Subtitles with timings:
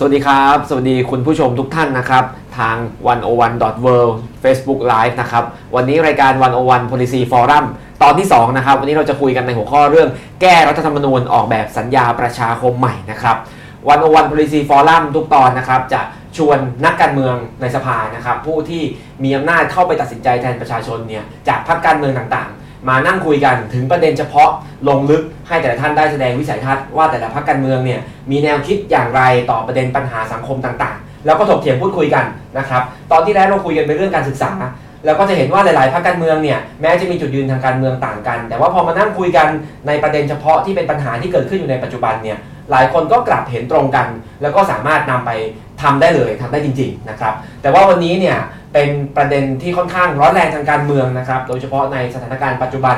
[0.00, 2.24] สวัสดีครับ สวัสดีคุณผู้ชมทุกท่านนะครับ
[2.58, 2.76] ทาง
[3.06, 5.44] 101.world Facebook Live นะครับ
[5.76, 6.32] วันนี้รายการ
[6.62, 7.64] 101 Policy Forum
[8.02, 10.08] ตอนที่ 2 นะครับ วันนี้เราจะคุยกันในหัวข้อเรื่อง
[10.40, 13.36] แก้รัฐธรรมนูญออกแบบสัญญาประชาคมใหม่นะครับ
[13.84, 16.00] 101 Policy Forum ทุกตอนนะครับ จะ
[16.36, 18.82] ชวนนักการเมืองในสภานะครับ ผู้ที่
[19.24, 24.48] มีอำนาจเข้าไปตัดสินใจแทนประชาชนเนี่ยจากพรรคการเมืองต่างๆ มานั่งคุยกันถึงประเด็นเฉพาะ
[24.88, 32.24] ลงลึกให้แต่ละท่านได้แสดงวิสัยทัศน์ว่าแต่ละพรรคการเมืองเนี่ยมีแนวคิดอย่างไรต่อประเด็นปัญหาสังคมต่างๆ แล้วก็ถกเถียงพูดคุยกัน
[32.58, 32.82] นะครับ
[33.12, 34.52] ตอนที่แล้วเราคุยกันเป็นเรื่องการศึกษา
[35.04, 39.48] แล้วก็จะเห็นว่าหลาย ๆ พรรคการเมืองเนี่ยแม้จะมีจุดยืนทางการเมืองต่างกัน แต่ว่าพอมานั่งคุยกัน
[39.86, 42.38] ในประเด็นเฉพาะที่เป็นปัญหาที่เกิดขึ้นอยู่ในปัจจุบันเนี่ย
[42.70, 44.06] หลายคนก็กลับเห็นตรงกัน
[44.42, 45.30] แล้วก็สามารถนำไป
[45.82, 48.36] ทำได้เลยทำได้จริง ๆ นะครับ แต่ว่าวันนี้เนี่ย
[48.72, 52.96] เป็นประเด็นที่ค่อนข้างร้อนแรงทางการเมืองนะครับ โดยเฉพาะในสถานการณ์ปัจจุบัน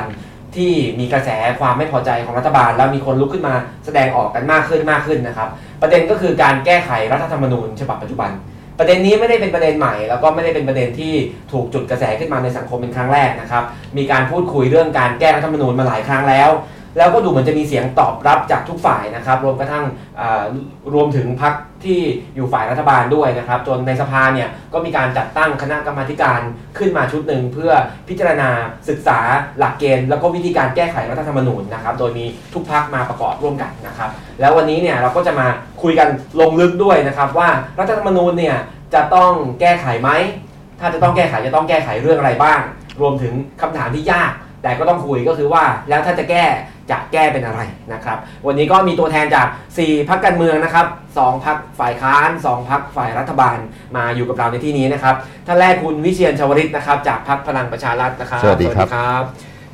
[0.55, 3.53] ที่มีกระแสความไม่พอใจของรัฐบาล แล้วมีคนลุกขึ้นมา
[3.85, 5.49] แสดงออกกันมากขึ้นมากขึ้นนะครับ
[5.81, 8.31] ประเด็นก็คือการแก้ไขรัฐธรรมนูญฉบับปัจจุบัน
[8.79, 11.13] ประเด็นนี้ไม่ได้เป็นประเด็นใหม่ แล้วก็ไม่ได้เป็นประเด็นที่
[11.51, 13.63] ถูกจุดกระแสขึ้นมาในสังคมเป็นครั้งแรกนะครับ
[13.97, 16.49] มีการพูดคุยเรื่องการแก้รัฐธรรมนูญมาหลายครั้งแล้ว
[16.97, 19.85] แล้วก็ดูเหมือนจะมีเสียงตอบรับจากทุกฝ่ายนะครับ รวมกระทั่ง
[20.93, 21.53] รวมถึงพรรค
[21.83, 21.99] ที่
[22.35, 26.39] อยู่ฝ่ายรัฐบาลด้วยนะครับ จนในสภาเนี่ยก็มีการจัดตั้งคณะกรรมาธิการ
[26.77, 27.71] ขึ้นมาชุดหนึ่งเพื่อ
[28.07, 28.49] พิจารณา
[28.89, 29.19] ศึกษา
[29.57, 35.47] หลักเกณฑ์ แล้วก็วิธีการแก้ไขรัฐธรรมนูญนะครับ โดยมีทุกพรรคมาประกอบร่วมกันนะครับ แล้ววันนี้เนี่ยเราก็จะมา
[35.83, 36.07] คุยกัน
[36.41, 38.57] ลงลึกด้วยนะครับ ว่ารัฐธรรมนูญเนี่ย
[38.93, 39.31] จะต้อง
[39.61, 40.09] แก้ไขไหม
[40.79, 42.59] ถ้าจะต้องแก้ไขจะต้องแก้ไขเรื่องอะไรบ้าง
[43.01, 44.31] รวมถึงคำถามที่ยาก
[44.63, 46.45] แต่ก็ต้องคุยก็คือว่าแล้วถ้าจะแก้
[46.91, 47.61] จะแก้เป็นอะไร
[47.93, 53.57] นะครับ วันนี้ก็มีตัวแทนจาก 4พักการเมืองนะครับ2พักฝ่ายค้าน 2พักฝ่ายรัฐบาล
[53.95, 55.15] มาอยู่กับเราในที่นี้นะครับ
[55.47, 59.23] ท่านแรกคุณวิเชียนชวริตนะครับ จากพักพลังประชารัฐนะครับสวัสดีครับบ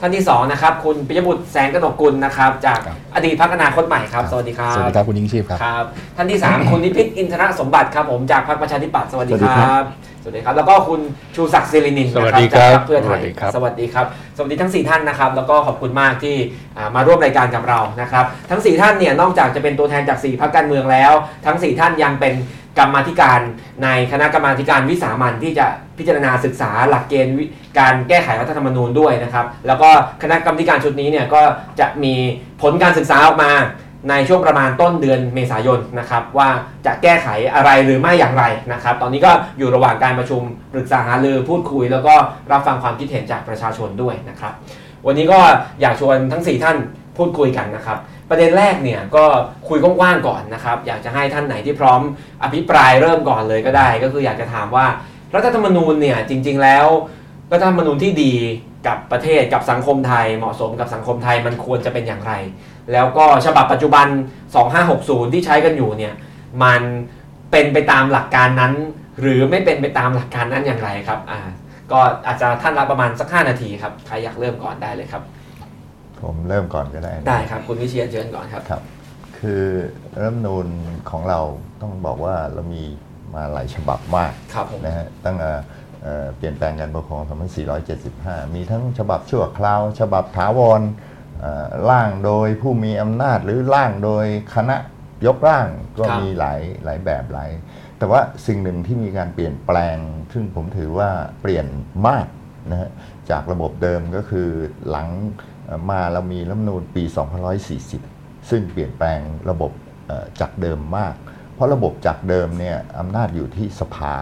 [0.02, 5.86] ท่านที่สองนะครับคุณปิยบุตรแสงกนกกุลนะครับ จากครับอดีตพักอนาคตใหม่ครับ สวัสดีครับ สวัสดีครับคุณยิ่งชีพครับครับ
[6.18, 9.84] ท่านที่ 3 คุณนิพิษอินทรสมบัติครับผมจากพรรคประชาธิปัตย์สวัสดีสวัสดีคครัรับบ
[10.17, 11.02] ส วัสดีครับ แล้วก็คุณ
[11.36, 14.06] ชูศักดิ์ศิรินินสวัสดีครับจากพรรคเพื่อไทยสวัสดีครับสวัสดีครับ
[14.38, 16.36] สวัสดีทั้ง 4 ท่านนะครับ แล้วก็ขอบคุณมากที่
[16.78, 21.14] อ่ามาร่วมรายการกับเรานะครับ ทั้ง 4 ท่านเนี่ยนอกจากจะเป็นตัวแทนจาก 4พรรคการเมืองแล้ว
[21.46, 22.34] ทั้ง 4 ท่านยังเป็น
[22.80, 23.40] กรรมาธิการ
[23.84, 25.66] ในคณะกรรมาธิการวิสามันที่จะ
[25.98, 27.46] พิจารณาศึกษาหลักเกณฑ์วิ
[27.80, 29.90] การแก้ไขรัฐธรรมนูญด้วยนะครับ แล้วก็
[30.24, 31.42] คณะกรรมาธิการชุดนี้เนี่ยก็
[31.80, 32.14] จะมี
[32.62, 33.52] ผลการศึกษาออกมา
[34.10, 36.50] ในช่วงประมาณต้นเดือนเมษายนนะครับว่า
[36.86, 40.42] จะแก้ไขอะไรหรือไม่อย่างไรนะครับ ตอนนี้ก็อยู่ระหว่างการประชุม
[40.74, 42.16] ปรึกษาหารือพูดคุย แล้วก็
[42.52, 44.54] รับฟังความคิดเห็นจากประชาชนด้วยนะครับ
[45.06, 45.40] วันนี้ก็
[45.82, 46.78] อยากชวนทั้ง 4 ท่าน
[47.18, 47.98] พูดคุยกันนะครับ
[48.30, 49.26] ประเด็นแรกเนี่ยก็
[49.70, 52.02] คุยกว้างๆก่อนนะครับ อยากจะให้ท่านไหนที่พร้อม
[52.44, 54.86] อภิปรายเริ่มก่อนเลยก็ได้ ก็คืออยากจะถามว่า
[55.36, 56.86] รัฐธรรมนูญเนี่ยจริง ๆ แล้ว
[57.52, 58.34] รัฐธรรมนูญที่ดี
[58.88, 62.34] กับประเทศกับสังคมไทยเหมาะสมกับสังคมไทยมันควรจะเป็นอย่างไร
[62.94, 64.08] แล้วก็ฉบับปัจจุบัน
[64.70, 66.14] 2560 ที่ใช้กันอยู่เนี่ย
[66.64, 66.82] มัน
[67.52, 68.74] เป็นไปตามหลักการนั้น
[69.22, 71.40] หรือไม่เป็นไปตามหลักการนั้นอย่างไรครับอ่า
[71.92, 75.24] ก็อาจจะท่านละประมาณสัก 5 นาทีครับใครอยากเริ่มก่อนได้เลยครับ
[76.22, 78.82] ผมเริ่มก่อนก็ได้นะได้ครับ คุณวิเชียนเชิญก่อนครับ ครับ
[79.40, 79.64] คือ
[80.16, 80.68] รัฐธรรมนูญ
[81.10, 81.40] ของเรา
[81.82, 82.84] ต้องบอกว่าเรามี
[83.36, 85.50] มาหลายฉบับมากครับผม นะฮะตั้งแต่
[86.04, 87.22] เอ่อเปลี่ยนแปลงการปกครอง
[87.88, 91.07] 2475 มีทั้งฉบับชั่วคราว ฉบับถาวรเอ่อ
[91.90, 94.26] ร่างโดยผู้มีอำนาจหรือร่างโดย
[94.56, 94.78] คณะ
[95.26, 95.68] ยกร่าง
[96.00, 97.50] ก็ครับมีหลายหลายแบบหลาย
[97.98, 99.98] แต่ว่าสิ่งหนึ่งที่มีการเปลี่ยนแปลง
[100.34, 101.10] ซึ่งผมถือว่า
[101.42, 101.66] เปลี่ยน
[102.08, 102.28] มาก
[102.72, 102.90] นะฮะ
[103.30, 104.50] จากระบบเดิมก็คือ
[104.90, 105.08] หลัง
[105.66, 107.04] เอ่อมาเรามีรัฐธรรมนูญปี
[107.78, 109.20] 2540 ซึ่งเปลี่ยนแปลง
[109.50, 109.72] ระบบ
[110.08, 111.14] เอ่อจากเดิมมาก
[111.54, 114.16] เพราะระบบจากเดิมเนี่ยอำนาจอยู่ที่สภา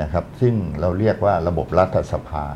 [0.00, 2.54] นะครับ ซึ่งเราเรียกว่าระบบรัฐสภาพ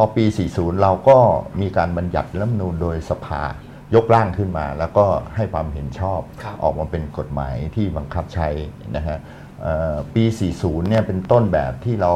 [0.00, 0.24] อปี
[0.54, 1.18] 40 เราก็
[1.60, 3.42] มีการบัญญัติรัฐธรรมนูญโดยสภา
[3.94, 5.04] ยกร่างขึ้นมา แล้วก็
[5.36, 8.48] ให้ความเห็นชอบครับออกมาเป็นกฎหมายที่บังคับใช้
[8.96, 9.18] นะฮะ
[9.62, 10.24] เอ่อปี
[10.56, 12.12] 40 เนี่ยเป็นต้นแบบที่เรา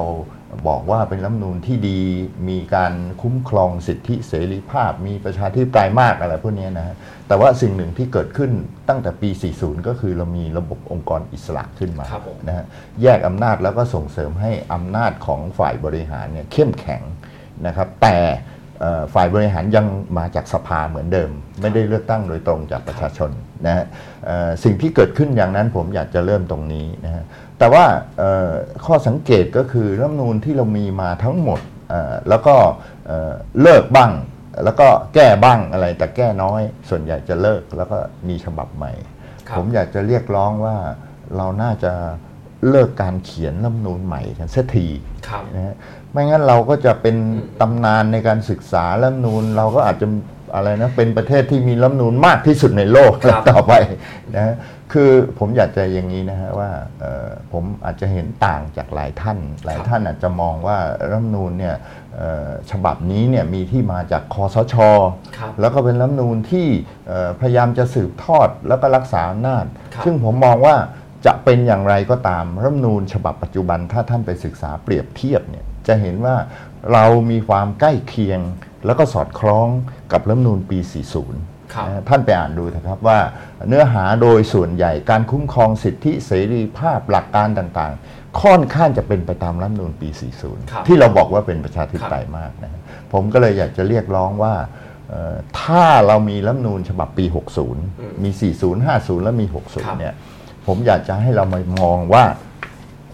[0.69, 2.01] บอกว่าเป็นรัฐธรรมนูญที่ดี
[2.49, 2.93] มีการ
[3.23, 6.97] คุ้มครองสิทธิเสรีภาพ มีประชาธิปไตยมากอะไรพวกเนี้ยนะฮะ
[7.29, 8.51] แต่ว่าสิ่งหนึ่งที่เกิดขึ้น
[8.89, 12.65] ตั้งแต่ปี 40 ก็คือเรามีระบบองค์กรอิสระขึ้นมาครับผมนะฮะ
[13.03, 17.03] แยกอำนาจแล้วก็ส่งเสริมให้อำนาจของฝ่ายบริหารเนี่ยเข้มแข็ง
[17.67, 18.17] นะครับแต่
[18.81, 19.87] เอ่อฝ่ายบริหารยัง
[20.19, 23.31] มาจากสภาเหมือนเดิม ไม่ได้เลือกตั้งโดยตรงจากประชาชน
[23.67, 23.85] นะฮะ
[24.27, 27.25] เอ่อสิ่งที่เกิดขึ้นอย่างนั้นผมอยากจะเริ่มตรงนี้นะฮะ
[27.59, 27.85] แต่ว่า
[28.19, 28.51] เอ่อ
[28.87, 32.57] ข้อสังเกตก็คือรัฐธรรมนูญที่เรามีมาทั้งหมดเอ่อแล้วก็
[33.07, 33.33] เอ่อ
[33.63, 34.13] เลิกบ้าง
[34.65, 38.93] แล้วก็แก้บ้างอะไรแต่แก้น้อย ส่วนใหญ่จะเลิกแล้วก็มีฉบับใหม่
[39.49, 40.77] ครับผมอยากจะเรียกร้องว่า
[41.37, 41.93] เราน่าจะ
[42.71, 44.87] เลิกการเขียนรัฐธรรมนูญใหม่กันสักที
[45.29, 45.77] ครับนะฮะ
[46.13, 50.07] ไม่งั้นเราก็จะเป็นอืมตำนานในการศึกษารัฐธรรมนูญเราก็อาจจะ
[50.55, 53.73] อะไรนะเป็นประเทศที่มีรัฐธรรมนูญมากที่สุดในโลกครับต่อไป
[54.37, 54.55] นะ
[54.93, 56.71] คือผมอยากจะอย่างนี้นะฮะว่า
[57.01, 60.79] เอ่อผมอาจจะเห็นต่างจากหลายท่าน หลายท่านอาจจะมองว่า
[61.11, 61.77] รัฐธรรมนูญเนี่ย
[62.17, 64.75] เอ่อฉบับนี้เนี่ยมีที่มาจากคอสช
[65.39, 66.67] ครับแล้วก็เป็นรัฐธรรมนูญที่
[67.09, 69.65] เอ่อพยายามจะสืบทอดแล้วก็รักษาอำนาจ
[69.95, 70.77] ครับซึ่งผมมองว่า
[71.27, 76.37] จะเป็นอย่างไรก็ตามรัฐธรรมนูญฉบับปัจจุบันถ้าท่านไปศึกษาเปรียบเทียบเนี่ย จะเห็นว่า
[76.93, 78.41] เรามีความใกล้เคียง
[78.87, 79.69] แล้วก็สอดคล้อง
[80.13, 80.79] กับรัฐธรรมนูญปี
[81.27, 83.19] 40ครับนะฮะท่านไปอ่านดูนะครับว่า
[83.69, 90.21] เนื้อหาโดยส่วนใหญ่การคุ้มครองสิทธิเสรีภาพหลักการต่างๆ ค่อนข้างจะเป็นไปตามรัฐธรรมนูญปีค
[90.75, 92.81] รับ40 ที่เราบอกว่าเป็นประชาธิปไตยมากนะฮะ
[93.13, 94.55] ผมก็เลยอยากจะเรียกร้องว่า
[95.09, 97.25] เอ่อถ้าเรามีรัฐธรรมนูญฉบับปี
[97.75, 98.31] 60 มี
[98.61, 99.65] 40 50 แล้วมีครับ
[99.95, 100.15] 60 เนี่ย
[100.67, 102.25] ผมอยากจะให้เรามามองว่า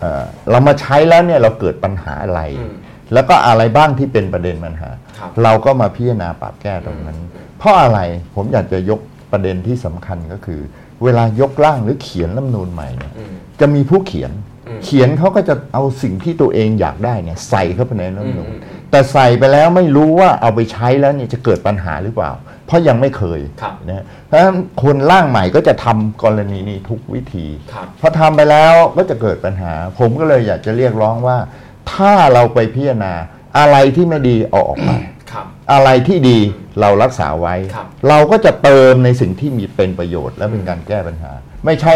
[0.04, 2.74] เอ่อเรามาใช้แล้วเนี่ยเราเกิดปัญหาอะไรอืม
[3.14, 7.18] แล้วก็อะไรบ้างที่เป็นประเด็นปัญหาครับเราก็มาพิจารณาปรับแก้ตรงนั้น
[7.58, 8.00] เพราะอะไร
[8.34, 9.00] ผมอยากจะยก
[9.32, 10.60] ประเด็นที่สำคัญก็คือ
[11.04, 14.32] เวลายกร่างหรือเขียนรัฐธรรมนูญใหม่เนี่ยอืมจะมีผู้เขียน
[14.68, 18.60] อืมเขียนเขาก็จะเอาสิ่งที่ตัวเองอยากได้เนี่ยใส่เข้าไปในรัฐธรรมนูญอืม
[18.90, 22.32] แต่ใส่ไปแล้วไม่รู้ว่าเอาไปใช้แล้วเนี่ยจะเกิดปัญหาหรือเปล่า
[22.66, 31.38] เพราะยังไม่เคยครับนะเพราะฉะนั้นคนร่างใหม่ก็จะทำกรณีนี้ทุกวิธีครับพอทำไปแล้วก็จะเกิดปัญหา ผมก็เลยอยากจะเรียกร้องว่า
[31.92, 33.12] ถ้าเราไปพิจารณา
[33.58, 34.90] อะไรที่ไม่ดีเอาออกไป
[35.32, 36.38] ครับอะไรที่ดี
[36.80, 41.32] เรารักษาไว้ครับเราก็จะเติมในสิ่งที่มีเป็นประโยชน์และเป็นการแก้ปัญหา
[41.64, 41.94] ไม่ใช่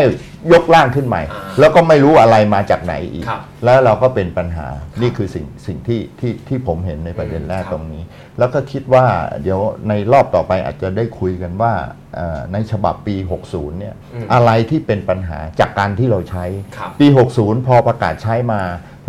[0.53, 4.67] ยกร่างขึ้นใหม่อ่าแล้วก็ไม่รู้อะไรมาจากไหนอีกครับแล้วเราก็เป็นปัญหา
[5.03, 8.03] นี่คือสิ่งสิ่งที่ที่ที่ผมเห็นในประเด็นแรกครับตรงนี้
[8.39, 9.07] แล้วก็คิดว่า
[9.43, 11.73] เดี๋ยวในรอบต่อไปอาจจะได้คุยกันว่า
[12.15, 13.17] เอ่อในฉบับปี
[13.49, 16.45] 60 เนี่ยอืมอะไรที่เป็นปัญหาจากการที่เราใช้
[16.77, 17.07] ครับปี
[17.39, 18.61] 60 พอประกาศใช้มา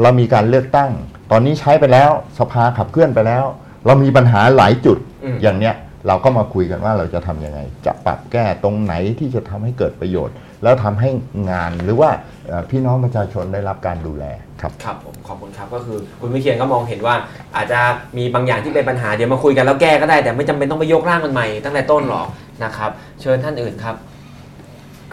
[0.01, 0.91] เรามีการเลือกตั้ง
[1.31, 3.45] ตอนนี้ใช้ไปแล้วสภาขับเคลื่อนไปแล้ว
[3.85, 5.75] เรามีปัญหาหลายจุดอืมอย่างเนี้ย
[6.07, 11.09] เราก็มาคุยกันว่าเราจะทำยังไง จะปรับแก้ตรงไหนที่จะทำให้เกิดประโยชน์ แล้วทำให้
[11.51, 12.09] งานหรือว่า
[12.47, 14.25] เอ่อพี่น้องประชาชนได้รับการดูแล
[14.61, 17.15] ครับครับผมขอบคุณครับก็คือคุณวิเชียนก็มองเห็นว่า
[17.55, 17.79] อาจจะ
[18.17, 22.27] มีบางอย่างที่เป็นปัญหาเดี๋ยวมาคุยกันแล้วแก้ก็ได้แต่ไม่จำเป็นต้องไปยกร่างมันใหม่ตั้งแต่ต้นหรอก
[22.63, 22.91] นะครับ
[23.21, 23.95] เชิญท่านอื่นครับ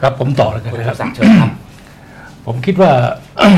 [0.01, 1.51] ครับผมต่อแล้วกันคุณนะครับศักดิ์เชิญครับ
[2.47, 2.93] ผมคิดว่า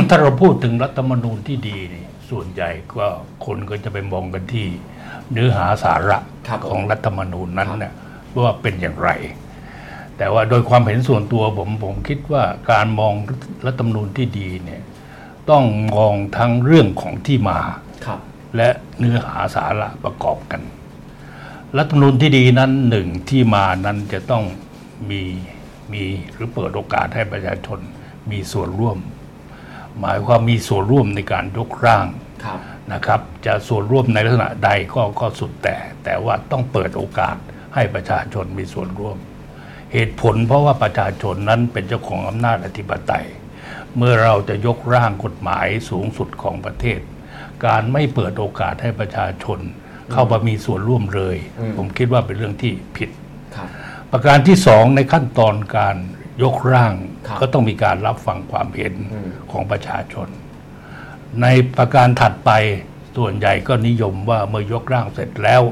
[0.08, 3.06] ถ้าเราพูดถึงรัฐธรรมนูญที่ดีนี่ส่วนใหญ่ก็
[3.46, 4.66] คนก็จะไปมองกันที่
[5.32, 6.18] เนื้อหาสาระ
[6.48, 7.94] ครับผมของรัฐธรรมนูญนั้นครับเนี่ย
[8.44, 9.10] ว่าเป็นอย่างไร
[10.18, 13.14] แต่ว่าโดยความเห็นส่วนตัวผมผมคิดว่าการมอง
[13.66, 14.82] รัฐธรรมนูญที่ดีเนี่ย
[15.50, 15.64] ต้อง
[15.96, 17.60] มองทั้งเรื่องของที่มา
[18.06, 18.20] ครับ
[18.56, 18.68] และ
[18.98, 20.62] เนื้อหาสาระประกอบกัน
[21.76, 24.44] รัฐธรรมนูญที่ดีนั้นหนึ่งที่มานั้นจะต้อง
[25.10, 25.22] มี
[25.92, 26.02] มี
[26.34, 27.78] หรือเปิดโอกาสให้ประชาชน
[28.30, 28.98] มีส่วนร่วม
[30.00, 32.06] หมายความมีส่วนร่วมในการยกร่าง
[32.44, 32.58] ครับ
[32.92, 37.36] นะครับ จะส่วนร่วมในลักษณะใดก็ก็สุดแต่ แต่ว่าต้องเปิดโอกาส
[37.74, 39.16] ให้ประชาชนมีส่วนร่วม
[39.92, 43.26] เหตุผลเพราะว่าประชาชนนั้นเป็นเจ้าของอำนาจอธิปไตย
[43.96, 47.00] เมื่อเราจะยกร่างกฎหมายสูงสุดของประเทศ
[47.66, 49.58] การไม่เปิดโอกาสให้ประชาชน
[50.12, 53.10] เข้ามามีส่วนร่วมเลยอืมผมคิดว่าเป็นเรื่องที่ผิด
[53.56, 53.68] ครับ
[54.12, 55.96] ประการที่สองในขั้นตอนการ
[56.42, 56.94] ยกร่าง
[57.28, 60.28] ครับก็ต้องมีการรับฟังความเห็นอืมของประชาชน
[61.42, 61.46] ใน
[61.76, 62.50] ประการถัดไป
[63.16, 65.62] ส่วนใหญ่ก็นิยมว่าเมื่อยกร่างเสร็จแล้ว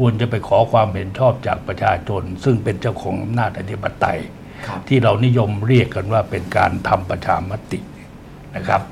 [0.00, 4.20] ควรจะไปขอความเห็นชอบจากประชาชน ซึ่งเป็นเจ้าของอำนาจอธิปไตย
[4.66, 7.80] ครับที่เรานิยมเรียกกันว่าเป็นการทำประชามติ
[8.56, 8.82] นะครับ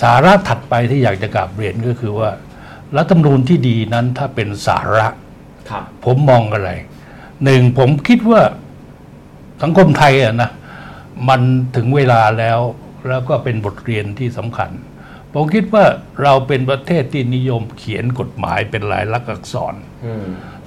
[0.00, 2.30] สาระถัดไปที่อยากจะกราบเรียนก็คือว่า
[2.96, 5.06] รัฐธรรมนูญที่ดีนั้นถ้าเป็นสาระ
[5.70, 6.70] ครับผมมองอะไร
[7.44, 8.42] หนึ่งผมคิดว่า
[9.62, 10.50] สังคมไทยอะนะ
[11.28, 11.40] มัน
[11.76, 12.58] ถึงเวลาแล้ว
[13.08, 14.70] แล้วก็เป็นบทเรียนที่สำคัญ
[15.32, 15.84] ผมคิดว่า
[16.22, 19.95] เราเป็นประเทศที่นิยมเขียนกฎหมายเป็นลายลักษณ์อักษรอืม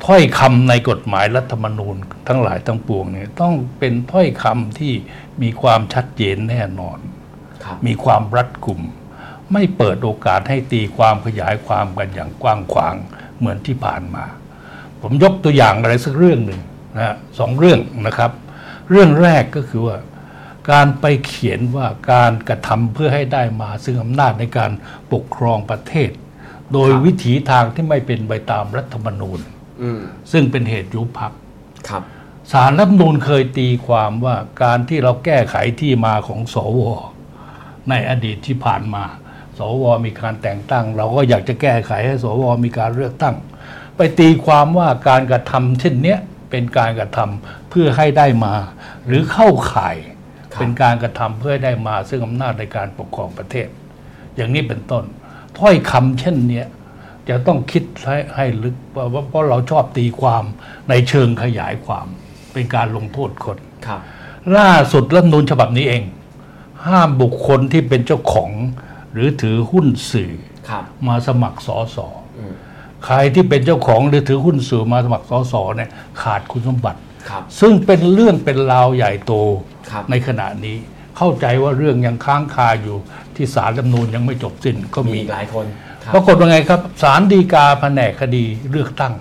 [0.05, 1.95] ถ้อยคำในกฎหมายรัฐธรรมนูญ
[2.27, 4.93] ทั้งหลายทั้งปวงเนี่ยต้องเป็นถ้อยคำที่
[5.41, 6.97] มีความชัดเจนแน่นอน
[7.63, 8.81] ครับมีความรัดกุม
[9.53, 12.95] ไม่เปิดโอกาสให้ตีความขยายความกันอย่างกว้างขวาง
[13.37, 14.25] เหมือนที่ผ่านมา
[15.01, 16.61] ผมยกตัวอย่างอะไรสักเรื่องหนึ่ง
[16.95, 18.31] นะฮะสองเรื่องนะครับ
[18.89, 19.97] เรื่องแรกก็คือว่า
[20.71, 24.71] การไปเขียนว่าการกระทำเพื่อให้ได้มาซึ่งอำนาจในการ
[25.13, 26.09] ปกครองประเทศ
[26.73, 29.39] โดยครับวิถีทางที่ไม่เป็นไปตามรัฐธรรมนูญ
[29.81, 31.31] อืมซึ่งเป็นเหตุยุบพัก
[31.89, 32.03] ครับ
[32.51, 36.81] สารรัฐธรรมนูญเคยตีความว่าการที่เราแก้ไขที่มาของสว
[37.89, 39.03] ในอดีตที่ผ่านมา
[39.57, 43.35] สวมีการแต่งตั้ง เราก็อยากจะแก้ไขให้สวมีการเลือกตั้ง
[43.97, 46.19] ไปตีความว่าการกระทำเช่นเนี้ย
[46.51, 48.53] เป็นการกระทำเพื่อให้ได้มา
[49.05, 49.97] หรือเข้าข่าย
[50.53, 53.67] ครับเป็นการกระทำเพื่อให้ได้มาซึ่งอำนาจในการปกครองประเทศ
[54.35, 55.03] อย่างนี้เป็นต้น
[55.57, 56.67] ถ้อยคำเช่นเนี้ย
[57.29, 60.43] จะต้องคิดให้ให้ลึกเพราะเพราะเราชอบตีความ
[60.89, 62.07] ในเชิงขยายความ
[62.53, 64.01] เป็นการลงโทษคนครับ
[64.57, 66.03] ล่าสุดรัฐธรรมนูญฉบับนี้เอง
[66.87, 68.51] ห้ามบุคคลที่เป็นเจ้าของ
[69.13, 70.33] หรือถือหุ้นสื่อ
[70.69, 72.07] ครับมาสมัครสอสอ
[72.39, 72.53] อืม
[73.05, 75.89] ใครที่เป็นเจ้าของหรือถือหุ้นสื่อมาสมัครสอสอเนี่ย
[76.21, 79.33] ขาดคุณสมบัติครับซึ่งเป็นเรื่องเป็นราวใหญ่โต
[79.91, 80.77] ครับในขณะนี้
[81.17, 82.97] เข้าใจว่าเรื่องยังค้างคาอยู่
[83.35, 85.65] ที่ศาลรัฐธรรมนูญยังไม่จบสิ้นก็มีมีอีกหลายคน
[86.03, 89.13] ครับปรากฏว่าไงครับศาลฎีกาแผนกคดีเลือกตั้ง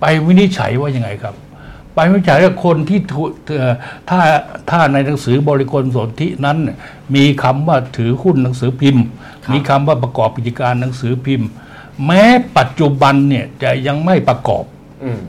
[0.00, 1.34] ไปวินิจฉัยว่ายังไงครับ
[1.94, 3.74] ไปวินิจฉัยว่าคนที่ถูกเอ่อ
[4.08, 4.18] ถ้า
[4.70, 6.76] ถ้าในหนังสือบริกรสนธินั้นเนี่ย
[7.14, 9.04] มีคำว่าถือหุ้นหนังสือพิมพ์
[9.52, 11.48] มีคำว่าประกอบกิจการหนังสือพิมพ์
[12.06, 12.22] แม้
[12.58, 14.64] ปัจจุบันเนี่ยจะยังไม่ประกอบ
[15.04, 15.20] อืม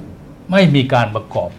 [0.52, 1.50] ไม่มีการประกอบ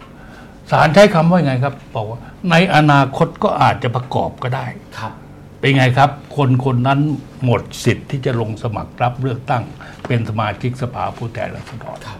[0.71, 4.65] ศาลใช้คำว่าไงครับ บอกว่า ในอนาคตก็อาจจะประกอบก็ได้
[4.99, 5.13] ครับ
[5.59, 6.99] เป็นไงครับ คนคนนั้น
[7.45, 9.63] หมดสิทธิ์ที่จะลงสมัครรับเลือกตั้ง
[10.07, 12.19] เป็นสมาชิกสภาผู้แทนราษฎรครับ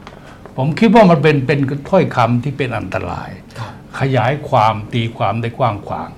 [0.57, 1.59] ผมคิดว่ามันเป็นเป็น
[1.89, 6.09] ถ้อยคำที่เป็นอันตรายครับขยายความตีความได้กว้างขวาง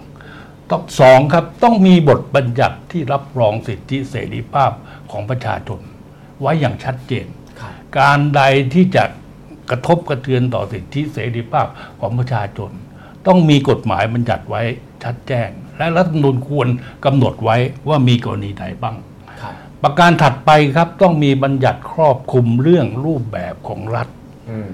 [0.69, 4.71] ต้องสองครับต้องมีบทบัญญัติที่รับรองสิทธิเสรีภาพ
[5.11, 5.81] ของประชาชน
[6.41, 7.27] ไว้อย่างชัดเจน
[7.59, 8.41] ครับการใด
[8.73, 9.03] ที่จะ
[9.69, 11.67] กระทบกระเทือนต่อสิทธิเสรีภาพ
[11.99, 12.71] ของประชาชน
[13.27, 14.61] ต้องมีกฎหมายบัญญัติไว้
[15.03, 16.67] ชัดแจ้ง และรัฐธรรมนูญควร
[17.05, 18.95] กำหนดไว้ว่ามีกรณีใดบ้าง
[19.41, 19.53] ครับ
[19.83, 24.07] ประการถัดไปครับต้องมีบัญญัติครอบคลุมเรื่องรูปแบบของรัฐ
[24.49, 24.69] อืม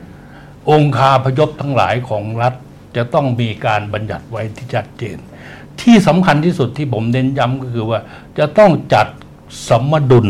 [0.72, 2.54] องค์คาพยพทั้งหลายของรัฐ
[2.96, 5.18] จะต้องมีการบัญญัติไว้ที่ชัดเจน
[5.82, 8.00] ที่สำคัญที่สุดที่ผมเน้นย้ำก็คือว่า
[8.38, 9.08] จะต้องจัด
[9.70, 10.28] สมดุล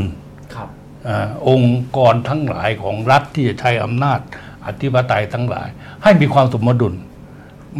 [0.55, 0.69] ครับ
[1.07, 4.19] อาองค์กรทั้งหลายของรัฐที่จะใช้อำนาจ
[4.65, 5.67] อธิปไตยทั้งหลาย
[6.03, 6.93] ให้มีความสมดุล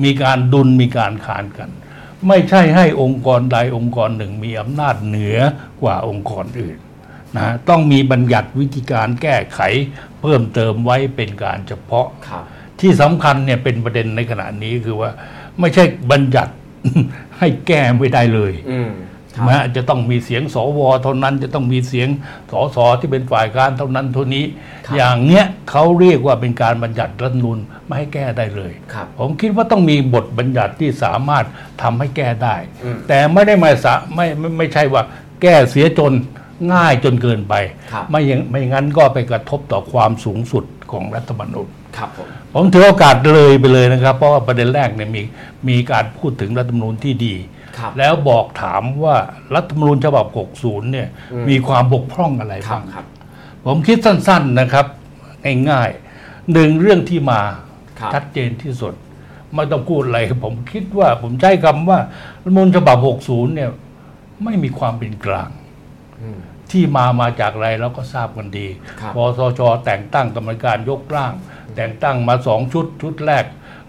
[0.04, 1.70] มีการดุลมีการขานกัน
[2.28, 5.38] ไม่ใช่ให้องค์กรใดองค์กรหนึ่งมีอำนาจเหนือ
[5.82, 6.78] กว่าองค์กรอื่น
[7.38, 9.60] นะต้องมีบัญญัติวิธีการแก้ไข
[10.22, 12.44] เพิ่มเติมไว้เป็นการเฉพาะครับ
[12.80, 15.12] ที่สำคัญเนี่ยเป็นประเด็นในขณะนี้คือว่า
[15.60, 16.54] ไม่ใช่บัญญัติ
[17.40, 18.54] ให้แก้ไม่ได้เลย
[19.40, 22.08] อืมคใช่รับไหมจะต้องมีเสียงสวเท่านั้น จะต้องมีเสียง
[22.52, 24.46] สสที่เป็นฝ่ายการเท่านั้นเท่านี้
[24.86, 31.46] ครับอย่างเนี้ยเขาเรียกว่าเป็นการบัญญัติรัฐธรรมนูลไม่ให้แก้ได้เลยครับผมคิดว่าต้องมีบทบัญญัติที่สามารถ
[31.82, 35.04] ทำให้แก้ได้อืมแต่ไม่ได้หมายสะไม่ไม่ไม่ใช่ว่า
[35.42, 36.14] แก้เสียจน
[36.74, 37.54] ง่ายจนเกินไป
[37.92, 41.68] ครับไม่อย่างไม่งั้นก็ไปกระทบต่อความสูงสุดของรัฐธรรมนูญ
[41.98, 45.22] ครับผมผมถือโอกาสเลยไปเลยนะครับ เพราะว่าประเด็นแรกเนี่ยมี
[45.70, 47.59] มีการพูดถึงรัฐธรรมนูญที่ดีครับ
[48.00, 49.16] แล้วบอกถามว่า
[49.56, 50.26] รัฐธรรมนูญฉบับ
[50.60, 53.06] 60 เนี่ยอืมมีความบกพร่องอะไรครับบ้างครับ
[53.66, 54.86] ผมคิดสั้นๆนะครับ
[55.70, 57.42] ง่ายๆหนึ่งเรื่องที่มา
[58.00, 58.94] ครับชัดเจนที่สุด
[59.56, 62.00] ไม่ต้องพูดอะไร ผมคิดว่าผมใช้คำว่า
[62.44, 63.70] รัฐธรรมนูญฉบับ 60 เนี่ย
[64.44, 65.50] ไม่มีความเป็นกลาง
[66.22, 66.40] อืม
[66.72, 68.68] ที่มามาจากอะไรเราก็ทราบกันดี
[69.00, 71.34] ครับพอสชแต่งตั้งกรรมการยกร่าง
[71.76, 73.46] แต่งตั้งมาสองชุดชุดแรก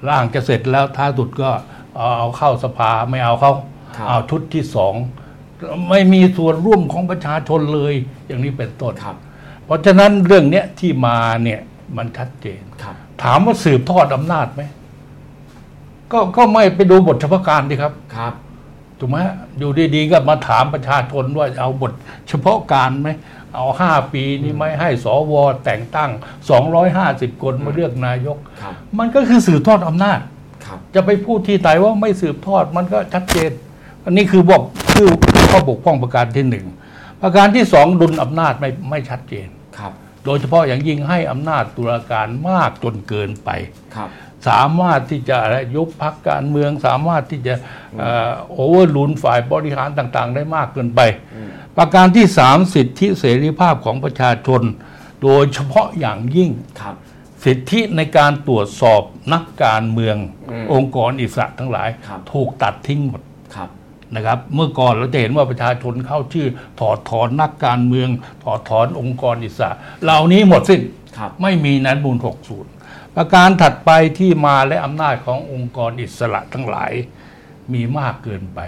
[0.09, 1.51] ร่างจะเสร็จแล้วท้ายสุดก็
[1.97, 3.67] เอาเอาเข้าสภาไม่เอาเข้าครับ
[4.09, 4.95] เอาชุดที่สอง
[5.91, 7.95] ไม่มีส่วนร่วมของประชาชนเลย
[8.27, 9.17] อย่างนี้เป็นต้นครับ
[9.65, 11.61] เพราะฉะนั้นเรื่องเนี้ยที่มาเนี่ย
[11.97, 14.63] มันชัดเจนครับ ถามว่าสืบทอดอำนาจไหม
[16.13, 18.35] ก็ก็ไม่ไปดูบทเฉพาะการดีครับครับ
[18.99, 21.93] ถูกไหมฮะอยู่ดีๆก็มาถามประชาชนว่าเอาบท
[22.29, 23.09] เฉพาะการไหม
[23.55, 25.33] เอาห้าปีนี้ไหมให้สว
[25.65, 26.11] แต่งตั้ง
[26.77, 30.21] 250 คนมาเลือกนายกครับมันก็คือสืบทอดอำนาจ
[30.67, 33.51] ครับจะไปพูดที่ไหนว่าไม่สืบทอดมันก็ชัดเจน
[34.05, 35.09] อันนี้คือบอกคือ
[35.51, 36.67] ข้อบกพร่องประการที่หนึ่ง
[37.23, 39.93] ประการที่สองดุลอำนาจไม่ไม่ชัดเจนครับ
[40.25, 43.51] โดยเฉพาะอย่างยิ่งให้อำนาจตุลาการมากจนเกินไป
[43.97, 44.11] ครับ
[44.49, 47.55] สามารถที่จะอะไรยุบพักการเมืองสามารถที่จะ
[48.53, 51.01] โอเวอร์ลูนฝ่ายบริหารต่างๆ ได้มากเกินไป
[51.77, 54.63] ประการที่สามสิทธิเสรีภาพของประชาชน
[55.23, 56.95] โดยเฉพาะอย่างยิ่งครับ
[57.45, 59.03] สิทธิในการตรวจสอบ
[59.33, 60.17] นักการเมือง
[60.51, 63.23] อืมองค์กรอิสระทั้งหลายครับถูกตัดทิ้งหมด
[63.55, 63.69] ครับ
[64.17, 66.47] นะครับ เมื่อก่อนเราจะเห็นว่าประชาชนเข้าชื่อ
[66.81, 68.09] ถอดถอนนักการเมือง
[68.45, 69.71] ถอดถอนองค์กรอิสระ
[70.03, 70.81] เหล่านี้หมดสิ้น
[71.19, 72.19] ครับไม่มีนั้นมูล
[72.67, 76.93] 60 ประการถัดไปที่มาและอำนาจขององค์กรอิสระทั้งหลาย
[77.73, 78.61] มีมากเกินไป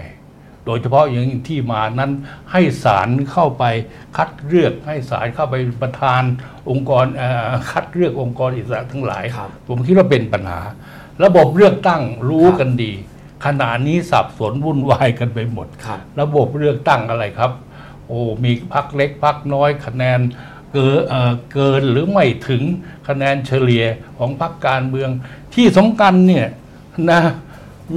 [0.65, 2.11] โดยเฉพาะอย่างยิ่งที่มานั้น
[2.51, 3.63] ให้ศาลเข้าไป
[4.17, 6.21] คัดเลือกให้ศาลเข้าไปประธาน
[6.69, 10.59] องค์กรเออคัดเลือกองค์กรอิสระทั้งหลายครับผมคิดว่าเป็นปัญหา
[11.23, 12.91] ระบบเลือกตั้งรู้ครับกันดี
[13.45, 17.51] ขณะนี้สับสนวุ่นวายกันไปหมดครับ ระบบเลือกตั้งอะไรครับ
[18.07, 20.19] โอ้มีพักเล็กพักน้อยคะแนน
[20.73, 22.63] เกินเอ่อเกินหรือไม่ถึง
[23.07, 23.85] คะแนนเฉลี่ย
[24.17, 25.09] ของพรรคการเมือง
[25.53, 26.47] ที่สำคัญเนี่ย
[27.11, 27.21] นะ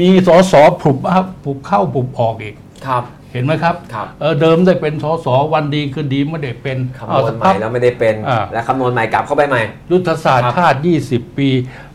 [0.00, 10.78] มีสสผุบอัพผุบเข้าผุบออกอีกครับเหเห็นไหมครับครับเออเดิมได้เป็นสสวันดีคืนดีไม่ได้เป็นคำนเอาวณสักใหพัม่กแล้วไม่ได้เป็นอ่าและคำนวณใหม่กลับเข้าไปใหม่ ยุทธศาสตครัร์บชาติ
[11.08, 11.48] 20 ปี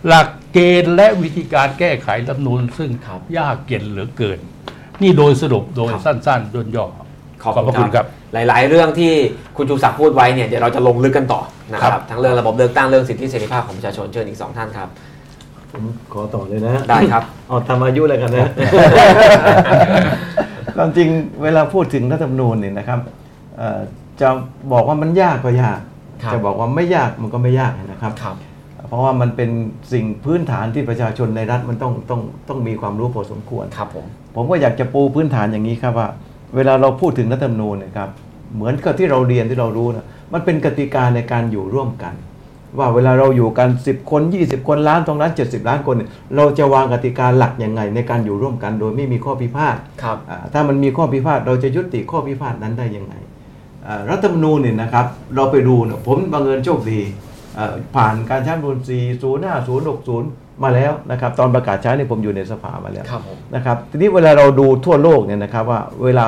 [0.08, 4.40] หลักเกณฑ์และวิธีการแก้ไขรัฐธรรมนูญซึ่งครับยากเย็นเหลือเกิน
[5.02, 6.86] นี่โดยสรุปโดยครับสั้นๆย่นย่อ
[7.44, 9.14] ขอบขอบพระคุคุณณคครัรับบหลาย ๆ เรื่องที่
[9.58, 11.42] คุณชูศักดิ์พูดไว้เนี่ยเดี๋ยวเราจะลงลึกกันต่อ
[11.74, 14.90] นะคครัรับบทั้งเรื่องระบบเลือกตั้งเรื่องสิทธิเสรีภาพของประชาชนเชิญอีกสองท่านครับ
[15.74, 18.50] ผมขอต่อเลยนะได้ครับเอาตามอายุเลยกันนะ
[20.76, 21.08] ความจริง
[21.44, 23.00] เวลาพูดถึงรัฐธรรมนูญเนี่ยนะครับ
[23.58, 23.80] เอ่อ
[24.22, 24.28] จะ
[24.74, 25.80] บอกว่ามันยากก็ยาก
[26.24, 28.36] ครับจะบอกว่าไม่ยากมันก็ไม่ยากนะครับครับ
[28.88, 29.50] เพราะว่ามันเป็น
[29.94, 36.08] สิ่งพื้นฐานที่ประชาชนในรัฐมันต้องต้องต้องมีความรู้พอสมควรครับผมผมก็อยากจะปูพื้นฐานอย่างนี้ครับว่า
[36.56, 38.10] เวลาเราพูดถึงรัฐธรรมนูญเนะครับ
[38.56, 42.14] เหมือนกับที่เราเรียนที่เรารู้นะมันเป็นกติกาในการอยู่ร่วมกัน
[42.78, 53.14] ว่าเวลาเราอยู่กัน 10 คน 20 คนล้านตรงนั้น70 ล้านคนเนี่ยเราจะวางกติกาหลักยังไง ในการอยู่ร่วมกันโดยไม่มีข้อพิพาทครับอ่าถ้ามันมีข้อพิพาทเราจะยุติข้อพิพาทนั้นได้ยังไง
[53.88, 57.02] อ่ารัฐธรรมนูญเนี่ยนะครับเราไปดูเนี่ยผมบังเอิญโชคดี
[57.58, 58.92] อ่าผ่านการใช้รัฐธรรมนูญ40
[59.88, 66.26] 50 60 มาแล้วนะครับตอนประกาศใช้เนี่ยผมอยู่ในสภามาแล้วครับผมนะครับทีนี้เวลาเราดูทั่วโลกเนี่ยนะครับว่าเวลา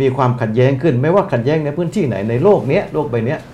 [0.00, 3.53] มีความขัดแย้งขึ้น ไม่ว่าขัดแย้งในพื้นที่ไหนในโลกเนี้ยโลกใบเนี้ยเอ่อ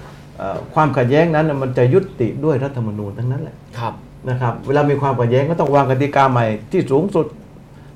[0.75, 3.95] ความขัดแย้งนั้นน่ะมันจะยุติด้วยรัฐธรรมนูญทั้งนั้นแหละครับ
[4.29, 7.27] นะครับ เวลามีความขัดแย้งก็ต้องวางกติกาใหม่ที่สูงสุด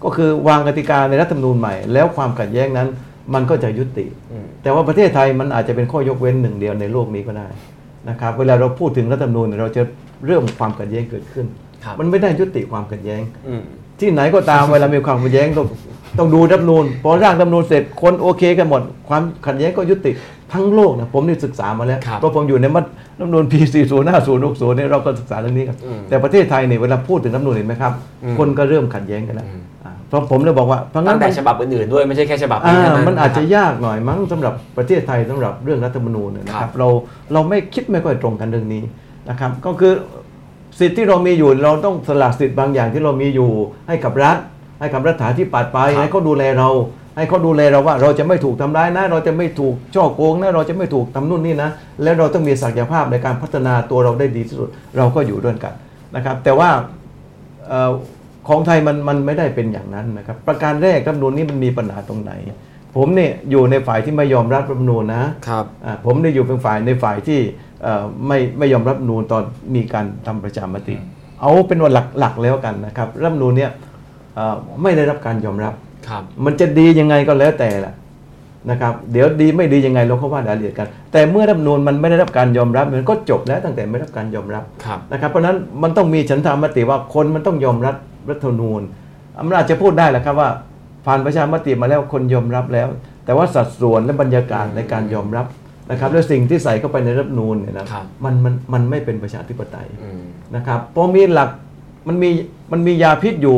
[0.05, 2.89] ก็คือวางกติกาในรัฐธรรมนูญใหม่ แล้วความขัดแย้งนั้น
[3.35, 7.49] มันก็จะยุติอืมแต่ว่าประเทศไทยมันอาจจะเป็นข้อยกเว้นหนึ่งเดียวในโลกนี้ก็ได้
[8.09, 9.83] นะครับ เวลาเราพูดถึงรัฐธรรมนูญเนี่ยเราจะ
[10.27, 11.47] เริ่มความขัดแย้งเกิดขึ้น
[11.85, 13.63] ครับมันไม่ได้ยุติความขัดแย้งอืม
[14.01, 15.67] ที่ไหนก็ตามเวลามีความขัดแย้งต้อง
[16.19, 20.13] ต้องดูรัฐธรรมนูญพอร่างรัฐธรรมนูญเสร็จคนโอเคกันหมด ความขัดแย้งก็ยุติ
[20.55, 22.85] ทั้งโลกนะผมนี่ศึกษามาแล้วครับเพราะผมอยู่ในมัด
[23.19, 23.95] รัฐธรรมนูญปี40 50
[24.45, 27.93] 60เนี่ยเราก็ศึกษาเรื่องนี้กันอืมแต่ประเทศไทยเนี่ยเวลาพูดถึงรัฐธรรมนูญเห็นไหมครับ
[28.25, 36.89] อืม คนก็เริ่มขัดแย้งกันแล้วอืมอ่าเพราะผมเลยบอกว่าเพราะงั้ตั้นงแต่มันฉบับอื่นๆด้วยไม่ใช่แค่ฉบับอ่านี้เท่นั้น มันอาจจะนครับยากหน่อยมั้งสำหรับประเทศไทยสำหรับเรื่องรัฐธรรมนูญเนี่ยนะคครัรับบ เรา
[37.33, 38.83] เราไม่คิดไม่ค่อยตรงกันเรื่องนี้
[39.31, 39.93] นะครับ ก็คือ
[40.79, 43.51] สิทธิ์ที่เรามีอยู่เราต้องสละสิทธิ์บางอย่างที่เรามีอยู่
[43.89, 44.37] ให้กับรัฐ
[44.81, 46.69] ให้กับรัฐาธิปัตย์ไปครับให้เขาดูแลเรา
[47.17, 51.71] ให้เขาดูแลเราว่าเราจะไม่ถูกทำร้ายนะ เราจะไม่ถูกช่อโกงนะเราจะไม่ถูกทำนู่นนี่นะ
[52.03, 55.75] แล้วเราต้องมีศักยภาพในการพัฒนาตัวเราได้ดีที่สุด เราก็อยู่ด้วยกัน
[56.17, 56.71] นะครับ แต่ว่า
[57.69, 57.93] เอ่อ
[58.49, 62.33] ของไทยมันมันไม่ได้เป็นอย่างนั้นนะครับ ประการแรกรัฐธรรมนูญนี้มันมีปัญหาตรงไหน
[62.97, 67.41] ผมเนี่ยอยู่ในฝ่ายที่ไม่ยอมรับรัฐธรรมนูญนะครับอ่าผมได้อยู่เป็นฝ่ายในฝ่ายที่
[67.83, 69.43] เอ่อไม่ไม่ยอมรับรัฐธรรมนูญตอน
[69.75, 70.97] มีการทำประชามติ
[71.41, 73.71] เอาเป็นว่าหลักหลักแล้วกันนะครับรัฐธรรมนูญเนี่ย
[74.35, 75.84] เอ่อไม่ได้รับการยอมรับครับ
[76.45, 77.93] มันจะดียังไงก็แล้วแต่ละ
[78.71, 87.95] นะครับเดี๋ยวดีไม่ดียังไงเราก็ว่ารายละเอียดกัน แต่เมื่อรัฐธรรมนูญมันไม่ได้รับการยอมรับมันก็จบแล้วตั้งแต่ไม่ได้รับการยอมรับครับนะครับเพราะฉะนั้นมันต้องมีฉันทามติว่าคนมันต้องยอมรับ
[88.31, 88.83] รัฐธรรมนูญ
[89.41, 90.51] อำนาจจะพูดได้แหละครับว่า
[91.07, 92.89] ผ่านประชามติมาแล้วคนยอมรับแล้ว
[93.25, 95.47] แต่ว่าสัดส่วนและบรรยากาศในการยอมรับ
[95.91, 100.23] นะครับและสิ่งที่ใส่เข้าไปในรัฐธรรมนูญเนี่ยนะครับมันมันมันไม่เป็นประชาธิปไตยอืม
[100.57, 101.51] นะครับเพราะมีหลัก
[102.09, 102.31] มันมี
[102.73, 103.57] มันมียาพิษอยู่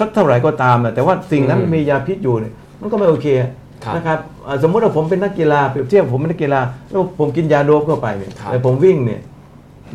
[0.00, 3.26] สักเท่าไหร่ก็ตามนะแต่ว่าสิ่งนั้นอืมมันมียาพิษอยู่เนี่ยมันก็ไม่โอเค
[3.84, 9.20] ครับนะครับอ่าสมมุติว่าผมเป็นนักกีฬาเปรียบเทียบผมเป็นนักกีฬาแล้วผมกินยาโดปเข้าไปเนี่ยครับแล้วผมวิ่งเนี่ย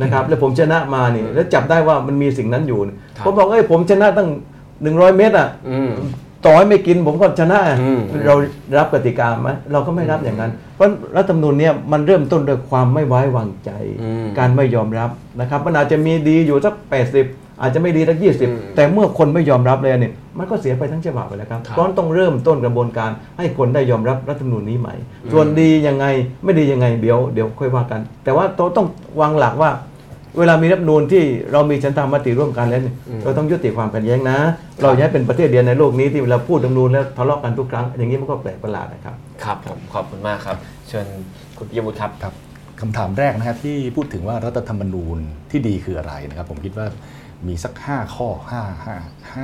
[0.02, 4.30] นะครับแล้วผมชนะมาเนี่ยแล้วจับได้ว่ามันมีสิ่งนั้นอยู่เนี่ยครับผมบอกเอ้ยผมชนะตั้ง
[4.74, 5.92] 100เมตรอะอืม
[6.46, 8.36] ต่อให้ไม่กินผมก็ชนะอืมเรา
[8.78, 10.88] รับกติกาไหมเราก็ไม่รับอย่างนั้น เพราะ
[11.18, 13.72] รัฐธรรมนูญเนี่ยมันเริ่มต้นด้วยความไม่ไว้วางใจ
[14.04, 16.74] อืมการไม่ยอมรับนะครับมันอาจจะมีดีอยู่สัก
[17.14, 24.96] 80 อาจจะไม่ดีสักอืม20แต่เมื่อคนไม่ยอมรับเลยเนี่ยมันก็เสียไปทั้งฉบับไปแล้วครับครับเพราะฉะนั้นต้องเริ่มต้นกระบวนการให้คนได้ยอมรับรัฐธรรมนูญนี้ใหม่
[25.32, 26.06] ส่วนดียังไง
[26.44, 28.88] ไม่ดียังไงเดี๋ยวเดี๋ยวค่อยว่ากัน แต่ว่าเราต้อง
[29.22, 29.72] วางหลักว่า
[30.40, 34.38] เวลามีรัฐธรรมนูญที่เรามีฉันทามติร่วมกันแล้วเนี่ยอืมเราต้องยุติความขัดแย้งนะ
[34.82, 40.56] เราอย่าให้เป็นประเทศเดียวในโลกนี้ที่เวลาพูดรัฐธรรมนูญแล้วทะเลาะกันทุกครั้ง อย่างนี้มันก็แปลกประหลาดนะครับครับผมขอบคุณมากครับ
[40.90, 41.08] เชิญ
[41.58, 42.34] คุณปิยวุฒิครับครับ
[42.82, 45.18] คำถามแรกนะครับที่พูดถึงว่ารัฐธรรมนูญ
[45.52, 46.86] ที่ดีคืออะไรนะครับ ผมคิดว่า
[47.48, 49.38] มีสัก 5 ข้อ5 5 5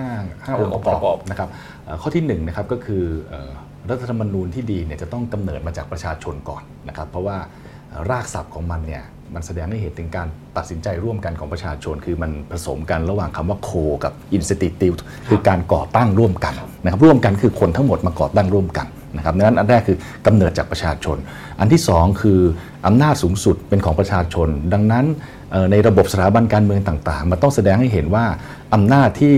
[0.45, 1.49] 5องค์ประกอบนะครับ
[1.85, 3.51] เอ่อข้อที่1นะครับก็คือเอ่อ
[3.89, 7.37] รัฐธรรมนูญที่ดีเนี่ยจะต้องกำเนิดมาจากประชาชนก่อนนะครับ เพราะว่า
[7.89, 9.03] เอ่อรากศัพท์ของมันเนี่ย
[9.35, 13.71] มันแสดงให้เห็นถึงการตัดสินใจร่วมกันของประชาชน คือมันผสมกันระหว่างคำว่าโค
[14.03, 21.17] กับ institute คือการก่อตั้งร่วมกันนะครับร่วมกันคือคนทั้งหมดมาก่อตั้งร่วมกันนะครับดังนั้นอันแรกคือกำเนิดจากประชาชน
[21.59, 22.39] อันที่สองคือ
[22.87, 25.38] อำนาจสูงสุดเป็นของประชาชน ดังนั้นเอ่อ
[25.71, 28.25] ในระบบสถาบันการเมืองต่างๆ มันต้องแสดงให้เห็นว่า
[28.73, 29.35] อำนาจที่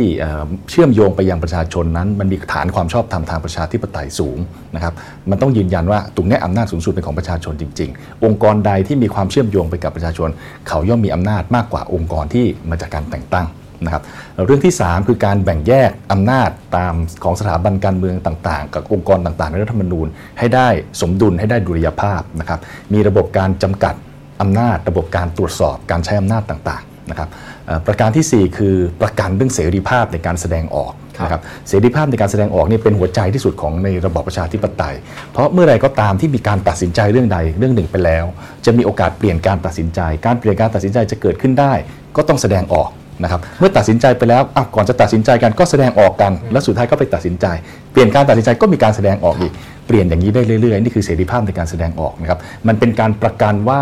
[0.70, 4.38] เชื่อมโยงไปยังประชาชนนั้น มันมีฐานความชอบธรรมทางประชาธิปไตยสูง
[4.76, 4.94] นะครับ
[5.30, 10.30] มันต้องยืนยันว่าตรงนี้อำนาจสูงสุดเป็นของประชาชนจริง ๆ องค์กรใดที่มีความเชื่อมโยงไปกับประชาชน
[10.68, 13.48] เขาย่อมมีอำนาจมากกว่าองค์กรที่มาจากการแต่งตั้ง
[13.86, 14.04] นะครับ
[14.46, 16.94] เรื่องที่ 3 คือการแบ่งแยกอำนาจตาม
[17.24, 20.08] ของสถาบันการเมืองต่างๆ กับองค์กรต่างๆ ในรัฐธรรมนูญ
[20.40, 20.68] ให้ได้
[21.02, 22.60] สมดุลให้ได้ดุลยภาพนะครับ
[22.94, 23.96] มีระบบการจำกัด
[24.42, 27.30] อำนาจระบบการตรวจสอบการใช้อำนาจต่างๆนะครับ
[27.66, 34.96] เอ่อประการทีสี่ 4 คือประกันเรื่องเสรีภาพในการแสดงออกครับนะครับเสรีภาพในการแสดงออกนี่เป็นหัวใจที่สุดของในระบอบประชาธิปไตย
[35.32, 38.26] เพราะเมื่อไรก็ตามที่มีการตัดสินใจเรื่องใดเรื่องหนึ่งไปแล้ว
[38.66, 41.74] จะมีโอกาสเปลี่ยนการตัดสินใจ การเปลี่ยนการตัดสินใจจะเกิดขึ้นได้
[42.16, 42.90] ก็ต้องแสดงออก
[43.24, 47.46] นะครับเมื่อตัดสินใจไปแล้วอะก่อนจะตัดสินใจกันก็แสดงออกกัน แล้วสุดท้ายก็ไปตัดสินใจ
[47.92, 49.54] เปลี่ยนการตัดสินใจก็มีการแสดงออกอีก
[49.88, 53.82] เปลี่ยนอย่างนี้ได้เรื่อยๆนี่คือเสรีภาพในการแสดงออกนะครับมันเป็นการประกันว่า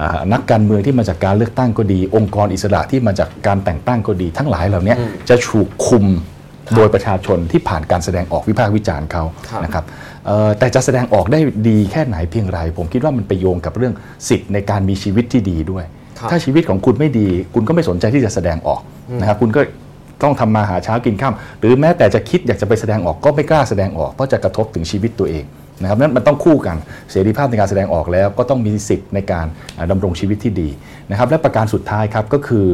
[0.00, 4.94] อ่านักการเมืองที่มาจากการเลือกตั้งก็ดี องค์กรอิสระที่มาจากการแต่งตั้งก็ดี ทั้งหลายเหล่านี้
[5.28, 6.06] จะถูกคุม
[6.76, 9.84] โดยประชาชนที่ผ่านการแสดงออกวิพากษ์วิจารณ์เขาครับนะครับ
[10.26, 13.94] เอ่อแต่จะแสดงออกได้ดีแค่ไหนเพียงไร ผมคิดว่ามันไปโยงกับเรื่อง
[14.28, 15.97] สิทธิ์ในการมีชีวิตที่ดีด้วยครับ
[16.30, 18.80] ถ้าชีวิตของคุณไม่ดี คุณก็ไม่สนใจที่จะแสดงออก
[19.20, 19.60] นะครับคุณก็
[20.22, 25.44] ต้องทำมาหาเช้ากินข้ามหรือแม้แต่จะคิดอยากจะไปแสดงออกก็ไม่กล้าแสดงออกเพราะจะกระทบถึงชีวิตตัวเอง
[25.80, 26.76] นะครับนั้นมันต้องคู่กัน
[27.10, 30.68] เสรีภาพในการแสดงออกแล้ว ก็ต้องมีสิทธิ์ในการอ่าดำรงชีวิตที่ดี
[31.10, 32.66] นะครับและประการสุดท้ายครับก็คือ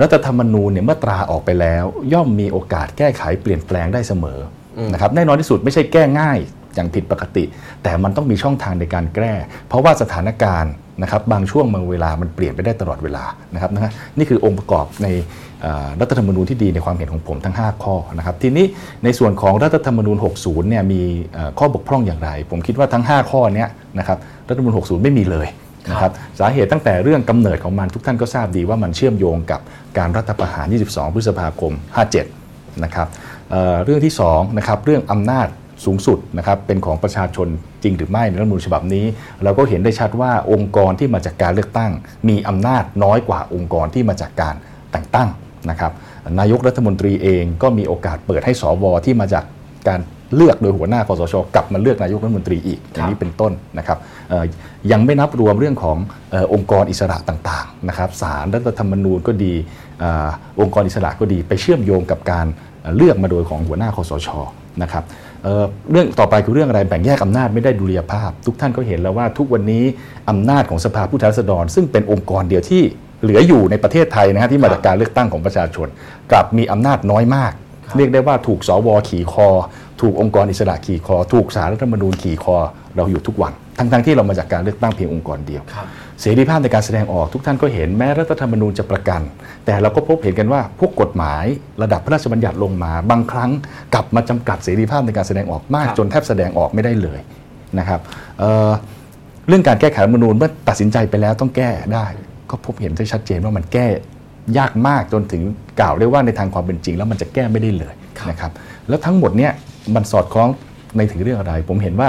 [0.00, 4.38] รัฐธรรมนูญเนี่ยเมื่อตราออกไปแล้ว ย่อมมีโอกาสแก้ไขเปลี่ยนแปลงได้เสมอ
[4.78, 6.38] อนะครับแน่นอนที่สุดไม่ใช่แก้ง่าย
[6.78, 7.44] อย่างผิดปกติ
[7.82, 9.34] แต่มันต้องมีช่องทางในการแก้
[9.68, 15.08] เพราะว่าสถานการณ์นะครับบางช่วงบางเวลามันเปลี่ยนไปได้ตลอดเวลานะครับนะฮะนี่คือองค์ประกอบใน
[16.00, 18.66] รัฐธรรมนูญที่ดีในความเห็นของผมทั้ง 5 ข้อนะครับทีนี้
[19.04, 21.02] ในส่วนของรัฐธรรมนูญ 60 เนี่ยมี
[21.58, 25.46] ข้อบกพร่องอย่างไร ผมคิดว่าทั้ง 5 ข้อเนี้ยนะครับรัฐธรรมนูญ 60 ไม่มีเลย
[25.90, 29.60] นะครับสาเหตุตั้งแต่เรื่องกำเนิดของมันทุกท่านก็ทราบดีว่ามันเชื่อมโยงกับ
[29.98, 31.72] การรัฐประหาร 22 พฤษภาคม
[32.28, 33.08] 57 นะครับ
[33.84, 35.48] เรื่องที่2นะครับเรื่องอำนาจ
[35.84, 37.48] สูงสุดนะครับเป็นของประชาชน
[37.82, 39.04] จริงหรือไม่ในรัฐธรรมนูญฉบับนี้
[39.44, 41.92] เราก็เห็นได้ชัดว่าองค์กรที่มาจากการเลือกตั้ง
[42.28, 44.54] มีอำนาจน้อยกว่าองค์กรที่มาจากการ
[44.92, 45.28] แต่งตั้ง
[45.70, 45.92] นะครับ
[46.40, 49.44] นายกรัฐมนตรีเองก็มีโอกาสเปิดให้สวที่มาจาก
[49.88, 50.00] การ
[50.36, 54.44] เลือกโดยหัวหน้าคอสชกลับมาเลือกนายกรัฐมนตรีอีกอย่างนี้เป็นต้นนะครับเอ่อ
[54.92, 55.96] ยังไม่นับรวมเรื่องของ
[56.30, 59.54] เออองค์กรอิสระต่างๆนะครับศาลรัฐธรรมนูญก็ดี
[60.02, 60.28] อา
[60.60, 62.46] องค์กรอิสระก็ดี ไปเชื่อมโยงกับการ
[62.82, 64.28] เอ่อเลือกมาโดยของหัวหน้าคอสช
[64.82, 65.04] นะครับ
[65.44, 69.84] เเรื่องต่อไปคือเรื่องอะไรแบ่งแยกอำนาจไม่ได้ดุลยภาพ ทุกท่านก็เห็นแล้วว่าทุกวันนี้
[70.30, 72.82] อำนาจของสภาผู้แทนราษฎร ซึ่งเป็นองค์กรเดียวที่
[73.22, 75.88] เหลืออยู่ในประเทศไทยนะฮะที่มาจากการเลือกตั้งของประชาชน
[76.30, 77.52] กลับมีอำนาจน้อยมาก
[77.96, 79.48] เรียกได้ว่าถูกสวขี่คอ
[80.00, 82.56] ถูกองค์กรอิสระขี่คอ ถูกสารรัฐธรรมนูญขี่คอ
[82.96, 85.86] เราอยู่ทุกวัน ทั้งๆที่เรามาจากการเลือกตั้งเพียงองค์กรเดียวครับ
[86.20, 89.20] เสรีภาพในการแสดงออกทุกท่านก็เห็นแม้รัฐธรรมนูญจะประกัน
[89.66, 91.44] แต่เราก็พบเห็นกันว่าพวกกฎหมาย
[91.82, 93.50] ระดับพระราชบัญญัติลงมา บางครั้ง
[93.94, 97.20] กลับมาจำกัดเสรีภาพในการแสดงออกมากครับจนแทบแสดงออกไม่ได้เลย
[97.78, 98.00] นะครับ
[98.38, 98.70] เอ่อ
[99.48, 102.06] เรื่องการแก้ไขรัฐธรรมนูญเมื่อตัดสินใจไปแล้วต้องแก้ได้
[102.50, 103.86] ก็พบเห็นได้ชัดเจนว่ามันแก้
[104.58, 105.42] ยากมากจนถึง
[105.80, 108.52] กล่าวได้ว่าในทางความเป็นจริง แล้วมันจะแก้ไม่ได้เลยครับนะครับ
[108.88, 109.52] แล้วทั้งหมดเนี่ย
[109.94, 110.48] มันสอดคล้อง
[110.96, 112.08] ในถึงเรื่องอะไร ผมเห็นว่า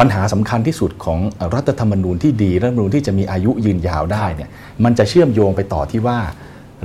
[0.00, 1.18] ปัญหาสำคัญที่สุดของ
[1.54, 4.50] รัฐธรรมนูญที่ดีรัฐธรรมนูญที่จะมีอายุยืนยาวได้เนี่ย
[4.84, 6.18] มันจะเชื่อมโยงไปต่อที่ว่า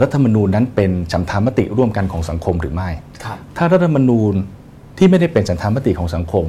[0.02, 2.90] รัฐธรรมนูญนั้นเป็นฉันทามติร่วมกันของสังคมหรือไม่
[3.24, 4.34] ครับถ้ารัฐธรรมนูญ
[4.98, 6.46] ที่ไม่ได้เป็นฉันทามติของสังคม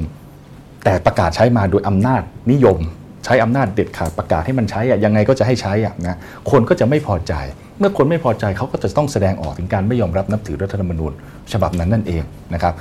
[0.83, 2.77] แต่ประกาศใช้มาโดยอำนาจนิยม
[3.25, 6.17] ใช้อำนาจเด็ดขาดประกาศให้มันใช้อะยังไงก็จะให้ใช้อะนะ
[6.51, 7.33] คนก็จะไม่พอใจ
[7.79, 11.11] เมื่อคนไม่พอใจเขาก็จะต้องแสดงออกถึงการไม่ยอมรับนับถือรัฐธรรมนูญ
[11.53, 12.73] ฉบับนั้นนั่นเองนะครับ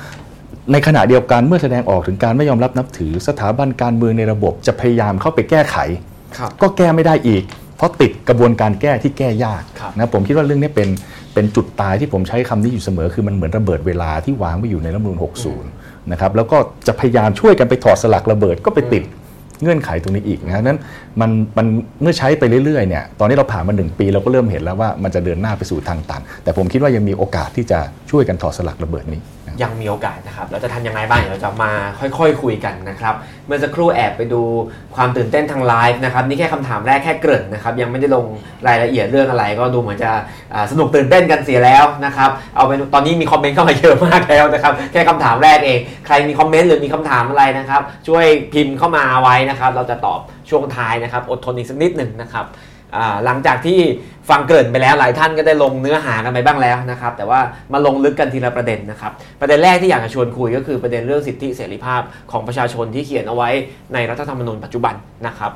[0.72, 5.76] ในขณะเดียวกันเมื่อแสดงออกถึงการไม่ยอมรับนับถือสถาบันการเมืองในระบบจะพยายามเข้าไปแก้ไข
[6.38, 7.42] ครับก็แก้ไม่ได้อีก
[7.76, 10.88] เพราะติดกระบวนการแก้ที่แก้ยากครับนะผมคิดว่าเรื่องนี้เป็น
[11.34, 15.16] เป็นจุดตายที่ผมใช้คำนี้อยู่เสมอ คือมันเหมือนระเบิดเวลาที่วางไว้อยู่ในรัฐธรรมนูญ
[15.64, 19.04] 60 นะครับแล้วก็จะพยายามช่วยกันไปถอดสลักระเบิดก็ไปติด
[19.62, 20.78] เงื่อนไขตรงนี้อีกนะนั้น
[21.20, 21.66] มันมัน
[22.02, 27.78] เมื่อใช้ไปเรื่อยๆเนี่ยตอนนี้เราผ่านมาหนึ่งปีเราก็เริ่มเห็นแล้วว่ามันจะเดินหน้าไปสู่ทางตัน แต่ผมคิดว่ายังมีโอกาสที่จะ
[28.10, 33.14] ช่วยกันถอดสลักระเบิดนี้นะครับ ยังมีโอกาสนะครับเราจะทำยังไงบ้างเดี๋ยวเราจะมาค่อยๆคุยกันนะครับ
[33.46, 34.42] เมื่อสักครู่แอบไปดู
[34.96, 38.26] ความตื่นเต้นทางไลฟ์นะครับนี่แค่คำถามแรกแค่เกริ่นนะครับยังไม่ได้ลง
[38.66, 40.10] รายละเอียดเรื่องอะไร ก็ดูเหมือนจะ
[40.54, 52.46] อ่าสนุกตื่นเต้นกันเสียแล้วนะครับเอาเป็นตอนนี้มีคอมเมนต์เข้ามาเยอะมากแล้วนะครับแค่คำถามแรกเองใครมีคอมเมนต์หรือมีคำถามอะไรนะครับช่วยพิมพ์เข้ามาไว้นะครับเราจะตอบช่วงท้ายนะครับอดทนอีกสักนิดหนึ่งนะครับ
[53.24, 53.78] หลังจากที่
[54.30, 57.40] ฟังเกริ่นไปแล้วหลายท่านก็ได้ลงเนื้อหากันไปบ้างแล้วนะครับ แต่ว่า
[57.72, 63.50] มาลงลึกกันทีละประเด็นนะครับ ประเด็นแรกที่อยากจะชวนคุยก็คือประเด็นเรื่องสิทธิเสรีภาพของประชาชนที่เขียนเอาไว้
[63.94, 64.94] ในรัฐธรรมนูญปัจจุบัน
[65.26, 65.50] นะครับ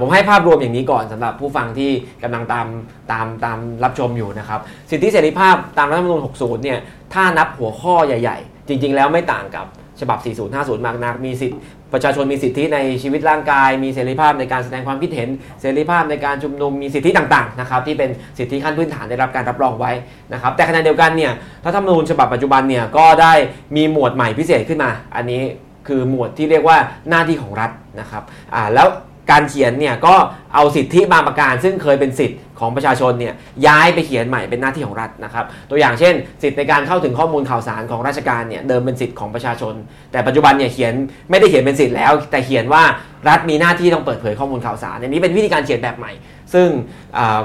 [0.00, 1.90] ผมให้ภาพรวมอย่างนี้ก่อนสำหรับผู้ฟังที่
[2.22, 2.66] กำลังตาม
[3.12, 4.60] ตามตามรับชมอยู่นะครับ
[4.90, 6.78] สิทธิเสรีภาพตามรัฐธรรมนูญ 60 เนี่ย
[7.14, 9.66] ถ้านับหัวข้อใหญ่ ๆ จริง ๆ แล้วไม่ต่างกับ
[10.00, 10.18] ฉบับ
[10.52, 11.56] 4050 มากนัก มีสิทธิ
[11.92, 15.28] ประชาชนมีสิทธิในชีวิตร่างกาย มีเสรีภาพในการแสดงความคิดเห็น
[15.60, 19.92] เสรีภาพในการชุมนุม มีสิทธิต่างๆนะครับที่เป็นสิทธิขั้นพื้นฐานได้รับการรับรองไว้
[20.32, 21.32] นะครับแต่ขณะเดียวกันเนี่ย
[21.66, 23.32] รัฐธรรมนูญฉบับปัจจุบันเนี่ยก็ได้
[23.76, 25.42] มีหมวดใหม่พิเศษขึ้นมา อันนี้
[25.88, 27.70] คือหมวดที่เรียกว่าหน้าที่ของรัฐ
[28.00, 28.22] นะครับ
[28.54, 28.88] อ่าแล้ว
[29.30, 30.14] การเขียนเนี่ยก็
[30.54, 33.34] เอาสิทธิบางประการ ซึ่งเคยเป็นสิทธิของประชาชนเนี่ย
[33.66, 39.74] ย้ายไปเขียนใหม่เป็นหน้าที่ของรัฐนะครับ ตัวอย่างเช่น สิทธิในการเข้าถึงข้อมูลข่าวสารของราชการเนี่ยเดิมเป็นสิทธิของประชาชน
[40.12, 40.92] แต่ปัจจุบันเนี่ยเขียน
[41.30, 42.82] ไม่ได้เขียนเป็นสิทธิแล้ว แต่เขียนว่า
[43.28, 46.12] รัฐมีหน้าที่ต้องเปิดเผยข้อมูลข่าวสารอันนี้เป็นวิธีการเขียนแบบใหม่
[46.54, 46.68] ซึ่ง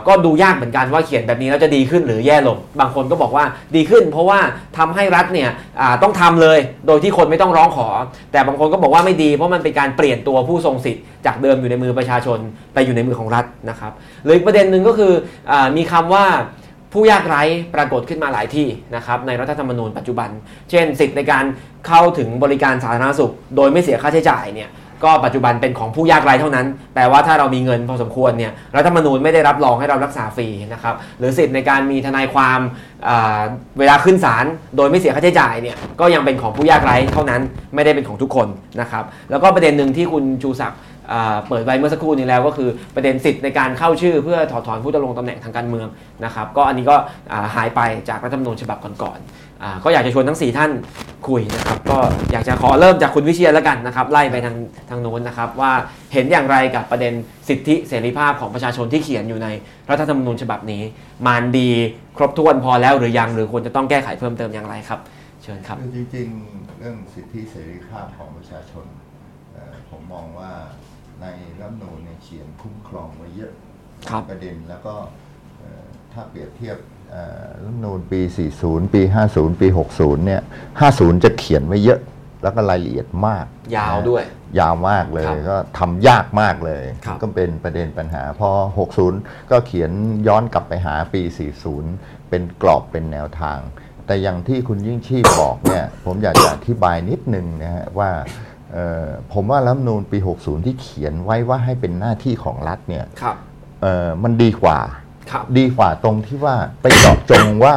[0.07, 4.39] ก็ดูยากเหมือนกันว่าเขียนแบบนี้แล้วจะดีขึ้นหรือแย่ลง บางคนก็บอกว่าดีขึ้น เพราะว่า
[4.77, 5.49] ทำให้รัฐเนี่ย
[6.03, 7.87] ต้องทำเลย โดยที่คนไม่ต้องร้องขอ
[8.31, 12.39] แต่บางคนก็บอกว่าไม่ดีเพราะมันเป็นการเปลี่ยนตัวผู้ทรงสิทธิ์จากเดิมอยู่ในมือประชาชน
[12.73, 13.91] ไปอยู่ในมือของรัฐนะครับ
[14.23, 15.13] หรืออีกประเด็นหนึ่งก็คือ
[15.51, 16.25] อมีคำว่า
[16.93, 17.43] ผู้ยากไร้
[17.75, 20.29] ปรากฏขึ้นมาหลายที่นะครับในรัฐธรรมนูญปัจจุบัน
[20.69, 21.43] เช่น สิทธิ์ในการ
[21.87, 24.69] เข้าถึงบริการสาธารณสุข โดยไม่เสียค่าใช้จ่ายเนี่ย
[25.03, 32.59] ก็ปัจจุบันเป็นของผู้ยากไร้เท่านั้น แปลว่าถ้าเรามีเงินพอสมควรเนี่ยรัฐธรรมนูญไม่ได้รับรองให้เรารักษาฟรีนะครับหรือสิทธิ์ในการมีทนายความ
[33.79, 34.45] เวลาขึ้นศาล
[34.77, 37.41] โดยไม่เสียค่าใช้จ่ายเนี่ยก็ยังเป็นของผู้ยากไร้เท่านั้น
[37.75, 38.47] ไม่ได้เป็นของทุกคน
[38.81, 40.79] นะครับแล้วก็ประเด็นหนึ่งที่คุณชูศักดิ์
[41.47, 45.87] เปิดไว้เมื่อสักครู่นี้แล้วก็คือประเด็นสิทธิ์ในการเข้าชื่อ เพื่อถอดถอนผู้ดำรงตำแหน่งทางการเมือง
[46.25, 46.95] นะครับก็อันนี้ก็
[47.55, 50.71] หายไปจากรัฐธรรมนูญฉบับก่อนๆก็อยากจะชวนทั้ง 4 ท่าน
[51.27, 51.97] คุยนะครับก็
[52.31, 54.55] อยากจะขอเริ่มจากคุณวิเชียรแล้วกันนะครับไล่ไปทาง
[54.89, 55.71] ทางโน้นนะครับว่า
[56.13, 57.13] เห็นอย่างไรกับประเด็น
[57.49, 59.47] สิทธิเสรีภาพของประชาชนที่เขียนอยู่ใน
[59.89, 60.81] รัฐธรรมนูญฉบับนี้
[61.25, 61.69] มานดี
[62.17, 64.99] ครบถ้วนพอแล้วหรือยังหรือควรจะต้องแก้ไขเพิ่มเติมอย่างไรครับ
[65.43, 68.85] เชิญครับจริงๆเรื่องสิทธิเสรีภาพของประชาชน
[69.89, 70.51] ผมมองว่า
[71.23, 71.27] ใน
[71.61, 73.51] รัฐธรรมนูญเนี่ยเขียนคุ้มครองไว้เยอะ
[74.09, 74.95] ครับประเด็นแล้วก็
[75.59, 76.77] เอ่อถ้าเปรียบเทียบ
[77.11, 78.21] เอ่อรัฐธรรมนูญปี
[78.57, 80.41] 40 ปี 50 ปี 60 เนี่ย
[80.83, 81.99] 50 จะเขียนไว้เยอะ
[82.43, 83.45] แล้วก็รายละเอียดมาก
[83.77, 84.23] ยาวนะด้วย
[84.59, 88.49] ยาวมากเลยครับก็ทำยากมากเลยครับก็เป็นประเด็นปัญหา พอ
[89.01, 89.91] 60 ก็เขียน
[90.27, 91.21] ย้อนกลับไปหาปี
[91.75, 93.59] 40 เป็นกรอบเป็นแนวทาง
[94.07, 98.52] แต่อย่างที่คุณยิ่งชีพบอกเนี่ย ผมอยากจะอธิบายนิดนึงนะฮะว่าเอ่อ
[99.33, 103.35] ผมว่ารัฐธรรมนูญปี 60 ที่เขียนไว้ว่าให้เป็นหน้าที่ของรัฐเนี่ยครับ
[103.81, 104.79] เอ่อมันดีกว่า
[105.31, 107.75] ครับดีกว่าตรงที่ว่าไปเจาะจงว่า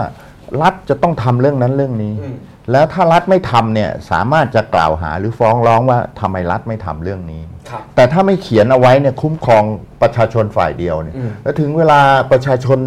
[0.63, 2.37] รัฐจะต้องทำเรื่องนั้นเรื่องนี้อืม
[2.73, 9.65] แล้วถ้ารัฐไม่ทำเนี่ยสามารถจะกล่าวหาหรือฟ้องร้องว่าทำไมรัฐไม่ทำเรื่องนี้ครับแต่ถ้าไม่เขียนเอาไว้เนี่ยคุ้มครอง
[10.03, 12.01] ประชาชนฝ่ายเดียวเนี่ยอืมแล้วถึงเวลา
[12.33, 12.79] ประชาชน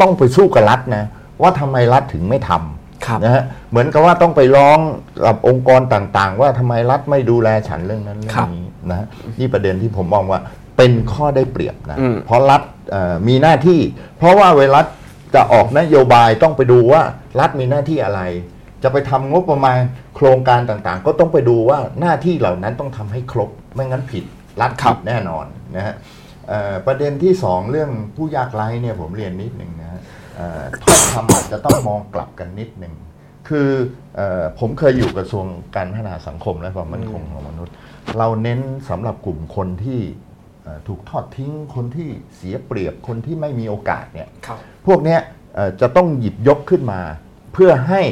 [0.00, 1.04] ต้องไปสู้กับรัฐนะ
[1.42, 2.81] ว่าทำไมรัฐถึงไม่ทครับำ
[3.24, 4.78] นะฮะเหมือนกับว่าต้องไปร้อง
[5.24, 9.06] กับองค์กรต่างๆ ว่าทำไมรัฐไม่ดูแลฉันเรื่องนั้นเรื่อครังบนี้นะฮะ
[9.38, 10.40] นี่ประเด็นที่ผมมองว่า
[10.76, 13.80] เป็นข้อได้เปรียบนะอืมเพราะรัฐเอ่อมีหน้าที่
[14.18, 14.80] เพราะว่าเวลา
[15.34, 17.02] จะออกนโยบายต้องไปดูว่า
[17.40, 18.22] รัฐมีหน้าที่อะไร
[18.82, 19.78] จะไปทำงบประมาณ
[20.16, 24.24] โครงการต่างๆ ก็ต้องไปดูว่าหน้าที่เหล่านั้นต้องทำให้ครบไม่งั้นผิด
[24.60, 25.44] รัฐครัผิบดแน่นอน
[25.76, 25.94] นะฮะ
[26.48, 30.11] เอ่อประเด็นที่สองเรื่องผู้ยากไร้เนี่ยผมเรียนนิดหนึ่งนะฮะเอ่อ
[30.82, 32.94] ถ้อยคำอาจจะต้องมองกลับกันนิดหนึ่ง
[33.48, 33.68] คือ
[34.16, 37.74] เออผมเคยอยู่กระทรวงการพัฒนาสังคมและความมั่นคงของมนุษย์
[38.18, 40.00] เราเน้นสำหรับกลุ่มคนที่
[40.62, 45.20] เอ่อถูกทอดทิ้งคนที่เสียเปรียบคนที่ไม่มีโอกาสเนี่ยครับพวกเนี้ย
[45.54, 47.00] เอ่อจะต้องหยิบยกขึ้นมา
[47.52, 48.02] เพื่อให้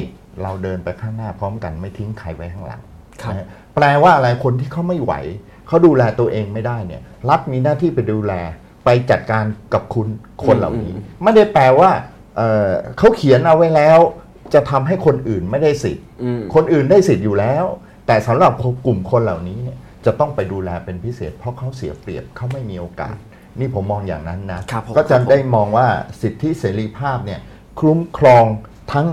[0.43, 2.83] เราเดินไปข้างหน้าพร้อมกันไม่ทิ้งใครไว้ข้างหลัง
[3.23, 5.13] ครับนะฮะแปลว่าอะไรคนที่เขาไม่ไหว
[5.67, 8.35] เขาดูแลตัวเองไม่ได้เนี่ยรัฐมีหน้าที่ไปดูแล
[8.85, 10.07] ไปจัดการกับคุณ
[10.45, 11.91] คนเหล่านี้อืมไม่ได้แปลว่า
[12.37, 13.99] เอ่อเขาเขียนเอาไว้แล้ว
[14.55, 17.65] จะทำให้คนอื่นไม่ได้สิทธิ์อืมคนอื่นได้สิทธิ์อยู่แล้ว
[18.07, 18.53] แต่สำหรับ
[18.87, 23.17] กลุ่มคนเหล่านี้เนี่ยจะต้องไปดูแลเป็นพิเศษ เพราะเขาเสียเปรียบเขาไม่มีโอกาส
[23.59, 25.87] นี่ผมมองอย่างนั้นนะครับผมก็คจะรับผมได้มองว่า
[26.23, 27.41] สิทธิเสรีภาพเนี่ย
[27.79, 28.45] คุ้มครอง
[28.93, 29.07] ทั้ง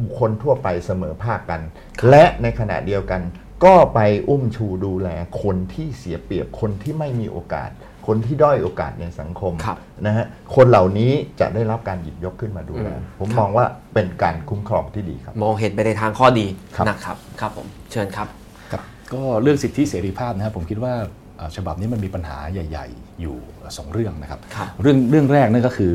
[0.00, 1.60] บุคคลทั่วไปเสมอภาคกัน
[2.08, 3.22] และในขณะเดียวกัน
[3.64, 5.08] ก็ไปอุ้มชูดูแล
[5.42, 7.70] คนที่เสียเปรียบคนที่ไม่มีโอกาส
[8.10, 16.46] คนที่ด้อยโอกาสในสังคมครับนะฮะคนเหล่านี้จะได้รับการหยิบยกขึ้นมาดูแลอืมผมครับมองว่าเป็นการคุ้มครองที่ดีครับ มองเห็นไปในทางข้อดี
[16.76, 18.28] ครับนะครับครับผมเชิญครับ
[18.72, 20.92] ครับ ก็เรื่องสิทธิเสรีภาพนะครับผมคิดว่า
[21.36, 23.36] เอ่อฉบับนี้มันมีปัญหาใหญ่ ๆ อยู่
[23.76, 25.94] สองเรื่องนะครับครับเรื่องเรื่องแรกนั่นก็คือ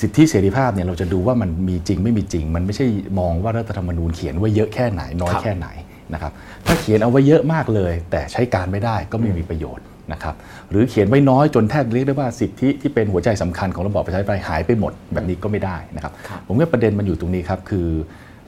[0.00, 2.86] สิทธิเสรีภาพเนี่ยเราจะดูว่ามันมีจริงไม่มีจริง มันไม่ใช่
[3.20, 5.68] มองว่ารัฐธรรมนูญเขียนไว้เยอะแค่ไหนน้อยครับแค่ไหน
[6.12, 6.32] นะครับ
[6.66, 10.34] ถ้าเขียนเอาไว้เยอะมากเลย แต่ใช้การไม่ได้ก็ไม่มีประโยชน์ นะครับ
[10.70, 17.88] หรือเขียนไว้น้อยจนแทบเรียกได้ว่าสิทธิที่เป็นหัวใจสำคัญของระบอบประชาธิปไตยหายไปหมดแบบนี้ก็ไม่ได้นะครับครับผมว่าประเด็นมันอยู่ตรงนี้ครับคือ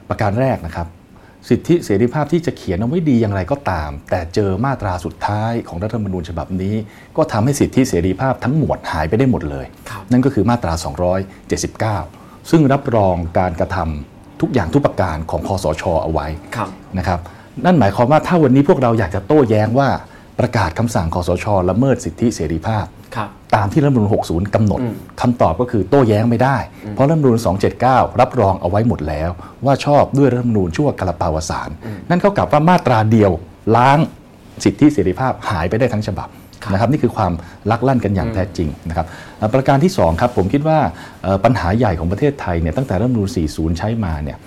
[0.08, 0.88] ประการแรกนะครับ
[1.50, 6.74] สิทธิเสรีภาพที่จะเขียนเอาไว้ดีอย่างไรก็ตาม แต่เจอมาตราสุดท้ายของรัฐธรรมนูญฉบับนี้
[7.16, 10.72] ก็ทำให้สิทธิเสรีภาพทั้งหมวดหายไปได้หมดเลยครับนั่นก็คือมาตรา
[12.02, 17.20] 279 ซึ่งรับรองการกระทำทุกอย่างทุกประการของคอสชเอาไว้ครับนะครับ
[17.64, 19.88] นั่นหมายความว่าถ้าวันนี้พวกเราอยากจะโต้แย้งว่า
[20.38, 22.84] ประกาศคำสั่งคอสชละเมิดสิทธิเสรีภาพ
[23.16, 26.56] ครับตามที่รัฐธรรมนูญ60 กำหนดอืมคำตอบก็คือโต้แย้งไม่ได้
[26.90, 27.38] เพราะรัฐธรรมนูญ
[27.78, 29.30] 279 รับรองเอาไว้หมดแล้ว
[29.64, 31.70] ว่าชอบด้วยรัฐธรรมนูญชั่วกระปาวสาร
[32.10, 33.32] นั่นเท่ากับว่ามาตราเดียว
[33.76, 33.98] ล้าง
[34.64, 36.28] สิทธิเสรีภาพหายไปได้ทั้งฉบับ
[36.62, 37.32] ครับนะครับนี่คือความ
[37.70, 39.06] ลักลั่นกันอย่างแท้จริงนะครับ
[39.38, 40.78] เอ่อประการที่2ครับผมคิดว่า
[41.22, 44.38] เอ่อปัญหาใหญ่ของประเทศไทยเนี่ยตั้งแต่รัฐธรรมนูญ40 ใช้มาเนี่ย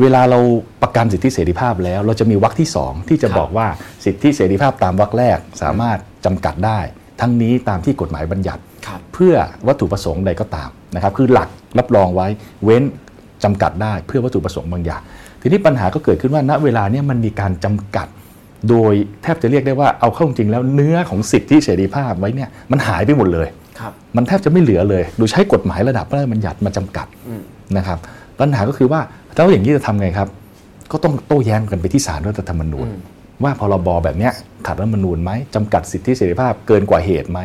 [0.00, 0.38] เวลาเรา
[0.82, 3.66] ประกันสิทธิเสรีภาพแล้ว เราจะมีวรรคที่ 2 ที่จะครับบอกว่า
[4.04, 6.78] สิทธิเสรีภาพตามวรรคแรกสามารถจำกัดได้
[7.20, 9.34] ทั้งนี้ตามที่กฎหมายบัญญัติครับเพื่อ
[9.66, 12.26] วัตถุประสงค์ใดก็ตามนะครับคือหลักรับรองไว้
[12.64, 12.82] เว้น
[13.44, 15.02] จำกัดได้เพื่อวัตถุประสงค์บางอย่าง
[15.40, 18.08] ทีนี้ปัญหาก็เกิดขึ้นว่าณเวลาเนี้มันมีการจำกัด
[18.70, 27.42] โดยแทบจะเรียกได้ว่าเอาเข้าจริงแล้วเนื้อของสิทธิเสรีภาพไว้เนี่ยมันหายไปหมดเลยครับมันแทบจะไม่เหลือเลย โดยใช้กฎหมายระดับพระราชบัญญัติมาจำกัดอืม
[27.76, 27.98] นะครับ
[28.40, 29.00] ปัญหาก็คือว่า
[29.34, 30.28] แล้วอย่างนี้จะทำไงครับ
[30.92, 33.00] ก็ต้องโต้แย้งกันไปที่ศาลรัฐธรรมนูญอืม
[33.42, 34.32] ว่าพรบแบบเนี้ย
[34.66, 37.40] ขัดรัฐธรรมนูญไหมจำกัดสิทธิเสรีภาพเกินกว่าเหตุไหม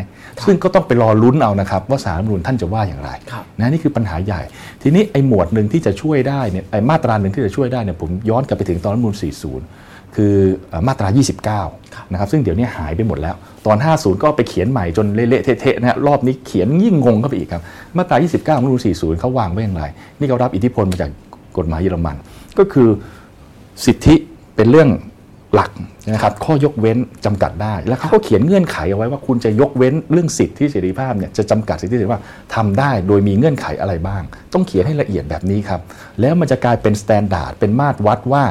[0.46, 4.42] ซึ่งก็ต้องไปรอลุ้นเอานะครับ ว่าศาลรัฐธรรมนูญท่านจะว่าอย่างไรครับนะนี่คือปัญหาใหญ่
[4.82, 9.16] ทีนี้ไอ้หมวดหนึ่งที่จะช่วยได้เนี่ยไอ้มาตราหนึ่งที่จะช่วยได้เนี่ยผมย้อนกลับไปถึงตอนรัฐธรรมนูญ
[9.66, 10.36] 40 คือ
[10.70, 11.08] เอ่อมาตรา
[11.60, 17.62] 29นะครับซึ่งเดี๋ยวนี้หายไปหมดแล้ว ตอน 50 ก็ไปเขียนใหม่จนเละๆเทะๆนะฮะรอบนี้เขียนยิ่งงงเข้าไปอีกครับ
[17.98, 19.84] มาตรา 29ของรัฐธรรมนูญ40เขาวางไว้อย่างไร
[20.20, 21.12] นี่เขารับอิทธิพลมาจาก
[21.60, 22.16] กฎหมายเยอรมัน
[22.58, 22.90] ก็คือ
[23.86, 24.16] สิทธิ
[24.56, 24.90] เป็นเรื่อง
[25.56, 25.72] หลัก
[26.14, 32.22] นะครับข้อยกเว้นจำกัดได้ แล้วเขาก็เขียนเงื่อนไขเอาไว้ว่าคุณจะยกเว้นเรื่องสิทธิเสรีภาพเนี่ยจะจำกัดสิทธิเสรีภาพ
[32.56, 35.82] ทำได้โดยมีเงื่อนไขอะไรบ้าง ต้องเขียนให้ละเอียดแบบนี้ครับ
[36.22, 38.44] แล้วมันจะกลายเป็น standard เป็นมาตรวัดว่า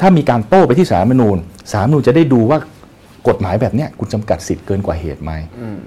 [0.00, 1.38] ถ้ามีการโต้ไปที่ศาลรัฐธรรมนูญ
[1.72, 2.58] ศาลรัฐธรรมนูญจะได้ดูว่า
[3.28, 5.32] กฎหมายแบบนี้คุณจำกัดสิทธิ์เกินกว่าเหตุไหม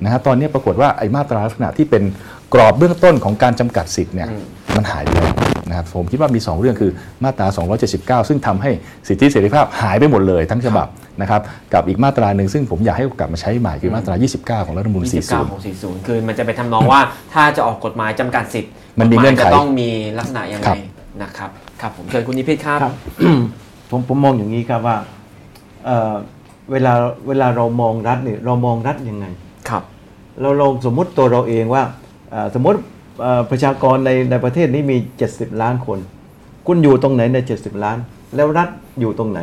[0.04, 2.04] นะครับตอนนี้ปรากฏว่าไอ้มาตราลักษณะที่เป็น
[2.54, 4.30] กรอบเบื้องต้นของการจำกัดสิทธิ์เนี่ย
[4.76, 5.16] มันหายไป
[5.69, 6.91] นะครับผมคิดว่ามี 2 เรื่องคือ
[7.23, 7.47] มาตรา
[8.23, 8.71] 279 ซึ่งทำให้
[9.08, 10.88] สิทธิเสรีภาพหายไปหมดเลยทั้งฉบับ
[11.21, 11.41] นะครับ
[11.73, 14.15] กับอีกมาตราหนึ่งซึ่งผมอยากให้กลับมาใช้ใหม่คือมาตรา
[14.62, 17.02] 29 ของรัฐธรรมนูญ29ของ40 คือมันจะไปทำนองว่า
[17.34, 20.78] ถ้าจะออกกฎหมายจำกัดสิทธิ์มันมีกฎหเงื่อนไขจะต้องมีลักษณะยังคไงรับ
[21.21, 21.49] นะครับ
[21.82, 22.93] ครับผมเชิญคุณนิพิษครับครับ
[23.91, 24.97] ผมผมมองอย่างนี้ครับว่า
[25.86, 26.13] เอ่อ
[26.71, 26.93] เวลา
[27.28, 29.26] เวลาเรามองรัฐเนี่ยเรามองรัฐยังไง
[29.69, 29.84] ครับ
[30.41, 31.84] เราลองสมมุติตัวเราเองว่า
[32.32, 32.93] เอ่อสมมติเอ่อ
[33.49, 34.97] ประชากรในในประเทศนี้มี
[35.30, 35.99] 70 ล้านคน
[36.67, 37.97] คุณอยู่ตรงไหนใน 70 ล้าน
[38.36, 39.39] แล้วรัฐอยู่ตรงไหน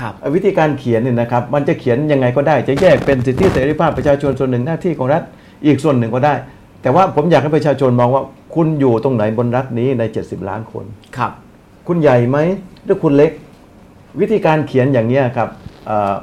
[0.00, 5.22] ครับเอ่อวิธีการเขียนเนี่ยนะครับมันจะเขียนยังไงก็ได้ จะแยกเป็นสิทธิเสรีภาพประชาชนส่วนหนึ่งหน้าที่ของรัฐ
[5.66, 6.34] อีกส่วนหนึ่งก็ได้
[6.82, 8.22] แต่ว่าผมอยากให้ประชาชนมองว่า
[8.54, 10.84] คุณอยู่ตรงไหนบนรัฐนี้ใน 70 ล้านคน
[11.16, 11.32] ครับ
[11.88, 12.38] คุณใหญ่ไหม
[12.84, 13.32] หรือคุณเล็ก
[14.20, 15.48] วิธีการเขียนอย่างนี้ยครับ
[15.86, 16.14] เอ่อ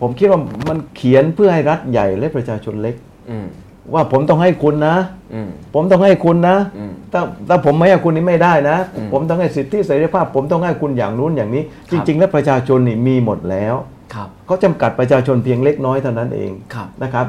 [0.00, 2.94] ผมคิดว่ามันเขียนเพื่อให้รัฐใหญ่และประชาชนเล็ก
[3.30, 3.46] อืม
[3.94, 4.96] ว่าผมต้องให้คุณนะ
[5.34, 13.74] อืมผมต้องให้คุณนะอืมถ้าถ้าผมไม่ให้คุณนี่ไม่ได้นะอืมผมต้องให้สิทธิเสรีภาพ ผมต้องให้คุณอย่างนู้นอย่างนี้คจรับริง ๆ แล้วประชาชนนี่มีหมดแล้ว
[14.14, 17.26] ครับเขาจำกัดประชาชนเพียงเล็กน้อยเท่านั้นเองครับนะครับ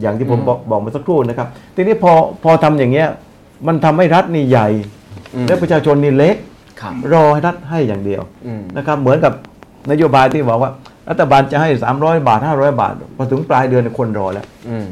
[0.00, 2.12] อย่างที่ผมอืมบอกบอกมาสักครู่นะครับ ทีนี้พอ
[2.44, 3.08] พอทำอย่างเงี้ย
[3.66, 4.68] มันทำให้รัฐนี่ใหญ่
[5.34, 6.36] อืมและประชาชนนี่เล็ก
[6.80, 9.32] ครับรอให้รัฐให้อย่างเดียวอืมนะครับ เหมือนกับ
[9.90, 10.70] นโยบายที่บอกว่า
[11.10, 14.86] รัฐบาลจะให้ 300 บาท 500 บาทพอถึงปลายเดือนเนยคนรอแล้วอืม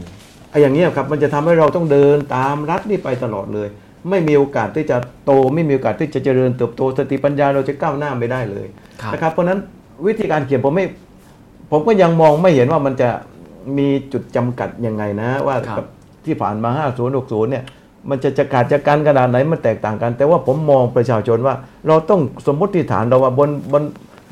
[0.52, 3.68] ไอ้อย่างเงี้ยครับมันจะทำให้เราต้องเดินตามรัฐนี่ไปตลอดเลย
[4.10, 8.66] ไม่มีโอกาสที่จะโตไม่มีโอกาสที่จะเจริญเติบโตสติปัญญาเราจะก้าวหน้าไม่ได้เลย
[9.02, 9.58] ครับนะครับเพราะฉะนั้น
[10.06, 10.86] วิธีการเขียนผมไม่
[11.70, 13.08] ผมก็ยังมองไม่เห็นว่ามันจะ
[13.78, 15.86] มีจุดจำกัดยังไงนะ ว่าครับกับ
[16.24, 17.64] ที่ผ่านมา 50 60 เนี่ย
[18.10, 21.54] มันจะจะขาดจากกันขนาดไหนมันแตกต่างกัน แต่ว่าผมมองประชาชนว่า
[21.86, 23.82] เราต้องสมมติฐานเราว่าบนบน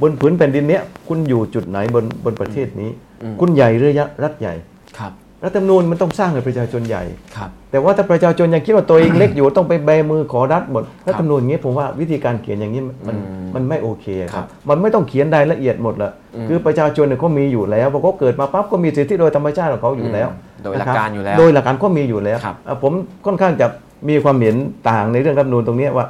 [0.00, 2.90] บนผืนแผ่นดินเนี้ยคุณอยู่จุดไหนบนบนประเทศนี้
[3.22, 4.54] อืมคุณใหญ่หรือรัฐใหญ่
[4.98, 5.12] ครับ
[5.44, 7.02] รัฐธรรมนูญมันต้องสร้างให้ประชาชนใหญ่
[7.36, 20.28] ครับแต่ว่าถ้าประชาชนยังคิดว่าตัวเองเล็กอยู่ต้องไปแบมือขอรัฐหมดรัฐธรรมนูญอย่างนี้ผมว่าวิธีการเขียนอย่างนี้มันอืมมันไม่โอเคคครัรับบมันไม่ต้องเขียนรายละเอียดหมดละอืมคือประชาชนเนี่ยเขามีอยู่แล้วพอเขาเกิดมาปั๊บก็มีสิทธิโดยธรรมชาติของเขาอยู่แล้ว
[20.64, 22.92] โดยหลักนะคบการอยู่แล้ว โดยหลักการก็มีอยู่แล้วครับอะผม
[23.26, 23.66] ค่อนข้างจะ
[24.08, 24.56] มีความเห็น
[24.90, 26.06] ต่างในเรื่องรัฐธรรมนูญตรงเนี้ยว่า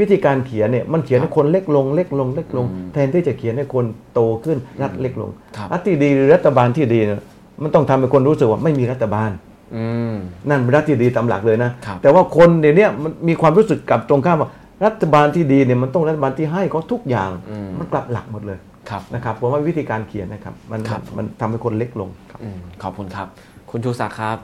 [0.00, 7.20] วิธีการเขียนเนี่ยมันเขียนให้คนเล็กลงเล็กลงเล็กลงอืมแทนที่จะเขียนให้คนโตขึ้นรัฐเล็กลงครับรัฐที่ดีหรือรัฐบาลที่ดีเนี่ย
[7.62, 9.30] มันต้องทำให้คนรู้สึกว่าไม่มีรัฐบาล
[9.76, 10.14] อืม
[10.48, 14.50] นั่นเป็นรัฐที่ดีตามหลักเลยนะครับแต่ว่าคนเดี๋ยวนี้มันมีความรู้สึกกลับตรงข้ามว่า
[14.84, 18.58] รัฐบาลที่ดีเนี่ยมันต้องรัฐบาลที่ให้เขาทุกอย่างอืมมันกลับหลักหมดเลย
[18.90, 23.28] ครับนะครับผมว่าวิธีการเขียนนะครับ มันครับมันทำให้คนเล็กลงครับอืมขอบคุณครับ
[23.70, 24.38] คุณชูศักดิ์ครับ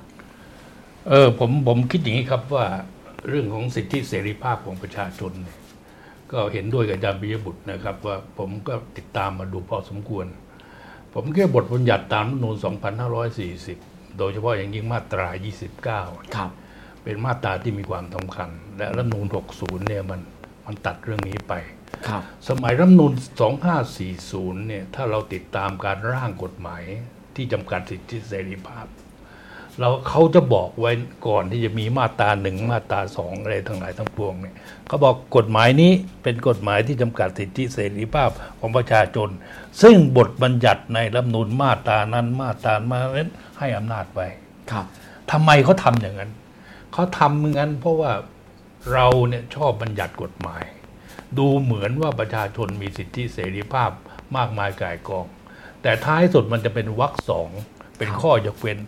[1.08, 2.66] เออผมผมคิดอย่างนี้ครับว่า
[3.28, 5.56] เรื่องของสิทธิเสรีภาพของประชาชนเนี่ย
[6.32, 10.26] ก็เห็นด้วยกับอาจารย์ปิยบุตรนะครับ ว่าผมก็ติดตามมาดูพอสมควร
[11.14, 12.56] ผมคิดว่าบทบัญญัติตามรัฐธรรมนูญ
[13.36, 15.28] 2540 โดยเฉพาะอย่างยิ่งมาตรา
[15.84, 16.50] 29 ครับ
[17.02, 20.20] เป็นมาตราที่มีความสำคัญ และรัฐธรรมนูญ60 เนี่ยมัน
[20.66, 21.54] มันตัดเรื่องนี้ไป
[22.08, 23.12] ครับ สมัยรัฐธรรมนูล
[23.90, 26.82] 2540 เนี่ยถ้าเราติดตามการร่างกฎหมาย
[27.34, 28.86] ที่จำกัดสิทธิเสรีภาพ
[29.80, 30.92] เราเขาจะบอกไว้
[31.26, 34.54] ก่อนที่จะมีมาตราหนึ่งมาตราสองอะไรทั้งหลายทั้งปวงเนี่ย
[34.86, 39.28] เขาบอกกฎหมายนี้เป็นกฎหมายที่จำกัดสิทธิเสรีภาพของประชาชน
[39.82, 44.26] ซึ่งบทบัญญัติในรัฐธรรมนูลมาตรานั้นมาตรานั้นให้อำนาจไว้
[44.70, 44.86] ครับ
[45.30, 46.30] ทำไมเขาทำอย่างนั้น
[46.92, 48.12] เขาทำอย่างนั้นเพราะว่า
[48.92, 50.64] เราเนี่ยชอบบัญญัติกฎหมาย
[51.38, 53.90] ดูเหมือนว่าประชาชนมีสิทธิเสรีภาพ
[54.36, 55.26] มากมายก่ายกอง
[55.82, 57.50] แต่ท้ายสุดมันจะเป็นวรรคสอง
[57.98, 58.78] เป็นข้อยกเว้น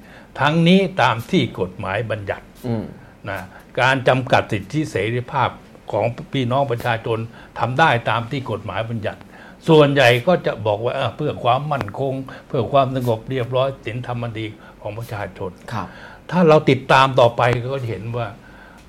[0.41, 2.85] ทั้งนี้ตามที่กฎหมายบัญญัติอืม
[3.31, 3.41] นะ
[3.81, 5.49] การจำกัดสิทธิเสรีภาพ
[5.93, 7.18] ของพี่น้องประชาชน
[7.59, 9.20] ทำได้ตามที่กฎหมายบัญญัติ
[9.68, 12.14] ส่วนใหญ่ก็จะบอกว่าเออเพื่อความมั่นคง
[12.47, 14.47] เพื่อความสงบเรียบร้อยสินธรรมดี
[14.83, 15.87] ของประชาชนครับ
[16.31, 18.26] ถ้าเราติดตามต่อไปก็จะเห็นว่า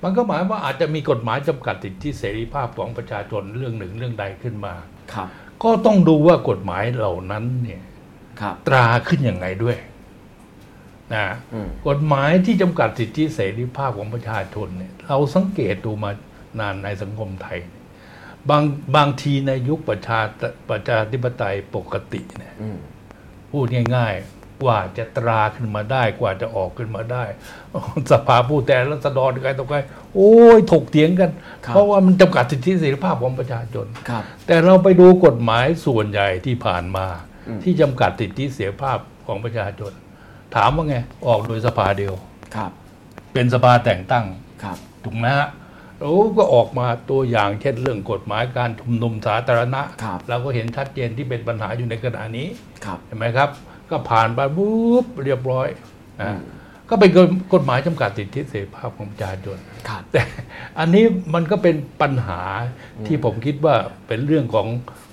[0.02, 4.74] มันก็หมายว่าอาจจะมีกฎหมายจำกัดสิทธิเสรีภาพของประชาชนเรื่องหนึ่งเรื่องใดขึ้นมา
[5.12, 5.28] ครับ
[5.62, 7.82] ก็ต้องดูว่ากฎหมายเหล่านั้นเนี่ย
[8.40, 9.76] ครับตราขึ้นยังไงด้วย
[11.16, 16.10] นะอืมกฎหมายที่จำกัดสิทธิเสรีภาพของประชาชนเนี่ยเราสังเกตดูมา
[16.60, 17.58] นานในสังคมไทย
[18.50, 18.62] บาง
[18.96, 20.20] บางทีในยุคประชา
[20.70, 22.78] ประชาธิปไตยปกติเนี่ยอืม
[23.50, 27.24] พูดง่ายๆ กว่าจะตราขึ้นมาได้กว่าจะออกขึ้นมาได้
[28.12, 29.78] สภาผู้แทนรัษฎรใครต่อใคร
[30.14, 31.30] โอ้ยถกเถียงกัน
[31.64, 37.06] ครับเพราะว่ามันจำกัดสิทธิเสรีภาพของประชาชนครับแต่เราไปดูกฎหมายส่วนใหญ่ที่ผ่านมา
[37.48, 39.92] อืมที่จำกัดสิทธิเสรีภาพของประชาชน
[40.56, 40.96] ถามว่าไง
[41.26, 42.14] ออกโดยสภาเดียว
[42.56, 42.70] ครับ
[43.32, 44.24] เป็นสภาแต่งตั้ง
[44.62, 45.48] ครับ ถูกไหมฮะ
[45.98, 52.48] แล้วก็ออกมาตัวอย่างเช่นเรื่องกฎหมายการชุมนุมสาธารณะครับ เราก็เห็นชัดเจนที่เป็นปัญหาอยู่ในขณะนี้
[52.84, 53.48] ครับ เห็นไหมครับ
[53.90, 55.68] ก็ผ่านไปปุ๊บเรียบร้อย
[56.22, 56.40] อืนะม
[56.88, 57.10] ก็เป็น
[57.54, 60.22] กฎหมายจำกัดสิทธิเสรีภาพของประชาชน ครับ แต่
[60.78, 62.40] อันนี้มันก็เป็นปัญหา
[63.06, 63.74] ที่ผมคิดว่า
[64.08, 64.68] เป็นเรื่องของ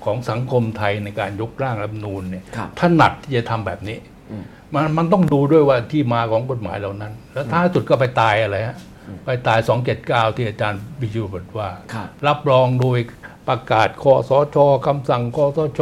[0.05, 8.77] ของสังคมไทยในการยกร่างรัฐธรรมนูญเนี่ยครับ ถนัดที่จะทำแบบนี้อื มมันมันต้องดูด้วยว่าที่มาของกฎหมายเหล่านั้น แล้วท้ายสุดก็ไปตายอะไรฮะ
[9.25, 9.59] ไปตาย
[9.97, 12.99] 279 ที่อาจารย์บิจูบอกว่าครับรับรองโดย
[13.47, 14.57] ประกาศคอสช
[14.87, 15.81] คำสั่งคอสช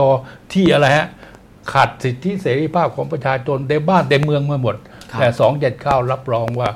[0.54, 1.08] ที่อะไรฮะ
[1.74, 4.76] ขัดสิทธิเสรีภาพของประชาชนเต็มบ้านเต็มเมืองมาหมด
[5.12, 6.70] ครับแต่สองเจ็ดข้ารับรองว่า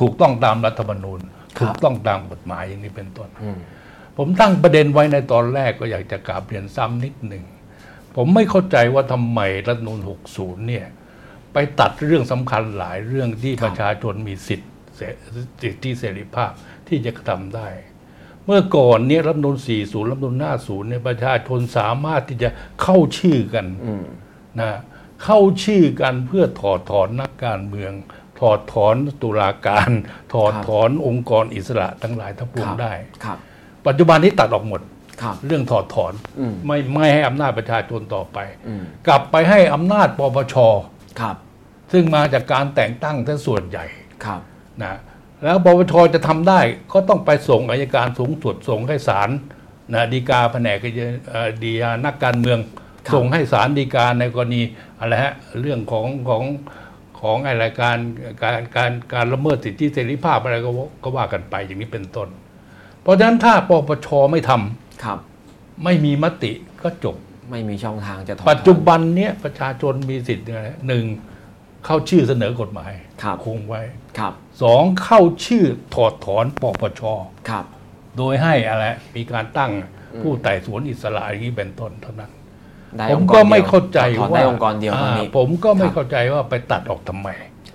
[0.00, 3.58] ถูกต้องตามรัฐธรรมนูญครับถูกต้องตามกฎหมายอย่างนี้เป็นต้นอืม
[4.16, 7.44] ผมตั้งประเด็นไว้ในตอนแรกก็อยากจะกราบเรียนซ้ำนิดหนึ่ง
[8.16, 10.00] ผมไม่เข้าใจว่าทำไมรัฐธรรมนูญ
[10.34, 10.86] 60 เนี่ย
[11.52, 15.00] ไปตัดเรื่องสำคัญหลายเรื่องที่ครับประชาชนมีสิทธิ์เส
[15.62, 16.50] สิทธิเสรีภาพ
[16.88, 17.68] ที่จะทำได้
[18.44, 20.36] เมื่อก่อนเนี่ยรัฐธรรมนูญ40 รัฐธรรมนูญ
[20.66, 22.48] 50 เนี่ยประชาชนสามารถที่จะ
[22.82, 24.04] เข้าชื่อกันอืม
[24.60, 24.70] นะ
[25.24, 27.92] เข้าชื่อกันเพื่อถอดถอนนักการเมือง
[28.40, 29.90] ถอดถอนตุลาการ
[30.32, 32.94] ถอดครับถอนองค์กรอิสระทั้งหลายทั้งปวงครับได้
[33.24, 33.38] ครับ
[33.86, 34.95] ปัจจุบันนี้ตัดออกหมดครับ
[35.46, 38.38] เรื่องถอดถอนอืมไม่ไม่ให้อำนาจประชาชนต่อไป
[38.68, 40.54] อืมกลับไปให้อำนาจปปช
[41.20, 41.36] ครับ
[41.92, 43.84] ซึ่งมาจากการแต่งตั้งทั้งส่วนใหญ่
[44.24, 44.40] ครับ
[44.82, 44.98] นะ
[45.44, 46.60] แล้วปปชจะทำได้
[46.92, 49.30] ก็ต้องไปส่งอายการสูงสุดส่งให้ศาล
[49.94, 50.78] นะฎีกาแผนก
[51.28, 52.58] เอ่อดีกานักการเมือง
[53.06, 54.62] ครับส่งให้ศาลฎีกาในกรณี
[55.00, 56.44] อะไรฮะเรื่องของของ
[57.20, 57.98] ของอะไรการ
[58.42, 62.28] การการการละเมิดสิทธิเสรีภาพอะไรก็ว่าก็ว่ากันไปอย่างนี้เป็นต้น
[63.02, 65.18] เพราะฉะนั้นถ้าปปชไม่ทำ ครับ
[65.84, 67.16] ไม่มีมติก็จบ
[67.50, 71.04] ไม่มีช่องทางจะถอนปัจจุบันเนี้ยประชาชนมีสิทธิ์อะไรหนึ่ง
[71.84, 72.92] เข้าชื่อเสนอกฎหมาย
[73.22, 73.82] ครับคงไว้
[74.18, 74.32] ครับ
[74.62, 77.02] สองเข้าชื่อถอดถอนปปช
[77.48, 77.64] ครับ
[78.16, 78.84] โดยให้อะไร
[79.16, 79.72] มีการตั้ง
[80.22, 82.30] ผู้ไต่สวนอิสระอย่างนี้เป็นต้นเท่านั้น
[82.96, 87.28] ได้ผมองค์รก็ดียวไม่เข้าใจถอนว่าได้องค์กรเดียวตอนนี้อ่าผมก็ไม่ครับเข้าใจว่าไปตัดออกทำไม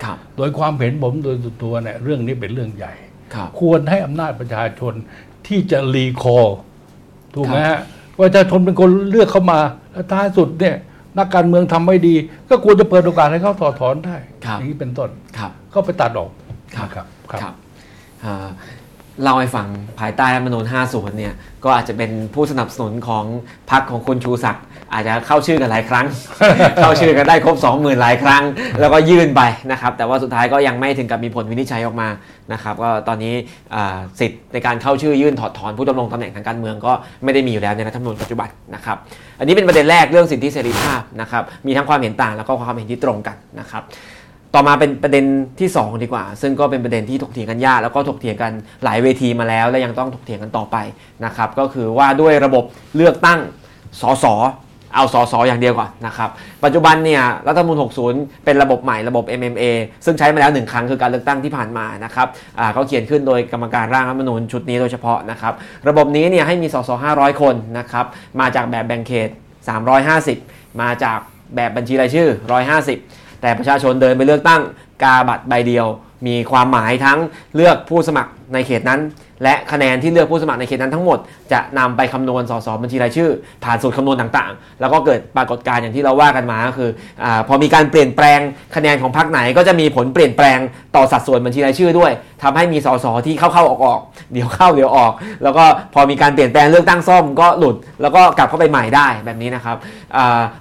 [0.03, 2.93] ครับ โดยความเห็นผมโดยส่วนตัวเนี่ยเรื่องนี้เป็นเรื่องใหญ่
[3.35, 4.93] ครับควรให้อำนาจประชาชน
[5.47, 6.57] ที่จะรีคอร์
[7.35, 7.79] ถูกไหมฮะ
[8.19, 9.59] ประชาชนเป็นคนเลือกเข้ามา
[9.91, 10.75] แล้วท้ายสุดเนี่ย
[11.17, 12.15] นักการเมืองทำไม่ดี
[12.49, 14.15] ก็ควรจะเปิดโอกาสให้เขาถอดถอนได้
[14.45, 16.31] ครับอย่างนี้เป็นต้นครับก็ไปตัดออก
[16.75, 17.53] ครับนะครับครับ
[18.25, 18.47] อ่า
[19.23, 19.67] เล่าให้ฟัง
[19.99, 23.25] ภายใต้รัฐธรรมนูญ50 เนี่ย ก็อาจจะเป็นผู้สนับสนุนของ
[23.71, 26.05] พรรคของคุณชูศักดิ์ อาจจะเข้าชื่อกันหลายครั้ง
[26.81, 28.43] เข้าชื่อกันได้ครบ 20,000 หลายครั้ง
[28.79, 32.09] แล้วก็ยื่นไปนะครับ แต่ว่าสุดท้ายก็ยังไม่ถึงกับมีผลวินิจฉัยออกมา
[32.53, 33.33] นะครับก็ตอนนี้
[34.19, 36.91] สิทธิ์ในการเข้าชื่อยื่นถอดถอนผู้ดำรงตำแหน่งทางการเมืองก็
[37.23, 38.97] ไม่ได้มีอยู่แล้วในรัฐธรรมนูญปัจจุบันนะครับ
[39.39, 43.83] อันนี้เป็นประเด็นแรกเรื่องสิทธิเสรีภาพนะครับมีทั้งความเห็นต่างแล้วก็ความเห็นที่ตรงกันนะครับ
[44.55, 45.25] ต่อมาเป็นประเด็น
[45.59, 48.51] ที่ 2 ดีกว่า ซึ่งก็เป็นประเด็นที่ถกเถียงกันยากแล้วก็ถกเถียงกัน
[48.83, 50.77] หลายเวทีมาแล้ว และยังต้องถกเถียงกันต่อไป
[51.25, 52.63] นะครับก็คือว่าด้วยระบบ
[52.95, 53.39] เลือกตั้ง
[54.01, 54.25] สส
[54.95, 56.29] เอาสสอย่างเดียวก่อนนะครับ
[56.63, 57.77] ปัจจุบันเนี่ยรัฐธรรมนูญ
[58.11, 59.63] 60 เป็นระบบใหม่ระบบ MMA
[60.05, 62.27] ซึ่งใช้มาแล้วหนึ่งครั้งคือการเลือกตั้งที่ผ่านมานะครับ
[62.59, 65.53] อ่าเขาเขียนขึ้นโดยกรรมการร่างรัฐธรรมนูญชุดนี้โดยเฉพาะนะครับ
[65.89, 68.05] ระบบนี้เนี่ยให้มีสส500 คนนะครับ
[68.39, 69.29] มาจากแบบแบ่งเขต
[70.03, 71.19] 350 มาจาก
[71.55, 72.29] แบบบัญชีรายชื่อ
[72.85, 74.61] 150 แต่ประชาชนเดินไปเลือกตั้ง
[75.03, 75.87] กาบัตรใบเดียว
[76.27, 77.19] มีความหมายทั้ง
[77.55, 78.99] เลือกผู้สมัครในเขตนั้น
[79.43, 81.19] และคะแนนที่เลือกผู้สมัครในเขตนั้นทั้งหมด
[81.51, 83.29] จะนำไปคำนวณสสบัญชีรายชื่อ
[83.63, 86.89] ผ่านสูตรคำนวณต่างๆ แล้วก็เกิดปรากฏการณ์อย่างที่เราว่ากันมาก็คือ
[87.23, 88.39] อพอมีการเปลี่ยนแปลง
[88.75, 90.59] คะแนนของพรรคไหนก็จะมีผลเปลี่ยนแปลง
[90.95, 92.11] ต่อสัดส่วนบัญชีรายชื่อด้วย
[92.43, 95.11] ทำให้มีสสที่เข้าๆออกๆเดี๋ยวเข้าเดี๋ยวออก
[95.43, 95.63] แล้วก็
[95.93, 99.77] พอมีการเปลี่ยนแปลงเลือกตั้งซ่อมก็หลุด แล้วก็กลับเข้าไปใหม่ได้แบบนี้นะครับ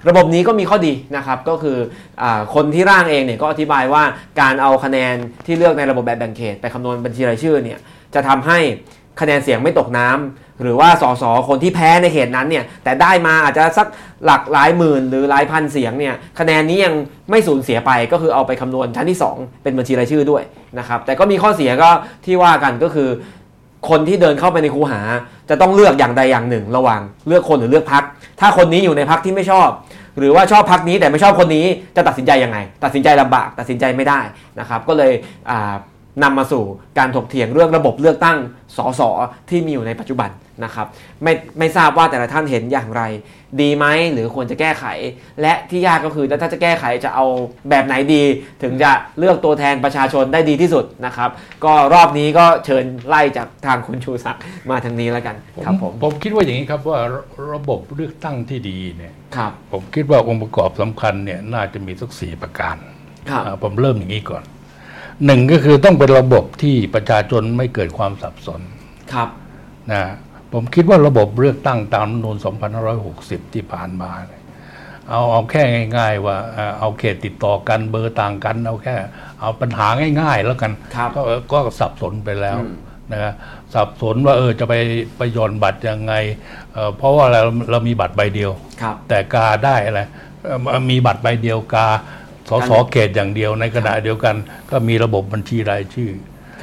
[0.09, 1.77] ระบบนี้ก็มีข้อดีนะครับก็คือ
[2.21, 2.23] อ
[2.53, 4.03] คนที่ร่างเองเนี่ยก็อธิบายว่า
[4.41, 5.15] การเอาคะแนน
[5.45, 7.79] ที่เลือกในระบบแบบแบ่งเขตไปคำนวณบัญชีรายชื่อเนี่ย
[8.15, 8.59] จะทำให้
[9.21, 13.87] คะแนนเสียงไม่ตกน้ำหรือว่าสสคนที่แพ้ในเขตนั้นเนี่ยแต่ได้มาอาจจะสัก
[14.25, 16.95] หลักหลายหมื่น หรือหลายพันเสียงเนี่ยคะแนนนี้ยัง
[17.29, 20.43] ไม่สูญเสียไปก็คือเอาไปคำนวณชั้นที่ 2 เป็นบัญชีรายชื่อด้วย
[20.79, 21.89] นะครับแต่ก็มีข้อเสียก็
[22.25, 23.09] ที่ว่ากันก็คือ
[23.89, 25.01] คนที่เดินเข้าไปในคูหา
[25.49, 28.03] จะต้องเลือกอย่างใดอย่างหนึ่ง ระหว่างเลือกคนหรือเลือกพัก
[28.39, 29.69] ถ้าคนนี้อยู่ในพักที่ไม่ชอบ
[30.17, 34.19] หรือว่าชอบพักนี้แต่ไม่ชอบคนนี้จะตัดสินใจยังไง ตัดสินใจลำบากตัดสินใจไม่ได้
[34.59, 35.11] นะครับ ก็เลย
[35.49, 35.73] อ่า
[36.23, 36.63] นำมาสู่
[36.97, 38.37] การถกเถียงเรื่องระบบเลือกตั้ง
[38.77, 39.01] สส
[39.49, 40.29] ที่มีอยู่ในปัจจุบัน
[40.63, 40.87] นะครับ
[41.23, 43.03] ไม่ไม่ทราบว่าแต่ละท่านเห็นอย่างไร
[43.61, 44.85] ดีไหมหรือควรจะแก้ไข
[45.41, 47.25] และที่ยากก็คือแล้วถ้าจะแก้ไขจะเอา
[47.69, 48.23] แบบไหนดี
[48.63, 51.29] ถึงจะเลือกตัวแทนประชาชนได้ดีที่สุดนะครับ
[51.65, 55.35] ก็รอบนี้ก็เชิญไล่จากทางคุณชูศักดิ์มาทางนี้แล้วกัน
[55.65, 57.21] ครับผมผมคิดว่าอย่างนี้ครับว่าระ
[57.53, 62.75] ระบบเลือกตั้งที่ดีเนี่ยครับผมคิดว่าองค์ประกอบสำคัญเนี่ยน่าจะมีสักสี่ประการ
[63.29, 64.43] ครับอ่าผมเริ่มอย่างนี้ก่อน
[65.25, 68.61] หนึ่งก็คือต้องเป็นระบบที่ประชาชนไม่เกิดความสับสน
[69.13, 69.29] ครับ
[69.91, 70.03] นะ
[70.53, 72.37] ผมคิดว่าระบบเลือกตั้งตามรัฐธรรมนูญ
[72.95, 74.41] 2560 ที่ผ่านมาเนี่ย
[75.09, 75.63] เอาเอาแค่
[75.97, 78.95] ง่าย ๆ ว่าเอ่อเอาเขตติดต่อกันเบอร์ต่างกัน เอาแค่
[79.41, 79.87] เอาปัญหา
[80.21, 82.73] ง่าย ๆ แล้วกันครับก็ก็สับสนไปแล้วอืม
[83.11, 83.33] นะครับ
[83.73, 84.73] สับสนว่าเออจะไป
[85.17, 86.13] ไปหย่อนบัตรยังไง
[86.73, 87.41] เอ่อเพราะว่าเรา
[87.71, 88.51] เรามีบัตรใบเดียว
[88.81, 90.01] ครับแต่กาได้อะไร
[90.45, 91.87] เอ่อมีบัตรใบเดียวกา
[92.51, 94.35] สสเขตอย่างเดียวในขณะเดียวกัน
[94.71, 96.11] ก็มีระบบบัญชีรายชื่อ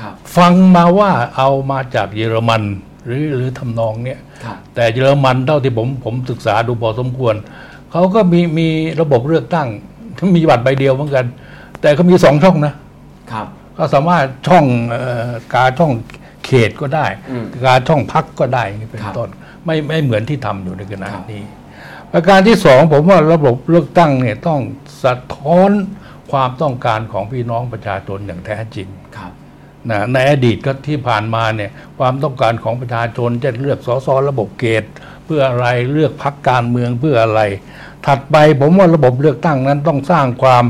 [0.00, 2.62] ครับฟังมาว่าเอามาจากเยอรมัน
[3.06, 7.34] หรือหรือทำนองเนี้ยครับแต่เยอรมันเท่าที่ผมผมศึกษาดูพอสมควร
[7.92, 8.68] เขาก็มีมี
[9.00, 9.68] ระบบเลือกตั้ง
[10.36, 11.26] มีบัตรใบเดียวเหมือนกัน
[11.80, 12.74] แต่เขามีสองช่องนะ
[13.32, 15.92] ครับก็สามารถช่องเอ่อกาช่อง
[16.44, 19.28] เขตก็ได้อืมกาช่องพักก็ได้อย่างนี้เป็นครับต้น
[19.64, 21.42] ไม่ไม่เหมือนที่ทำอยู่ในขณะครับนี้
[22.12, 24.60] ประการที่สองผมว่าระบบเลือกตั้งเนี่ยต้อง
[25.04, 25.70] สะท้อน
[26.32, 29.32] ความต้องการของพี่น้องประชาชนอย่างแท้จริงครับ
[29.90, 34.84] นะในอดีตก็ที่ผ่านมาเนี่ยความต้องการของประชาชนจะเลือกสสระบบเกต
[35.24, 37.40] เพื่ออะไรเลือกพักการเมืองเพื่ออะไร
[38.06, 40.64] ถัดไปผมว่าระบบเลือกตั้งนั้นต้องสร้างความ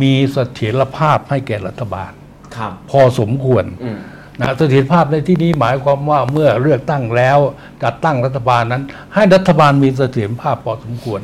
[0.00, 2.12] มีเสถียรภาพให้แก่รัฐบาล
[2.56, 3.98] ครับพอสมควรอืม
[4.40, 7.38] นะเสถียรภาพในที่นี้หมายความว่าเมื่อเลือกตั้งแล้ว
[7.82, 8.82] จัดตั้งรัฐบาลนั้น
[9.14, 11.20] ให้รัฐบาลมีเสถียรภาพพอสมควร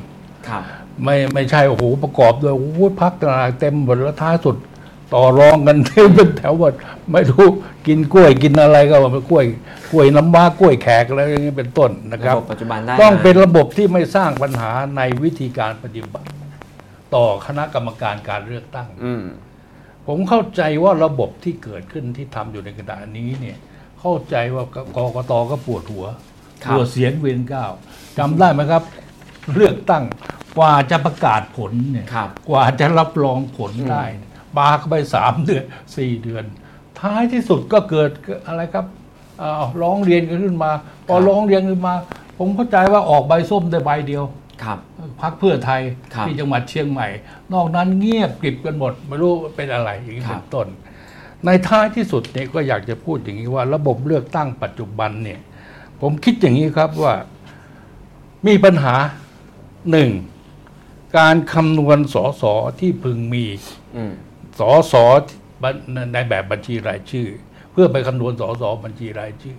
[0.49, 0.63] ครับ
[1.05, 4.57] ไม่ไม่ใช่โอ้โหประกอบด้วยโอ้โหพักต่างๆเต็มหมดแล้วท้ายสุด
[5.15, 5.79] ต่อรองกัน
[6.15, 6.73] เป็นแถวหมด
[7.13, 7.47] ไม่รู้
[7.87, 9.45] กินกล้วยกินอะไรก็ว่าเป็นกล้วย
[9.91, 16.29] กล้วยน้ำว้ากล้วยแขกอะไรอย่างนี้เป็นต้นนะครับระบบปัจจุบันได้ต้องมาเป็นระบบที่ไม่สร้างปัญหาในวิธีการปฏิบัติ
[17.15, 19.23] ต่อคณะกรรมการการเลือกตั้งอืม
[20.13, 23.57] ผมเข้าใจว่าระบบที่เกิดขึ้นที่ทำอยู่ในขณะนี้เนี่ย
[24.01, 26.07] เข้าใจว่ากกกตก็ปวดหัว
[26.65, 27.73] ครับปวดเสียงเวียนก้าว
[28.19, 28.83] จำได้ไหมครับ
[29.55, 30.05] เลือกตั้ง
[30.59, 34.05] กว่าจะประกาศผลเนี่ยครับกว่าจะรับรองผลได้
[34.57, 35.65] ปาเข้าไปสามเดือน
[35.97, 36.45] สี่เดือน
[37.01, 38.11] ท้ายที่สุดก็เกิด
[38.47, 38.87] อะไรครับ
[39.39, 40.71] เอ่อร้องเรียนกันขึ้นมา
[41.07, 41.95] พอครับร้องเรียนขึ้นมา
[42.39, 44.40] ผมเข้าใจว่าออกใบส้มได้ใบเดียวครับ
[45.21, 45.83] พักเพื่อไทย
[46.15, 47.09] ครับที่จังหวัดเชียงใหม่
[47.53, 50.67] นอกนั้นเงียบกริบกันหมดไม่รู้เป็นอะไรอย่างนี้ครัเป็บนต้น
[51.45, 55.41] ในท้ายที่สุดเนี่ยก็อยากจะพูดอย่างนี้ว่า ระบบเลือกตั้งปัจจุบันเนี่ย
[56.01, 57.15] ผมคิดอย่างนี้ครับว่า
[58.47, 58.95] มีปัญหา
[59.91, 60.11] หนึ่ง
[61.19, 63.45] การคำนวณสอสอที่พึงมี
[63.97, 64.13] อืม
[64.59, 65.05] สอสอ
[66.15, 67.29] ในแบบบัญชีรายชื่อ
[67.73, 69.57] เพื่อไปคำนวณสอสอบัญชีรายชื่อ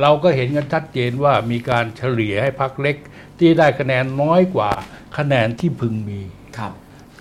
[0.00, 2.96] เราก็เห็นกันชัดเจนว่ามีการเฉลี่ยให้พักเล็ก
[3.38, 4.70] ที่ได้คะแนนน้อยกว่า
[5.18, 6.20] คะแนนที่พึงมี
[6.58, 6.72] ครับ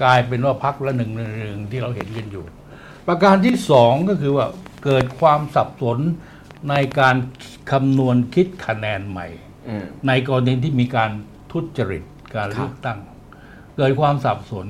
[0.02, 2.46] กลายเป็นว่าพักละหนึ่งหนึ่งหนึ่งที่เราเห็นกันอยู่
[3.08, 4.46] ประการที่สองก็คือว่า
[4.86, 6.00] เกิดความสับสน
[6.70, 7.16] ในการ
[7.72, 9.28] คำนวณคิดคะแนนใหม่
[9.70, 11.12] อืมในกรณีที่มีการ
[11.52, 12.04] ทุจริต
[12.36, 13.00] การครับเลือกตั้ง
[13.78, 14.66] เกิดความสับสน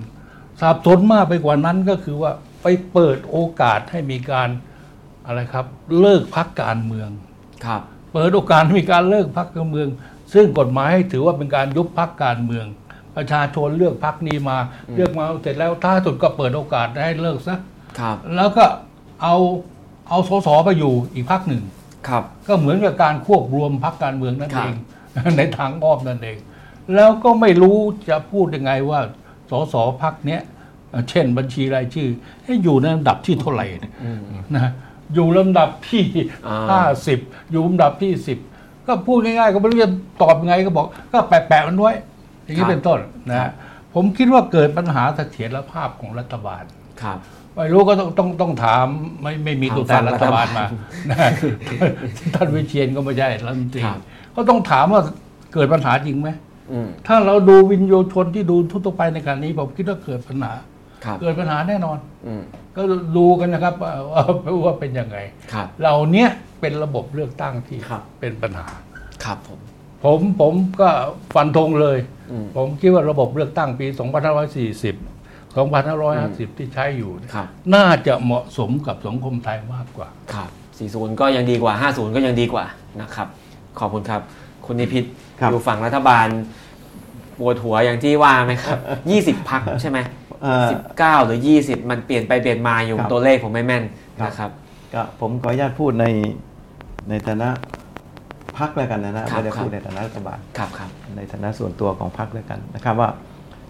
[0.62, 2.32] สับสนมากไปกว่านั้นก็คือว่า
[2.62, 4.50] ไปเปิดโอกาสให้มีการ
[5.26, 5.66] อะไรครับ
[6.00, 7.10] เลิกพักการเมือง
[7.66, 7.82] ครับ
[8.14, 9.88] เปิดโอกาสให้มีการเลิกพักการเมือง
[10.34, 12.66] ซึ่งกฎหมายให้ถือว่าเป็นการยุบพักการเมือง
[13.16, 14.58] ประชาชนเลือกพักนี้มา
[14.96, 17.58] เลือกมาเสร็จแล้วท้ายสุดก็เปิดโอกาสให้เลิกซะ
[18.00, 18.66] ครับ แล้วก็
[19.22, 19.36] เอา
[20.10, 21.64] เอาสสไปอยู่อีกพักหนึ่ง
[22.08, 24.78] ครับ ก็เหมือนกับการควบรวมพักการเมืองนั่นครับเอง
[25.38, 26.38] ในทางอ้อมนั่นเอง
[26.96, 27.78] แล้วก็ไม่รู้
[28.10, 29.00] จะพูดยังไงว่า
[29.50, 30.42] สสพักเนี้ย
[30.90, 32.10] เอ่อเช่นบัญชีรายชื่อ
[32.46, 33.94] ให้อยู่ในลำดับที่เท่าไหร่เนี่ย
[34.56, 34.72] นะ
[35.14, 36.04] อยู่ลำดับที่
[36.48, 37.20] อ่าห้าสิบ
[37.52, 38.40] อยู่ลำดับที่สิบ
[38.88, 39.92] ก็พูดง่ายๆ ก็ไม่รู้จะ
[40.22, 41.94] ตอบยังไงก็บอก ก็แปะๆมันไว้
[42.44, 43.00] อย่างนี้เป็นต้น
[43.30, 43.52] นะฮะ
[43.94, 46.64] ผมคิดว่าเกิดปัญหาเสถียรภาพของรัฐบาล
[47.02, 47.18] ครับ
[47.56, 48.86] ไม่รู้ก็ต้องต้องต้องถาม
[49.22, 50.66] ไม่ไม่มีถามตัวแทนฝั่งรัฐบาลรัฐบาลมา
[51.10, 51.18] นะ
[52.36, 54.00] ท่านวิเชียนก็ไม่ใช่รัฐมนตรีครับ
[54.36, 55.02] ก็ต้องถามว่า
[55.54, 56.30] เกิดปัญหาจริงไหม
[56.72, 60.66] อืม ถ้าเราดูวินโยชนที่ดูทั่วๆไปในการนี้ ผมคิดว่าเกิดปัญหาครับ
[61.22, 61.98] เกิดปัญหาแน่นอน
[62.28, 62.42] อืม
[62.76, 62.82] ก็
[63.18, 64.24] ดูกันนะครับว่าว่า
[64.66, 65.18] ว่าเป็นยังไง
[65.54, 66.30] ครับเหล่าเนี้ย
[66.62, 68.68] เป็นระบบเลือกตั้งที่ครับเป็นปัญหา
[69.24, 69.60] ครับผม
[70.06, 70.90] ผมผมก็
[71.36, 71.98] ฟันธงเลย
[72.32, 80.50] อืมผมคิดว่าระบบเลือกตั้งปี 2540 2550 ที่ใช้อยู่เนี่ยครับน่าจะเหมาะสมกับสังคมไทยมากกว่า ครับ
[80.86, 82.66] 40 ก็ยังดีกว่า 50 ก็ยังดีกว่า
[83.02, 83.28] นะครับ
[83.80, 84.22] ขอบคุณครับ
[84.66, 85.04] คุณนิพิษ
[85.40, 86.28] ครับอยู่ฝั่งรัฐบาล
[87.40, 88.78] ปวดหัวอย่างที่ว่าไหมครับ
[89.40, 93.84] 20 พักใช่ไหมเอ่อ 19 หรือ 20 มันเปลี่ยนไปเปลี่ยนมาอยู่ครับตัวเลขผมไม่แม่น
[94.20, 94.52] ครับนะครับ
[94.94, 96.06] ก็ผมขออนุญาตพูดใน
[97.10, 97.50] ในฐานะ
[98.58, 103.10] พักแล้วกันนะนะครับไม่ได้ครับพูดในฐานะรัฐบาลครับครับในฐานะส่วนตัวของพรรคแล้วกันนะครับว่า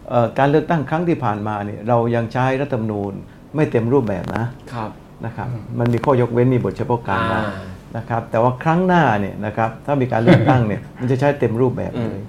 [0.10, 3.14] เอ่อการเลือกตั้งครั้งที่ผ่านมาเนี่ยเรายังใช้รัฐธรรมนูญ
[3.56, 4.92] ไม่เต็มรูปแบบนะครับ
[5.26, 5.48] นะครับ
[5.80, 7.56] มันมีข้อยกเว้นมีบทเฉพาะการมาอ่า
[7.98, 12.22] นะครับแต่ว่าครั้งหน้าเนี่ยนะครับถ้ามีการเลือกตั้งเนี่ยมันจะใช้เต็มรูปแบบเลย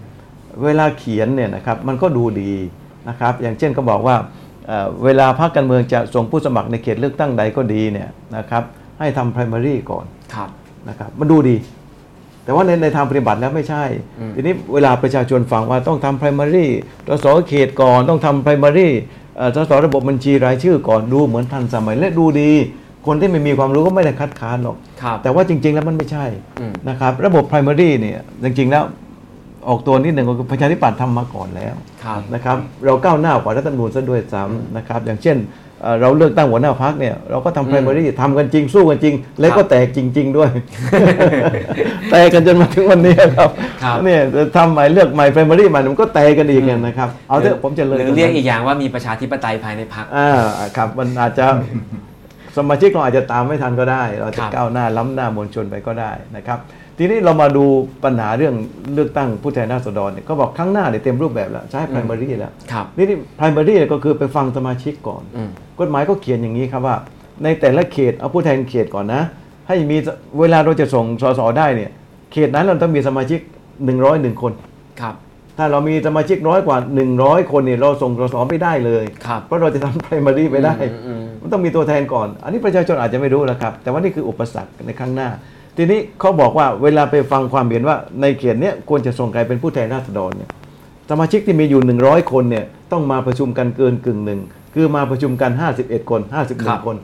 [0.64, 2.52] เวลาเขียนเนี่ยนะครับมันก็ดูดี
[3.08, 4.16] นะครับอย่างเช่นก็บอกว่า
[4.66, 8.62] เอ่อเวลาพรรคการเมืองจะส่งผู้สมัครในเขตเลือกตั้งใดก็ดีเนี่ยนะครับ
[8.98, 10.48] ให้ทำ primary ก่อนครับ
[10.88, 11.56] นะครับมันดูดี
[12.44, 13.84] แต่ว่าในในทางปฏิบัติแล้วไม่ใช่
[14.18, 16.66] อืมทีนี้เวลาประชาชนฟังว่าต้องทำ primary
[17.08, 18.88] สสเขตก่อนต้องทำ primary
[19.36, 22.50] เอ่อสสระบบบัญชีรายชื่อก่อนดูเหมือนทันสมัยและดูดี
[23.06, 26.24] คนที่ไม่มีความรู้ก็ไม่ได้คัดค้านหรอกครับแต่ว่าจริง ๆ แล้วมันไม่ใช่
[26.60, 28.84] อืมนะครับระบบ primary เนี่ยจริงๆแล้ว
[29.68, 35.38] ออกตัวนิดหนึ่งก็คือประชาธิปัตย์ทำมาก่อนแล้วครับนะครับเราก้าวหน้ากว่ารัฐธรรมนูญซะด้วยซ้ำนะครับอย่างเช่น
[35.82, 40.50] เอ่อเราเลือกตั้งหัวหน้าพักเนี่ยเราก็ทำ primary ทำกันจริงสู้กันจริง แล้วก็แตกจริง ๆ ด้วย
[42.10, 43.50] แตกกันจนมาถึงวันนี้ครับ
[43.82, 44.20] ครับเนี่ย
[44.56, 50.30] ทำใหม่เลือกใหม่ primary ใหม่มันก็แตกกันอีกเนี่ยนะครับเอาเถอะผมจะเลยหรือเรียกอีกอย่างว่ามีประชาธิปไตยภายในพักอ่า
[50.76, 51.46] ครับมันอาจจะ
[52.56, 56.58] สมาชิกเราอาจจะตามไม่ทันก็ได้ เราคจะรับก้าวหน้าล้ำหน้ามวลชนไปก็ได้นะครับ
[56.98, 57.64] ทีนี้เรามาดู
[58.04, 58.54] ปัญหาเรื่อง
[58.94, 66.96] เลือกตั้งผู้แทนราษฎรเนี่ยก็บอกครั้งหน้าเนี่ยเต็มรูปแบบแล้วใช้ primary แล้วครับนี่ที่ primary ก็คือไปฟังสมาชิกก่อนอืมกฎหมายก็เขียนอย่างนี้ครับว่า
[67.44, 69.22] ในแต่ละเขตเอาผู้แทนเขตก่อนนะ
[69.68, 69.96] ให้มี
[70.40, 71.90] เวลาเราจะส่งสสได้เนี่ย
[72.32, 73.40] เขตนั้นเราต้องมีสมาชิก
[73.90, 74.52] 101 คน
[75.02, 75.16] ครับ
[75.58, 76.76] ถ้าเรามีสมาชิกน้อยกว่า
[77.14, 85.28] 100 คนเนี่ยเราส่งสสไม่ได้เลยครับเพราะเราจะทำ primary ไปได้อืมอืมมันต้องมีตัวแทนก่อน อันนี้ประชาชนอาจจะไม่รู้นะครับ แต่ว่านี่คืออุปสรรคในข้างหน้า
[85.76, 90.50] ทีนี้เขาบอกว่าเวลาไปฟังความเห็นว่าในเขตเนี้ยควรจะส่งใครเป็นผู้แทนราษฎรเนี่ย
[91.10, 94.40] สมาชิกที่มีอยู่ 100 คนเนี่ยต้องมาประชุมกันเกินกึ่งหนึ่ง
[94.74, 95.50] คือมาประชุมกัน
[95.80, 96.96] 51 คนครับ51 คน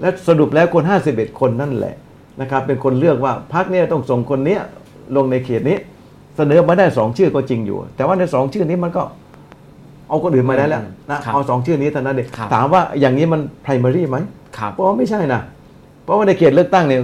[0.00, 1.94] และสรุปแล้วคน 51 คนนั่นแหละ
[2.40, 4.60] นะครับเป็นคนเลือกว่าพรรคเนี่ยต้องส่งคนเนี้ย
[5.16, 5.76] ลงในเขตนี้
[6.36, 9.02] เสนอมาได้สองชื่อก็จริงอยู่ แต่ว่าในสองชื่อนี้มันก็
[10.08, 14.16] เอาคนอื่นมาได้แล้วนะครับเอาสองชื่อนี้เท่านั้นเองครับถามว่าอย่างนี้มัน primary ไหม
[14.58, 15.40] ครับเพราะว่าไม่ใช่นะ
[16.04, 17.02] เพราะว่าในเขตเลือกตั้งเนี่ย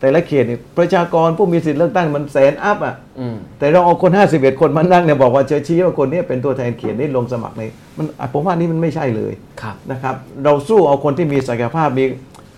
[0.00, 7.62] แต่ละเขตเนี่ยประชากรผู้มีสิทธิ์เลือกตั้งมันแสนอัพอะอืมแต่เราเอาคน 51 คนมานั่งเนี่ยบอกว่าจะชี้ว่าคนนี้เป็นตัวแทนเขตนี้ลงสมัครใน
[7.98, 9.32] มันอะผมว่านี่มันไม่ใช่เลย
[9.62, 12.04] ครับนะครับ เราสู้เอาคนที่มีศักยภาพมี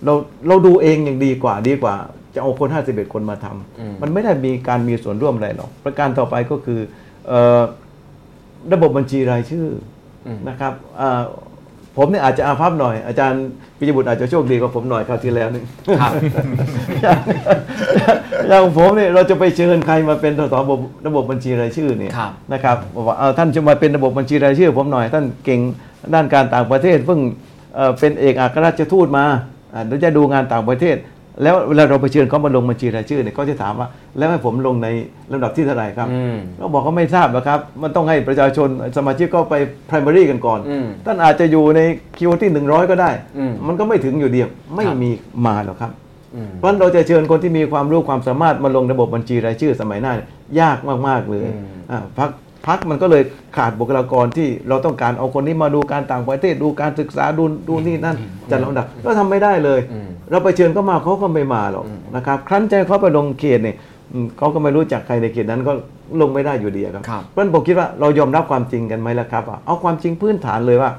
[0.04, 0.14] เรา
[0.46, 1.94] เราดูเองอย่างดีกว่าดีกว่า
[2.34, 6.80] จะเอาคน 51 คนมาทำอืมมันไม่ได้มีการมีส่วนร่วมอะไรหรอกประการต่อไปก็คือ
[7.28, 7.62] เอ่อ
[8.72, 9.66] ระบบบัญชีรายชื่อ
[10.26, 11.22] อมนะครับอ่า
[11.96, 13.42] ผมเนี่ยอาจจะอาภัพหน่อย อาจารย์
[13.78, 15.64] ปิยบุตรอาจจะโชคดีกว่าผมหน่อยคราวที่แล้วนึง
[16.00, 16.12] ครับ
[18.48, 25.60] อย่างผมเนี่ยเราจะไปเชิญใครมาเป็นสสระบบระบบบัญชีรายชื่อเนี่ยครับนะครับบอกว่าเอาท่านจะมาเป็นระบบบัญชีรายชื่อ ผมหน่อย ท่านเก่ง
[26.14, 27.20] ด้านการต่างประเทศเพิ่ง
[27.74, 29.24] เอ่อเป็นเอกอัครราชทูตมา
[29.74, 30.96] อ่าเดี๋ยวจะดูงานต่างประเทศ
[31.42, 34.88] แล้วเวลาเราไปเชิญเขามาลงบัญชีรายชื่อเนี่ยเขาจะถามว่า แล้วให้ผมลงใน
[35.32, 39.54] ลำดับที่เท่าไหร่ครับอืมก็บอกเขาไม่ทราบนะครับ มันต้องให้ประชาชนสมาชิกก็ไป
[39.88, 41.80] primary กันก่อนอืมท่านอาจจะอยู่ใน
[42.18, 44.40] คิวที่ 100 ก็ได้อืมมันก็ไม่ถึงอยู่ดี
[44.74, 45.10] ไม่ครับมี
[45.46, 45.92] มาหรอกครับ
[46.34, 50.28] อืมเพราะฉะนั้นเราจะเชิญคนที่มีความรู้ความสามารถมาลงระบบบัญชีรายชื่อสมัยหน้าเนี่ย
[50.60, 50.78] ยาก
[51.08, 52.30] มากๆเลยอืมอ่าพัก
[52.66, 53.22] พักมันก็เลย
[53.56, 58.16] ขาดบุคลากรที่เราต้องการเอาคนนี้มาดูการต่างประเทศดูการศึกษาดูดูนี่นั่น
[58.50, 63.76] จัดลำดับก็ทำไม่ได้เลยอืมเราไปเชิญเขามาเขาก็ไม่มาหรอกอืมนะครับครั้นใจเขาไปลงเขตเนี่ย
[64.12, 65.72] อืมเขาก็ไม่รู้จักใครในเขตนั้นก็
[66.20, 70.90] ลงไม่ได้อยู่ดีอะครับครับเพราะฉะนั้นผมคิดว่าเรายอมรับความจริงกันไหมล่ะครับว่าเอาความจริงพื้นฐานเลยว่า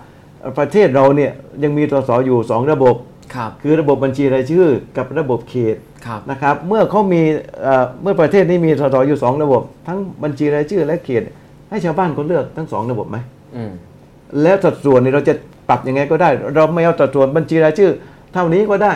[0.60, 1.32] ประเทศเราเนี่ย
[1.64, 2.96] ยังมีสสอยู่สองระบบ
[3.36, 7.22] ครับคือระบบบัญชีรายชื่อ กับระบบเขตครับนะครับเมื่อเขามี
[7.64, 11.24] เอ่อเมื่อประเทศนี้มีสสอยู่สองระบบ ทั้งบัญชีรายชื่อและเขต
[11.74, 13.18] ให้ชาวบ้านเขาเลือกทั้งสองระบบไหม
[13.56, 13.72] อืม
[14.44, 15.34] แล้วสัดส่วนนี่เราจะ
[15.70, 17.92] ปรับยังไงก็ได้ เราไม่เอาสัดส่วนบัญชีรายชื่อ
[18.34, 18.94] เท่านี้ก็ได้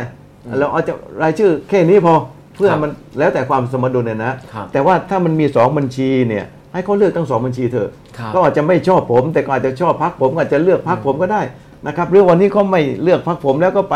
[0.59, 2.15] เราเอาจะรายชื่อแค่นี้พอ
[2.55, 11.41] เพื่อครับมันแล้วแต่ความสมดุลเนี่ยนะครับแต่ว่าถ้ามันมีสองบัญชีเนี่ยให้เขาเลือกทั้งสองบัญชีเถอะครับก็อาจจะไม่ชอบผม แต่ก็อาจจะชอบพักผมก็อาจจะเลือกพักผมก็ได้
[11.86, 13.95] นะครับหรือวันนี้เขาไม่เลือกพักผมแล้วก็ไป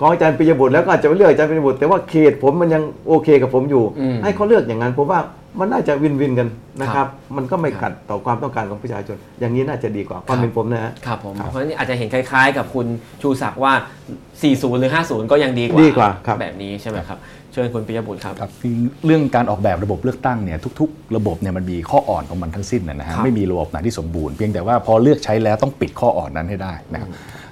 [0.00, 5.20] ของอาจารย์ปิยบุตรแล้วก็อาจจะไม่เลือกอาจารย์ปิยบุตรแต่ว่าเขตผมมันยังโอเคกับผมอยู่อืมให้เขาเลือกอย่างนั้นผมว่า
[5.58, 6.48] มันน่าจะวินวินกัน
[6.80, 12.86] นะคครัรับบมันก็ไม่ครับขัดต่อความต้องการของประชาชน อย่างนี้น่าจะดีกว่าความครับเป็นผมนะฮะครับผมครับเพราะฉะนั้นอาจจะเห็นคล้ายๆ กับคุณ
[13.22, 13.72] ชูศักดิ์ว่า
[14.16, 27.10] 40 หรือ 50 ก็ยังดีกว่าดีกว่าครับแบบนี้ใช่ไหมครับเชิญคุณปิยบุตรครับครับจริงเรื่องการออกแบบระบบเลือกตั้งเนี่ยทุก ๆ ระบบเนี่ยมันมีข้ออ่อนของมันทั้งสิ้นนะฮะครับไม่มีระบบไหนที่สมบูรณ์เพียงแต่ว่าพอเลือกใช้แล้วต้องปิดข้ออ่อนนั้นให้ได้นะครับ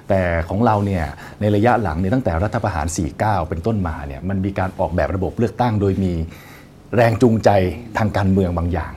[0.09, 1.03] แต่ของเราเนี่ย
[1.41, 2.87] ในระยะหลังเนี่ยตั้งแต่รัฐประหาร
[3.17, 6.13] 49 เป็นต้นมาเนี่ยมันมีการออกแบบระบบเลือกตั้ง โดยมี
[6.95, 7.49] แรงจูงใจ
[7.97, 8.91] ทางการเมืองบางอย่าง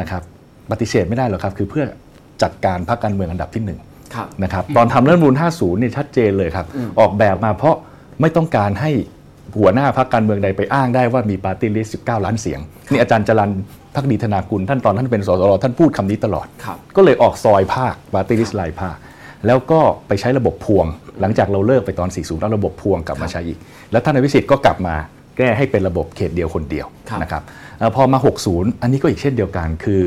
[0.00, 0.22] นะครับ
[0.70, 1.84] ปฏิเสธไม่ได้หรอกครับ คือเพื่อ
[2.42, 3.80] จัดการพรรคการเมืองอันดับที่หนึ่ง
[4.14, 6.66] ครับนะครับตอนทำรัฐธรรมนูญ50เนี่ยชัดเจนเลยครับ
[7.00, 7.76] ออกแบบมาเพราะ
[8.20, 8.90] ไม่ต้องการให้
[9.58, 13.50] หัวหน้าพรรคการเมืองใดไปอ้างได้ว่ามีปาร์ตี้ลิสต์19 ล้านเสียง นี่อาจารย์จรัญ
[13.94, 18.96] ภักดีธนากุลท่านตอนท่านเป็นสสรท่านพูดคำนี้ตลอดครับก็เลยออกซอยภาคปาร์ตี้ลิสต์รายภาค
[19.46, 20.86] แล้วก็ไปใช้ระบบพวง
[21.20, 23.58] หลังจากเราเลิกไปตอน 40 แล้วระบบพวงกลับมาใช้อีก
[23.92, 24.94] แล้วท่านอภิสิทธิ์ก็กลับมา
[25.38, 27.42] แก้ให้เป็นระบบเขตเดียวคนเดียวครับนะครับ
[27.78, 28.18] เอ่อพอมา
[28.50, 30.02] 60 อันนี้ก็อีกเช่นเดียวกัน คือ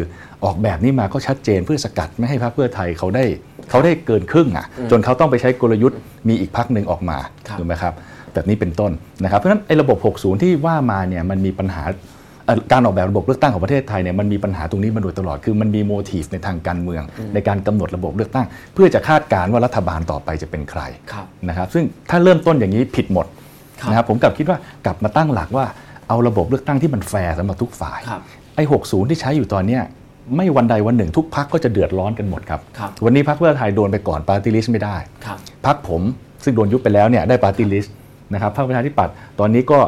[0.46, 3.26] ออกแบบนี้มาก็ชัดเจนเพื่อสกัดไม่ให้พรรคเพื่อไทยเขาได้
[3.70, 7.18] เขาได้เกินครึ่งอะจนเขาต้องไปใช้กลยุทธ์มีอีกพรรคหนึ่งออกมา
[7.48, 7.94] ครับถูกไหมครับ
[8.36, 8.92] แบบนี้เป็นต้น
[9.24, 11.84] นะครับเพราะฉะนั้นไอ้ระบบ 60 ที่ว่ามาเนี่ยมันมีปัญหา
[12.46, 20.82] เอ่อการออกแบบระบบเลือกตั้งของประเทศไทยเนี่ยมันมีปัญหาตรงนี้มาโดยตลอดคือมันมีโมทีฟในทางการเมือง ในการกำหนดระบบเลือกตั้ง เพื่อจะคาดการณ์ว่ารัฐบาลต่อไปจะเป็นใคร
[21.12, 23.26] ครับนะครับซึ่งถ้าเริ่มต้นอย่างนี้ผิดหมด
[23.82, 25.66] ครับนะครับผมกลับคิดว่ากลับมาตั้งหลักว่า
[26.10, 28.22] เอาระบบเลือกตั้งที่มันแฟร์สำหรับทุกฝ่ายครับ
[28.56, 29.82] ไอ้60ที่ใช้อยู่ตอนเนี้ย
[30.36, 36.02] ไม่วันใดวันหนึ่งทุกพรรคก็จะเดือดร้อนกันหมดครับครับวันนี้พรรคเพื่อไทยโดนไปก่อนปาร์ตี้ลิสต์ไม่ได้ครับพรรคผม
[36.44, 37.94] ซึ่งโดนยุบไปแล้วเนี่ยได้ปาร์ตี้ลิสต์
[38.34, 39.80] นะครับพรรคประชาธิปัตย์ตอนนี้ก็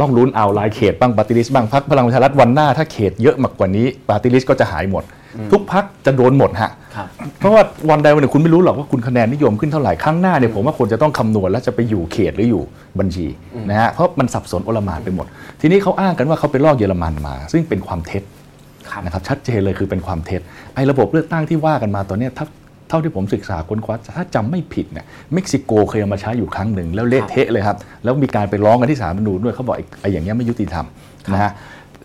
[0.00, 5.04] ต้องลุ้นเอารายเขตบ้างปาร์ตี้ลิสต์บ้างพรรคพลังประชารัฐวันหน้า ถ้าเขตเยอะมากกว่านี้ปาร์ตี้ลิสต์ก็จะหายหมด
[5.52, 7.08] ทุกพรรคจะโดนหมดฮะครับ
[7.38, 12.62] เพราะว่าวันใดวันหนึ่งคุณไม่รู้หรอกว่าคุณคะแนนนิยมขึ้นเท่าไหร่ครั้งหน้าเนี่ยผมว่าคนจะต้องคำนวณแล้วจะไปอยู่เขตหรืออยู่
[12.98, 13.26] บัญชี
[13.70, 15.26] นะฮะเพราะมันสับสนโอลหมานไปหมด
[15.60, 18.22] ทีนี้เขาอ้างกันว่าเขาไปลอกเยอรมันมา ซึ่งเป็นความเท็จ
[18.90, 20.40] ครับนะครับชัดเจนเลยคือเป็นความเท็จ
[20.74, 22.46] ไอ้ระบบเลือกตั้งที่ว่ากันมาตอนเนี้ยถ้า
[22.92, 30.86] เท่าที่ผมศึกษาค้นคว้าถ้าจำไม่ผิดเนี่ยเม็กซิโกเคยเอามาใช้อยู่ครั้งหนึ่งแล้วเละเทะเลยครับ แล้วมีการไปร้องกันที่ศาลรัฐธรรมนูญด้วยเขาบอกไอ้ไอ้อย่างเงี้ยไม่ยุติธรรม
[31.32, 31.50] นะฮะ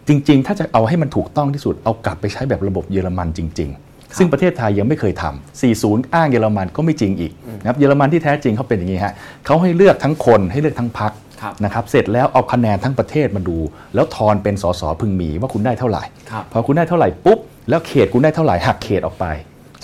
[0.07, 7.31] จริง ๆ ถ้าจะเอาให้มันถูกต้องที่สุดเอากลับไปใช้แบบระบบเยอรมันจริง ๆซึ่งประเทศไทยยังไม่เคยทำ40 อ้างเยอรมันก็ไม่จริงอีก
[7.61, 9.13] นะครับเยอรมันที่แท้จริงเขาเป็นอย่างนี้ฮะ
[9.45, 11.11] เขาให้เลือกทั้งคนให้เลือกทั้งพัก
[11.41, 13.57] ครับนะครับ เสร็จแล้วเอาคะแนนทั้งประเทศมาดู
[13.95, 19.25] แล้วทอนเป็นสสพึงมีว่าคุณได้เท่าไหร่ครับพอคุณได้เท่าไหร่ปุ๊บ แล้วเขตคุณได้เท่าไหร่หักเขตออกไป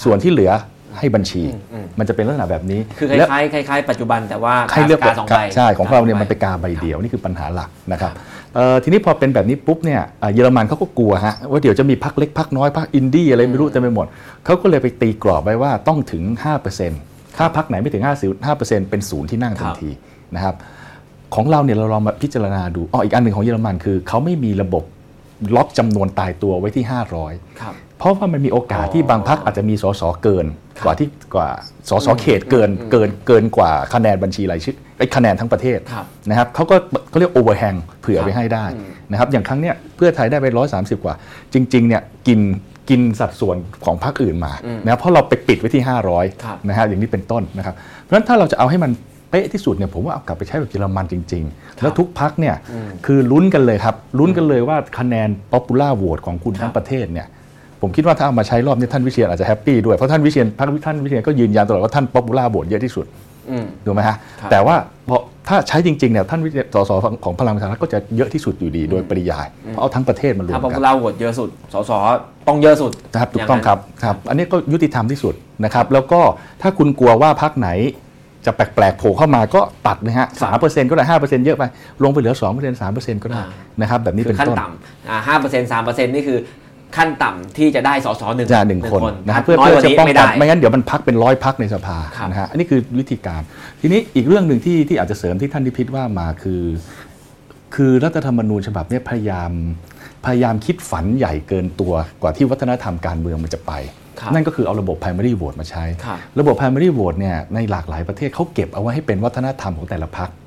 [0.04, 0.52] ส่วนที่เหลือ
[0.98, 8.12] ให้บัญชีอืมมันจะเป็นลักษณะแบบนี้ คือคแล้วล้ายๆคล้ายๆปัจจุบันแต่ว่าให้เลือกกาสองใบใช่ของเราเนี่ยกมันเป็นกาใบเดียวนี่คือปัญหาหลักนะครับ
[8.56, 14.08] เอ่อทีนี้พอเป็นแบบนี้ปุ๊บเนี่ยอ่าเยอรมันเขาก็กลัวฮะว่าเดี๋ยวจะมีพักเล็กพักน้อยพักอินดี้อะไรไม่รู้เต็มไปหมด
[14.46, 16.24] เขาก็เลยไปตีกรอบไว้ว่าต้องถึง
[16.82, 18.10] 5%ถ้าพรรคไหนไม่ถึง5
[18.48, 19.90] 5%เป็นศูนย์ที่นั่งทันที
[20.36, 20.56] นะครับ
[21.36, 24.84] ของเราเนี่ยเราลองมาพิจารณาดูอ๋ออีกอันหนึ่งของเยอรมันคือเขาไม่มีระบบ
[25.56, 26.86] ล็อกจำนวนตายตัวไว้ที่
[27.24, 30.46] 500ครับ เพราะว่ามันมีโอกาสที่บางพรรคอาจจะมีสสเกิน
[30.78, 31.50] ครับกว่าที่กว่า
[31.90, 36.76] สสเขตเกินเกินเกินกว่าคะแนนบัญชีรายชื่อไอ้คะแนนทั้งประเทศครับนะครับเขาก็
[37.10, 41.16] เขาเรียก overhang เผื่อครับไว้ให้ได้อืมนะครับอย่างครั้งเนี้ยเพื่อไทยได้ไปร้อยสามสิบกว่า
[41.54, 42.40] จริงๆเนี่ยกิน
[42.90, 48.92] กินสัดส่วนของพรรคอื่นมานะครับเพราะเราไปปิดไว้ที่ครับ500นะฮะอย่างนี้เป็นต้นนะครับเพราะฉะนั้นถ้าเราจะเอาให้มัน
[49.30, 52.56] เป๊ะที่สุดเนี่ยผมว่าเอากลับไปใช้แบบเยอรมันจริง ๆ แล้วทุกพรรคเนี่ย
[53.06, 57.28] คือลุ้นกันเลยครับลุ้นกันเลยว่าคะแนน popular vote ของคุณทั้งประเทศเนี่ย
[57.84, 63.06] ผมคิดว่าถ้าเอามาใช้รอบนี้ท่านวิเชียรอาจจะ happy ด้วย เพราะท่านวิเชียรพรรคท่านวิเชียรก็ยืนยันตลอดว่าท่าน popular vote เยอะที่สุด
[63.50, 64.76] อืมถูกไหมฮะครับแต่ว่า
[65.10, 65.18] พอ
[65.48, 66.92] ถ้าใช้จริงๆเนี่ยท่านวิเชียรสส
[67.24, 71.92] ของพลังประชารัฐก็จะเยอะที่สุดอยู่ดีโดยปริยายเพราะเอาทั้งประเทศมารวถ้ามป๊อปกัปูนล่าโหวตเยอะสุดสส
[72.48, 76.20] ต้องเยอะสุดนะครับถูย่ากงต้องนั้นครับครับ อันนี้ก็ยุติธรรมที่สุดนะครับแล้วก็
[76.62, 77.70] ถ้าคุณกลัวว่าพรรคไหน
[78.46, 81.64] จะแปลกๆโผล่เข้ามาก็ตัดนะฮะสามเปอร์เซ็นต์ก็ได้ห้าเปอร์เซ็นต์เยอะไป
[82.04, 83.48] ลงไปเหลือสองเปอร์เซ็นต์สามเปอร์เซ็นต์ก็ได้อ่า
[83.82, 86.38] นะครับแบบนี้คืเป็อนขั้นต้นต่ำอ่าห้าเปอร์เซ็นต์สามเปอร์เซ็นต์นี่คือ
[86.96, 93.42] ขั้นต่ำที่จะได้สสหนึ่งจะหนึ่งคนนะครับเพื่เพื่ออน้อยเพื่กอว่าจะนี้ป้องไม่กัได้นไม่งั้นเดี๋ยวมันพักเป็นร้อยพักในสภาครับนะฮะอันนี้คือวิธีการ
[93.82, 96.62] ทีนี้อีกเรื่องหนึ่งที่ที่อาจจะเสริมที่ท่านนิพิษว่ามาคือ
[97.76, 99.52] คือรัฐธรรมนูญฉบับเนี้พยายาม
[100.26, 103.72] พยายามคิดฝันใหญ่เกินตัวกว่าที่วัฒนธรรมการเมืองมันจะไป
[104.20, 110.43] ครับนั่นก็คือเอาระบบ primary vote มาใช้ครับระบบ primary vote เนี่ยในหลากหลายประเทศเขาเก็บเอาไว้ให้เป็นวัฒนธรรมของแต่ละพรรคครับ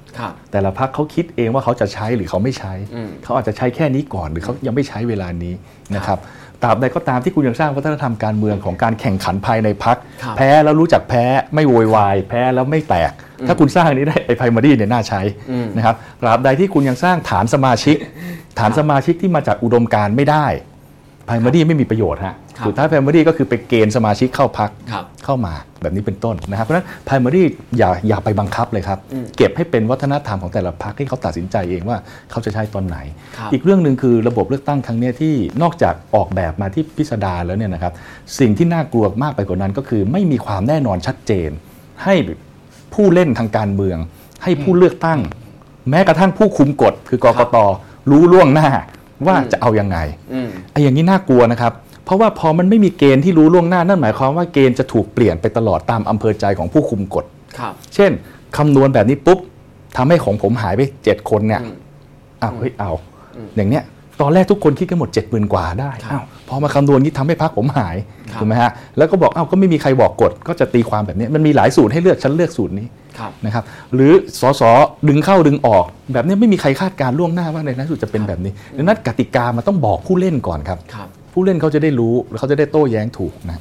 [0.53, 5.55] แต่ละพรรคเขาคิดเองว่าเขาจะใช้หรือเขาไม่ใช้อืมเขาอาจจะใช้แค่นี้ก่อนหรือเขายังไม่ใช้เวลานี้
[5.97, 6.21] นะครับ
[6.63, 13.13] ตราบใดก็ตามที่คุณยังสร้างวัฒนธรรมการเมืองของการแข่งขันภายในพรรคครับแพ้แล้วรู้จักแพ้ไม่โวยวาย แพ้แล้วไม่แตก
[13.47, 17.97] ถ้าคุณสร้างอันนี้ได้ไอ้ primary เนี่ยน่าใช้อืมนะครับตราบใดที่คุณยังสร้างฐานสมาชิก
[18.59, 20.47] ฐานสมาชิกที่มาจากอุดมการณ์ไม่ได้
[21.29, 27.43] primary ไม่มีประโยชน์ฮะครับสุดท้าย primary ก็คือไปเกณฑ์สมาชิกเข้าพรรคครับเข้ามาแบบนี้เป็นต้นนะครับเพราะฉะนั้น primary
[27.79, 31.97] อย่าอย่าไปบังคับเลยครับอืมเก็บให้เป็นวัฒนธรรมของแต่ละพรรคที่เขาตัดสินใจเองว่า
[32.31, 32.99] เขาจะใช้ตอนไหน
[33.37, 37.93] ครับอีกเรื่องหนึ่งคือระบบเลือกตั้งครั้งเนี้ยที่นอกจากออกแบบมาที่พิสดารแล้วเนี่ยนะครับ
[38.39, 41.51] สิ่งที่น่ากลัวมากไปกว่านั้นก็คือ ไม่มีความแน่นอนชัดเจน
[42.05, 42.15] ให้
[42.95, 43.99] ผู้เล่นทางการเมือง
[44.43, 45.21] ให้ผู้เลือกตั้ง
[45.91, 47.57] แม้กระทั่งผู้คุมกฎคือกกต
[48.11, 48.69] รู้ล่วงหน้า
[49.27, 49.99] ว่าจะเอายังไง
[50.33, 51.73] อืมไอ้อย่างนี้น่ากลัวนะครับ
[52.05, 57.25] เพราะว่าพอมันไม่มีเกณฑ์ที่รู้ล่วงหน้านั่นหมายความว่าเกณฑ์จะถูกเปลี่ยนไปตลอดตามอำเภอใจของผู้คุมกฎ
[57.59, 58.11] ครับเช่น
[58.57, 59.39] คำนวณแบบนี้ปุ๊บ
[59.97, 61.75] ทำให้ของผมหายไป7คนเนี่ยอืม
[62.43, 62.93] อ้าวเฮ้ยเอา
[63.37, 63.85] อืมอย่างเนี้ย
[64.21, 67.97] ตอนแรกทุกคนคิดกันหมด7 0,000กว่าได้ครับอ้าวพอมาคำนวณนี้ทำให้พักผมหาย
[68.33, 73.06] ครับถูกไหมฮะแล้วก็บอกอ้าวก็ไม่มีใครบอกกฎก็จะตีความแบบนี้มันมีหลายสูตรให้เลือกฉันเลือกสูตรนี้ครับ
[73.45, 73.65] นะครับ
[73.95, 74.63] หรือสส
[75.09, 83.59] ดึงเข้าดึงออก แบบนี้ไม่มีใครคาดการณ์ล่วงหน้าว่าในนั้นสุดจะเป็นแบบนี้ดังนั้นกติกามันต้องบอกผู้เล่นก่อนครับครับ ผู้เล่นเขาจะได้รู้แล้วเขาจะได้โต้แย้งถูกนะ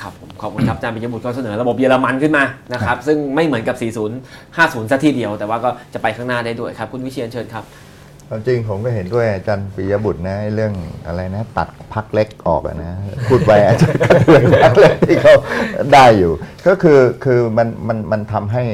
[0.00, 7.64] ครับผมขอบคุณครับอาจารย์ปิยบุตรก็เสนอระบบเยอรมันขึ้นมานะครับซึ่งไม่เหมือนกับ 40 50ซะทีเดียว แต่ว่าก็จะไปข้างหน้าได้ด้วยครับคุณวิเชียนเชิญครับ
[8.28, 10.72] ความจริงผมก็เห็นด้วยอาจารย์ปิยบุตรนะไอ้เรื่อง
[11.06, 12.92] อะไรนะ ตัดพักเล็กออกอะนะ
[13.28, 14.00] พูดไปอาจารย์
[14.64, 15.34] พักเล็กที่เขา
[15.92, 16.32] ได้อยู่
[16.66, 18.64] ก็คือคือมันมันมันทำให้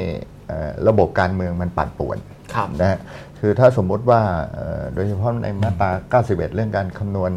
[0.48, 2.18] เอ่อระบบการเมืองมันปั่นป่วน
[2.54, 2.98] ครับนะฮะ
[3.40, 4.22] คือถ้าสมมุติว่า
[4.54, 5.90] เอ่อโดยเฉพาะในมาตรา
[6.24, 7.32] 91 เรื่องการคำนวณ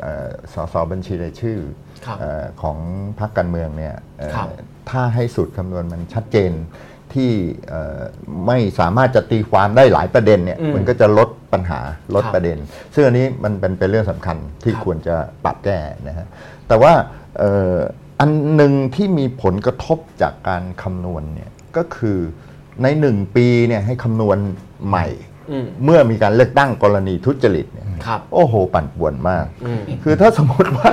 [0.00, 1.58] เอ่อสสบัญชีรายชื่อ
[2.06, 2.78] ครับเอ่อของ
[3.20, 4.48] พรรคการเมืองเนี่ยเอ่อครับ
[4.90, 6.52] ถ้าให้สูตรคำนวณมันชัดเจน
[7.16, 7.30] ที่
[7.68, 8.00] เอ่อ
[8.46, 11.80] ไม่สามารถจะตีความได้หลายประเด็นเนี่ยอืมมันก็จะลดปัญหา
[12.14, 12.58] ลดครับประเด็น
[12.94, 16.26] ซึ่งอันนี้มันเป็นเป็นเรื่องสำคัญที่ครับควรจะปรับแก้นะฮะ
[16.68, 16.92] แต่ว่า
[17.38, 17.76] เอ่อ
[18.20, 22.18] อันหนึ่งที่มีผลกระทบจากการคำนวณเนี่ยก็คือ
[22.82, 24.38] ในหนึ่งปีเนี่ยให้คำนวณ
[24.88, 25.35] ใหม่อืม
[25.84, 30.90] เมื่อมีการเลือกตั้งกรณีทุจริตเนี่ยครับโอ้โห ปั่นป่วนมากอืมคือถ้าสมมติว่า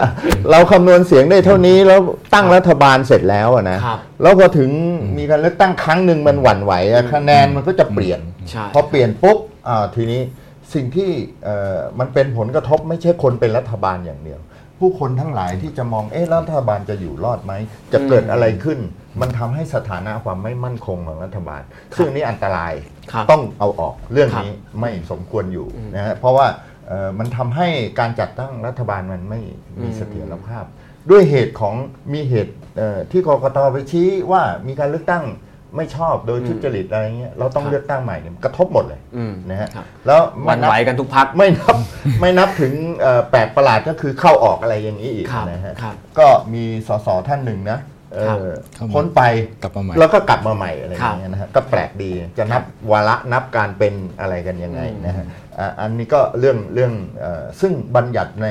[0.51, 1.99] เราคำนวณเสียงได้เท่านี้แล้ว
[2.34, 4.70] ตั้งรัฐบาลเสร็จแล้วอะนะครับแล้วพอถึง
[5.18, 9.38] มีการเลือกตั้งครั้งหนึ่งมันหวั่นไหวอะคะแนนมันก็จะเปลี่ยนใช่พอเปลี่ยนปุ๊บ
[9.68, 10.22] อ่าทีนี้
[10.74, 11.10] สิ่งที่
[11.43, 14.39] เอ่อมันเป็นผลกระทบไม่ใช่คนเป็นรัฐบาลอย่างเดียว
[14.80, 17.54] ผู้คนทั้งหลายที่จะมองเอ๊ะรัฐบาลจะอยู่รอดไหม
[17.93, 18.80] จะเกิดอะไรขึ้น
[19.22, 21.61] มันทำให้สถานะความไม่มั่นคงของรัฐบาล
[21.97, 22.74] ซึ่งอันนี้อันตราย
[23.11, 26.47] ครับต้องเอาออกเรื่องครับนี้ไม่สมควรอยู่นะฮะเพราะว่า
[26.88, 27.68] เอ่อมันทำให้
[27.99, 29.39] การจัดตั้งรัฐบาลมันไม่
[29.82, 30.66] มีเสถียรภาพ
[31.11, 31.74] ด้วยเหตุของ
[32.14, 35.26] มีเหตุเอ่อที่กกตไปชี้ว่ามีการเลือกตั้ง
[35.78, 41.76] ไม่ชอบโดยทุจริตอะไรเงี้ยเราต้องครับเลือกตั้งใหม่เนี่ยกระทบหมดเลยอืมนะฮะครับแล้วหวันไม่นับไหวกันทุกพักไม่นับ
[42.22, 47.93] ไม่นับถึงเอ่อแปลกประหลาดก็คือเข้าออกอะไรอย่างนี้อีกครับนะฮะครับก็มีสสท่านหนึ่งนะเอ่อครับ
[48.93, 49.22] พ้นไป
[49.64, 55.26] กลับมาใหม่แล้วก็กลับมาใหม่อะไรอย่างเงี้ยนะฮะก็แปลกดีจะนับวาระนับการเป็นอะไรกันยังไงนะฮะ
[55.59, 58.47] อะอันนี้ก็เรื่องเรื่องเอ่อซึ่งบัญญัติใน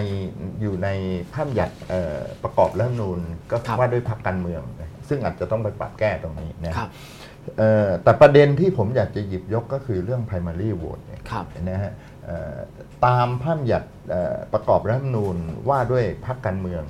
[0.63, 0.89] อยู่ใน
[1.33, 3.19] พระบัญญัติเอ่อประกอบรัฐธรรมนูญ
[3.51, 6.91] ก็ครับว่าด้วยพรรคการเมืองนะซึ่งอาจจะต้องไปปรับแก้ตรงนี้นะครับ
[7.59, 11.93] เอ่อแต่ประเด็นที่ผมอยากจะหยิบยกก็คือเรื่อง primary vote เนี่ยครับนะฮะ
[12.27, 12.57] เอ่อ
[13.07, 15.37] ตามพระบัญญัติเอ่อประกอบรัฐธรรมนูญ
[15.69, 16.83] ว่าด้วยพรรคการเมือง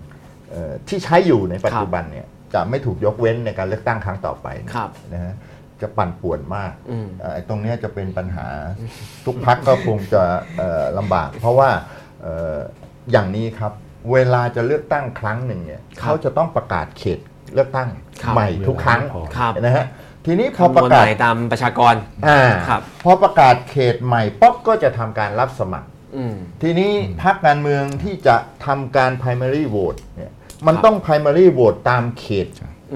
[0.50, 5.34] เอ่อที่ใช้อยู่ในปัจจุบันเนี่ย จะไม่ถูกยกเว้นในการเลือกตั้งครั้งต่อไปครับนะฮะ
[5.82, 8.46] จะปั่นป่วนมากอืมเอ่อไอ้ตรงเนี้ยจะเป็นปัญหา
[9.26, 10.22] ทุกพักก็คงจะ
[10.58, 11.70] เอ่อลำบาก เพราะว่า
[12.22, 12.56] เอ่อ
[13.12, 13.72] อย่างนี้ครับ
[14.12, 17.18] เวลาจะเลือกตั้งครั้งหนึ่งเนี่ยครับเขาจะต้องประกาศเขต
[17.54, 17.88] เลือกตั้ง
[18.22, 19.00] ครับใหม่ทุกครั้ง
[19.38, 19.86] ครับนะฮะ
[20.26, 21.94] ทีนี้พอคำนประวณกาใหศม่ตามประชากร
[22.28, 26.92] อ่าครับพอประกาศเขตใหม่ป๊อบก็จะทำการรับสมัครอืมทีนี้
[27.22, 28.36] พรรคการเมืองที่จะ
[28.66, 30.32] ทำการ primary vote เนี่ย
[30.66, 32.46] มันครับต้อง primary vote ตามเขต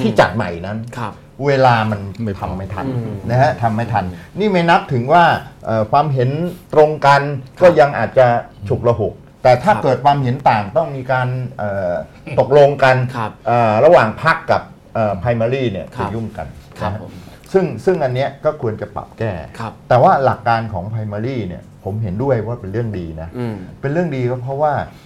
[0.00, 1.12] ที่จัดใหม่นั้นครับ
[1.46, 4.04] เวลามันไม่พอทำไม่ทันอืมนะฮะทำไม่ทัน
[4.38, 5.24] นี่ไม่นับถึงว่า
[5.66, 6.30] เอ่อความเห็น
[6.74, 7.22] ตรงกัน
[7.62, 8.26] ก็ยังอาจจะ
[8.68, 11.92] ฉุกละหุกแต่ถ้าครับเกิดความเห็นต่างต้องมีการเอ่อ
[12.40, 14.62] ตกลงกันครับเอ่อระหว่างพรรคกับ
[14.94, 16.46] เอ่อ primary เนี่ยครัจะบยุ่งกัน
[16.80, 17.12] ครับนะฮะผม
[17.52, 25.05] ซึ่งซึ่งอันเนี้ยก็ควรจะปรับแก้ครับแต่ว่าหลักการของ primary เนี่ยผมเห็นด้วยว่าเป็นเรื่องดีนะอืมเป็นเรื่องดีก็เพราะว่าเอ่อ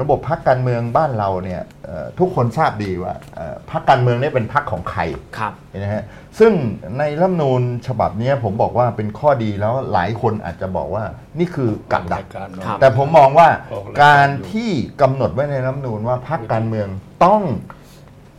[0.00, 5.00] ระบบพักการเมืองบ้านเราเนี่ยเอ่อทุกคนทราบดีว่าเอ่อพักการเมืองเนี่ยเป็นพักของใคร
[5.38, 6.04] ครับนะฮะ
[6.38, 6.52] ซึ่ง
[6.98, 11.04] ในรัฐธรรมนูญฉบับเนี้ยผมบอกว่าเป็นข้อดีแล้วหลายคนอาจจะบอกว่า
[11.38, 14.70] นี่คือกับดักการครับแต่ผมมองว่าออกรายการการอยู่ที่
[15.02, 16.88] กำหนดไว้ในรัฐธรรมนูญว่าพรรคการเมือง
[17.24, 17.42] ต้อง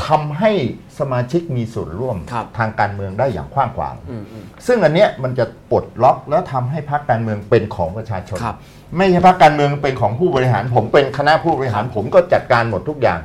[0.07, 0.51] ทำให้
[0.99, 8.57] สมาชิกมีส่วนร่วมครับทางการเมืองได้อย่างกว้างขวางอืมอืมซึ่งอันเนี้ยมันจะปลดล็อกแล้วทำให้พรรคการเมืองเป็นของประชาชนครับ
[8.97, 13.19] ไม่ใช่พรรคการเมืองเป็นของผู้บริหาร ผมเป็นคณะผู้บริหารผมก็จัดการหมดทุกอย่าง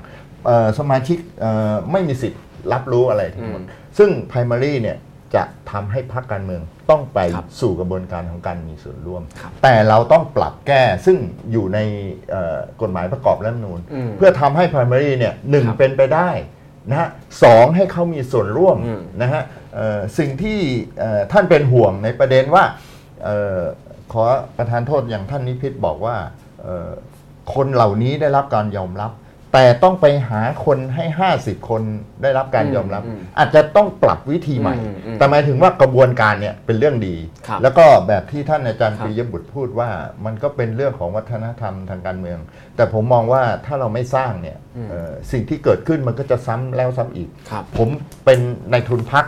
[0.46, 2.42] เอ่อสมาชิกเอ่อไม่มีสิทธิ์
[2.72, 3.68] รับรู้อะไรทั้งหมดอืม
[3.98, 4.98] ซึ่ง primary เนี่ย
[5.34, 11.16] จะทำให้พรรคการเมืองต้องไปครับสู่กระบวนการของการมีส่วนร่วมครับแต่เราต้องปรับแก้ซึ่ง
[11.52, 11.78] อยู่ใน
[12.30, 16.30] เอ่อกฎหมายประกอบรัฐธรรมนูญอืมเพื่อทำให้ primary เนี่ยหนึ่งครับเป็นไปได้
[16.90, 17.08] นะฮะ
[17.42, 19.42] สองให้เขามีส่วนร่วมอืมนะฮะ
[19.74, 20.58] เอ่อสิ่งที่
[20.98, 22.64] เอ่อท่านเป็นห่วงในประเด็นว่า
[23.24, 23.60] เอ่อ
[24.12, 24.24] ขอ
[24.56, 26.16] ประธานโทษอย่างท่านนิพิษบอกว่า
[26.62, 26.90] เอ่อ
[27.54, 29.12] คนเหล่านี้ได้รับการยอมรับ
[29.52, 31.04] แต่ต้องไปหาคนให้
[31.38, 31.82] 50 คน
[32.22, 39.88] ได้รับการยอมรับอืมอาจจะต้องปรับวิธีใหม่อืมอืมแต่หมายถึงว่ากระบวนการเนี่ยเป็นเรื่องดีครับแล้วก็แบบที่ท่านอาจารย์ครับปียบุตรพูดว่า
[40.24, 42.38] มันก็เป็นเรื่องของวัฒนธรรมทางการเมือง
[42.76, 44.58] แต่ผมมองว่าถ้าเราไม่สร้างเนี่ย
[44.90, 47.88] เอ่อสิ่งที่เกิดขึ้นมันก็จะซ้ำแล้วซ้ำอีกครับผม
[48.24, 48.38] เป็น
[48.70, 49.24] ในายทุนพัก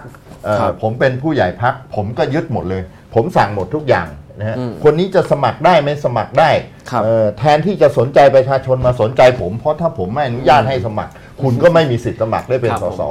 [0.60, 2.82] ครับผมเป็นผู้ใหญ่พัก ผมก็ยึดหมดเลย
[3.14, 4.08] ผมสั่งหมดทุกอย่าง
[4.38, 6.50] นะฮะอืมคนนี้จะสมัครได้ไม่สมัครได้
[6.90, 11.12] ครับเอ่อแทนที่จะสนใจประชาชนมาสนใจผม เพราะถ้าผมไม่อนุญาตให้สมัคร
[11.42, 13.02] คุณก็ไม่มีสิทธิ์สมัครได้เป็นครับสผมส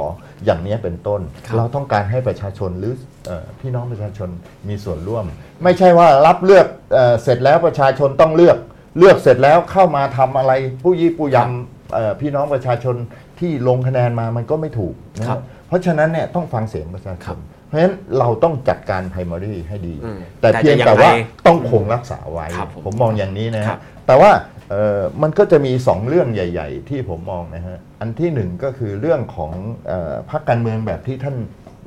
[0.44, 2.94] อย่างนี้เป็นต้นครับเราต้องการให้ประชาชนหรือ
[3.26, 4.28] เอ่อพี่น้องประชาชน
[4.68, 5.24] มีส่วนร่วม
[5.64, 8.58] ไม่ใช่ว่ารับเลือกเอ่อเสร็จแล้วประชาชนต้องเลือก
[8.98, 10.52] เลือกเสร็จแล้วเข้ามาทำอะไร
[10.82, 12.96] ผู้ยี่ผู้ยำเอ่อพี่น้องประชาชน
[13.40, 24.30] ที่ลงคะแนนมามันก็ไม่ถูกนะครัฮะบเพราะฉะนั้นเนี่ยต้องฟังเสียงประชาชครันบเพ ราะฉะนั้นเราต้องจัดการ primary ให้ดีอืมแต่แต่เพียงจะยังแต่ว่าไงต้องคงรักษาไว้ครับผมผมมองอย่างนี้นะครัฮะบแต่ว่า
[24.70, 29.52] เอ่อมันก็จะมีสองเรื่องใหญ่ ๆ ที่ผมมองนะฮะ อันที่หนึ่งก็คือเรื่องของ
[29.88, 31.36] เอ่อพรรคการเมืองแบบที่ท่าน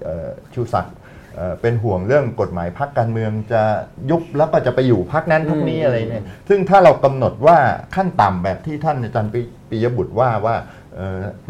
[0.03, 0.95] เอ่อชูศักดิ์
[1.35, 3.63] เอ่อเป็นห่วงเรื่องกฎหมายพรรคการเมืองจะ
[4.09, 7.57] ยุบแล้วก็จะไปอยู่พรรคนั้นพรรคนี้อืมอะไรเนี่ย ซึ่งถ้าเรากำหนดว่า
[7.95, 10.55] ขั้นต่ำแบบที่ท่านอาจารย์ปิปิยบุตรว่าว่า
[10.86, 10.86] เอ่อ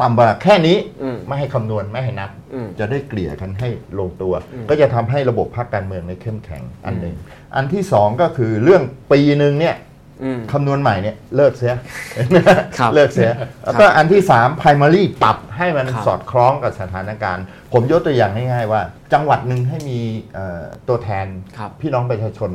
[0.00, 3.68] ต่ำกว่าแค่นี้อืมไม่ให้คำนวณไม่ให้นับอืมจะได้เกลี่ยกันให้
[3.98, 7.14] ลงตัวอืมก็จะทำให้ระบบพรรคการเมืองในเข้มแข็งอันหนึ่ง
[7.56, 8.82] อันที่สองก็คือเรื่อง
[9.12, 9.76] ปีหนึ่งเนี่ย
[10.22, 11.74] อืมคำนวณใหม่เนี่ยเลิกเสีย
[12.78, 13.30] ครับเลิกเสีย
[13.64, 18.82] แล้วก็อันที่สาม primary ปรับให้มันครับสอดคล้องกับสถานการณ์ ผมยกตัวอย่างง่ายๆว่า
[19.12, 19.98] จังหวัดหนึ่งให้มี
[20.34, 21.26] เอ่อตัวแทน
[21.58, 22.50] ครับพี่น้องประชาชน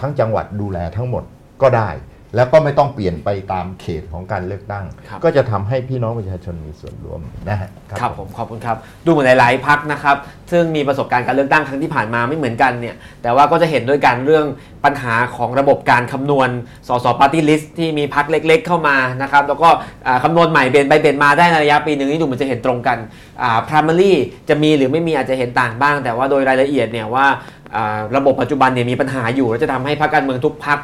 [0.00, 1.24] ทั้งจังหวัดดูแลทั้งหมด
[1.62, 1.88] ก็ได้
[2.36, 7.68] แล้วก็ไม่ต้องเปลี่ยนไปตามเขตของการเลือกตั้ง ครับ ก็จะทำให้พี่น้องประชาชนมีส่วนร่วมนะฮะ
[8.00, 10.16] ครับผมขอบคุณครับ ดูเหมือนหลายๆพักนะครับ
[10.52, 14.46] ซึ่งมีประสบการณ์การเลือกตั้งครั้งที่ผ่านมาไม่เหมือนกันเนี่ย แต่ว่าก็จะเห็นด้วยกันเรื่อง
[14.84, 16.48] ปัญหาของระบบการคำนวณ
[16.88, 19.68] สสปาร์ตี้ลิสต์ที่มีพักเล็ก ๆ เข้ามานะครับ แล้วก็
[20.06, 22.98] อ่าคำนวณใหม่เปลี่ยนไปเปลี่ยนมาได้ในระยะปีหนึ่งนี่ดูเหมือนจะเห็นตรงกัน
[23.42, 24.12] อ่า primary
[24.48, 27.26] จะมีหรือไม่มีอาจจะเห็นต่างบ้าง แต่ว่าโดยรายละเอียดเนี่ยว่า
[27.76, 30.78] อ่าระบบปัจจุบันเนี่ยมีปัญหาอยู่ และจะทำให้พรรคการเมืองทุกพรรค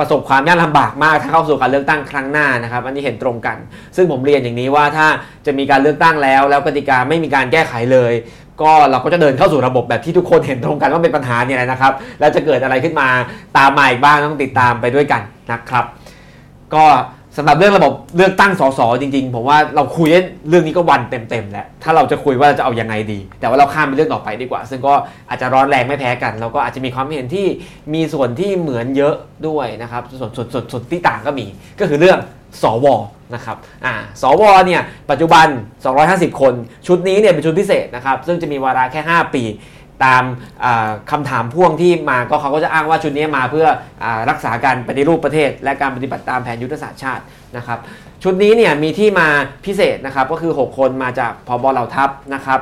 [0.00, 3.56] ประสบความยากลำบากมากถ้าเข้าสู่การเลือกตั้งครั้งหน้านะครับอันนี้เห็นตรงกัน
[3.96, 5.06] ซึ่งผมเรียนอย่างนี้ว่าถ้า
[5.46, 8.12] จะมีการเลือกตั้งแล้ว แล้วกติกาไม่มีการแก้ไขเลย
[8.62, 13.08] ก็เราก็จะเดินเข้าสู่ระบบแบบที่ทุกคนเห็นตรงกันว่าเป็นปัญหาเนี่ยแหละนะครับ แล้วจะเกิดอะไรขึ้นมา
[13.56, 15.22] ตามมาอีกบ้างต้องติดตามไปด้วยกัน
[15.52, 15.84] นะครับ
[16.74, 16.84] ก็
[17.36, 20.08] สำหรับเรื่องระบบเลือกตั้งสสจริงๆผมว่าเราคุย
[20.48, 24.94] เรื่องนี้ก็วันเต็มๆแล้วถ้าเราจะคุยว่าจะเอายังไงดี แต่ว่าเราข้ามไปเรื่องต่อไปดีกว่า ซึ่งก็
[25.28, 27.46] อาจจะร้อนแรงไม่แพ้กัน แล้วก็อาจจะมีความเห็นที่
[27.94, 29.14] มีส่วนที่เหมือนเยอะ
[29.48, 31.46] ด้วยนะครับส่วนส่วนส่วนส่วนที่ต่างก็มี
[31.80, 32.18] ก็คือเรื่อง
[32.62, 32.86] สว
[33.34, 35.46] นะครับอ่าสวเนี่ยปัจจุบัน
[35.94, 36.54] 250 คน
[36.86, 39.42] ชุดนี้เนี่ยเป็นชุดพิเศษนะครับซึ่งจะมีวาระแค่ 5 ปี
[40.04, 40.22] ตาม
[40.64, 43.66] อ่าคำถามพ่วงที่มาก็เขาก็จะอ้างว่าชุดนี้มาเพื่อ
[44.04, 47.22] อรักษาการปฏิรูปประเทศ และการปฏิบัติตามแผนยุทธศาสตร์ชาติ
[47.56, 47.78] นะครับ
[48.22, 49.28] ชุดนี้เนี่ยมีที่มา
[49.66, 52.60] พิเศษนะครับก็คือ 6 คนมาจากพบเหล่าทัพนะครับ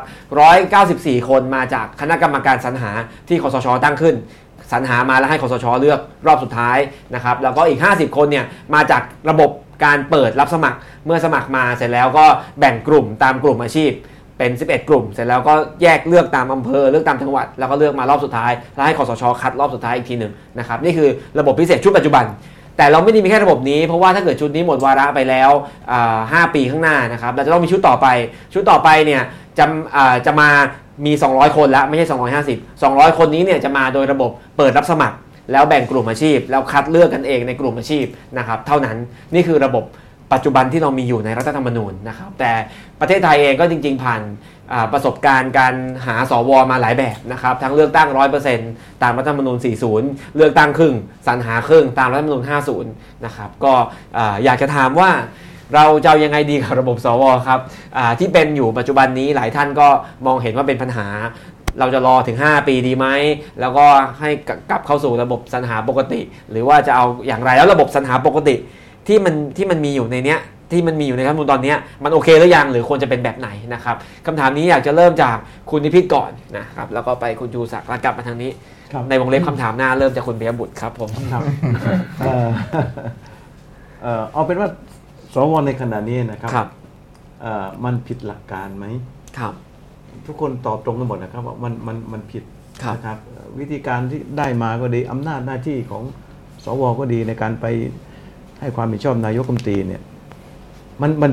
[0.63, 2.91] 194 คนมาจากคณะกรรมการสรรหา
[3.29, 4.15] ที่คอสชตั้งขึ้น
[4.73, 6.79] สรรหามาแล้วให้คอสชเลือกรอบสุดท้าย
[7.15, 9.51] นะครับแล้วก็อีก 50 คนเนี่ยมาจากระบบ
[9.85, 12.27] การเปิดรับสมัครเมื่อสมัครมาเสร็จแล้วก็
[12.59, 13.91] แบ่งกลุ่มตามกลุ่มอาชีพ
[14.39, 21.09] เป็น 11 กลุ่ม เสร็จแล้วก็แยกเลือกตามอำเภอเลือกตามจังหวัด แล้วก็เลือกมารอบสุดท้าย แล้วให้คอสชคัดรอบสุดท้ายอีกทีหนึ่งนะครับนี่คือ
[21.39, 22.25] ระบบพิเศษชุดปัจจุบัน
[22.77, 25.51] แต่เราไม่ได้มีแค่ระบบนี้ เพราะว่าถ้าเกิดชุดนี้หมดวาระไปแล้ว
[25.91, 28.07] อ่า5ปีข้างหน้านะครับเราจะต้องมีชุดต่อไป
[28.55, 29.23] ชุดต่อไปเนี่ย
[29.59, 29.65] จะ
[29.97, 30.49] อ่าจะมา
[31.07, 35.17] มี 200 คนแล้วไม่ใช่ 250 200 คนนี้เนี่ยจะมาโดยระบบเปิดรับสมัคร
[35.53, 38.05] แล้วแบ่งกลุ่มอาชีพ แล้วคัดเลือกกันเองในกลุ่มอาชีพ
[38.39, 38.97] นะครับเท่านั้น
[39.35, 39.85] นี่คือระบบ
[40.33, 42.53] ปัจจุบันที่เรามีอยู่ในรัฐธรรมนูญนะครับแต่
[43.01, 44.23] ประเทศไทยเองก็จริง ๆ ผ่าน
[44.93, 45.75] ประสบการณ์การ
[46.07, 48.09] หาสวมาหลายแบบนะครับ ทั้งเลือกตั้ง
[48.57, 49.59] 100%ตามรัฐธรรมนูญ
[49.97, 50.95] 40 เลือกตั้งครึ่ง
[51.27, 52.43] สรรหาครึ่งตามรัฐธรรมนูญ
[52.85, 53.73] 50 นะครับ ก็
[54.19, 55.11] อ่าอยากจะถามว่า
[55.75, 57.61] เราจะยังไงดีกับระบบสวครับ
[58.19, 59.89] ที่เป็นอยู่ปัจจุบันนี้หลายท่านก็
[60.27, 61.07] มองเห็นว่าเป็นปัญหา
[61.79, 63.07] เราจะรอถึง 5 ปีดีไหม
[63.61, 63.87] แล้วก็
[64.21, 64.31] ให้
[64.71, 66.21] กลับเข้าสู่ระบบสรรหาปกติ
[66.51, 68.55] หรือว่าจะเอาอย่างไรแล้วระบบสรรหาปกติ
[69.07, 70.41] ที่มันที่มันมีอยู่ในเนี้ย
[70.71, 73.97] ที่มันมีอยู่ในรัฐธรรมนูญตอนเนี้ยมันโอเคหรือยังหรือควรจะเป็นแบบไหนนะครับ
[74.27, 75.37] คำถามนี้อยากจะเริ่มจาก
[75.71, 78.51] คุณนิพิษก่อนนะครับแล้วก็ไปคุณจูศักดิ์แล้วกลับมาทางนี้
[78.93, 81.43] ครับในวงเล็บคำถามหน้าเริ่มจากคุณเบียบุตรครับผมครับ
[82.21, 82.49] เอ่อ
[84.03, 84.69] เอ่อเอาเป็นว่า
[85.35, 86.69] สวในขณะนี้นะครับครับ
[87.43, 88.87] เอ่อมันผิดหลักการไหม
[89.39, 89.55] ครับ
[90.27, 92.43] ทุกคนตอบตรงกันหมดนะครับว่ามันมันมันผิด
[92.83, 96.03] ครับนะครับเอ่อวิธีการที่ได้มาก็ดีอำนาจหน้าที่ของ
[96.65, 97.67] สวก็ดีในการไป
[98.61, 100.03] ให้ความเห็นชอบนายกรัฐมนตรีเนี่ย
[101.03, 101.31] มันมัน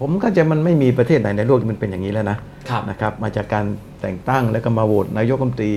[0.00, 2.38] ผมก็จะมันไม่มีประเทศไหนในโลกที่มันเป็นอย่างนี้แล้วนะ
[2.70, 3.64] ครับนะครับ มาจากการ
[4.00, 5.72] แต่งตั้งแล้วก็มาโหวตนายกรัฐมนตรี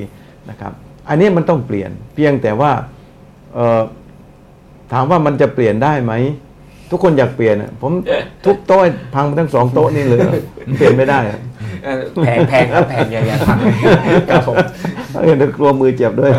[0.49, 0.71] นะครับ
[1.09, 2.71] อันนี้มันต้องเปลี่ยน เพียงแต่ว่า
[3.55, 3.81] เอ่อ
[4.93, 6.13] ถามว่ามันจะเปลี่ยนได้ไหม
[6.91, 7.91] ทุกคนอยากเปลี่ยนอะผม
[8.45, 8.81] ทุกโต๊ะ
[9.15, 10.19] พังไปทั้งสองโต๊ะนี่เลย
[10.77, 11.39] เปลี่ยนไม่ได้อะ
[11.83, 14.55] เอ่อแพงแพงครับแพงอย่าอย่าทำครับผม
[15.23, 16.31] เออกลัวมือเจ็บด้วย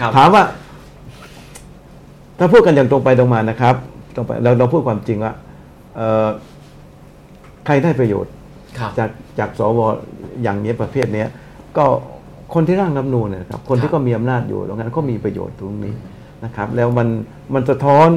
[0.00, 0.42] ครับถามว่า
[2.38, 3.74] ถ้าพูดกันอย่างตรงไปตรงมานะครับ
[4.14, 5.49] ตรงไปเราเราพูดความจริงว่าเอ่อ
[7.66, 8.32] ใครได้ประโยชน์
[8.78, 9.80] ครับจากจากสว
[10.42, 11.28] อย่างนี้ประเภทเนี้ย
[11.76, 11.84] ก็
[12.54, 15.94] คนที่ร่างรัฐธรรมนูญเนยนะครับคนครัที่บก็มีอำนาจอยู่ตรงนั้นก็มีประโยชน์ตรงนี้
[16.44, 17.08] นะครับ แล้วมัน
[17.54, 18.08] มันสะท้อน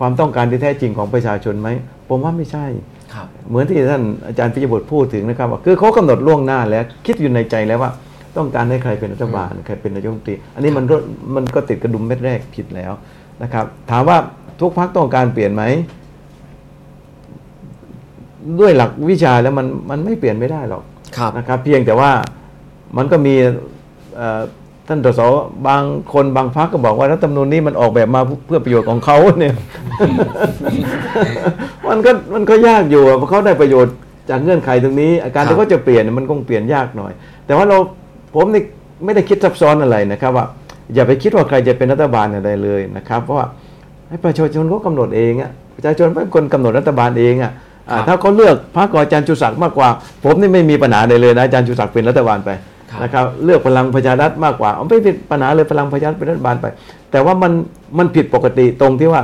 [0.00, 1.68] ความต้องการที่แท้จริงของประชาชนไหม
[2.08, 2.66] ผมว่าไม่ใช่
[3.14, 7.90] ครับเหมือนที่ท่านอาจารย์ปิยบุตรพูดถึงนะครับว่าคือเขากำหนดล่วงหน้าแล้วคิดอยู่ในใจแล้วว่า
[8.36, 10.96] ต้องการให้ใครเป็นรัฐบาลใครเป็นนายกรัฐมนตรีอันนี้มันก็
[11.34, 12.92] มันก็ติดกระดุมเม็ดแรกผิดแล้ว
[13.42, 14.18] นะครับ ถามว่า
[14.60, 15.62] ทุกพักต้องการเปลี่ยนไหม
[18.60, 20.82] ด้วยหลักวิชาแล้วมันมันไม่เปลี่ยนไม่ได้หรอก
[21.16, 22.10] ครับนะครับ เพียงแต่ว่า
[22.96, 23.34] มันก็มี
[24.16, 24.40] เอ่อ
[24.88, 25.20] ท่านตส
[25.68, 25.82] บาง
[26.12, 29.54] คนบางพักก็บอกว่ารัฐธรรมนูญนี้มันออกแบบมาเพื่อประโยชน์ของเขาเนี่ย
[31.88, 33.94] มันก็มันก็ยากอยู่อะเพราะเขาได้ประโยชน์
[34.30, 37.12] จากเงื่อนไขตรงนี้ อาการครับที่เขาจะเปลี่ยนเนี่ยมันคงเปลี่ยนยากหน่อย
[37.46, 37.78] แต่ว่าเรา
[38.34, 38.62] ผมนี่
[39.04, 40.46] ไม่ได้คิดซับซ้อนอะไรนะครับ ว่า
[40.94, 43.46] อย่าไปคิดว่าใครจะเป็นรัฐบาลอะไรเลยนะครับ เพราะว่า
[44.08, 47.66] ให้ประชาชนเขากำหนดเองอะประชาชนเป็นคนกำหนดรัฐบาลเองอะอ่าครับ
[48.08, 49.88] ถ้าเขาเลือกพรรคของอาจารย์จุศักดิ์มากกว่า
[50.24, 52.50] ผมนี่ไม่มีปัญหาเลยเลยนะอาจารย์จุศักดิ์เป็นรัฐบาลไป
[52.90, 56.66] ครับนะครับเลือกพลังประชารัฐมากกว่าเอาไม่เป็นปัญหาเลยพลังประชารัฐเป็นรัฐบาลไป
[57.10, 57.52] แต่ว่ามัน
[57.98, 59.22] มันผิดปกติตรงที่ว่า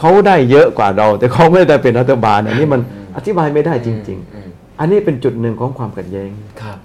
[0.00, 2.80] เขาได้เยอะกว่าเรา แต่เขาไม่ได้เป็นรัฐบาล อันนี้มัน
[3.16, 6.30] อธิบายไม่ได้จริงอืมๆอันนี้เป็นจุดหนึ่งของความขัดแย้ง
[6.62, 6.78] ครับ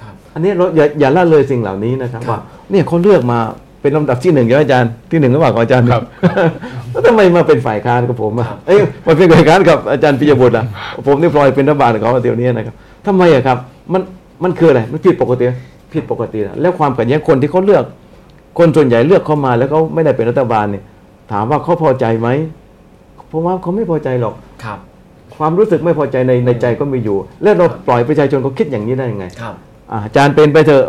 [0.00, 2.40] ครับอันนี้เราอย่าอย่าละเลยสิ่งเหล่านี้นะครับครับว่า
[2.70, 3.38] เนี่ยเขาเลือกมา
[3.82, 6.02] เป็นลำดับที่หนึ่งใช่ไหมอาจารย์ที่หนึ่งหรือเปล่าของอาจารย์ครับ
[6.90, 10.64] แล้วทำไมมาเป็นฝ่ายค้านกับผมอะครับเอ้ยมาเป็นฝ่ายค้านกับอาจารย์ปิยบุตรอะ
[11.06, 12.74] ผมนี่พลอยเป็นรัฐบาลกับเขาเดี๋ยวนี้นะครับ
[13.06, 13.58] ทำไมอะครับ
[13.92, 14.02] มัน
[14.42, 15.44] มันคืออะไรมันผิดปกติ
[15.92, 17.84] ผิดปกตินะแล้วความขัดแย้งคนที่เขาเลือก
[18.58, 20.82] คนส่วนใหญ่เลือกเข้ามาแล้วเขาไม่ได้เป็นรัฐบาลเนี่ย
[21.32, 22.28] ถามว่าเขาพอใจไหม
[23.30, 24.78] ผมว่าเขาไม่พอใจหรอกครับ
[25.36, 29.54] ความรู้สึกไม่พอใจในในใจก็มีอยู่ แล้วเราปล่อยประชาชนเขาคิดอย่างนี้ได้ยังไงครับ
[29.92, 30.84] อ่าอาจารย์เป็นไปเถอะ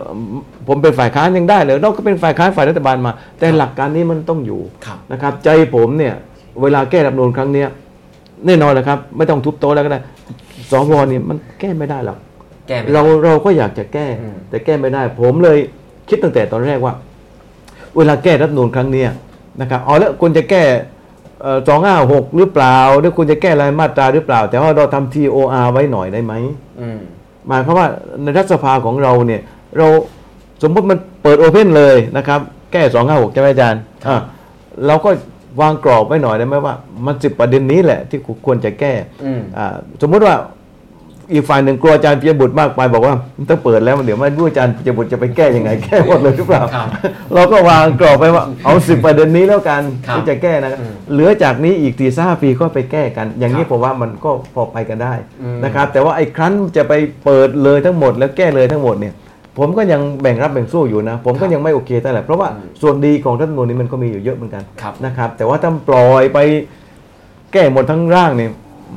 [0.68, 6.14] ผมเป็นฝ่ายค้านยังได้เลยเราก็เป็นฝ่ายค้านฝ่ายรัฐบาลมา แต่หลักการนี้มันต้องอยู่ครับนะครับ ใจผมเนี่ย
[6.62, 7.68] เวลาแก้รัฐธรรมนูญครั้งเนี้ย
[8.46, 10.00] แน่นอนนะครับ ไม่ต้องทุบโต๊ะแล้วก็ได้
[10.72, 12.18] สวนี่มันแก้ไม่ได้หรอก
[12.68, 15.58] แก้ไม่ได้เราเราก็อยากจะแก้อืมแต่แก้ไม่ได้ ผมเลย
[16.10, 16.94] คิดตั้งแต่ตอนแรกว่า
[17.98, 19.10] เวลาแก้รัฐธรรมนูญครั้งเนี้ย
[19.62, 20.64] นะครับเอาแล้วคุณจะแก้
[21.68, 26.34] สองห้าหกหรือเปล่าหรือคุณจะแก้รายมาตราหรือเปล่า แต่ว่าเราทำ TOR ไว้หน่อยได้ไหม
[26.82, 27.00] อืม
[27.48, 27.88] หมายความว่า
[28.24, 29.42] ในรัฐสภาของเราเนี่ย
[29.78, 29.88] เรา
[30.64, 32.40] สมมติมันเปิดโอเพนเลยนะครับ
[32.72, 34.22] แก้สองห้าหกใช่ไหมอาจารย์อะ
[34.88, 35.10] เราก็
[35.62, 36.76] วางกรอบไว้หน่อยได้ไหมว่า
[37.06, 38.94] มันสิบประเด็นนี้แหละที่ควรจะแก้
[39.26, 40.36] อืมอ่าสมมุติว่า
[41.32, 46.88] อีกฝ่ายหนึ่งกลัวอาจารย์ปิยบุตรมากไปบอกว่ามันต้องเปิดแล้วเดี๋ยวไม่รู้อาจารย์ปิยบุตรจะไปแก้ยังไงแก้หมดเลยหรือเปล่าครับ
[47.34, 56.94] เราก็วางกรอบไปว่าเอาสิบประเด็นนี้แล้วกันครับที่จะแก้นะครับอืมเหลือจากนี้อีกสี่ห้าปีก็ไปแก้กัน อย่างนี้ครับผมว่ามันก็พอไปกันได้อืมนะครับ แต่ว่าไอ้ครั้นจะไป
[57.26, 59.14] เปิดเลยทั้งหมด แล้วแก้เลยทั้งหมดเนี่ย
[59.60, 66.40] ผมก็ยังแบ่งรับแบ่งสู้อยู่นะ ผมก็ยังไม่โอเคเท่าไหร่เพราะว่าอืมส่วนดีของรัฐธรรมนูญนี้มันก็มีอยู่เยอะเหมือนกันครับนะครับ แต่ว่าถ้าปล่อยไป
[67.54, 68.52] แก้หมดทั้งร่างเนี่ย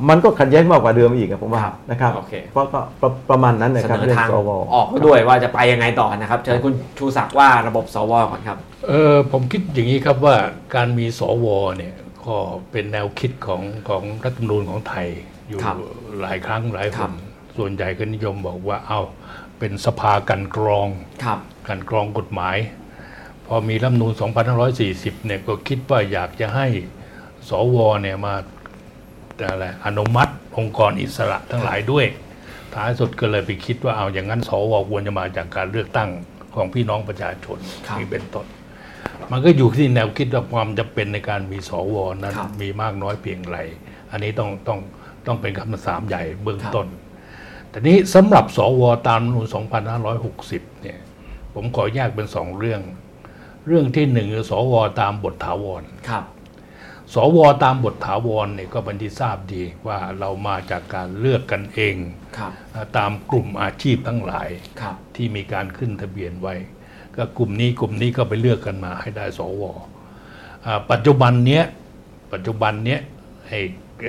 [0.09, 8.57] มันก็ขัดแย้งมากกว่าเดิมอีกอะผมว่าครับนะครับโอเคเพราะก็ประประมาณนั้นนะเสครับนอเรื่องทางสวออกด้วยว่าจะไปยังไงต่อนะครับเชิญคุณชูศักดิ์ว่าระบบสวก่อนครับ
[8.87, 10.35] เออผมคิดอย่างนี้ครับว่า
[10.75, 11.47] การมีสว
[11.77, 11.93] เนี่ย
[12.25, 12.35] ก็
[12.71, 15.07] เป็นแนวคิดของของรัฐธรรมนูญของไทย
[15.47, 15.75] อยู่ครับ
[16.21, 17.11] หลายครั้งหลายคครันบ
[17.57, 19.01] ส่วนใหญ่ก็นิยมบอกว่าเอา
[19.59, 20.87] เป็นสภากันกรอง
[21.23, 22.57] ครับกันกรองกฎหมาย
[23.45, 24.13] พอมีรัฐธรรมนูญ
[24.69, 26.67] 2540เนี่ยก็คิดว่าอยากจะให้
[27.49, 28.33] สวเนี่ยมา
[29.45, 32.05] อะไรอนุมัติองค์กรอิสระทั้งหลายด้วย
[32.73, 36.09] ท้ายสุดก็เลยไปคิดว่าเอาอย่างนั้นสวควรจะมาจากการเลือกตั้ง
[36.55, 37.57] ของพี่น้องประชาชน
[37.87, 38.45] ครับนี่เป็นต้น
[39.31, 43.57] มันก็อยู่ที่แนวคิดว่าความจำเป็นในการมีสวนั้นครับมีมากน้อยเพียงไร
[44.11, 44.79] อันนี้ต้องต้อง
[45.25, 46.87] ต้องเป็นคำถามใหญ่เบื้องครับต้น
[47.69, 49.47] แต่นี้สำหรับสวตามรัฐธรรมนูญ
[50.15, 50.99] 2560 เนี่ย
[51.53, 52.81] ผมขอแยกเป็นสองเรื่อง
[53.67, 56.23] เรื่องที่หนึ่งคือสวตามบทถาวรครับ
[57.13, 61.95] สวตามบทถาวรเนี่ยก็เป็นที่ทราบดีว่าเรามาจากการเลือกกันเอง
[62.37, 62.51] ครับ
[62.97, 64.49] ตามกลุ่มอาชีพทั้งหลาย
[64.81, 66.55] ครับที่มีการขึ้นทะเบียนไว้
[67.15, 69.63] ก็กลุ่มนี้กลุ่มนี้ก็ไปเลือกกันมาให้ได้สว
[70.65, 71.63] อ่าปัจจุบันเนี้ย
[72.33, 72.99] ปัจจุบันเนี้ย
[73.47, 73.59] ไอ้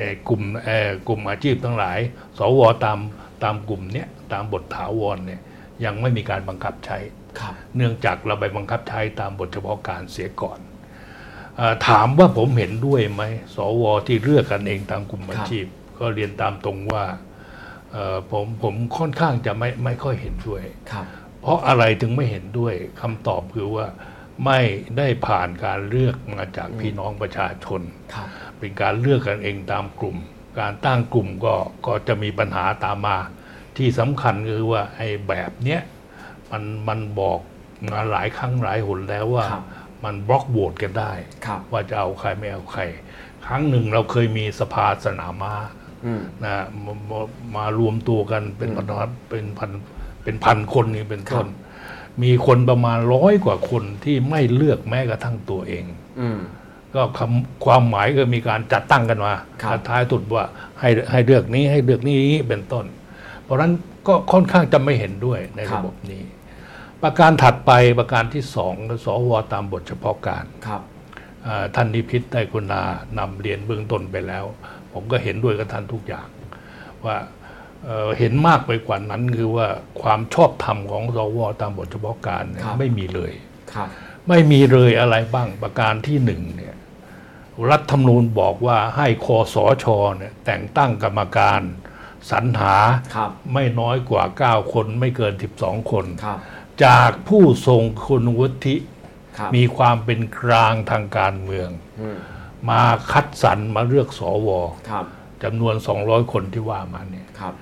[0.00, 1.98] ไอ้กลุ่มเอ่อกลุ่มอาชีพทั้งหลาย
[2.38, 2.98] สวตาม
[3.42, 5.40] ตามกลุ่มเนี้ยตามบทถาวรเนี่ย
[5.84, 6.98] ยังไม่มีการบังคับใช้
[7.40, 10.67] ครับเนื่องจากเราไปบังคับใช้ตามบทเฉพาะการเสียก่อนเออ
[11.88, 13.22] ถามว่าผมเห็นด้วยไหม
[13.54, 15.66] สวที่เลือกกันเองตามกลุ่มอาชีพ
[15.98, 17.04] ก็เรียนตามตรงว่า
[17.92, 20.62] เอ่อผมผมค่อนข้างจะไม่ไม่ค่อยเห็นด้วย
[20.92, 21.06] ครับ
[21.40, 23.86] เพราะอะไรถึงไม่เห็นด้วยคำตอบคือว่า
[24.46, 24.60] ไม่
[24.98, 27.80] ได้ผ่านการเลือกมาจากพี่น้องประชาชน
[28.14, 28.28] ครับ
[28.58, 30.16] เป็นการเลือกกันเองตามกลุ่ม
[30.60, 31.54] การตั้งกลุ่มก็
[31.86, 33.18] ก็จะมีปัญหาตามมา
[33.76, 35.80] ที่สำคัญคือว่าไอ้แบบเนี้ย
[36.50, 37.40] มันมันบอก
[37.92, 39.64] มาหลายครั้งหลายหนแล้วว่าครับ
[40.04, 41.12] มันบล็อกโหวตกันได้
[41.46, 42.82] ครับว่าจะเอาใครไม่เอาใคร
[43.46, 45.54] ครั้งหนึ่งเราเคยมีสภาสนามม้า
[46.04, 47.20] อืมนะมามา
[47.56, 48.86] มารวมตัวกันเป็นพัน
[49.30, 49.70] เป็นพัน
[50.22, 51.46] เป็นพันคนนี่เป็นต้น
[52.22, 55.84] มีคนประมาณร้อยกว่าคนที่ไม่เลือกแม้กระทั่งตัวเอง
[56.20, 56.38] อืม
[56.94, 60.44] ก็คำความหมายก็มีการจัดตั้งกันมาครับแล้วท้ายสุดว่า
[60.80, 62.16] ให้ให้เลือกนี้ให้เลือกนี้
[62.48, 62.84] เป็นต้น
[63.44, 63.72] เพราะฉะนั้น
[64.08, 66.22] ก็ค่อนข้างจะไม่เห็นด้วยในระบบนี้
[67.02, 70.82] ประการถัดไปประการที่สองสวตามบทเฉพาะการครับ
[71.46, 72.82] อ่าท่านนิพิษได้คุณา
[73.18, 74.44] นำเรียนเบื้องต้นไปแล้ว
[74.92, 76.28] ผมก็เห็นด้วยกับท่านทุกอย่าง
[77.04, 77.16] ว่า
[77.84, 79.66] เอ่อเห็นมากไปกว่านั้นคือว่า
[80.02, 83.32] ความชอบธรรมของสวตามบทเฉพาะการเนี่ยครับไม่มีเลย
[83.74, 83.88] ครับ
[84.28, 86.74] ไม่มีเลยอะไรบ้างประการที่หนึ่งเนี่ย
[87.70, 89.86] รัฐธรรมนูญบอกว่าให้คอสช
[90.18, 91.60] เนี่ยแต่งตั้งกรรมการ
[92.30, 92.76] สรรหา
[93.16, 96.38] ครับไม่น้อยกว่า 9 คนไม่เกิน 12 คนครับ
[96.84, 98.76] จากผู้ทรงคุณวุฒิ
[99.38, 102.18] ครับมีความเป็นกลางทางการเมืองอืม
[102.70, 102.82] มา
[103.12, 104.48] คัดสรรมาเลือกสว
[104.90, 105.04] ครับ
[105.42, 105.74] จำนวน
[106.04, 107.54] 200 คนที่ว่ามาเนี่ยครับ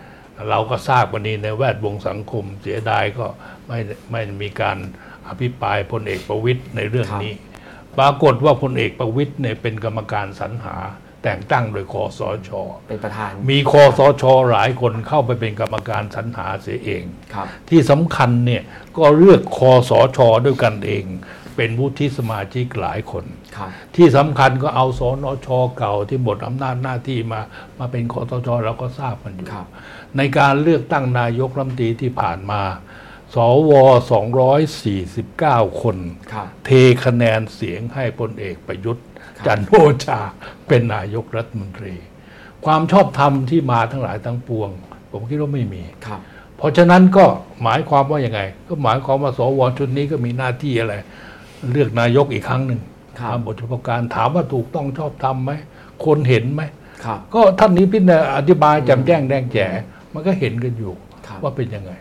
[0.49, 3.27] เราก็ทราบวันนี้ในแวดวงสังคมเสียดายก็
[3.67, 3.79] ไม่
[4.11, 4.79] ไม่มีการ
[5.29, 7.33] อภิปรายพลเอกประวิตยในเรื่องนี้
[7.99, 10.77] ปรากฏว่าพลเอกประวิตยเนี่ยเป็นกรรมการสรรหา
[11.27, 12.51] แต่งตั้งโดยคอสช
[12.89, 17.05] เป็นประธาน มีคอสช หลายคนเข้าไปเป็นกรรมการสรรหาเสียเอง
[17.35, 18.63] ครับที่สำคัญเนี่ย
[18.99, 21.05] ก็เลือกคอสช ด้วยกันเอง
[21.57, 23.25] เป็นวุฒิสมาชิกหลายคน
[23.57, 25.49] ครับที่สำคัญก็เอาสนช
[25.79, 27.41] เก่าที่หมดอำนาจหน้าที่มา
[27.79, 29.67] มาเป็นคอสช เราก็ทราบกันอยู่ครับ
[30.17, 32.63] ในการเลือกตั้งนายกรัฐมนตรีที่ผ่านมา
[33.35, 33.37] ส
[33.71, 33.73] ว
[34.97, 35.97] 249 คน
[36.33, 36.71] ครับเท
[37.05, 39.16] คะแนนเสียงให้พลเอกประยุทธ์ครับ
[39.47, 40.21] จันทร์โอชา
[40.69, 41.95] เป็นนายกรัฐมนตรี
[42.65, 44.71] ความชอบธรรมที่มาทั้งหลายทั้งปวง
[45.13, 46.21] ผมคิดว่าไม่มีครับ
[46.57, 47.25] เพราะฉะนั้นก็
[47.63, 50.95] หมายความว่าอย่างไง ก็หมายความว่าสวชุดนี้ก็มีหน้าที่อะไร
[51.71, 52.81] เลือกนายกอีกครั้งหนึ่ง
[53.19, 55.53] ครับตามบทเฉพาะการถามว่าถูกต้องชอบธรรมไหม
[56.05, 56.63] คนเห็นไหม
[57.05, 59.67] ครับก็ท่านนี้พิจารณาอธิบายแจำแจ้งแดงแจ๋
[60.13, 60.93] มันก็เห็นกันอยู่
[61.27, 61.93] ครับว่าเป็นยังไง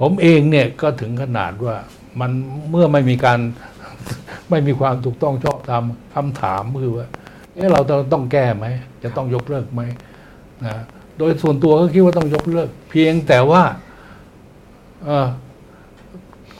[0.00, 1.76] ผมเองเนี่ยก็ถึงขนาดว่า
[2.20, 2.30] มัน
[2.70, 3.38] เมื่อไม่มีการ
[4.50, 5.84] ไม่มีความถูกต้องชอบ ธรรม
[6.14, 7.06] คำถามคือว่า
[7.54, 8.66] เอ๊ะเราต้องต้องแก้ไหม
[9.02, 9.82] จะต้องยกเลิกไหม
[10.64, 10.74] นะ
[11.18, 13.62] โดยส่วนตัวก็คิดว่าต้องยกเลิก เพียงแต่ว่า
[15.04, 15.28] เอ่อ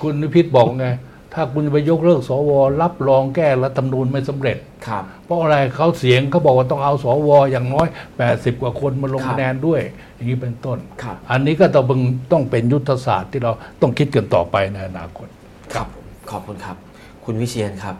[0.00, 0.88] คุณนิพิษบอกไง
[1.34, 2.50] ถ้าคุณจะไปยกเลิกสว
[2.82, 7.86] รับรองแก้รัฐธรรมนูญไม่สำเร็จครับเพราะอะไรเขาเสียงเขาบอกว่าต้องเอาสวอย่างน้อย
[8.24, 9.80] 80 กว่าคนมาลงครับคะแนนด้วย
[10.14, 12.00] อย่างนี้เป็นต้นครับอันนี้ก็ต้องเป็น
[12.32, 15.28] ต้องเป็นยุทธศาสตร์ที่เราต้องคิดกันต่อไปในอนาคต
[15.74, 16.76] ครับผมขอบคุณครับ
[17.24, 17.96] คุณวิเชียนครับ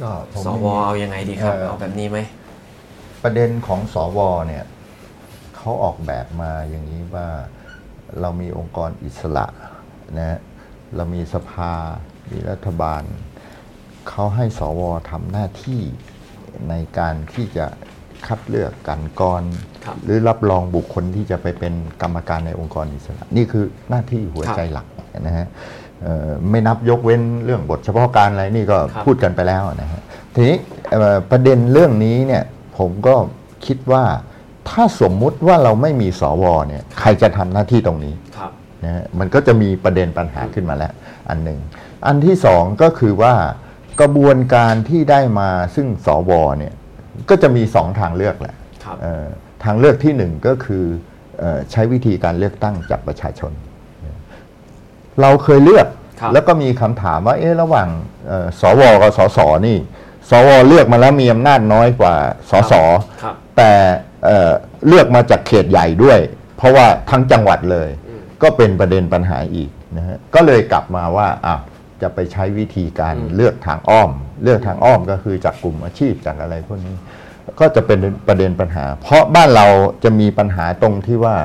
[0.00, 2.18] ก็ผมสวเอายังไงดีครับเอ่อเอาแบบนี้ไหม
[3.22, 4.64] ประเด็นของสวเนี่ย
[5.56, 7.28] เขาออกแบบมาอย่างนี้ว่า
[8.20, 9.46] เรามีองค์กรอิสระ
[10.16, 10.38] นะฮะ
[10.96, 11.72] เรามีสภา
[12.30, 13.02] มีรัฐบาล
[14.08, 15.82] เขาให้สวทำหน้าที่
[16.68, 17.66] ในการที่จะ
[18.26, 19.42] คัดเลือกกันกร
[19.84, 24.86] ครับหรือรับรองบุคคลที่จะไปเป็นกรรมการในองค์กรอิสระ นี่คือหน้าที่หัวใจหลัก
[25.20, 25.85] นะฮะเอ่อ
[26.50, 30.00] ไม่นับยกเว้นเรื่องบทเฉพาะการอะไรนี่ก็ครับพูดกันไปแล้วนะฮะ
[30.34, 30.56] ทีนี้
[30.92, 32.44] เอ่อประเด็นเรื่องนี้เนี่ย
[32.78, 33.14] ผมก็
[33.66, 34.04] คิดว่า
[34.68, 38.50] ถ้าสมมุติว่าเราไม่มีสวเนี่ยใครจะทำหน้าที่ตรงนี้ครับ
[38.84, 40.92] นะฮะมันก็จะมีประเด็นปัญหาขึ้นมาแล้ว
[41.28, 41.58] อันหนึ่ง
[42.06, 43.34] อันที่สองก็คือว่า
[44.00, 46.74] กระบวนการที่ได้มาซึ่งสวเนี่ย
[47.30, 48.54] ก็จะมีสองทางเลือกแหละ
[48.84, 49.24] ครับเอ่อ
[49.64, 50.84] ทางเลือกที่หนึ่งก็คือ
[51.38, 53.52] เอ่อใช้วิธีการเลือกตั้งจากประชาชน
[55.20, 55.86] เราเคยเลือก
[56.20, 57.88] ครับแล้วก็มีคำถามว่า เอ๊ะระหว่าง
[58.26, 59.78] เอ่อสวกับสสนี่
[60.30, 62.14] สวเลือกมาแล้วมีอำนาจน้อยกว่า
[62.50, 62.72] สส
[63.22, 63.72] ครับแต่
[64.24, 64.50] เอ่อ
[64.86, 66.18] เลือกมาจากเขตใหญ่ด้วย
[66.56, 67.88] เพราะว่าทั้งจังหวัดเลย
[68.42, 71.60] ก็เป็นประเด็นปัญหาอีกนะฮะก็เลยกลับมาว่าอ้าว
[72.02, 74.10] จะไปใช้วิธีการอืมเลือกทางอ้อม
[74.42, 76.96] เลือกทางอ้อมก็คือจากกลุ่มอาชีพจากอะไรพวกนี้
[77.60, 77.98] ก็จะเป็น
[78.28, 79.66] ประเด็นปัญหา เพราะบ้านเรา
[80.04, 81.36] จะมีปัญหาตรงที่ว่า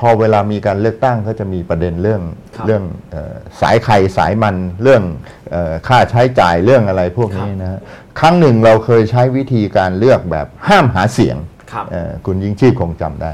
[0.00, 2.22] พอเวลามีการเลือกตั้งก็จะมีประเด็นเรื่อง
[2.56, 5.02] ครับเรื่องเออสายไข่สายมันเรื่อง
[5.50, 7.80] เออค่าใช้จ่ายเรื่องอะไรพวกนี้นะฮะ
[8.20, 11.36] ครั้งหนึ่งเราเคยใช้วิธีการเลือกแบบห้ามหาเสียง
[11.72, 13.32] ครับเอ่อคุณยิ่งชีพคงจำได้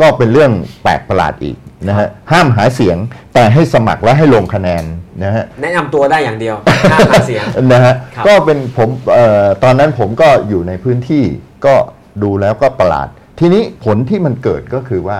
[0.00, 0.52] ก็เป็นเรื่อง
[0.82, 1.56] แปลกประหลาดอีก
[1.88, 2.96] นะฮะห้ามหาเสียง
[3.34, 4.84] แต่ให้สมัครและให้ลงคะแนน
[5.24, 6.56] นะฮะแนะนำตัวได้อย่างเดียว
[6.92, 11.24] ห้ามหาเสียงนะฮะครับก็เป็นผมเอ่อตอนนั้นผมก็อยู่ในพื้นที่
[11.66, 11.74] ก็
[12.22, 13.08] ดูแล้วก็ประหลาด
[13.40, 15.18] ทีนี้ผลที่มันเกิดก็คือว่า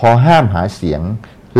[0.00, 1.00] พอห้ามหาเสียง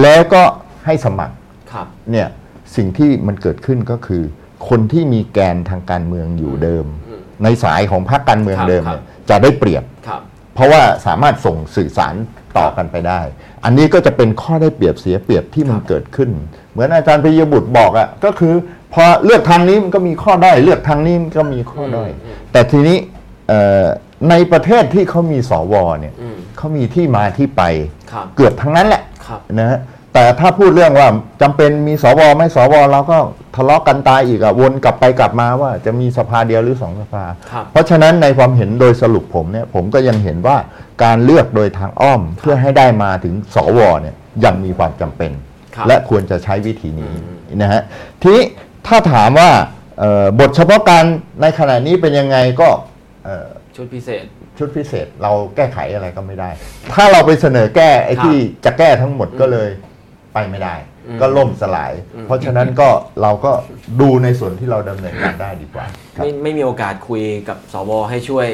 [0.03, 0.43] แล้วก็
[0.85, 1.35] ให้สมัคร
[1.73, 2.29] ครับเนี่ย
[2.77, 4.23] สิ่งที่มันเกิดขึ้นก็คือ
[4.69, 10.21] คนที่มีแกนทางการเมืองอยู่เดิมอืมในสายของพรรคการเมืองครับเดิมครับเนี่ยจะได้เปรียบครับ
[10.55, 12.15] เพราะว่าสามารถส่งสื่อสาร
[12.59, 13.21] ต่อกันไปได้
[13.65, 16.31] อันนี้ก็จะเป็นข้อได้เปรียบเสียเปรียบที่มันครับเกิดขึ้น
[16.73, 18.55] เหมือนอาจารย์ปิยบุตรบอกอะ่ะก็คือ
[18.95, 22.99] พอเลือกทางนี้มันก็มีข้อได้อยเลือกทางนี้มันก็มีข้อด้อยอืมแต่ทีนี้
[23.49, 23.85] เอ่อ
[24.31, 28.00] ในประเทศที่เขามีสวเนี่ยอืมเขามีที่มาที่ไปครับ
[28.37, 29.78] เกือบทั้งนั้นแหละครับนะฮะ
[30.15, 31.09] แต่ถ้าพูดเรื่องว่า
[31.43, 33.19] จำเป็นมีสวไม่สวเราก็
[33.57, 40.57] ทะเลาะกันตายอีกอะวนกลับไปกลับมาว่าจะมีสภาเดียวหรือสองสภาครับเพราะฉะนั้นในความเห็นโดยสรุปผมเนี่ยผมก็ยังเห็นว่า
[41.05, 44.15] การเลือกโดยทางอ้อมเพื่อให้ได้มาถึงสวเนี่ย
[44.45, 45.31] ยังมีความจำเป็น
[45.74, 47.82] ครับและควรจะใช้วิธีนี้อืมนะฮะ
[48.23, 48.45] ทีนี้
[48.87, 49.51] ถ้าถามว่า
[49.99, 51.05] เอ่อบทเฉพาะการ
[51.43, 52.69] ในขณะนี้เป็นยังไงก็
[53.24, 53.47] เอ่อ
[53.81, 54.24] ชุดพิเศษ
[54.59, 56.51] ชุดพิเศษเราแก้ไขอะไรก็ไม่ได้
[56.94, 59.69] ถ้าเราไปเสนอแก้ไอ้ครับที่จะแก้ทั้งหมดก็เลย
[60.35, 62.89] ไปไม่ได้อืม ก็ล่มสลายอืมเพราะฉะนั้นก็
[63.23, 63.53] เราก็
[64.01, 68.47] ดูในส่วนที่เราดำเนินการได้ดีกว่าครับ ไม่ไม่มีโอกาสคุยกับสวให้ช่วย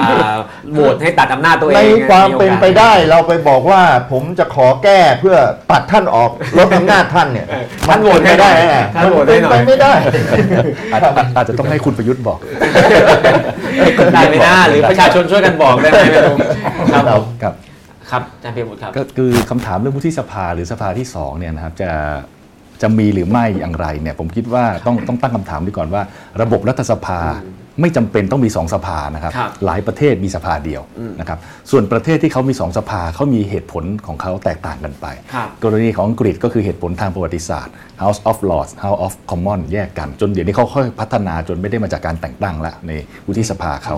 [0.00, 0.36] อ่า
[0.72, 3.82] โหวตให้ตัดอำนาจตัวเองในความโอกสเป็นไปได้เราไปบอกว่า
[4.12, 5.36] ผมจะขอแก้เพื่อ
[5.70, 7.46] ตัดท่านออกลดอำนาจท่านเนี่ย
[7.88, 9.92] ท่านโหวตให้หน่ได้อยอะท่านโหวตให้หน่อยมัเป็ไปไม่ได้
[10.92, 12.38] อาจอาจอาจจะต้องให้คุณประยุทธ์บอก
[14.14, 16.36] ได้ไหมนะหรือประชาชนช่วยกันบอกได้ไหมไม่รู้
[16.92, 17.24] ครับผม
[18.10, 21.90] ครับครับอาจารย์เพียรบุตรครับ ก็คือคำถามเรื่องวุฒิสภาหรือสภาที่สองเนี่ยนะครับจะ
[22.82, 26.02] จะมีหรือไม่อย่างไรเนี่ยผมคิดว่าต้องต้องตั้งคำถามดีก่อนว่า
[26.42, 27.20] ระบบรัฐสภา
[27.80, 31.38] ไม่จำเป็นต้องมีสองสภานะครับครับ หลายประเทศมีสภาเดียวอืมนะครับ
[31.70, 42.92] ส่วนประเทศที่เขามีสองสภาเขามีเหตุผลของเขาแตกต่างกันไปครับกรณีของอังกฤษก็คือเหตุผลทางประวัติศาสตร์ House of Lords House of Commons แยกกัน จนเดี๋ยวนี้เขาค่อยพัฒนาจนไม่ได้มาจากการแต่งตั้งละใน
[43.26, 43.96] วุฒิสภาเขา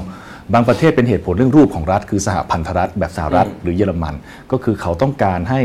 [0.54, 4.14] บางประเทศเป็นเหตุผลเรื่องรูปของรัฐ คือสหพันธรัฐแบบสหรัฐหรือเยอรมัน
[4.52, 5.60] ก็คือเขาต้องการให้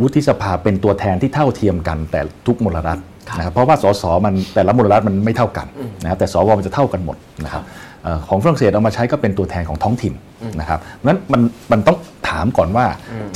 [0.00, 2.98] วุฒิสภาเป็นตัวแทนที่เท่าเทียมกัน แต่ทุกมลรัฐ
[3.36, 5.66] นะครับเพราะว่าสสมันแต่ละมลรัฐมันไม่เท่ากัน
[6.02, 7.62] นะครับแต่สวมันจะเท่ากันหมดนะครับ
[8.02, 10.14] เอ่อของฝรั่งเศสเอามาใช้ก็เป็นตัวแทนของท้องถิ่น
[10.60, 11.40] นะครับงั้นมัน
[11.72, 11.96] มันต้อง
[12.28, 12.86] ถามก่อนว่า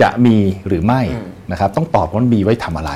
[0.03, 0.37] จะมี
[0.69, 2.93] หรือไม่อืมนะครับต้องตอบว่ามันมีไว้ทำอะไร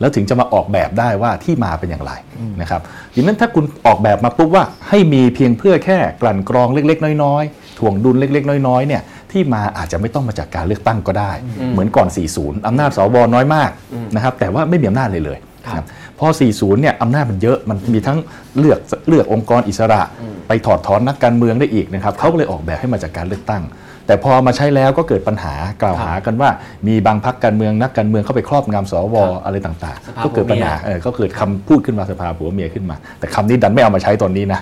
[0.00, 2.12] แล้วถึงจะมาออกแบบได้ว่าที่มาเป็นอย่างไร
[2.60, 2.80] นะครับ
[3.14, 9.02] ดังนั้นถ้าคุณออกแบบมาปุ๊บว่าให้มีเพียงเพื่อแค่กลั่นกรองเล็ก ๆ น้อยๆถ่วงดุลเล็ก ๆ น้อยๆเนี่ย
[9.32, 11.32] ที่มาอาจจะไม่ต้องมาจากการเลือกตั้งก็ได้
[11.72, 13.70] เหมือนก่อน 40 อำนาจสวน้อยมาก
[14.14, 18.18] นะครับแต่ว่าไม่มีอำนาจเลยเลยครับนะพอ 40 เนี่ยอำนาจมันเยอะ มันมีทั้ง
[18.58, 18.78] เลือก
[19.08, 20.02] เลือกองค์กรอิสระ
[20.48, 23.62] ไปถอดถอนนักการเมืองได้อีกนะครับเขาก็เลยออกแบบให้มาจากการเลือกตั้ง
[24.10, 26.50] แต่พอมาใช้แล้วก็เกิดปัญหากล่าวหากันว่า
[26.88, 34.60] มีบางพักการเมืองนักการเมืองเข้าไปครอบงำสวครับอะไรต่างสภาๆก็เกิดปัญหาผัวเมียเออก็เกิดคำพูดขึ้นมาสภาผัวเมียขึ้นมา แต่คำนี้ดันไม่เอามาใช้ตอนนี้นะ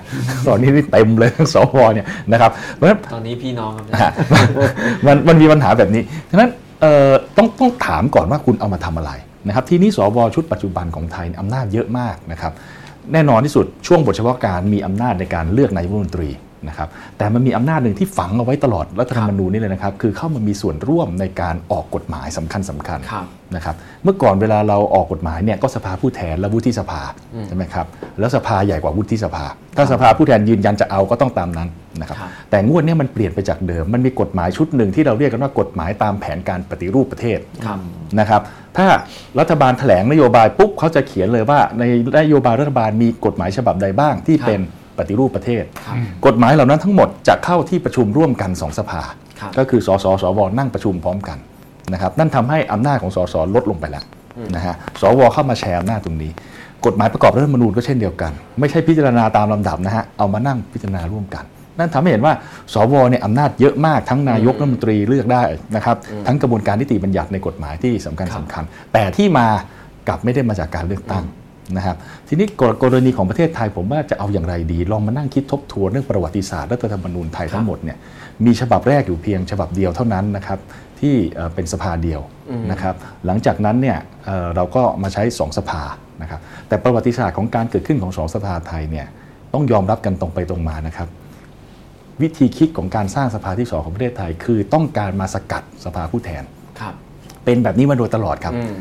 [0.49, 4.11] ตอนนี้นี่เต็มเลยสวเนี่ยนะครับเพราะฉะนั้นตอนนี้พี่น้องครับอะ
[5.07, 6.51] มันมันมีปัญหาแบบนี้ฉะนั้น
[6.81, 9.13] เอ่อต้องต้องถามก่อนว่าคุณเอามาทำอะไร
[9.47, 12.53] นะครับทีนี้สวชุดปัจจุบันของไทยอำนาจเยอะมากนะครับ
[13.13, 16.31] แน่นอนที่สุดช่วงบทเฉพาะการมีอำนาจในการเลือกนายกรัฐมนตรี
[16.69, 23.27] นะครับแต่มันมีอำนาจหนึ่งที่ฝังเอาไว้ตลอดรัฐธรรมนูญนี่เลยนะครับ คือเข้ามามีส่วนร่วมในการออกกฎหมายสำคัญสำคัญครับ
[23.57, 23.75] นะครับ
[24.05, 27.03] เมื่อก่อนเวลาเราออกกฎหมายเนี่ยก็สภาผู้แทนและวุฒิสภา
[27.35, 27.87] อืมใช่ไหมครับ
[28.19, 29.45] แล้วสภาใหญ่กว่าวุฒิสภา
[29.77, 31.69] ถ้าสภาผู้แทนยืนยันจะเอาก็ต้องตามนั้น
[32.01, 37.79] นะครับครับแต่งวดเนี้มันเปลี่ยนไปจากเดิม มันมีกฎหมายชุดหนึ่งที่เราเรียกกันว่ากฎหมายตามแผนการปฏิรูปประเทศครับ
[38.21, 38.43] นะครับ
[38.77, 38.87] ถ้า
[39.39, 41.85] รัฐบาลแถลงนโยบายปุ๊บเขาจะเขียนเลยว่าใน
[42.19, 44.61] นโยบายรัฐบาลมีกฎหมายฉบับใดบ้างที่ครับเป็น
[44.99, 45.97] ปฏิรูปประเทศครับ
[46.27, 49.03] กฎหมายเหล่านั้นทั้งหมดจะเข้าที่ประชุมร่วมกันสองสภา
[49.41, 51.39] ครับก็คือสสสวนั่งประชุมพร้อมกัน
[51.93, 54.05] นะครับนั่นทำให้อำนาจของสสลดลงไปแล้ว
[54.55, 56.31] นะฮะสวเข้ามาแชร์อำนาจตรงนี้
[56.87, 61.45] กฎหมายประกอบรัฐธรรมนูญก็เช่นเดียวกัน ไม่ใช่พิจารณาตามลำดับนะฮะเอามานั่งพิจารณาร่วมกัน
[61.79, 62.35] นั่นทำให้เห็นว่า
[62.75, 65.43] สวเนี่ยอำนาจเยอะมากทั้งนายกรัฐมนตรีเลือกได้
[65.77, 65.97] นะครับ
[66.27, 69.47] ทั้งกระบวนการนิติบัญญัติในกฎหมายที่สำคัญครับสำคัญ แต่ที่มา
[70.09, 71.25] กลับไม่ได้มาจากการเลือกตั้ง
[71.77, 71.97] นะครับ
[72.29, 77.99] ทีนี้กรกรณีของประเทศไทยผมว่าจะเอาอย่างไรดี ลองมานั่งคิดทบทวนเรื่องประวัติศาสตร์รัฐธรรมนูญไทยทั้งหมดเนี่ย
[78.45, 80.59] มีฉบับแรกอยู่เพียงฉบับเดียวเท่านั้นนะครับ
[81.01, 82.21] ที่เอ่อเป็นสภาเดียว
[82.73, 82.95] นะครับ
[83.27, 85.83] หลังจากนั้นเนี่ยเอ่อเราก็มาใช้สองสภา
[86.23, 89.07] นะครับแต่ประวัติศาสตร์ของการเกิดขึ้นของสองสภาไทยเนี่ย
[89.55, 91.09] ต้องยอมรับกันตรงไปตรงมานะครับ
[92.23, 96.43] วิธีคิดของการสร้างสภาที่สองของประเทศไทย คือต้องการมาสกัดสภาผู้แทน
[96.81, 96.95] ครับ
[97.45, 98.75] เป็นแบบนี้มาโดยตลอดครับอืม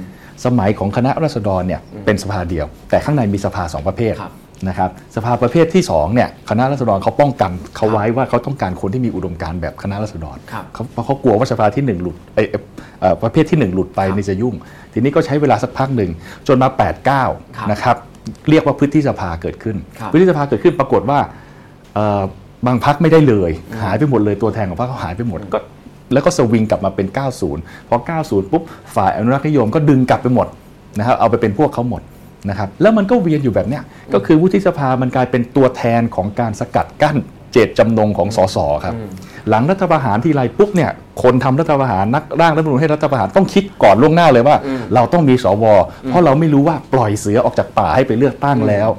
[0.45, 4.33] สมัยของคณะรัษฎรเนี่ยเป็นสภาเดียว แต่ข้างในมีสภาสองประเภทครับ
[4.67, 12.47] นะครับสภาประเภทที่สองเนี่ยคณะรัษฎรเขาป้องกันเขาไว้ว่าเขาต้องการคนที่มีอุดมการณ์แบบคณะรัษฎรครับเขาเพราะเขากลัวว่าสภาที่หนึ่งหลุดเอ่อ
[13.01, 14.55] เอ่อประเภทที่หนึ่งหลุดไปครับนี่จะยุ่ง
[14.93, 16.11] ทีนี้ก็ใช้เวลาสักพักหนึ่ง
[16.47, 17.95] จนมา8ครับ9นะครับ
[18.49, 21.19] เรียกว่าพฤทธิสภาเกิดขึ้นครับพฤทธิสภาเกิดขึ้นปรากฏว่า
[21.93, 22.21] เอ่อ
[22.65, 23.51] บางพักไม่ได้เลย
[23.83, 25.59] หายไปหมดเลยตัวแทนของพรรคเขาหายไปหมดก็
[26.13, 27.07] แล้วก็สวิงกลับมาเป็น
[27.47, 28.63] 90 พอ 90 ปุ๊บ
[28.95, 30.47] ฝ่ายอนุรักษ์นิยมก็ดึงกลับไปหมด
[30.97, 32.01] นะครับเอาไปเป็นพวกเขาหมด
[32.49, 37.17] นะครับแล้วมันก็เวียนอยู่แบบเนี้ยก็คือวุฒิสภามันกลายเป็นตัวแทนของการสกัดกั้น
[37.53, 38.95] เจตจำนงของสสครับ
[39.49, 40.91] หลังรัฐประหารทีไรปุ๊บเนี่ย
[41.23, 44.55] คนทำรัฐประหารนักร่างรัฐธรรมนูญให้รัฐประหารต้องคิดก่อนล่วงหน้าเลยว่า
[44.95, 45.65] เราต้องมีสว
[46.07, 48.89] เพราะเราไม่รู้ว่าปล่อยเสือออกจากป่าให้ไปเลือกตั้งแล้ว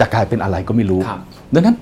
[0.00, 1.20] จะกลายเป็นอะไรก็ไม่รู้ครับ
[1.54, 1.76] ดังนั้น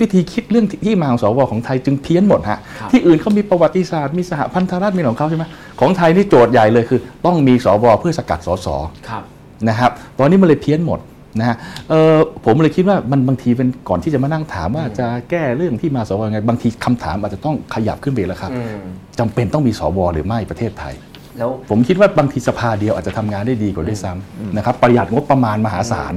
[0.00, 5.44] วิธีคิดเรื่องที่มาของสวของไทยจึงเพี้ยนหมดฮะครับที่อื่นเขามีประวัติศาสตร์มีสหพันธรัฐมีของเขาใช่ไหม
[5.80, 8.68] ของไทยนี่โจทย์ใหญ่เลยคือ ต้องมีสวเพื่อสกัดสส
[9.08, 9.22] ครับ
[9.68, 11.00] นะครับ ตอนนี้มันเลยเพี้ยนหมด
[11.38, 11.56] นะฮะ
[11.90, 18.78] เอ่อผมเลยคิดว่ามันบางทีเป็นก่อนที่จะมานั่งถามว่าจะแก้เรื่องที่มาสวยังไง บางทีคำถามอาจจะต้องขยับขึ้นไปแล้วครับอืม
[19.18, 20.94] จำเป็นต้องมีสวหรือไม่ประเทศไทย
[21.38, 26.14] แล้วผมคิดว่าบางทีสภาเดียวอาจจะทำงานได้ดีกว่าด้วยซ้ำนะครับประหยัดงบประมาณมหาศาล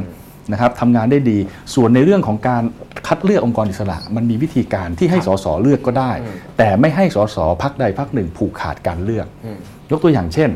[0.51, 1.37] นะครับทำงานได้ดี
[1.75, 2.63] ส่วนในเรื่องของการ
[3.07, 6.11] คัดเลือกองค์กรอิสระ มันมีวิธีการที่ให้สสเลือกก็ได้
[6.57, 9.57] แต่ไม่ให้สสพักใดพักหนึ่งผูกขาดการเลือกอืม
[9.91, 10.49] ยกตัวอย่างเช่น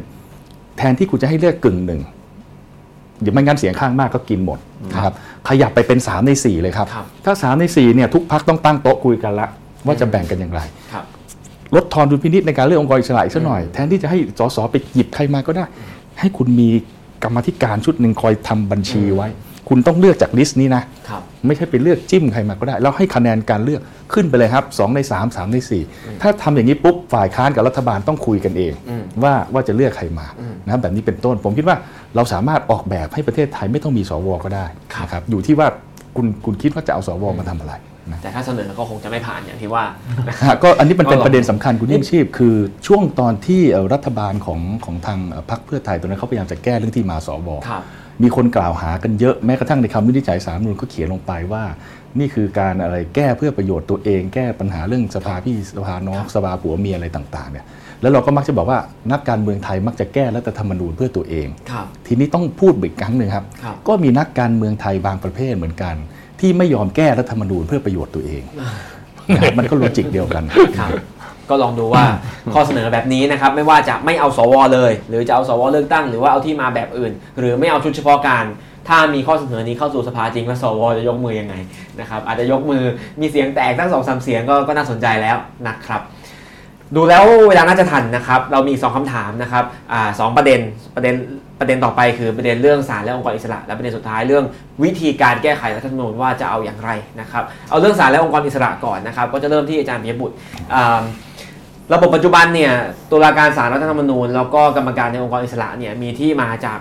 [0.77, 2.01] แทนที่คุณจะให้เลือกกึ่งหนึ่ง
[3.21, 4.59] เดี๋ยวไม่งั้นเสียงข้างมากก็กินหมด
[4.93, 5.13] นะครับ
[5.47, 9.47] ขยับไปเป็น 3 ใน 4 เลยครับครับถ้า 3 ใน4เนี่ยทุกพักต้องตั้งโต๊ะคุยกันละ
[9.85, 10.61] ว่าจะแบ่งกันอย่างไร
[10.93, 11.05] ครับ
[11.75, 15.65] ลดทอนดุลพินิษในการเลือกองค์กรอิสระอีกสักหน่อย แทนที่จะให้สสไปหยิบใครมาก็ได้
[16.19, 16.69] ให้คุณมี
[17.23, 19.27] กรรมาธิการชุดหนึ่งคอยทำบัญชีไว้
[19.73, 23.81] คุณต้องเลือกจากลิสต์นี้นะครับไม่ใช่ไปเลือกจิ้มใครมาก็ได้ แล้วให้คะแนนการเลือก
[24.13, 25.57] ขึ้นไปเลยครับ2ใน3 3ใน
[25.89, 30.27] 4 ถ้าทำอย่างนี้ปุ๊บฝ่ายค้านกับรัฐบาลต้องคุยกันเองอืมว่าว่าจะเลือกใครมา
[30.65, 31.77] นะครับแบบนี้เป็นต้น ผมคิดว่า
[32.15, 34.65] เราสามารถออกแบบให้ประเทศไทยไม่ต้องมีสวก็ได้
[35.03, 35.67] นะครับอยู่ที่ว่า
[36.15, 37.73] คุณคุณคิดว่าจะเอาสวมาทำอะไร
[38.11, 39.83] นะแต่ถ้าเสนอก็คงจะไม่ผ่านอย่างที่ว่า
[40.47, 42.55] ฮะก็อันนี้มันเป็นก็ลองประเด็นสำคัญคุณยิ่งชีพ คือ
[42.87, 47.83] ช่วงตอนที่เอ่อรัฐบาลของของทางเอ่อพรรคเพื่อไทยตอนนั้นเขาพยายามจะแก้เรื่องที่มาสวครับ
[48.23, 51.63] มีคนกล่าวหากันเยอะแม้กระทั่งในคำวินิจฉัยสามนูนก็เขียนลงไปว่า
[52.19, 57.65] นี่คือการอะไรแก้เพื่อประโยชน์ตัวเอง แก้ปัญหาเรื่องสภาพี่สภาน้องสภาผัวเมียอะไรต่างๆเนี่ย
[58.01, 58.79] แล้วเราก็มักจะบอกว่า
[59.11, 65.95] นักการเมืองไทยมักจะแก้รัฐธรรมนูญเพื่อตัวเองครับทีนี้ต้องพูดอีกครั้งหนึ่งครับครับ ก็มีนักการเมืองไทยบางประเภทเหมือนกัน
[66.39, 68.43] ที่ไม่ยอมแก้รัฐธรรมนูญเพื่อประโยชน์ตัวเอง
[69.35, 70.43] นะครับมันก็โลจิกเดียวกัน
[70.79, 70.91] ครับ
[71.51, 72.03] ก็ลองดูว่า
[72.53, 78.45] ข้อเสนอแบบนี้นะครับไม่ว่าจะไม่เอาสวเลย หรือจะเอาสวเลือกตั้งหรือว่าเอาที่มาแบบอื่น หรือไม่เอาชุดเฉพาะการ
[78.87, 81.55] ถ้ามีข้อเสนอนี้เข้าสู่สภาจริงแล้วสวจะยกมือยังไง
[81.99, 82.83] นะครับอาจจะยกมือ
[83.21, 85.37] มีเสียงแตกตั้งสองสามเสียงก็ก็น่าสนใจแล้ว
[85.67, 86.01] นะครับ
[86.95, 90.59] ดูแล้วเวลาน่าจะทันนะครับเรามีสองคำถามนะครับอ่าสองประเด็น
[90.95, 91.15] ประเด็น
[91.59, 94.45] ประเด็นต่อไปคือประเด็นเรื่องศาลและองค์กรอิสระ และประเด็นสุดท้ายเรื่อง
[94.83, 100.35] วิธีการแก้ไขรัฐธรรมนูญว่าจะเอาอย่างไรนะครับเอาเรื่องศาลและองค์กรอิสระก่อนนะครับก็จะเริ่มที่อาจารย์ปิยบุตร
[100.73, 101.01] อ่า
[101.93, 102.73] ระบบปัจจุบันเนี่ย
[103.11, 106.79] ตุลาการศาลรัฐธรรมนูญ แล้วก็กรรมการในองค์กรอิสระเนี่ยมีที่มาจาก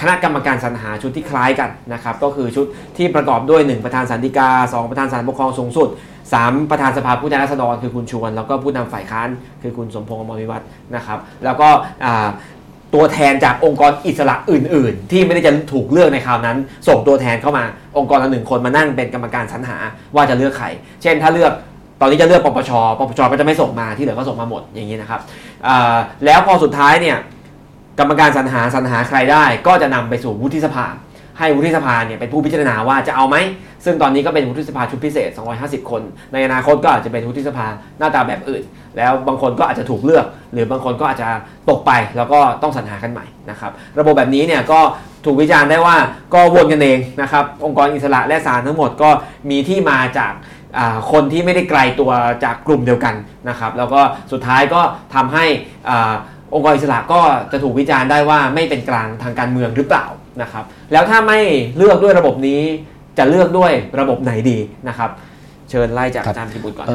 [0.00, 2.66] คณะกรรมการสรรหาชุดที่คล้ายกันนะครับก็คือชุด
[2.96, 5.88] ที่ประกอบด้วย 1 ประธานสันติกา 2 ประธานศาลปกครองสูงสุด
[6.28, 9.28] 3 ประธานสภาผู้แทนราษฎรคือคุณชวน แล้วก็ผู้นำฝ่ายค้าน
[9.62, 11.68] คือคุณสมพงษ์อมรวิวัฒน์นะครับแล้วก็
[12.94, 16.56] ตัวแทนจากองค์กรอิสระอื่น ๆ ที่ไม่ได้จะถูกเลือกในคราวนั้น
[16.88, 17.64] ส่งตัวแทนเข้ามา
[17.98, 19.78] องค์กรละหนึ่งคนมานั่งเป็นกรรมการสรรหา
[20.14, 20.66] ว่าจะเลือกใคร
[21.02, 21.52] เช่นถ้าเลือก
[22.00, 25.20] ตอนนี้จะเลือกปปช ปปชก็จะไม่ส่งมาที่เหลือก็ส่งมาหมดอย่างนี้นะครับ
[26.24, 27.16] แล้วพอสุดท้ายเนี่ย
[27.98, 30.86] กรรมการสรรหาสรรหาใครได้ ก็จะนำไปสู่วุฒิสภา
[31.38, 33.36] ให้วุฒิสภาเนี่ยเป็นผู้พิจารณาว่าจะเอาไหม
[33.84, 36.02] ซึ่งตอนนี้ก็เป็นวุฒิสภาชุดพิเศษ 250 คน
[36.32, 37.66] ในอนาคตก็อาจจะเป็นวุฒิสภา
[37.98, 38.62] หน้าตาแบบอื่น
[38.96, 41.28] แล้วบางคนก็อาจจะถูกเลือก หรือบางคนก็อาจจะ
[41.70, 44.80] ตกไปแล้วก็ต้องสรรหากันใหม่นะครับระบบแบบนี้เนี่ยก็
[45.24, 45.96] ถูกวิจารณ์ได้ว่า
[46.34, 49.10] ก็วนกันเองนะครับองค์กรอิสระและศาลทั้งหมดก็
[49.50, 50.32] มีที่มาจาก
[51.12, 52.10] คนที่ไม่ได้ไกลตัว
[52.44, 53.14] จากกลุ่มเดียวกัน
[53.48, 54.00] นะครับแล้วก็
[54.32, 54.80] สุดท้ายก็
[55.14, 55.44] ทำให้
[55.88, 55.92] อ
[56.54, 57.20] องค์กรอิสระก็
[57.52, 60.06] จะถูกวิจารณ์ได้ว่าไม่เป็นกลางทางการเมืองหรือเปล่า
[60.42, 61.38] นะครับแล้วถ้าไม่
[61.76, 62.60] เลือกด้วยระบบนี้
[63.18, 65.10] จะเลือกด้วยระบบไหนดีนะครับ
[65.70, 66.92] เชิญไล่จากอาจารย์พิบุตรก่อนเ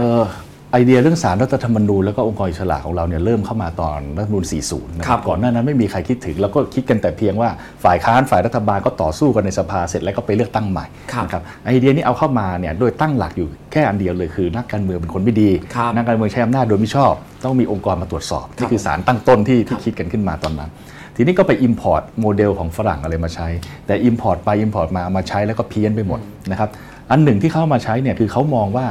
[0.72, 7.50] ไอเดียเรื่องสารรัฐธรรมนูญแล้วก็องค์กรอิสระของเราเนี่ยเริ่มเข้ามาตอนรัฐธรรมนูญ 40 นะคครัรับบก่อนหน้านั้นไม่มีใครคิดถึง แล้วก็คิดกันแต่เพียงว่า
[7.84, 17.14] ฝ่ายค้านฝ่ายรัฐบาลก็ต่อสู้กันในสภาเสร็จแล้วก็ไปเลือกตั้งใหม่ครับนะครับไอเดียนี้เอาเข้ามาเนี่ยโดยตั้งหลักอยู่แค่อันเดียวเลยคือนักการเมืองเป็นคนไม่ดีครับนักการเมืองใช้อำนาจโดยไม่ชอบ
[17.46, 20.70] ต้องมีองค์กรมาตรวจสอบครับนี่คือสารตั้งต้นที่ครัที่บคิดกันขึ้นมาตอนนั้น
[21.16, 23.48] ทีนี้ก็ไป Import โมเดลของฝรั่งอะไรมาใช้
[23.88, 26.20] แต่ Import ไป Import มาเอามาใช้แล้วก็เพี้ยนไปหมด
[26.52, 26.70] นะครับ
[27.12, 28.88] อันหนึ่งที่เข้ามาใช้เนี่ยคือเขามองว่า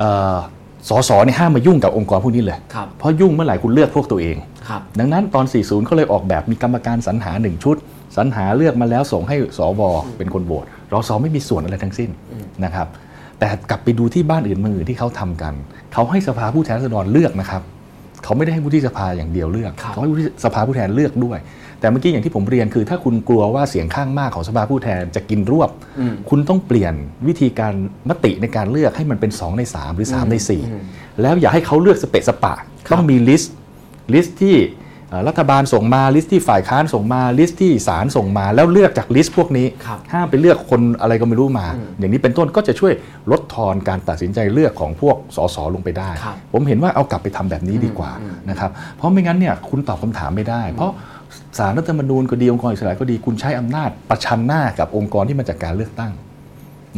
[0.00, 0.36] เอ่อ
[0.88, 4.36] สสเนี่ยห้ามมายุ่งกับองค์กรพวกนี้เลยครับเพราะยุ่งเมื่อไหร่คุณเลือกพวกตัวเอง
[4.68, 7.76] ครับดังนั้นตอน 40เขาเลยออกแบบมีกรรมการสรรหาหนึ่งชุด
[8.16, 9.80] สรรหาเลือกมาแล้วส่งให้สว
[10.16, 12.10] เป็นคนโหวตรสไม่มีส่วนอะไรทั้งสิ้น
[12.64, 12.86] นะครับ
[13.38, 15.54] แต่กลับไปดูที่บ้านอื่นเมืองอื่นที่เขาทำกัน
[15.92, 17.62] เขาให้สภาผู้แทนราษฎรเลือกนะครับ
[18.24, 21.38] เขาไม่ได้ให้ผู้ที่สภาอย่างเดียวเลือกครับเขาให้ผู้ที่สภาผู้แทนเลือกด้วย
[21.80, 26.94] แต่เมื่อกี้อย่างที่ผมเรียนคือ ถ้าคุณกลัวว่าเสียงข้างมากของสภาผู้แทนจะกินรวบอืมคุณต้องเปลี่ยน
[27.28, 27.74] วิธีการ
[28.08, 32.54] มติในการเลือกให้มันเป็น 2 ใน 3 หรือ 3 ในอืม4แล้วอย่าให้เขาเลือกสเปะสปะ
[32.86, 34.56] ครับต้องมี list list ที่
[35.08, 41.66] เอ่อรัฐบาลส่งมา list ที่ฝ่ายค้านส่งมา list ที่ศาลส่งมา แล้วเลือกจาก list พวกนี้ครับห้ามไปเลือกคนอะไรก็ไม่รู้มา
[41.98, 42.92] อย่างนี้เป็นต้นก็จะช่วย
[43.30, 48.12] ลดทอนการตัดสินใจเลือกของพวกสสลงไปได้ครับผมเห็นว่าเอากลับไปทำแบบนี้ดีกว่า
[48.50, 50.92] นะครับเพราะไม่งั้นเนี่ยคุณตอบคำถามไม่ได้ เพราะ
[51.58, 56.12] สารรัฐธรรมนูญก็ดีองค์กรอิสระก็ดีคุณใช้อำนาจประชันหน้ากับองค์กรที่มาจากการเลือกตั้ง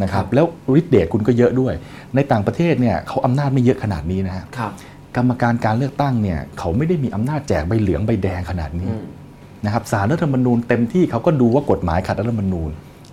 [0.03, 0.47] นะครับแล้ว
[0.79, 1.75] ฤทธิเดชคุณก็เยอะด้วย
[2.15, 4.73] ในต่างประเทศเนี่ยเขาอำนาจไม่เยอะขนาดนี้นะฮะครับ
[5.17, 9.05] กรรมการการเลือกตั้งเนี่ยเขาไม่ได้มีอำนาจแจกใบเหลืองใบแดงขนาดนี้อืม
[9.65, 12.71] นะครับสารรัฐธรรมนูญเต็มที่เขาก็ดูว่ากฎหมายขัดรัฐธรรมนูญ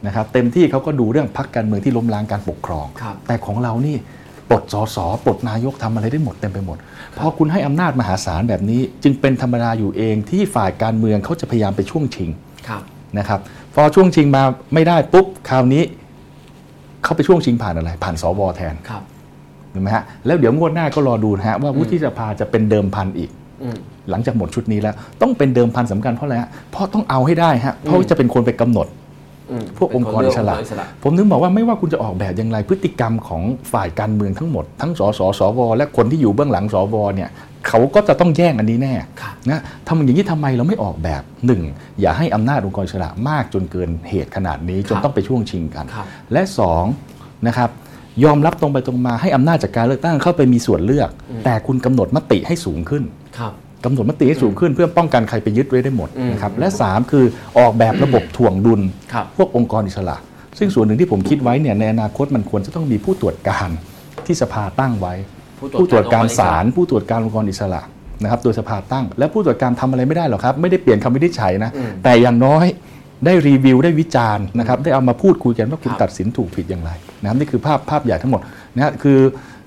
[0.07, 3.95] นะครับเต็มที่เขาก็ดูเรื่องพักการเมืองที่ล้มล้างการปกครองครับแต่ของเรานี่
[4.49, 6.77] ปลดสสปลดนายกทำอะไรได้หมดเต็มไปหมด
[7.17, 12.29] พอคุณให้อำนาจมหาศาลแบบนี้ จึงเป็นธรรมดาอยู่เองที่ฝ่ายการเมืองเขาจะพยายามไปช่วงชิง
[12.67, 12.81] ครับ
[13.17, 13.39] นะครับ
[13.75, 14.43] พอช่วงชิงมา
[14.73, 15.83] ไม่ได้ปุ๊บคราวนี้
[17.03, 19.03] เขาไปช่วงชิงผ่านอะไร ผ่านสวแทนครับ
[19.71, 23.29] เห็นไหมฮะแล้วเดี๋ยวงวดหน้าก็รอดูนะฮะว่าวุฒิสภาจะเป็นเดิมพันอีก
[23.63, 23.77] อืม
[24.09, 29.08] หลังจากหมดชุดนี้แล้ว ต้องเป็นเดิมพันสำคัญเพราะอะไรฮะเพราะต้องเอาให้ได้ฮะเพราะว่าจะเป็นคนไปกำหนดอืม
[29.77, 37.29] พวกองค์กรอิสระเป็นคนเลือกองค์กอิสระผมนึกบอกว่าไม่ว่าคุณจะออกแบบอย่างไรพฤติกรรมของฝ่ายการเมืองทั้งหมด ทั้งสสสว และคนที่อยู่เบื้องหลังสวเนี่ย
[37.67, 41.61] เขาก็จะต้องแย่งอันนี้แน่ครับนะทำอย่างนี้ทำไมเราไม่ออกแบบหนึ่ง
[42.01, 46.83] อย่าให้อำนาจองค์กรอิสระมากจนเกินเหตุขนาดนี้จนครับต้องไปช่วงชิงกันครับและสอง
[47.47, 47.69] นะครับ
[48.23, 51.09] ยอมรับตรงไปตรงมาให้อำนาจจากการเลือกตั้งเข้าไปมีส่วนเลือก
[51.45, 53.03] แต่คุณกำหนดมติให้สูงขึ้น
[53.37, 53.53] ครับ
[53.85, 57.25] กำหนดมติให้สูงขึ้นเพื่อป้องกันใครไปยึดไว้ได้หมดอืมนะครับและ 3 คือ
[57.57, 58.81] ออกแบบระบบถ่วงดุล
[59.13, 60.17] ครับพวกองค์กรอิสระ
[60.57, 63.69] ซึ่งส่วนหนึ่งที่ผมคิดไว้เนี่ยในอนาคตมันควรจะต้องมีผู้ตรวจการ
[64.25, 65.13] ที่สภาตั้งไว้
[65.79, 67.81] ผู้ตรวจการศาลผู้ตรวจการองค์กรอิสระ
[68.23, 72.65] นะครับโดยสภาตั้ง และผู้ตรวจการทำอะไรไม่ได้หรอกครับ ไม่ได้เปลี่ยนคำวินิจฉัยนะอืมแต่อย่างน้อย
[73.25, 76.91] ได้รีวิวได้วิจารณ์นะครับได้เอามาพูดคุยกันว่าคุณครับตัดสินถูกผิดอย่างไร
[77.21, 78.41] นะครับนี่คือภาพภาพใหญ่ทั้งหมด
[78.75, 79.19] นะฮะคือ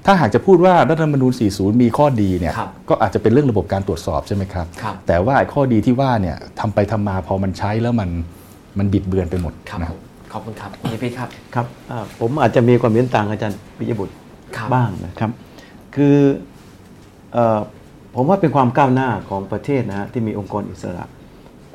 [0.07, 8.11] ถ้าหากจะพูดว่ารัฐธรรมนูญ 40 มีข้อดีเนี่ยครับก็อาจจะเป็นเรื่องระบบการตรวจสอบใช่ไหมครับครับแต่ว่าไอ้ข้อดีที่ว่าเนี่ยทำไปทำมาพอมันใช้แล้วมัน
[8.79, 10.01] มันบิดเบือนไปหมดครับนะผม
[10.33, 14.15] ขอบคุณครับพี่พีชครับครับอ่าผมอาจจะมีความเห็นต่างอาจารย์ปิยบุตร
[14.57, 15.31] ครับบ้างนะครับ
[15.97, 16.17] คือ
[17.33, 17.61] เอ่อ
[18.15, 21.05] ผมว่าเป็นความก้าวหน้าของประเทศนะฮะที่มีองค์กรอิสระ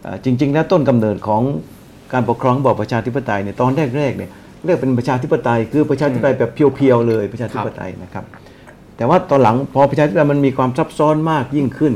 [0.02, 1.42] เอ่อจริง ๆ แล้วต้นกำเนิดของ
[2.14, 4.32] การปกครองระบอบประชาธิปไตยเนี่ยตอนแรกๆเนี่ย
[4.68, 8.26] เรียกเป็นประชาธิปไตย คือประชาธิปไตยแบบเพียวๆเลยประชาธิปไตยนะครับ
[8.98, 11.94] แต่ว่าตอนหลังพอประชาธิปไตยมันมีความซับซ้อนมากยิ่งขึ้น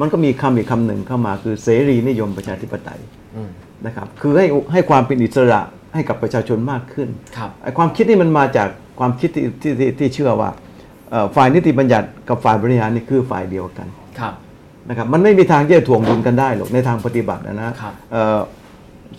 [0.00, 3.00] มันก็มีคำอีกคำหนึ่งเข้ามาคือเสรีนิยมประชาธิปไตย
[3.36, 3.50] อืม
[3.86, 5.60] นะครับ คือให้ให้ความเป็นอิสระ
[5.94, 8.68] ให้กับประชาชนมากขึ้นครับไอ้ความคิดนี่มันมาจาก
[8.98, 10.50] ความคิดที่ที่ที่ที่เชื่อว่า
[11.10, 13.88] เอ่อฝ่ายนิติบัญญัติกับฝ่ายบริหารนี่คือฝ่ายเดียวกัน
[14.18, 14.34] ครับ
[14.88, 18.38] นะครับมันไม่มีทางที่จะถ่วงดุลกันได้หรอกในทางปฏิบัตินะนะครับเอ่อ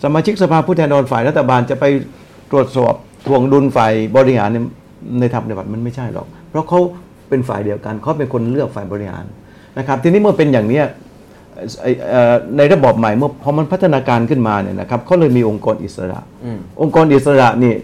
[0.04, 1.84] สมาชิกสภาผู้แทนราษฎรฝ่ายรัฐบาลจะไป
[2.54, 2.94] ตรวจสอบ
[3.26, 4.64] ถ่วงดุลฝ่ายบริหารเนี่ย
[5.20, 6.80] ในทางปฏิบัติมันไม่ใช่หรอก เพราะเขา
[7.28, 9.24] เป็นฝ่ายเดียวกันเขาเป็นคนเลือกฝ่ายบริหาร
[9.78, 10.84] นะครับ ทีนี้เมื่อเป็นอย่างเนี้ย
[11.82, 17.74] ไอ้เอ่อในระบอบใหม่เมื่อพอมันพัฒนาการขึ้นมาเนี่ยนะครับเขาเลยมีองค์กรอิสระอืมองค์กรอิสระนี่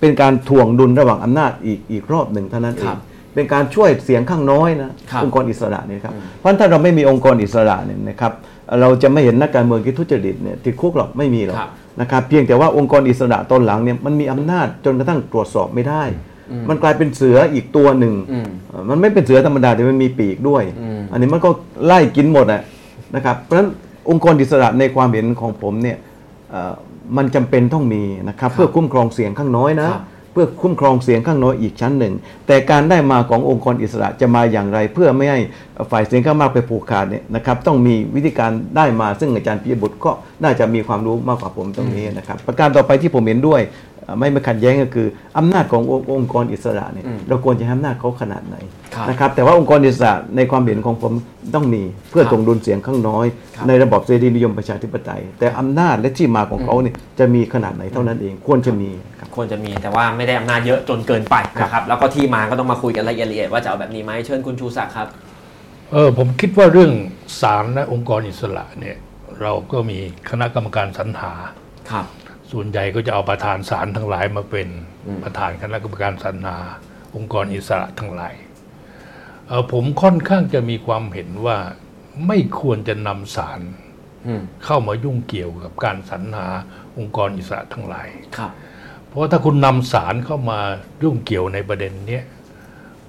[0.00, 2.98] เป็นการถ่วงดุลระหว่างอำนาจอีกอีกรอบหนึ่งเท่านั้นเอครังบ
[3.34, 8.32] เป็นการช่วยเสียงข้างน้อยนะครับองค์กรอิสระเนี่ยครับเพราะฉะนั้นถ้าเราไม่มีองค์กรอิสระเนี่ยนะครับ
[8.80, 11.70] เราจะไม่เห็นนักการเมืองที่ทุจริตเนี่ยติดคุกหรอกไม่มีหรอกครับ
[12.00, 16.02] นะครับเพียงแต่ว่าองค์กรอิสระตอนหลังเนี่ยมันมีอำนาจจนกระทั่งตรวจสอบไม่ได้
[16.68, 21.50] มันกลายเป็นเสืออีกตัวหนึ่งอืมเอ่อมันไม่เป็นเสือธรรมดาแต่มันมีปีกด้วยอืมอันนี้มันก็
[21.84, 22.62] ไล่กินหมดอะ
[23.14, 23.68] นะครับเพราะฉะนั้น
[24.10, 25.96] องค์กรอิสระในความเห็นของผมเนี่ย
[26.50, 26.74] เอ่อ
[27.16, 32.14] มันจำเป็นต้องมีนะครับเพื่อคุ้มครองเสียงข้างน้อยนะครับเพื่อคุ้มครองเสียงข้างน้อยอีกชั้นหนึ่ง
[32.46, 35.40] แต่การได้มาขององค์กรอิสระจะมาอย่างไร เพื่อไม่ให้
[35.90, 40.10] ฝ่ายเสียงข้างมากไปผูกขาดเนี่ยนะครับต้องมีวิธีการได้มาซึ่งอาจารย์ปิยบุตรก็
[40.42, 43.62] น่าจะมีความรู้มากกว่าผมตรงนี้นะครับประการต่อไปที่ผมเห็นด้วย
[44.02, 45.06] เอ่อไม่ไม่ขัดแย้งก็คือ
[45.38, 48.56] อำนาจขององค์องค์กรอิสระเนี่ยอืมเราควรจะให้อำนาจเขาขนาดไหน
[48.94, 51.12] ครับนะครับแต่ว่าองค์กรอิสระในความเห็นของผม
[51.54, 53.26] ต้องมีเพื่อครับส่งดุลเสียงข้างน้อย
[53.56, 58.90] ครับในระบอบเสรีนิยมประชาธิปไตย แต่อำนาจและที่มาของเขาเนี่ยจะมีขนาดไหนเท่านั้นเองควรจะมี
[59.36, 65.08] ครับควรจะมีแต่ว่าไม่ได้อำนาจเยอะจนเกินไปนะครับ แล้วก็ที่มาก็ต้องมาคุยกันละเอียดละเอียดว่าจะเอาแบบนี้ไหมเชิญคุณชูศักดิ์ครับ
[65.92, 66.92] เออผมคิดว่าเรื่อง
[67.40, 68.96] ศาลและองค์กรอิสระเนี่ย
[69.40, 69.98] เราก็มี
[70.30, 71.32] คณะกรรมการสรรหา
[71.90, 72.06] ครับ
[72.52, 74.68] ส่วนใหญ่ก็จะเอาประธานศาลทั้งหลายมาเป็น
[75.06, 76.56] อืมประธานคณะกรรมการสรรหา
[77.16, 78.34] องค์กรอิสระทั้งหลาย
[79.48, 81.58] เออผมค่อนข้างจะมีความเห็นว่า
[82.26, 83.60] ไม่ควรจะนำศาล
[84.26, 86.46] อืมเข้ามายุ่งเกี่ยวกับการสรรหา
[86.98, 88.08] องค์กรอิสระทั้งหลาย
[88.38, 88.65] ครับเพ
[89.16, 90.60] ราะว่าถ้าคุณนำสารเข้ามา
[91.02, 92.24] ยุ่งเกี่ยวในประเด็นเนี้ย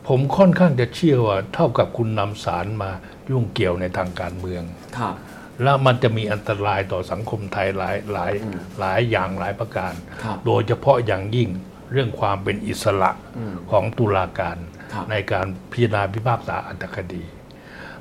[0.08, 2.92] ผมค่อนข้างจะเชื่อว่า เท่ากับคุณนำสารมา
[3.30, 4.64] ยุ่งเกี่ยวในทางการเมือง
[4.98, 5.16] ครับ
[5.64, 9.94] แล้วมันจะมีอันตรายต่อสังคมไทยหลายหลายอืมหลายอย่างหลายประการ
[10.24, 11.50] ครับโดยเฉพาะอย่างยิ่ง
[11.92, 14.58] เรื่องความเป็นอิสระอืมของตุลาการ
[14.94, 17.24] ครับในการพิจารณาพิพากษาอัตคดี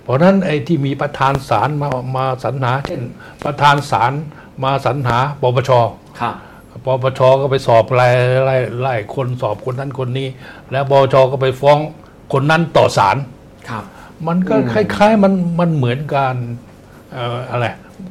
[0.02, 3.02] เพราะฉะนั้นไอ้ที่มีประธานศาลมามาสรรหา เช่น
[3.44, 4.12] ประธานศาล
[4.64, 5.70] มาสรรหาปปช
[6.20, 6.34] ครับ
[6.84, 8.08] ปปชก็ไปสอบไล่
[8.44, 10.28] ไล่ไล่คนสอบคนนั้นคนนี้
[10.70, 11.78] แล้วปปชก็ไปฟ้อง
[12.32, 13.16] คนนั้นต่อศาล
[13.68, 13.84] ครับ
[14.26, 16.36] มันก็อืมคล้าย ๆ มันมันเหมือนการ
[17.12, 17.66] เอ่ออะไร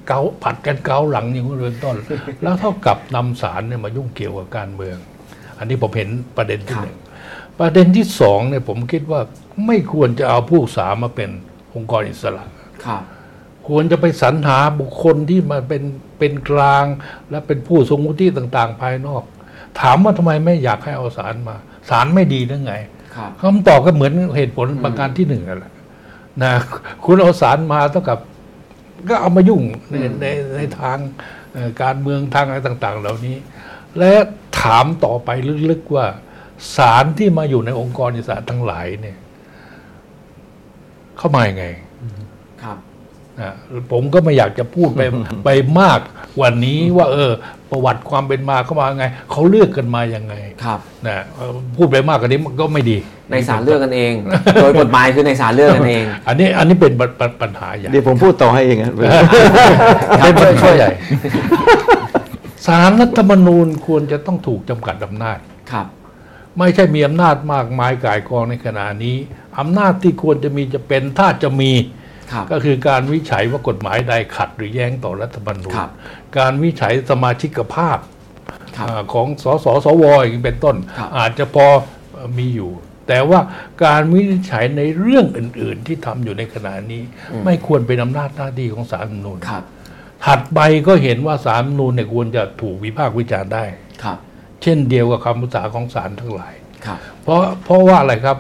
[0.08, 1.96] เกาผัดกันเกาหลังอย่างนี้เป็นต้น
[2.42, 4.98] แล้วเท่ากับนำศาลเนี่ยมายุ่งเกี่ยวกับการเมือง
[5.58, 6.98] อันนี้ผมเห็นประเด็นที่หนึ่ง
[7.60, 9.22] ประเด็นที่สองเนี่ยผมคิดว่า
[9.68, 11.30] ไม่ควรจะเอาผู้สามาเป็น
[11.76, 12.44] องค์กรอิสระ
[12.86, 13.02] ครับ
[13.68, 15.84] ควรจะไปสรรหาบุคคลที่มาเป็น
[16.20, 16.86] เป็นกลาง
[17.30, 19.24] และเป็นผู้ทรงวุฒิต่าง ๆ ภายนอก
[19.82, 21.56] ถามว่าทำไมไม่อยากให้เอาสารมา
[21.90, 22.76] สารไม่ดีหรือไง
[23.16, 25.74] ครับคำตอบก็เหมือนเหตุผลประการที่หนึ่งนั่นแหละ
[26.44, 26.52] นะ
[27.06, 28.20] คุณเอาสารมาเท่ากับ
[29.10, 30.26] ก็เอามายุ่งในอืมใน
[30.56, 30.98] ในทาง
[31.54, 33.38] เอ่อการเมืองทางอะไรต่าง ๆ เหล่านี้
[33.98, 34.12] และ
[34.62, 35.30] ถามต่อไป
[35.70, 36.06] ลึกๆว่า
[36.78, 39.18] สารที่มาอยู่ในองค์กรอิสระทั้งหลายเนี่ย
[41.18, 41.85] เข้ามายังไงครับ
[43.42, 43.54] นะ
[43.92, 45.02] ผมก็ไม่อยากจะพูดไป
[45.46, 45.50] ไป
[45.80, 46.00] มาก
[46.38, 47.32] กว่านี้ว่าเออ
[47.72, 50.34] ประวัติความเป็นมาเข้ามาไงเขาเลือกกันมายังไง
[50.64, 52.98] ครับนะเอ่อพูดไปมากกว่านี้มันก็ไม่ดี
[53.32, 54.14] ในศาลเลือกกันเอง
[54.62, 60.92] โดยกฎหมายคือในศาลเลือกกันเอง อันนี้อันนี้เป็นปัญปัญปัญหาใหญ่เดี๋ยวผมพูดต่อให้เองนะเป็นปัญหาใหญ่
[62.66, 65.38] สารรัฐธรรมนูญควรจะต้องถูกจำกัดอำนาจ
[65.72, 65.88] ครับ
[66.58, 69.16] ไม่ใช่มีอำนาจมากมายก่ายกองในขณะนี้
[69.60, 71.88] อำนาจที่ควรจะมีจะเป็นถ้าจะมีครับ
[72.52, 75.90] ก็คือการวิจัยว่ากฎหมายใดขัดหรือแย้งต่อรัฐธรรมนูญครับ
[76.38, 77.98] การวิจัยสมาชิกภาพ
[78.78, 81.68] ครับอาของสสสวอย่างนี้เป็นต้นครับอาจจะพอ
[82.38, 82.72] มีอยู่
[83.08, 83.40] แต่ว่า
[83.86, 87.02] การวินิจฉัยในเรื่องอื่น ๆ ที่ทำอยู่ในขณะนี้
[87.46, 89.64] ไม่ควรเป็นอำนาจหน้าที่ของศาลรัฐธรรมนูญครับ
[90.26, 93.66] ถัดไปก็เห็นว่าศาลรัฐธรรมนูญเนี่ยควรจะถูกวิพากษ์วิจารณ์ได้
[94.04, 94.18] ครับ
[94.62, 96.54] เช่นเดียวกับคำพิพากษาของศาลทั้งหลาย
[96.86, 98.38] ครับเพราะเพราะว่าอะไรครับ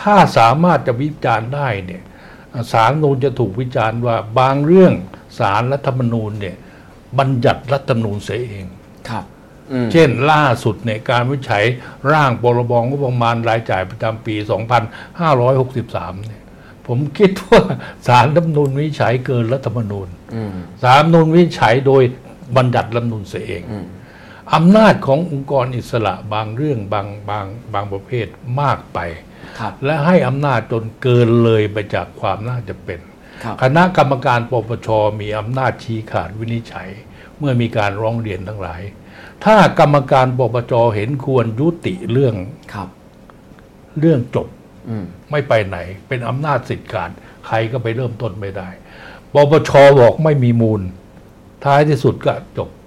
[0.00, 2.02] ถ้าสามารถจะวิจารณ์ได้เนี่ย
[2.72, 4.92] สารรัฐธรรมนูญจะถูกวิจารณ์ว่าบางเรื่อง
[5.38, 6.56] สารรัฐธรรมนูญเนี่ย
[7.18, 8.66] บัญญัติรัฐธรรมนูญเสียเอง
[9.08, 9.24] ครับ
[9.72, 11.64] อืมเช่นล่าสุดในยการวิจัย
[12.12, 14.34] ร่างพรบงบประมาณรายจ่ายประจำปี
[15.10, 16.42] 2563เนี่ย
[16.86, 17.62] ผมคิดว่า
[18.06, 20.50] สารรัฐธรรมนูญวิจัยเกินรัฐธรรมนูญอืม
[20.82, 22.02] สารรัฐธรรมนูญวิจัยโดย
[22.56, 23.86] บัญญัติรัฐธรรมนูญเสียเองอืม
[24.54, 28.26] อำนาจขององค์กรอิสระบางเรื่องบางบางบางประเภท
[28.60, 29.31] มากไปครับ
[29.84, 33.00] และให้อำนาจจนเกินเลยไปจากความน่าจะเป็น
[33.44, 34.88] ครับคณะกรรมการปปช
[35.20, 36.88] มีอำนาจชี้ขาดวินิจฉัย
[37.38, 38.82] เมื่อมีการร้องเรียนทั้งหลาย
[39.44, 42.34] ถ้ากรรมการปปชเห็นควรยุติเรื่อง
[42.74, 42.88] ครับ
[44.00, 44.48] เรื่องจบ
[44.88, 47.10] อืมไม่ไปไหน เป็นอำนาจสิทธิ์ขาด
[47.46, 48.68] ใครก็ไปเริ่มต้นไม่ได้
[49.34, 49.70] ปปช
[50.00, 50.82] บอกไม่มีมูล
[51.64, 52.81] ท้ายที่สุดก็จบครับ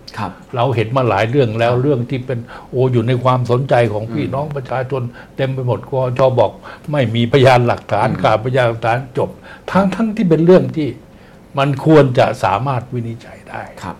[0.56, 2.40] เราเห็นมาหลายเรื่องแล้วเรื่องที่เป็น
[2.72, 5.02] โออยู่ในความสนใจของพี่น้องประชาชน
[5.38, 6.52] เต็มไปหมดกชบอก
[6.92, 9.30] ไม่มีพยานหลักฐานขาดพยานหลักฐานจบ
[9.72, 10.90] ทั้งทั้งที่เป็นเรื่องที่
[11.58, 13.96] มันควรจะสามารถวินิจฉัยได้ครับ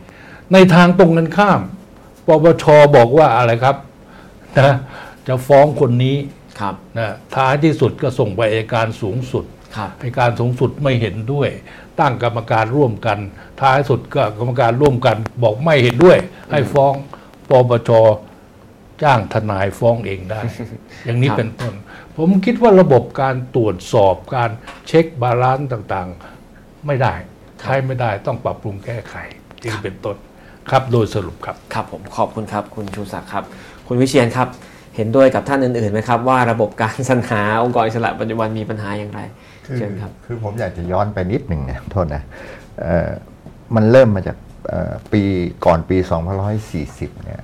[0.54, 1.60] ในทางตรงกันข้าม
[2.28, 2.66] ปปช
[2.96, 3.76] บอกว่าอะไรครับ
[4.60, 4.76] นะ
[5.28, 6.18] จะฟ้องคนนี้
[6.60, 9.46] ครับนะท้ายที่สุดก็ส่งไปอัยการสูงสุด
[9.78, 11.50] ครับอัยการสูงสุดไม่เห็นด้วย
[12.00, 13.18] ตั้งกรรมการร่วมกัน
[13.62, 16.18] ท้ายสุดก็กรรมการร่วมกัน บอกไม่เห็นด้วย
[16.52, 16.94] ให้ฟ้อง
[17.50, 17.90] ปปช
[19.04, 20.42] จ้างทนายฟ้องเองได้
[21.06, 21.74] อย่างนี้ครับเป็นต้น
[22.18, 24.52] ผมคิดว่าระบบการตรวจสอบการ
[24.88, 27.14] check balance ต่างๆ ไม่ได้
[27.60, 29.16] ใช้ไม่ได้ต้องปรับปรุงแก้ไข
[29.64, 30.16] จึงเป็นต้น
[30.72, 33.44] ครับโดยสรุปครับ ครับผมขอบคุณครับ คุณชูศักดิ์ครับ
[33.88, 34.48] คุณวิเชียรครับ
[34.96, 39.20] เห็นด้วยกับท่านอื่นๆไหมครับ ว่าระบบการสรรหาองค์กรอิสระปัจจุบันมีปัญหาอย่างไร
[39.66, 42.24] คือเชิญครับคือผมอยากจะย้อนไปนิดหนึ่งนะโทษนะ
[42.82, 43.10] เอ่อ
[43.76, 44.38] มันเริ่มมาจาก
[44.70, 45.22] เอ่อปี
[45.66, 45.98] ก่อนปี
[46.62, 47.42] 2540 เนี่ย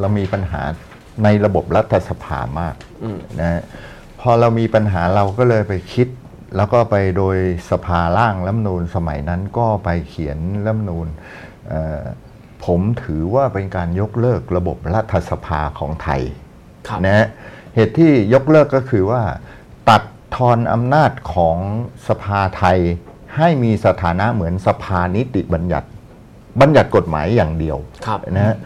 [0.00, 0.62] เรามีปัญหา
[1.24, 2.74] ในระบบรัฐสภามาก
[3.04, 3.62] อืมนะฮะ
[4.20, 6.08] พอเรามีปัญหาเราก็เลยไปคิด
[6.56, 7.36] แล้วก็ไปโดย
[7.70, 11.06] สภาร่างรัฐธรรมนูญสมัยนั้นก็ไปเขียนรัฐธรรมนูญ
[11.68, 12.02] เอ่อ
[12.64, 16.22] ผมถือว่าเป็นการยกเลิกระบบรัฐสภาของไทย
[16.88, 17.26] ครับนะฮะ
[17.74, 19.63] เหตุที่ยกเลิกก็คือว่าตัด
[20.36, 21.56] ทอนอำนาจของ
[22.08, 22.78] สภาไทย
[23.36, 25.88] ให้มีสถานะเหมือนสภานิติบัญญัติ
[26.60, 28.56] บัญญัติกฎหมายอย่างเดียวครับนะฮะ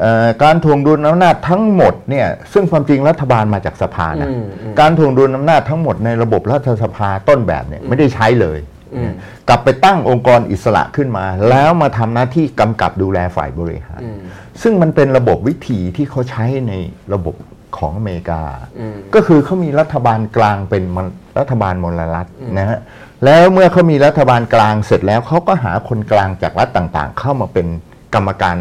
[0.00, 8.58] เอ่อการทวงดุลอำนาจทั้งหมดเนี่ยซึ่งความจริงรัฐบาลมาจากสภานะอืมอืมการทวงดุลอำนาจทั้งหมดในระบบรัฐสภาต้นแบบเนี่ยไม่ได้ใช้เลย
[8.94, 9.12] อืม
[9.48, 14.18] กลับไปตั้งองค์กรอิสระขึ้นมา แล้วมาทำหน้าที่กำกับดูแลฝ่ายบริหารอืม
[14.62, 16.72] ซึ่งมันเป็นระบบวิธีที่เขาใช้ใน
[17.14, 17.34] ระบบ
[17.78, 18.42] ของอเมริกา
[18.80, 21.06] อืมก็คือเขามีรัฐบาลกลางเป็นมัน
[21.38, 22.26] รัฐบาลมลรัฐ
[22.58, 22.78] นะฮะ
[23.24, 27.66] แล้วเมื่อเขามีรัฐบาลกลางเสร็จแล้วเขาก็หาคนกลางจากรัฐต่างๆ เข้ามาเป็น
[28.14, 28.56] กรรมการ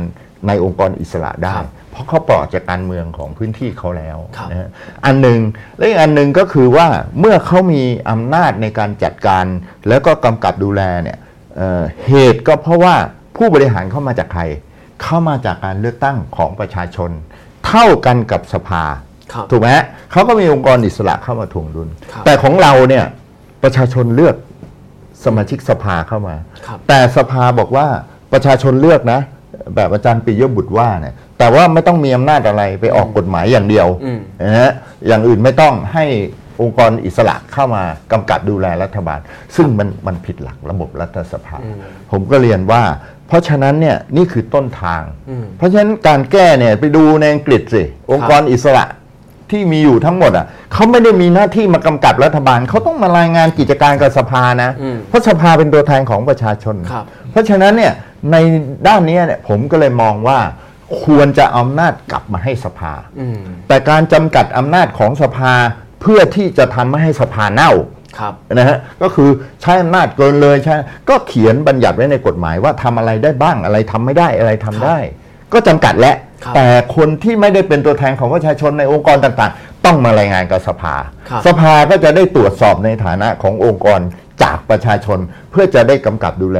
[0.48, 4.70] ในองค์กรอิสระได้ครับเพราะเขาปลอดจากการเมืองของพื้นที่เขาแล้วครับนะฮะ
[5.06, 5.40] อันหนึ่ง
[5.78, 6.88] และอีกอันหนึ่งก็คือว่า
[7.20, 9.46] เมื่อเขามีอำนาจในการจัดการ
[9.88, 11.18] แล้วก็กำกับดูแลเนี่ย
[11.58, 12.96] เอ่อเหตุก็เพราะว่า
[13.38, 14.44] ผู้บริหารเข้ามาจากใคร
[15.04, 17.12] เข้ามาจากการเลือกตั้งของประชาชน
[17.70, 18.84] เท่ากันกับสภา
[19.34, 23.06] ครับถูกไหมฮะเขาก็มีองค์กรอิสระเข้ามาทวงดุลครับแต่ของเราเนี่ย
[23.64, 24.36] ประชาชนเลือก
[25.26, 26.36] สมาชิกสภาเข้ามา
[26.68, 27.88] ครับแต่สภาบอกว่า
[28.34, 29.20] ประชาชนเลือกนะ
[29.76, 34.72] แบบอาจารย์ปิยบุตรว่าเนี่ยแต่ว่าไม่ต้องมีอำนาจอะไรไปออกกฎหมายอย่างเดียวอืมนะฮะ
[35.08, 36.06] อย่างอื่นไม่ต้องให้
[36.62, 39.20] องค์กรอิสระเข้ามากำกับดูแลรัฐบาล
[39.56, 41.76] ซึ่งมันมันผิดหลักระบบรัฐสภาอืม
[42.12, 42.84] ผมก็เรียนว่า
[43.28, 48.86] เพราะฉะนั้นเนี่ยนี่คือต้นทางอืมเพราะฉะนั้นการแก้เนี่ยไปดูในอังกฤษสิองค์กรอิสระ
[49.52, 57.94] ที่มีอยู่ทั้งหมดอะเขาไม่ได้มีหน้าที่มากำกับรัฐบาลเขาต้องมารายงานกิจการกับสภานะอืมเพราะสภาเป็นตัวแทนของประชาชนครับเพราะฉะนั้นเนี่ย
[58.32, 58.36] ใน
[58.88, 60.40] ด้านเนี้ยเนี่ยผมก็เลยมองว่า
[61.04, 65.54] ควรจะเอาอำนาจกลับมาให้สภาอืมแต่การจำกัดอำนาจของสภา
[66.02, 67.72] เพื่อที่จะทำไม่ให้สภาเน่า
[68.20, 69.30] ครับนะฮะก็คือ
[69.62, 70.76] ใช้อำนาจเกินเลยใช่
[71.10, 74.98] ก็เขียนบัญญัติไว้ในกฎหมายว่าทำอะไรได้บ้างอะไรทำไม่ได้อะไรทำได้
[75.54, 80.96] ก็จำกัดแหละครับแต่คนที่ไม่ได้เป็นตัวแทนของประชาชนในองค์กรต่างๆ ต้องมารายงานกับสภา
[81.30, 84.00] ครับสภาก็จะได้ตรวจสอบในฐานะขององค์กร
[84.44, 85.20] จากประชาชน
[85.52, 86.60] เพื่อจะได้กำกับดูแล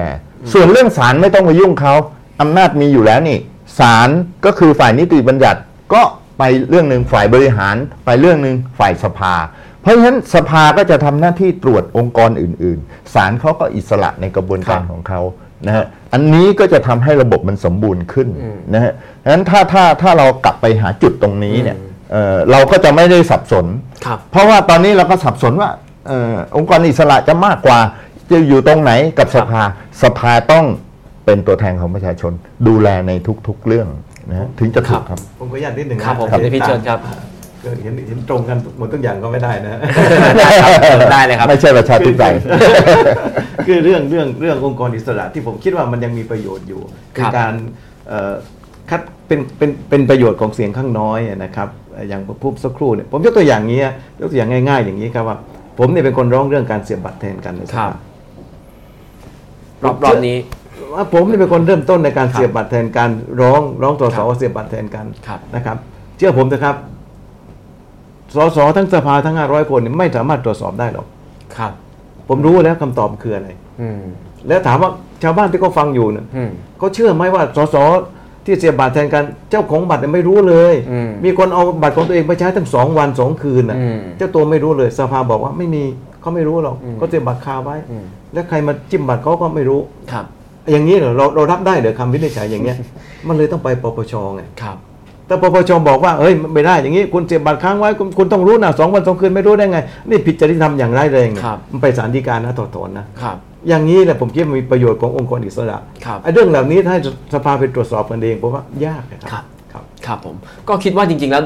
[0.54, 1.94] ส่วนเรื่องศาลไม่ต้องมายุ่งเขา
[2.42, 3.38] อำนาจมีอยู่แล้วนี่
[3.80, 4.10] ศาล
[4.46, 5.60] ก็คือฝ่ายนิติบัญญัติ
[5.94, 6.02] ก็
[6.40, 7.76] ไปเรื่องหนึ่งฝ่ายบริหาร
[8.06, 9.34] ไปเรื่องหนึ่งฝ่ายสภา
[9.82, 15.22] เพราะฉะนั้นสภาก็จะทำหน้าที่ตรวจองค์กรอื่นๆศาลเขาก็อิสระในกระบวนการครับของเขา
[15.68, 18.94] นะฮะอันนี้ก็จะทำให้ระบบมันสมบูรณ์ขึ้นอืมนะฮะ
[19.24, 23.66] ฉะนั้นถ้าถ้าถ้าเรากลับไปหาจุดตรงนี้เนี่ยอืมเอ่อเราก็จะไม่ได้สับสน
[24.06, 25.70] ครับเพราะว่าตอนนี้เราก็สับสนว่า
[26.08, 27.80] เออองค์กรอิสระจะมากกว่า
[28.32, 29.62] จะอยู่ตรงไหนกับสภา
[30.04, 30.66] สภาต้อง
[31.26, 32.32] เป็นตัวแทนของประชาชน
[32.68, 33.12] ดูแลใน
[33.48, 33.88] ทุกๆเรื่อง
[34.30, 37.00] นะฮะถึงจะถูกครับ ผมขออนุญาตนิดหนึ่งนะครับผมครับเดี๋ยวพี่เชิญครับ
[37.64, 39.80] เกิดเห็นเห็นตรงกันหมดทุกอย่างก็ไม่ได้นะ
[41.12, 42.34] ได้เลยครับ ไม่ใช่ประชาธิปไตย
[43.68, 46.82] คือเรื่องเรื่องเรื่ององค์กรอิสระที่ผมคิดว่ามันยังมีประโยชน์อยู่
[47.18, 47.54] คคืรัอบการ
[48.08, 48.34] เอ่อ
[48.90, 53.80] คัดเป็นเป็นเป็นประโยชน์ของเสียงข้างน้อยนะครับเอ่ออย่างพูดสักครู่เนี่ยผมยกตัวอย่างนี้
[54.22, 55.38] ยกตัวอย่างง่าย ๆ อย่างนี้ครับว่า
[55.80, 57.94] ผมเนี่ยเป็นคนร้องเรื่องการเสียบบัตรแทนกันในสครัภาบ
[59.84, 60.59] รอบรอบนี้ว่า
[61.14, 63.10] ผมนี่เป็นคนเริ่มต้นในการเสียบบัตรแทนกัน
[63.42, 65.78] ร้องร้องสสครับเสียบบัตรแทนกันครับนะครับ
[66.18, 66.76] เชื่อผมนะครับ
[68.36, 71.08] สสทั้งสภาทั้ง500คนเนี่ยไม่สามารถตรวจสอบได้หรอก
[71.58, 71.72] ครับ
[72.28, 73.50] ผมรู้แล้วคำตอบคืออะไร
[73.82, 74.02] อืม
[74.48, 74.92] แล้วถามว่า
[75.24, 77.76] ชาวบ้านที่เขาฟังอยู่เนี่ยอืมเขาเชื่อไหมว่าสส
[78.46, 85.84] ที่เสียบบัตรแทนกันเจ้าของบัตรเนี่ยไม่รู้เลยอืมมีคนเอาบัตรของตัวเองไปใช้ทั้งสองวันสองคืนน่ะอืมเจ้าตัวไม่รู้เลยสภาบอกว่าไม่มี
[86.22, 88.04] เขาไม่รู้หรอกอืมเขาเสียบบัตรคาไว้อืม
[88.34, 89.82] แล้วใครมาจิ้มบัตรเขาก็ไม่รู้
[90.12, 90.26] ครับ
[90.72, 92.78] อย่างนี้เหรอเราเรารับได้เหรอคำวินิจฉัยอย่างเงี้ย
[93.28, 94.78] มันเลยต้องไปปปชไงครับ
[95.28, 99.78] แต่ปปชบอกว่าเฮ้ยไม่ได้อย่างนี้คุณเสียบบัตรค้างไว้คุณคุณต้องรู้นะสองวันสองคืนไม่รู้ได้ไง
[100.10, 103.38] นี่ผิดจริยธรรมอย่างร้ายแรงไงครับมันไปศาลฎีกานะถอดถอนนะครับ
[103.70, 107.02] อย่างนี้แหละผมคิดว่ามีประโยชน์ขององค์กรอิสระครับไอ้เรื่องเหล่านี้ถ้าให้
[107.34, 109.44] สภาไปตรวจสอบกันเองผมว่ายากนะคครัรับ
[109.74, 110.36] ครับ ครับผม
[110.68, 111.44] ก็คิดว่าจริง ๆ แล้ว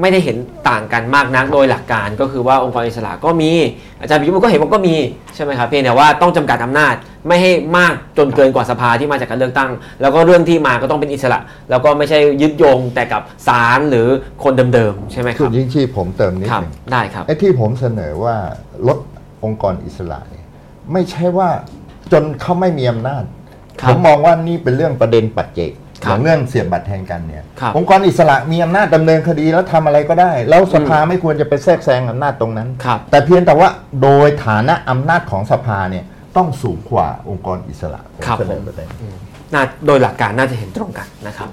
[0.00, 0.36] ไม่ได้เห็น
[0.68, 3.50] ต่างกันมากนักโดยหลักการก็คือว่าองค์กรอิสระก็มี
[4.00, 4.96] อาจารย์ปิยบุตรก็เห็นว่าก็มี
[5.34, 6.94] ใช่ไหมครับเพียงแต่ว่าต้องจำกัดอำนาจ
[7.26, 11.38] ไม่ให้มากจนเกินกว่าสภาที่มาจากการเลือกตั้ง แล้วก็เรื่องที่มาก็ต้องเป็นอิสระ
[11.70, 14.06] แล้วก็ไม่ใช่ยึดโยงแต่กับศาลหรือ
[14.44, 18.36] คนเดิมๆใช่ไหมคคุรัณบยิ่งชีพผมเติมนิดครับหนึ่งได้ครับไอ้ที่ผมเสนอว่า
[18.88, 18.98] ลด
[19.44, 20.44] องค์กรอิสระเนี่ย
[20.92, 21.48] ไม่ใช่ว่า
[22.12, 23.24] จนเขาไม่มีอำนาจ
[23.82, 33.68] ครัผบมมองว่านี่เป็นเรื่องประเด็นปัจเจกครับ อย่างเรื่องเสียบบัตรแทนกันเนี่ยครับองค์กรอิสระมีอำนาจดำเนินคดีแล้วทำอะไรก็ได้ แล้วสภาไม่ควรจะไปแทรกแซงอำนาจตรงนั้นครับแต่เพียงแต่ว่า
[34.02, 36.04] โดยฐานะอำนาจของสภาเนี่ย
[36.36, 38.88] ต้องสูงกว่าองค์กรอิสระผมครับเสนอประเด็น
[39.54, 41.50] น่าโดยหลักการน่าจะเห็นตรงกันนะครับ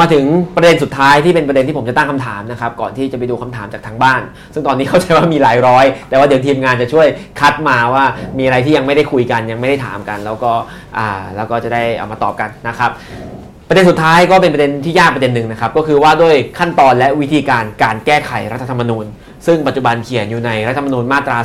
[0.00, 0.24] มาถึง
[0.56, 4.22] ประเด็นสุดท้ายที่เป็นประเด็นที่ผมจะตั้งคำถามนะครับก่อนที่จะไปดูคำถามจากทางบ้าน
[4.54, 7.06] ซึ่งตอนนี้เข้าใจว่ามีหลายร้อย แต่ว่าเดี๋ยวทีมงานจะช่วย
[7.40, 8.04] คัดมาว่า
[8.38, 10.52] มีอะไรที่ยังไม่ได้คุยกันยังไม่ได้ถามกัน แล้วก็
[10.98, 12.90] อ่าแล้วก็จะได้เอามาตอบกันนะครับ
[13.70, 19.04] ประเด็นสุดท้ายก็เป็นประเด็นที่ยากประเด็นหนึ่งนะครับก็คือว่าด้วยขั้นตอนและวิธีการการแก้ไขรัฐธรรมนูญ
[19.46, 21.38] ซึ่งปัจจุบันเขียนอยู่ในรัฐธรรมนูญมาตรา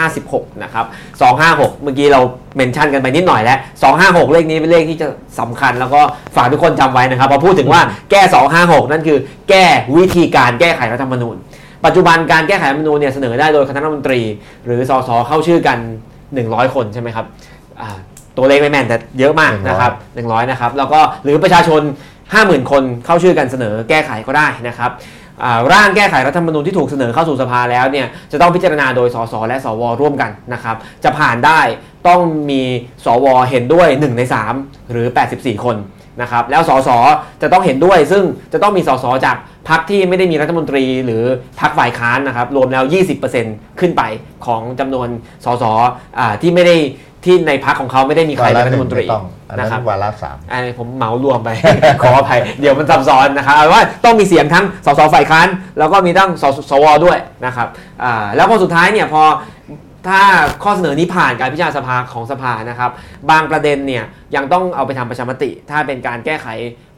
[0.00, 0.86] 256 นะครับ
[1.34, 2.20] 256 เมื่อกี้เรา
[2.56, 3.58] เมนชั่นกันไปนิดหน่อยแล้ว
[3.94, 5.08] 256 เลขนี้เป็นเลขที่จะ
[5.40, 6.00] สำคัญ แล้วก็
[6.36, 7.80] ฝากทุกคนจำไว้นะครับพอพูดถึงว่า
[8.10, 8.22] แก้
[8.56, 9.18] 256 นั่นคือ
[9.48, 9.64] แก้
[9.96, 11.36] วิธีการแก้ไขรัฐธรรมนูญ
[11.84, 14.20] ปัจจุบันการแก้ไขรัฐธรรมนูญเนี่ยเสนอได้โดยคณะรัฐมนตรี
[14.66, 15.78] หรือสสเข้าชื่อกัน
[16.26, 17.26] 100 คนใช่ไหมครับ
[18.36, 19.92] ตัวเลขไม่แม่นแต่เยอะมากนะครับ
[20.22, 21.82] 100นะครับแล้วก็หรือประชาชน
[22.26, 24.90] 50,000 คนเข้าชื่อกันเสนอแก้ไขก็ได้นะครับ
[25.42, 31.60] อ่าร่างแก้ไขรัฐธรรมนูญที่ถูกเสนอเข้าสู่สภาแล้วเนี่ยจะต้องพิจารณาโดยสสและสวร่วมกันนะครับ จะผ่านได้
[32.08, 32.62] ต้องมี
[33.04, 34.22] สวเห็นด้วย 1 ใน
[34.56, 35.76] 3 หรือ 84 คน
[36.20, 36.90] นะครับแล้วสส
[37.42, 38.22] จะต้องเห็นด้วย ซึ่ง
[38.52, 39.36] จะต้องมีสสจาก
[39.68, 41.24] พรรคที่ไม่ได้มีรัฐมนตรี หรือ
[41.60, 42.84] พรรคฝ่ายค้านนะครับรวมแล้ว
[43.32, 44.02] 20%ขึ้นไป
[44.46, 45.08] ของจำนวน
[45.44, 45.64] สส
[46.18, 46.76] อ่าที่ไม่ได้
[47.24, 51.50] ที่ในพรรคของเขาไม่ได้มีใครเป็นรัฐมนตรีวาระหงไต้องอันนั้นะครับนวาระสามอันนี้ผมเหมารวมไป
[52.02, 55.48] ขออภัย เดี๋ยวมันซับซ้อนนะครับเอาเป็นว่าต้องมีเสียงทั้งสสฝ่ายค้าน
[55.78, 57.68] แล้วก็มีตั้งสสวด้วยนะครับ
[58.02, 59.22] อ่าแล้วพอสุดท้ายเนี่ยพอ
[60.08, 60.20] ถ้า
[60.62, 62.90] ข้อเสนอนี้ผ่านการพิจารณาสภาของสภานะครับ
[63.30, 64.04] บางประเด็นเนี่ย
[64.36, 66.48] ยังต้องเอาไปทำประชามติ ถ้าเป็นการแก้ไข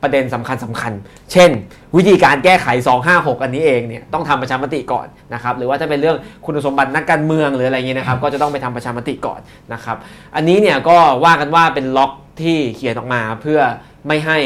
[0.02, 0.93] ประเด็นสำคัญสคัญ
[1.32, 1.51] เช่น
[1.97, 2.68] วิธีการแก้ไข
[3.06, 6.16] 256 อันนี้เองเนี่ยต้องทำประชามติก่อนนะครับหรือว่าถ้าเป็นเรื่อง
[6.47, 9.40] คุณสมบัตินักการเมืองหรืออะไรเงี้ยนะครับก็จะต้องไปทำประชามติก่อน
[9.72, 9.97] นะครับ
[10.36, 12.12] อันนี้เนี่ยก็ว่ากันว่าเป็นล็อก
[12.43, 13.60] ที่เขียนออกมาเพื่อ
[14.06, 14.39] ไม่ให้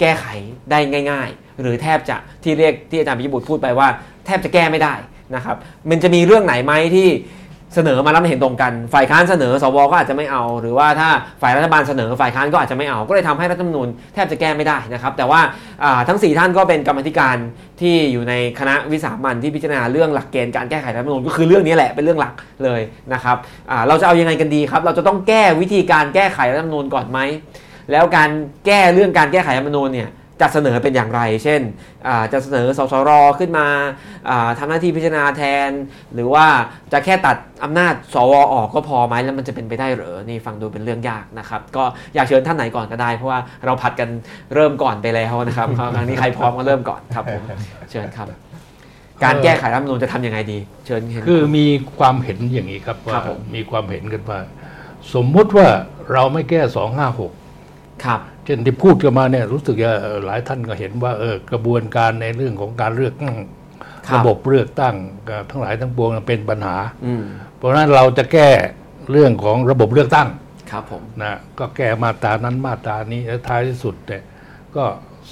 [0.00, 0.26] แก้ไข
[0.70, 0.78] ได้
[1.10, 3.88] ง่าย ๆ หรือแทบจะที่เรียกที่อาจารย์ปิบุตรพูดไปว่า
[4.26, 4.94] แทบจะแก้ไม่ได้
[5.34, 5.56] นะครับ
[5.90, 7.08] มันจะมีเรื่องไหนไหมที่
[7.74, 11.08] เสนอมาแล้วไม่เห็นตรงกัน ฝ่ายค้านเสนอสวก็อาจจะไม่เอา หรือว่าถ้า
[11.42, 15.40] ฝ่ายรัฐบาลเสนอฝ่ายค้านก็อาจจะไม่เอา ก็เลยทำให้รัฐธรรมนูญแทบจะแก้ไม่ได้นะครับ แต่ว่า
[16.08, 17.36] ทั้ง 4 ท่านก็เป็นกรรมธิการ
[17.80, 22.34] ที่อยู่ในคณะวิสามันที่พิจารณาเรื่องหลักเกณฑ์การแก้ไขรัฐธรรมนูญก็คือเรื่องนี้แหละเป็นเรื่องหลัก
[22.64, 22.80] เลย
[23.12, 23.36] นะครับ
[23.88, 27.18] เราจะเอายังไงกันดีครับ เราจะต้องแก้วิธีการแก้ไขรัฐธรรมนูญก่อนไหม
[27.92, 28.30] แล้วการ
[28.66, 30.08] แก้เรื่องการแก้ไขรัฐธรรมนูญเนี่ย
[30.40, 31.60] จะเสนอเป็นอย่างไร เช่น
[32.06, 33.66] อ่าจะเสนอสสรขึ้นมา
[34.28, 35.70] อ่าทำหน้าที่พิจารณาแทน
[36.14, 36.46] หรือว่า
[36.92, 41.84] จะแค่ตัดอำนาจสวออกก็พอไหมแล้วมันจะเป็นไปได้เหรอนี่ฟังดูเป็นเรื่องยากนะครับ ก็
[42.14, 44.08] อยากเชิญท่านไหนก่อนก็ได้ เพราะว่าเราผัดกัน
[44.54, 47.42] เริ่มก่อนไปแล้วนะครับครั้งนี้ใครพร้อมก็เริ่มก่อนครับผม
[47.90, 48.28] เชิญครับ
[49.24, 51.66] การแก้ไขรัฐธรรมนูญจะทำยังไงดี เชิญเห็นคือมี
[51.98, 54.40] ความเห็นอย่างนี้ครับครัว่าบผมมีความเห็นกันว่า
[55.14, 55.68] สมมุติว่า
[56.12, 57.32] เราไม่แก้สองห้าหก
[58.04, 63.36] ครับ เช่นที่พูดกันมาเนี่ยรู้สึกจะเอ่อหลายท่านก็เห็นว่าเออกระบวนการในเรื่องของการเลือกตั้ง
[64.06, 64.94] ครับระบบเลือกตั้ง
[65.26, 66.76] เอ่อทั้งหลายทั้งปวงเป็นปัญหา
[67.06, 67.22] อืม
[67.56, 68.48] เพราะฉะนั้นเราจะแก้
[69.10, 70.28] เรื่องของระบบเลือกตั้ง
[70.70, 74.22] ครับผมนะก็แก้มาตรานั้นมาตรานี้แล้วท้ายที่สุดเนี่ย
[74.76, 74.84] ก็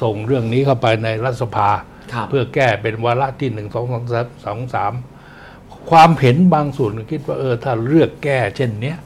[0.03, 1.71] ส่งเรื่องนี้เข้าไปในรัฐสภา
[2.13, 4.93] ครับเพื่อแก้เป็นวาระที่หนึ่งสองสามสองสาม
[5.91, 8.97] ความเห็นบางส่วนก็คิดว่าเออถ้าเลือกแก้เช่นเนี้ย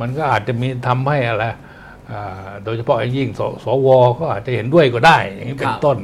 [0.00, 1.56] มันก็อาจจะมีทำให้อะไรอ่า
[2.64, 5.98] โดยเฉพาะอย่างยิ่งสสวก็อาจจะเห็นด้วยก็ได้ อย่างนี้เป็คนรับต้น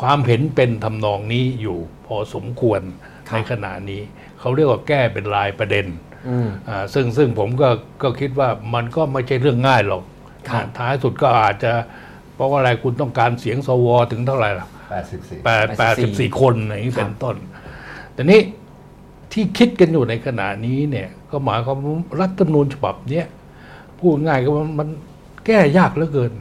[0.00, 2.80] ความเห็นเป็นทำนองนี้อยู่พอสมควร
[3.28, 4.00] ครับในขณะนี้
[4.40, 5.86] เขาเรียกว่าแก้เป็นรายประเด็น
[6.28, 7.68] อืมอ่าซึ่งซึ่งผมก็
[8.02, 10.02] ก็คิดว่ามันก็ไม่ใช่เรื่องง่ายหรอก
[10.48, 11.72] ครับท้ายสุดก็อาจจะ
[12.34, 14.68] เพราะว่าอะไรคุณต้องการเสียงสวถึงเท่าไหร่ล่ะ
[15.06, 17.36] 84แปดแปดสิบสี่84คนอย่างนี้ครัเป็บนต้น
[18.14, 18.40] แต่นี้
[19.32, 23.26] ที่คิดกันอยู่ในขณะนี้เนี่ย ก็หมายความว่ารัฐธรรมนูญฉบับเนี้ย
[23.98, 24.88] พูดง่ายก็ว่ามัน
[25.46, 26.32] แก้ยากเหลือเกิน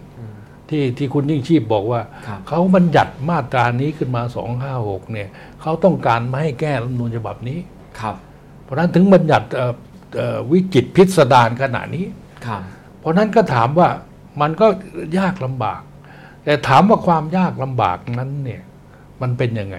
[0.69, 5.29] ที่ที่คุณยิ่งชีพบอกว่าครับเขาบัญญัติมาตรานี้ขึ้นมาสองห้าหกเนี่ย
[5.61, 7.59] เขาต้องการไม่ให้แก้รัฐธรรมนูญฉบับนี้
[7.99, 8.15] ครับ
[8.63, 9.73] เพราะฉะนั้นถึงบัญญัติเอ่อ
[10.15, 12.05] เอ่อวิจิตรพิสดารขนาดนี้
[12.45, 12.61] ครับ
[12.99, 13.89] เพราะฉะนั้นก็ถามว่า
[14.41, 14.67] มันก็
[15.19, 15.81] ยากลำบาก
[16.43, 18.61] แต่ถามว่าความยากลำบากนั้นเนี่ย
[19.21, 19.77] มันเป็นยังไง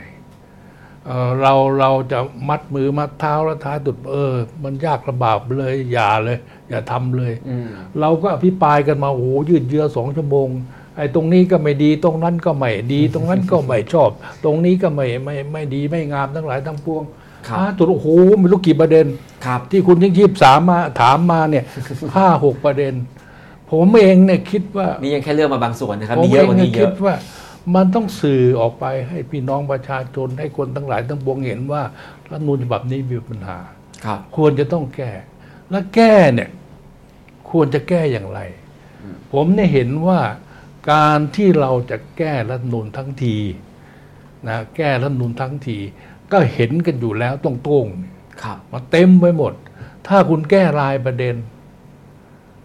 [1.07, 2.19] เอ่อเราเราจะ
[2.49, 7.67] มัดมือมัดเท้าแล้วท้ายตุดเออ มันยากลำบากเลย อย่าเลย อย่าทำเลยอืม
[8.01, 10.49] เราก็อภิปรายกันมาโอ้โหยืดเยื้อสองชั่วโมง
[10.97, 14.11] ไอ้ตรงนี้ก็ไม่ดีตรงนั้นก็ไม่ดี ตรงนั้นก็ไม่ชอบ
[14.45, 17.03] ตรงนี้ก็ไม่ไม่ไม่ดีไม่งามทั้งหลายทั้งปวง
[17.49, 18.09] ครับท้ายตุดโอ้โห
[18.39, 19.07] ไม่รู้กี่ประเด็น
[19.47, 21.65] ครับที่คุณยิ่งชีพสามมาถามมาเนี่ย
[22.17, 22.95] ห้าหกประเด็น
[23.71, 27.17] ผมเองเนี่ยคิดว่านี่ยังแค่เลือกมาบางส่วนนะครับผมมีเยเออะงกว่าเนี่ยนี้เยคิดอะว่า
[27.75, 31.83] มันต้องสื่อออกไปให้พี่น้องประชาชนให้คนทั้งหลายทั้งปวงเห็นว่า
[32.31, 33.59] รัฐธรรมนูญฉบับนี้มีปัญหา
[34.05, 35.11] ครับ ควรจะต้องแก้
[35.71, 36.51] และแก้เนี่ย
[37.51, 38.41] ควรจะแก้อย่างไร
[39.33, 40.21] ผมเนี่ยเห็นว่า
[40.93, 43.37] การที่เราจะแก้รัฐธรรมนูญทั้งที
[44.49, 45.79] นะแก้รัฐธรรมนูญทั้งที
[46.33, 49.53] ก็เห็นกันอยู่แล้วตรงๆครับมาเต็มไปหมด
[50.07, 51.35] ถ้าคุณแก้รายประเด็น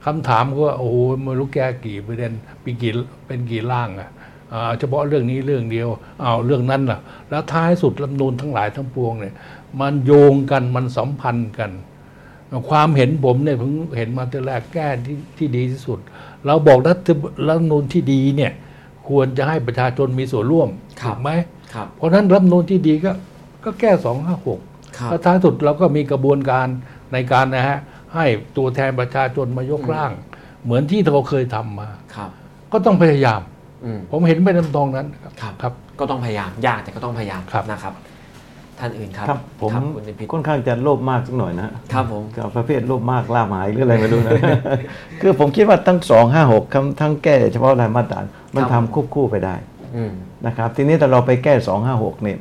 [0.05, 2.31] คำถามก็ว่าโอ้โหไม่รู้แก้กี่ประเด็น
[2.61, 2.91] เป็นกี่
[3.25, 4.09] เป็นกี่ร่างอะอ่า
[4.79, 5.87] เฉพาะเรื่องนี้เรื่องเดียว
[6.21, 6.99] เอาเรื่องนั้นล่ะ
[7.29, 9.33] แล้วท้ายสุดรัฐธรรมนูญทั้งหลายทั้งปวงเนี่ย
[9.79, 11.71] มันโยงกันมันสัมพันธ์กัน
[12.69, 15.99] ความเห็นผมเนี่ยผมเห็นมาแต่แรกแก้ที่ที่ดีที่สุด
[16.45, 16.97] เราบอกรัฐ
[17.47, 18.51] รัฐธรรมนูญที่ดีเนี่ย
[19.09, 20.69] ควรจะให้ประชาชนมีส่วนร่วม
[21.01, 21.31] ครับถูกไหม
[21.73, 23.11] ครับเพราะฉะนั้นรัฐธรรมนูญที่ดีก็
[23.65, 24.59] ก็แก้สองห้าหก
[24.97, 26.67] ครับแล้วท้ายสุดเราก็มีกระบวนการ
[27.13, 27.79] ในการนะฮะ
[28.15, 28.25] ให้
[28.57, 30.11] ตัวแทนประชาชนมายกร่าง
[30.63, 32.29] เหมือนที่เราเคยทำมาครับ
[32.71, 33.54] ก็ต้องพยายามอืม
[34.11, 37.93] ผมเห็นไปตามตรงนั้นครับครับครับ ก็ต้องพยายามยากแต่ก็ต้องพยายามครับนะครับ
[38.79, 44.31] ท่านอื่นครับครับผมคุณนิพิษค่อนข้างจะโลภมากสักหน่อยนะครับผมกับประเภทโลภมากล่าหมายหรืออะไรไม่รู้นะ
[45.21, 46.63] คือผมคิดว่าทั้งสองห้าหก
[47.01, 48.19] ทั้งแก้เฉพาะรายมาตรา
[48.55, 49.55] มันทำควบคู่ไปได้
[49.95, 50.11] อืม
[50.45, 51.53] นะครับ ทีนี้ถ้าเราไปแก้
[51.89, 52.39] 256เนี่ย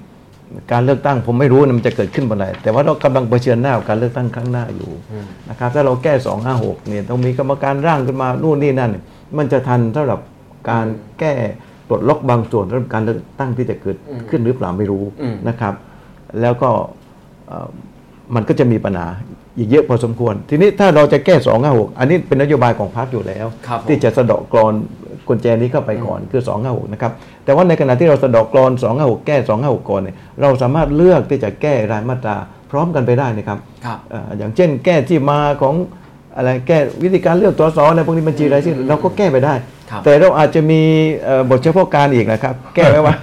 [0.73, 6.13] การเลือกตั้งผมไม่รู้นะมันจะเกิดขึ้นเมื่อไหร่แต่ว่าเรากำลังเผชิญหน้ากับการเลือกตั้งครั้งหน้าอยู่อืมนะครับถ้าเราแก้
[6.51, 9.03] 256เนี่ยต้องมีกรรมการร่างขึ้นมานู่นนี่นั่นเนี่ย
[9.39, 10.21] มันจะทันสำหรับ
[10.71, 10.87] การ
[11.21, 11.35] แก้
[11.89, 13.97] ปลดล็อกบางส่วนสำหรับการเลือกตั้งที่จะเกิด
[14.31, 15.75] ขึ้นหรือเปล่าไม่รู้อืมนะครับ
[16.41, 16.71] แล้วก็
[17.49, 17.69] เอ่อ
[18.35, 19.07] มันก็จะมีปัญหา
[19.59, 21.35] อีกเยอะพอสมควร ทีนี้ถ้าเราจะแก้
[21.67, 24.75] 256อันนี้เป็นนโยบายของพรรคอยู่แล้วครับผมที่จะสะเดาะกรอน
[25.29, 27.13] กุญแจนี้เข้าไปก่อนคือ256นะครับ
[27.45, 32.37] แต่ว่าในขณะที่เราสะเดาะกรอน256แก้256ก่อนเนี่ยเราสามารถเลือกที่จะแก้รายมาตรา
[32.71, 35.75] พร้อมกันไปได้นะครับครับเอ่ออย่างเช่น แก้ที่มาของ
[36.37, 39.74] อะไรแก้วิธีการเลือกตัวสอในพวกนี้บัญชีรายชื่อเราก็แก้ไปได้ครับ
[40.05, 40.81] แต่เราอาจจะมี
[41.25, 43.15] เอ่อบทเฉพาะการอีกนะครับ แก้ไว้ว่า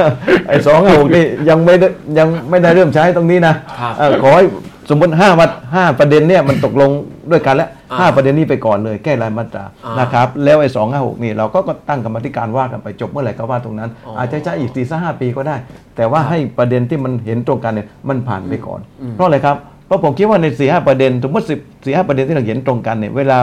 [0.47, 4.45] ไอ้สองหกนี่ยังไม่ได้ยังไม่ได้เริ่มใช้ตรงนี้นะครับเอ่อขอให้
[4.89, 6.89] สมมติห้าวัดห้าประเด็นเนี่ยมันตกลง
[7.31, 15.55] ด้วยกันแล้วอ่าห้าประเด็นนี้ไปก่อนเลยแก้รายมาตราอ่านนะครับ แล้วไอ้สองห้าหกนี่เราก็ก็ตั้งกรรมาธิการว่ากันไปจบเมื่อไหร่ก็ว่าตรงนั้นอ๋อออาจจะใช้อีกสี่ห้าปีก็ได้
[15.95, 18.79] แต่ว่าให้ประเด็นที่มันเห็นตรงกันเนี่ยมันผ่านไปก่อน
[19.15, 19.55] เพราะอะไรครับ
[19.88, 23.38] เพราะผมคิดว่าในสี่ห้าประเด็นสมมติสิบสี่ห้าประเด็นที่เราเห็นตรงกันเนี่ยเวลา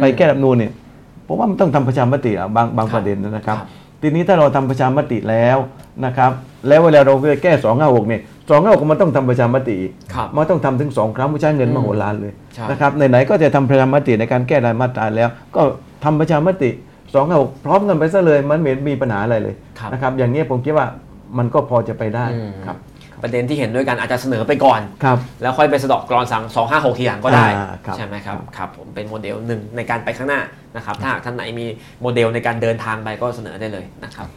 [0.00, 0.72] ไปแก้รัฐธรรมนูญเนี่ย
[1.28, 3.68] ผมว่ามันต้องทำประชามติอะบางบางครับประเด็นนะครับครับ
[4.02, 5.58] ทีนี้ถ้าเราทำประชามติแล้ว
[6.04, 6.32] นะครับ
[6.68, 15.62] แล้วเวลาเราไปแก้2 5 6เนี่ย2 5 6มันต้องทำประชามติอีกครับมันต้องทำถึงสองครั้งไม่ใช้เงินมโหฬารเลยใช่นะครับไหนๆก็จะทำประชามติในการแก้รายมาตราแล้ว ก็
[16.04, 20.86] ทำประชามติ2 5 6พร้อมกันไปซะเลยมันไม่เห็นมีปัญหาอะไรเลยครับนะครับ อย่างนี้ผมคิดว่า
[21.38, 22.76] มันก็พอจะไปได้อืมครับ
[23.22, 30.40] ประเด็นที่เห็นด้วยกันอาจจะเสนอไปก่อนครับแล้วค่อยไปสะเดอกกรอนสั่ง2 5 6ทีหลังก็ได้อ่าครับใช่ไหมครับครับครับผมเป็นโมเดลหนึ่งในการไปข้างหน้า
[30.76, 31.66] นะครับถ้าหากท่านไหนมี
[32.02, 34.28] โมเดลในการเดินทางไปก็เสนอได้เลยนะครับ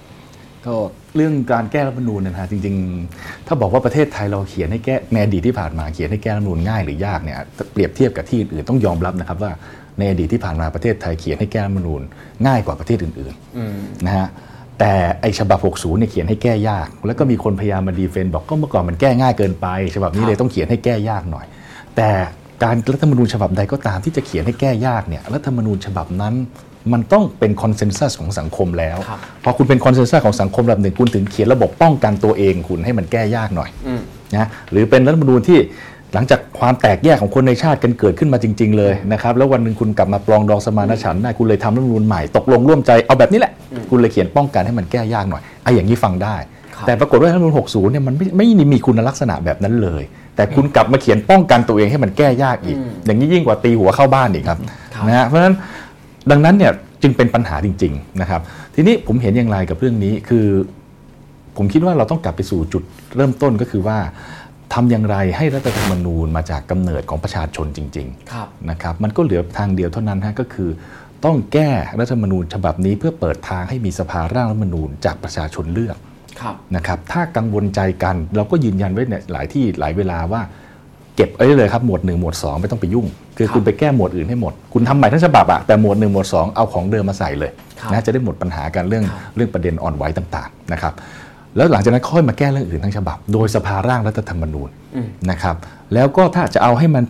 [0.66, 0.76] ก็
[1.16, 2.76] เรื่องการแก้รัฐธรรมนูญเนยนะฮะจริง
[3.12, 7.40] ๆ ถ้าบอกว่าประเทศไทยเราเขียนให้แก้ในอดีตที่ผ่านมาเขียนให้แก้รัฐธรรมนูญง่ายหรือยากเนี่ย
[7.74, 9.52] เปรียบเทียบกับที่อื่นๆต้องยอมรับนะครับว่า
[10.00, 12.02] ในอดีตที่ผ่านมาประเทศไทยเขียนให้แก้รัฐธรรมนูญ
[12.48, 14.28] ง่ายกว่าประเทศอื่นอืมๆนะฮะ
[14.82, 21.46] แต่ไอฉบับ 60 เนี่ยเขียนให้แก้ยาก แล้วก็มีคนพยายามมาดีเฟนต์บอกก็เมื่อก่อนมันแก้ง่ายเกินไป ฉบับนี้เลยต้องเขียนให้แก้ยากหน่อย
[21.96, 22.10] แต่
[22.64, 26.34] การรัฐธรรมนูญฉบับใดก็ตามที่จะเขียนให้แก้ยากเนี่ยรัฐธรรมนูญฉบับนั้น
[26.94, 34.02] มันต้องเป็นคอนเซนแซสของสังคมแล้วครับพอคุณเป็นคอนเซนแซสของสังคมระดับหนึ่งคุณถึงเขียนระบบป้องกันตัวเองคุณให้มันแก้ยากหน่อยอืม
[34.36, 35.60] นะหรือเป็นรัฐธรรมนูญที่
[36.14, 43.52] หลังจากความแตกแยกของคนในชาติกันเกิดขึ้นมาจริง ๆ เลยนะครับแล้ววันหนึ่งคุณกลับมาปรองดองสมานฉันท์ได้คุณเลยทำรัฐธรรมนูญใหม่ตกลงร่วมใจเอาแบบนี้แหละ
[43.90, 46.36] คุณเลยเขียนป้องกันให้มันแก้ยากหน่อยไอ้อย่างนี้ฟังได้
[46.76, 50.04] ครับ แต่ปรากฏว่ารัฐธรรมนูญ60เนี่ยมันไม่ไม่มีคุณลักษณะแบบนั้นเลย
[50.36, 54.58] แต่คุณกลับมาเขียนป้องกันตัวเองให้มันแก้ยากอีกอย่างนี้ยิ่งกว่าตีหัวเข้าบ้านอีกครับ
[54.94, 55.56] ครับ นะฮะเพราะฉะนั้น
[56.32, 56.72] ดังนั้นเนี่ย
[57.02, 58.42] จึงเป็นปัญหาจริง ๆ นะครับ
[58.76, 60.46] ทีนี้ผมเห็นอย่างไรกับเรื่องนี้คือ
[61.58, 62.84] ผมคิดว่าเราต้องกลับไปสู่จุด
[63.18, 63.98] เริ่มต้นก็คือว่า
[64.74, 70.70] ทำอย่างไรให้รัฐธรรมนูญมาจากกำเนิดของประชาชนจริงๆครับนะครับมันก็เหลือทางเดียวเท่านั้นฮะก็คือ
[71.26, 71.70] ต้องแก้
[72.00, 75.98] รัฐธรรมนูญฉบับนี้เพื่อเปิดทางให้มีสภาร่างรัฐธรรมนูญจากประชาชนเลือก
[76.42, 80.42] ครับนะครับถ้ากังวลใจกันเราก็ยืนยันไว้ในหลายที่หลายเวลาว่า
[81.16, 83.06] เก็บไว้เลยครับหมวด 1 หมวด 2 ไม่ต้องไปยุ่ง
[83.38, 90.94] คือครับคุณไปแก้หมวดอื่นให้หมด คุณทำใหม่ทั้งฉบับอะแต่หมวด 1 หมวด 2 เอาของเดิมมาใส่เลยครับนะจะได้หมดปัญหากันเรื่องครับเรื่องประเด็นอ่อนไหวต่างๆนะครับ
[91.56, 95.56] แล้วหลังจากนั้นค่อยมาแก้เรื่องอื่นทั้งฉบับ โดยสภาร่างรัฐธรรมนูญอืมนะครับ
[95.94, 97.04] แล้วก็ถ้าจะเอาให้มัน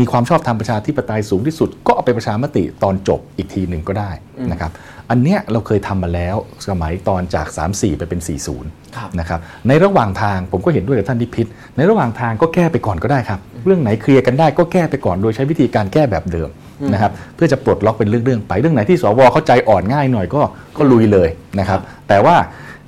[0.00, 4.10] มีความชอบธรรมประชาธิปไตยสูงที่สุด ก็เอาไปประชามติตอนจบอีกทีหนึ่งก็ได้
[4.52, 4.70] นะครับ
[5.10, 6.36] อันเนี้ยเราเคยทำมาแล้ว
[6.68, 8.20] สมัยตอนจาก 3-4 ไปเป็น
[8.58, 11.46] 40ครับนะครับ ในระหว่างทางผมก็เห็นด้วยกับท่านนิพิษ
[11.76, 16.48] ในระหว่างทางก็แก้ไปก่อนก็ได้ครับ เรื่องไหนเคลียร์กันได้ก็แก้ไปก่อนโดยใช้วิธีการแก้แบบเดิม
[16.92, 20.42] นะครับเพื่อจะปลดล็อกเป็นเรื่องๆไปเรื่องไหนที่สวเข้าใจอ่อนง่ายหน่อยก็
[20.76, 22.36] ก็ลุยเลยนะครับ แต่ว่า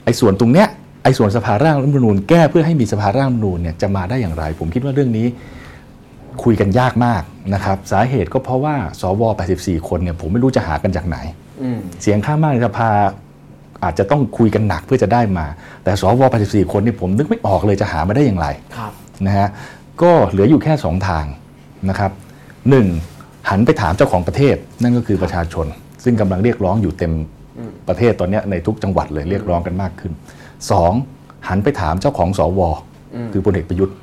[0.04, 0.68] ไอ้ส่วนตรงเนี้ย
[1.02, 5.26] ไอ้ส่วนสภาร่างรัฐธรรมนูญแก้เพื่อให้มีสภาร่างรัฐธรรมนูญเนี่ยจะมาได้อย่างไร ผมคิดว่าเรื่องนี้
[6.42, 7.22] คุยกันยากมาก
[7.54, 9.22] นะครับ สาเหตุก็เพราะว่าสว
[9.54, 11.16] 84 คนเนี่ยผมไม่รู้จะหากันจากไหน
[11.62, 12.90] อืมเสียงข้างมากในสภา
[13.84, 15.46] อาจจะต้องคุยกันหนักเพื่อจะได้มา
[15.84, 18.46] แต่สว 84 คนนี่ผมนึกไม่ออกเลยจะหามาได้อย่างไร
[18.76, 18.92] ครับ
[19.26, 19.48] นะฮะ
[20.02, 21.24] ก็เหลืออยู่แค่ 2 ทาง
[21.88, 22.10] นะครับ
[22.70, 22.86] หนึ่ง
[23.50, 25.66] หันไปถามเจ้าของประเทศนั่นก็คือประชาชน
[26.04, 27.12] ซึ่งกำลังเรียกร้องอยู่เต็ม
[27.88, 30.12] ประเทศตอนเนี้ยในทุกจังหวัดเลยเรียกร้องกันมากขึ้น
[30.70, 30.92] สอง
[31.48, 32.60] หันไปถามเจ้าของสว
[33.32, 33.96] คือพลเอกประยุทธ์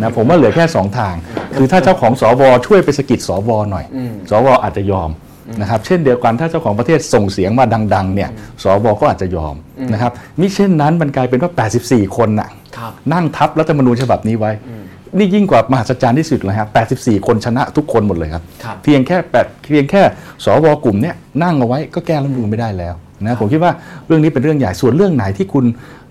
[0.00, 1.14] นะผมว่าเหลือแค่สองทาง
[1.56, 3.84] คือถ้าเจ้าของสวช่วยไปสะกิดสวหน่อย
[4.30, 5.10] สวอาจจะยอม
[5.60, 7.64] นะครับเช่นเดียวกันถ้าเจ้าของประเทศส่งเสียงมา
[7.94, 8.30] ดังๆเนี่ย
[8.62, 9.54] สวก็อาจจะยอม
[9.92, 11.50] นะครับมิเช่นนั้นมันกลายเป็นว่า
[11.84, 14.52] 84 คนน่ะครับนั่งทับรัฐธรรมนูญฉบับนี้ไว้
[15.18, 16.68] นี่ยิ่งกว่ามหัศจรรย์ที่สุดเลยครับ
[16.98, 20.02] 84 คนชนะทุกคนหมดเลยครับครับเพียงแค่แปดเพียงแค่
[20.44, 22.94] สวกลุ่มเนี้ยนั่งเอาไว้ก็แก้รัฐธรรมนูญไม่ได้แล้ว
[23.26, 23.72] นะผมคิดว่า
[24.06, 25.64] เรื่องนี้เป็นเรื่องใหญ่ส่วนเรื่องไหนที่คุณ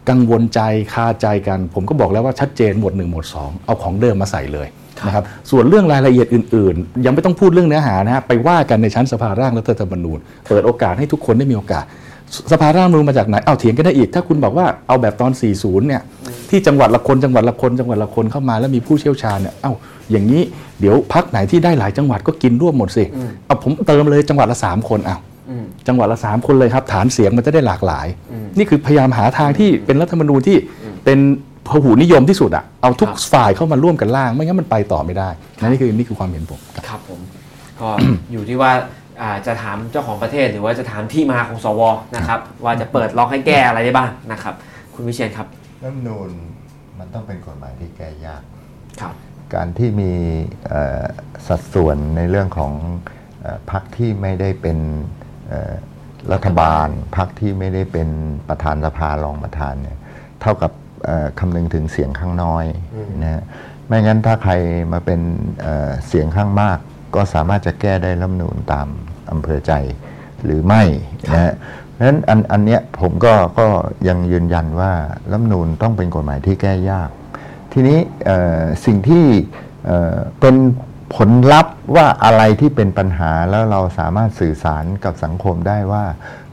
[0.09, 0.59] กังวลใจ
[0.93, 4.67] คาใจกัน ผมก็บอกแล้วว่าชัดเจนหมวดหนึ่งหมวดสองเอาของเดิมมาใส่เลย
[5.07, 10.19] นะครับส่วนเรื่องรายละเอียดอื่น ๆ ยังไม่ต้องพูดเรื่องเนื้อหานะฮะไปว่ากันในชั้นสภาร่างรัฐธรรมนูญ
[10.49, 11.85] เปิดโอกาสให้ทุกคนได้มีโอกาส
[12.51, 16.01] สภาร่างรัฐธรรมนูญมาจากไหนเอาเถียงกันได้อีก ถ้าคุณบอกว่าเอาแบบตอน 40 เนี่ย
[16.49, 19.73] ที่จังหวัดละคนจังหวัดละคนจังหวัดละคนเข้ามาแล้วมีผู้เชี่ยวชาญเนี่ยเอ้า
[20.11, 20.41] อย่างนี้
[20.79, 23.03] เดี๋ยวพักไหนที่ได้หลายจังหวัดก็กินร่วมหมดสิ
[23.45, 25.36] เอาผมเติมเลยจังหวัดละสามคนเอาอืม
[25.87, 28.07] จังหวัดละสามคนเลยครับ ฐานเสียงมันจะได้หลากหลาย
[28.57, 30.57] นี่คือพยายามหาทางที่เป็นรัฐธรรมนูญที่
[31.05, 31.19] เป็น
[31.67, 35.29] พหูนิยมที่สุดอะเอาทุกครับฝ่ายเข้ามาร่วมกันร่าง ไม่งั้นมันไปต่อไม่ได้
[35.59, 37.19] นะนี่คือนี่คือความเห็นผมครับครับผม
[37.79, 37.89] ก็
[38.31, 38.71] อยู่ที่ว่า
[39.21, 41.81] อ่าจะถามเจ้าของประเทศหรือว่าจะถามที่มาของสว
[42.15, 44.53] นะครับว่าจะเปิดล็อกให้แก้อะไรได้บ้างนะครับ
[44.93, 45.47] คุณวิเชียนครับ
[45.83, 46.29] รัฐธรรมนูญ
[46.99, 48.41] มันต้องเป็นกฎหมายที่แก้ยาก
[49.01, 49.15] ครับ
[49.53, 50.11] การที่มี
[50.67, 51.03] เอ่อ
[51.47, 52.73] สัดส่วนในเรื่องของ
[53.41, 54.77] เอ่อพรรคที่ไม่ได้เป็น
[55.16, 55.16] เอ่อ
[56.33, 58.09] รัฐบาลพรรคที่ไม่ได้เป็น
[58.49, 59.97] ประธานสภารองประธานเนี่ย
[60.41, 60.71] เท่ากับ
[61.05, 62.65] เอ่อคำนึงถึงเสียงข้างน้อย
[63.21, 63.43] นะฮะ
[63.87, 64.53] ไม่งั้นถ้าใคร
[64.93, 65.21] มาเป็น
[65.61, 66.77] เอ่อเสียงข้างมาก
[67.15, 68.87] ก็สามารถจะแก้ได้รัฐธรรมนูญตาม
[69.31, 69.73] อำเภอใจ
[70.43, 70.83] หรือไม่
[71.33, 71.53] นะฮะ
[71.91, 73.67] เพราะฉะนั้นอันอันเนี้ยผมก็ก็
[74.07, 74.91] ยังยืนยันว่า
[75.31, 77.09] รัฐธรรมนูญต้องเป็นกฎหมายที่แก้ยาก
[77.73, 79.25] ทีนี้เอ่อสิ่งที่
[79.85, 80.55] เอ่อเป็น
[81.15, 86.03] ผลลัพธ์ว่าอะไรที่เป็นปัญหาแล้วเราสามารถสื่อสารกับสังคมได้ว่า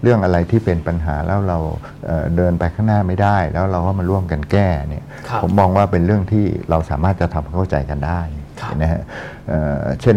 [0.03, 1.59] เรื่องอะไรที่เป็นปัญหาแล้วเรา
[2.07, 8.21] เอ่อเดินไปข้างหน้าไม่ได้ แล้วเราก็มาร่วมกันแก้เนี่ยครับผมมองว่าเป็นเรื่องที่เราสามารถจะทำเข้าใจกันได้
[8.61, 9.03] ครับนะฮะ
[9.49, 10.17] เอ่อเช่น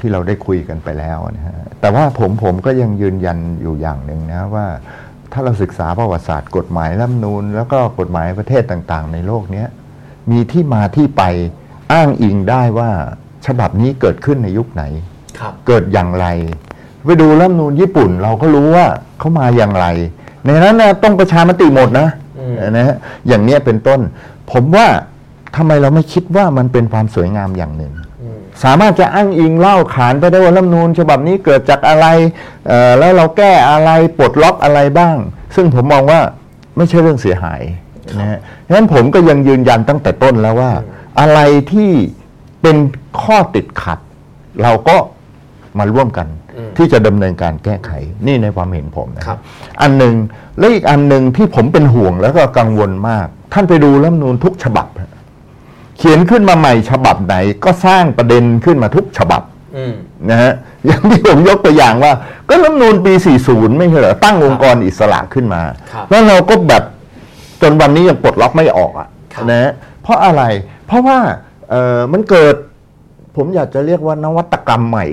[0.00, 4.66] ที่เราได้คุยกันไปแล้วนะฮะแต่ว่าผมผมก็ยังยืนยันอยู่อย่างหนึ่งนะว่า
[5.32, 9.68] ถ้าเราศึกษาประวัติศาสตร์กฎหมายรัฐธรรมนูญแล้วก็กฎหมายประเทศต่างๆ ในโลกเนี้ย
[10.30, 11.22] มีที่มาที่ไป
[11.92, 12.90] อ้างอิงได้ว่า
[13.46, 14.82] ฉบับนี้เกิดขึ้นในยุคไหน
[15.38, 16.26] ครับเกิดอย่างไร
[17.04, 18.86] ไปดูรัฐธรรมนูญญี่ปุ่นเราก็รู้ว่า
[19.18, 19.86] เขามาอย่างไร
[20.44, 22.08] ในนั้นนะต้องประชามติหมดนะ
[22.38, 22.96] อืมนะฮะ
[23.28, 24.00] อย่างเนี้ยเป็นต้น
[24.50, 24.86] ผมว่า
[25.56, 27.92] ทำไมเราไม่คิดว่ามันเป็นความสวยงามอย่างหนึ่ง
[28.22, 32.06] อืมสามารถจะอ้างอิงเล่าขานไปได้ว่ารัฐธรรมนูญฉบับนี้เกิดจากอะไร
[32.66, 35.16] เอ่อแล้วเราแก้อะไรปลดล็อกอะไรบ้าง
[35.56, 36.20] ซึ่งผมมองว่า
[36.76, 37.62] ไม่ใช่เรื่องเสียหาย
[38.18, 40.72] นะฮะฉะนั้นผมก็ยังยืนยันตั้งแต่ต้นแล้วว่า
[41.20, 41.40] อะไร
[41.72, 41.90] ที่
[42.62, 42.76] เป็น
[43.22, 43.98] ข้อติดขัด
[44.62, 44.96] เราก็
[45.78, 46.26] มาร่วมกัน
[46.56, 47.90] อืมที่จะดำเนินการแก้ไข
[48.26, 49.38] นี่ในความเห็นผมนะครับ
[49.82, 50.14] อันหนึ่ง
[50.58, 54.86] และอีกอันหนึ่งที่ผมเป็นห่วงแล้วก็กังวลมาก ท่านไปดูรัฐธรรมนูญทุกฉบับ
[55.98, 59.42] เขียนขึ้นมาใหม่ฉบับไหน ก็สร้างประเด็นขึ้นมาทุกฉบับ
[59.76, 59.94] อืม
[60.30, 60.52] นะฮะ
[60.86, 62.12] อย่างที่ผมยกตัวอย่างว่า
[62.48, 63.12] ก็รัฐธรรมนูญปี
[63.46, 65.62] 40 ไม่ใช่เหรอตั้งองค์กรอิสระขึ้นมา
[65.92, 66.82] ครับแล้วเราก็แบบ
[67.62, 69.72] จนวันนี้ยังปลดล็อกไม่ออกอะครับนะฮะ
[70.02, 70.42] เพราะอะไร
[70.86, 71.38] เพราะว่าเออ
[72.12, 72.54] มันเกิด
[73.36, 75.06] ผมอยากจะเรียกว่านวัตกรรมใหม่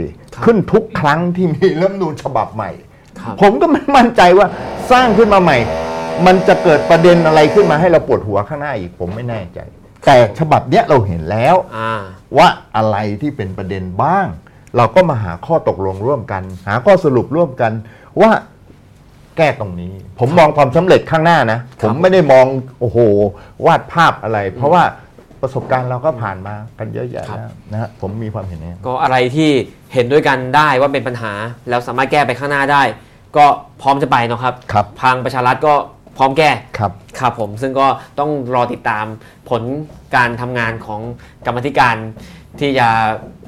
[0.45, 2.71] ขึ้นทุกครั้งที่มีรัฐธรรมนูญฉบับใหม่
[3.19, 4.47] ครับผมก็ไม่มั่นใจว่า
[4.91, 5.57] สร้างขึ้นมาใหม่
[6.25, 9.59] มันจะเกิดประเด็นอะไรขึ้นมาให้เราปวดหัวข้างหน้าอีกผมไม่แน่ใจ
[10.05, 11.93] แต่ฉบับเนี้ยเราเห็นแล้วอ่า
[12.37, 14.27] ว่าอะไรที่เป็นประเด็นบ้าง
[14.77, 17.71] เราก็มาหาข้อตกลงร่วมกัน หาข้อสรุปร่วมกัน
[18.21, 18.31] ว่า
[19.37, 22.45] แก้ตรงนี้ ผมมองความสำเร็จข้างหน้านะ ผมไม่ได้มอง
[22.79, 22.97] โอ้โห
[23.65, 24.83] วาดภาพอะไร เพราะว่า
[25.41, 29.49] ประสบการณ์เราก็ผ่านมากันเยอะแยะครับแล้วนะฮะผมมีความเห็นอย่างนี้ก็อะไรที่
[29.93, 31.33] เห็นด้วยกันได้ว่าเป็นปัญหา
[31.69, 32.83] แล้วสามารถแก้ไปข้างหน้าได้
[33.37, 33.45] ก็
[33.81, 35.73] พร้อมจะไปเนาะครับครับทางประชารัฐก็
[36.17, 37.87] พร้อมแก้ครับครับผมซึ่งก็
[38.19, 39.05] ต้องรอติดตาม
[39.49, 39.61] ผล
[40.15, 41.01] การทำงานของ
[41.45, 41.95] กรรมธิการ
[42.59, 42.87] ที่จะ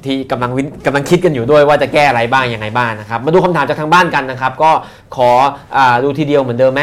[0.04, 4.70] ที่กำลังวิกำลังคิดกันอยู่ด้วยว่าจะแก้อะไรบ้างยังไงบ้างนะครับ มาดูคำถามจากทางบ้านกันนะครับ ก็
[5.16, 5.30] ขอ
[5.76, 6.82] อาดูทีเดียวเหมือนเดิมไหม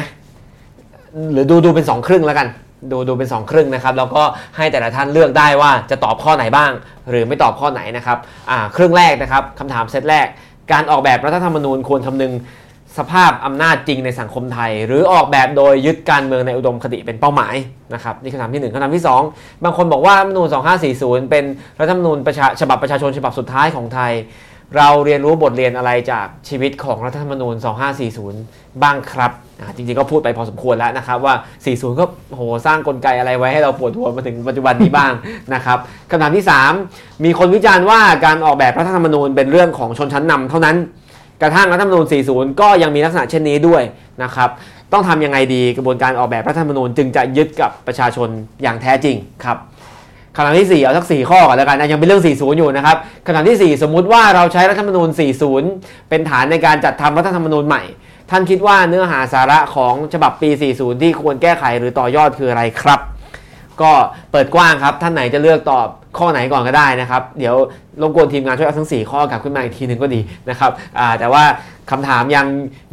[1.32, 2.48] หรือดูดูเป็นสองครึ่งแล้วกัน
[2.92, 4.24] ดูดูเป็นสองครึ่งนะครับแล้วก็
[4.58, 6.72] ให้แต่ละท่านเลือกได้ว่าจะตอบข้อไหนบ้าง
[7.10, 8.18] หรือไม่ตอบข้อไหนนะครับ
[8.52, 10.28] อ่าครึ่งแรกนะครับคำถามเซตแรก
[10.72, 12.34] การออกแบบรัฐธรรมนูญควรคำนึง
[12.98, 17.56] สภาพอำนาจจริงในสังคมไทย หรือออกแบบโดยยึดการเมืองในอุดมคติเป็นเป้าหมาย
[17.94, 19.22] นะครับนี่คำถามที่หนึ่งคำถามที่สอง
[19.64, 20.48] บางคนบอกว่ารัฐธรรมนูญ
[20.90, 21.44] 2540 เป็น
[21.80, 22.18] รัฐธรรมนูญ
[22.62, 24.12] ฉบับประชาชนฉบับสุดท้ายของไทย
[24.76, 27.56] เราเรียนรู้บทเรียนอะไรจากชีวิตของรัฐธรรมนูญ
[28.18, 29.32] 2540 บ้างครับ
[29.76, 31.34] จริงๆก็พูดไปพอสมควรแล้วนะครับว่า
[31.66, 35.12] 40 ก็โหสร้างกลไกอะไรไว้ให้เราปวดหัวมาถึงปัจจุบันนี้บ้าง
[35.54, 35.78] นะครับ
[36.10, 36.46] คำถามที่
[36.84, 40.76] 3 มีคนวิจารณ์ว่าการออกแบบรัฐธรรมนูญเป็นเรื่องของชนชั้นนำเท่านั้น
[41.42, 43.82] กระทั่งรัฐธรรมนูญ 40 ก็ยังมีลักษณะเช่นนี้ด้วย
[44.24, 44.50] นะครับ
[44.94, 48.30] ต้องทำยังไงดีกระบวนการออกแบบรัฐธรรมนูญจึงจะยึดกับประชาชน
[48.64, 49.58] อย่างแท้จริงครับ
[50.38, 55.10] คำถามที่ 4 เอาสัก 4 ข้อก่อนแล้วกันนะยังเป็นเรื่อง 40 อยู่นะครับคำถามที่ 4 สมมุติว่าเราใช้รัฐธรรมนูญ
[55.60, 57.84] 40 เป็นฐานในการจัดทำรัฐธรรมนูญใหม่
[58.30, 63.00] ท่านคิดว่าเนื้อหาสาระของฉบับปี 40 ที่ควรแก้ไขหรือต่อยอดคืออะไรครับ
[63.82, 63.92] ก็
[64.32, 65.88] เปิดกว้างครับ ท่านไหนจะเลือกตอบ
[66.18, 67.56] ข้อไหนก่อนก็ได้นะครับ เดี๋ยว
[68.02, 70.72] รบกวนทีมงานช่วยเอาทั้ง 4 ข้อกลับขึ้นมาอีกทีหนึ่งก็ดีนะครับ
[71.20, 71.44] แต่ว่า
[71.92, 72.48] คำถามยัง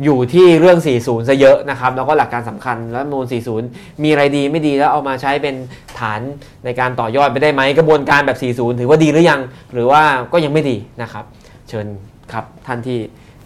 [0.05, 3.27] อยู่ที่เรื่อง 40 ซะเยอะนะครับ แล้วก็หลักการสำคัญรัฐมนูญ
[3.65, 5.55] 40 มีอะไรดีไม่ดีแล้วเอามาใช้เป็น
[5.99, 6.21] ฐาน
[6.65, 9.41] ในการต่อยอดไปได้ไหมกระบวนการแบบ 40 ถือว่าดีหรือยัง
[9.73, 10.03] หรือว่า
[10.33, 11.25] ก็ยังไม่ดีนะครับ
[11.69, 11.87] เชิญ
[12.33, 12.99] ครับท่านที่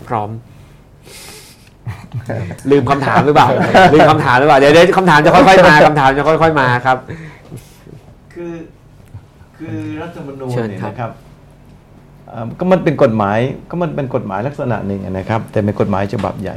[0.09, 0.31] พร้อม
[2.71, 3.49] ลืมคำถามหรือเปล่า
[3.93, 6.99] ลืมคำถามหรือเปล่าเดี๋ยวเดี๋ยวคำถามจะค่อยๆมาคำถามจะค่อย ๆมาครับ
[8.35, 8.55] คือ
[9.59, 11.13] คือรัฐธรรมนูญเนี่ยนะครับ
[12.59, 13.39] ก็มันเป็นกฎหมาย
[13.71, 16.57] ก็มันเป็นกฎหมายลักษณะหนึ่งนะครับ แต่เป็นกฎหมายฉบับใหญ่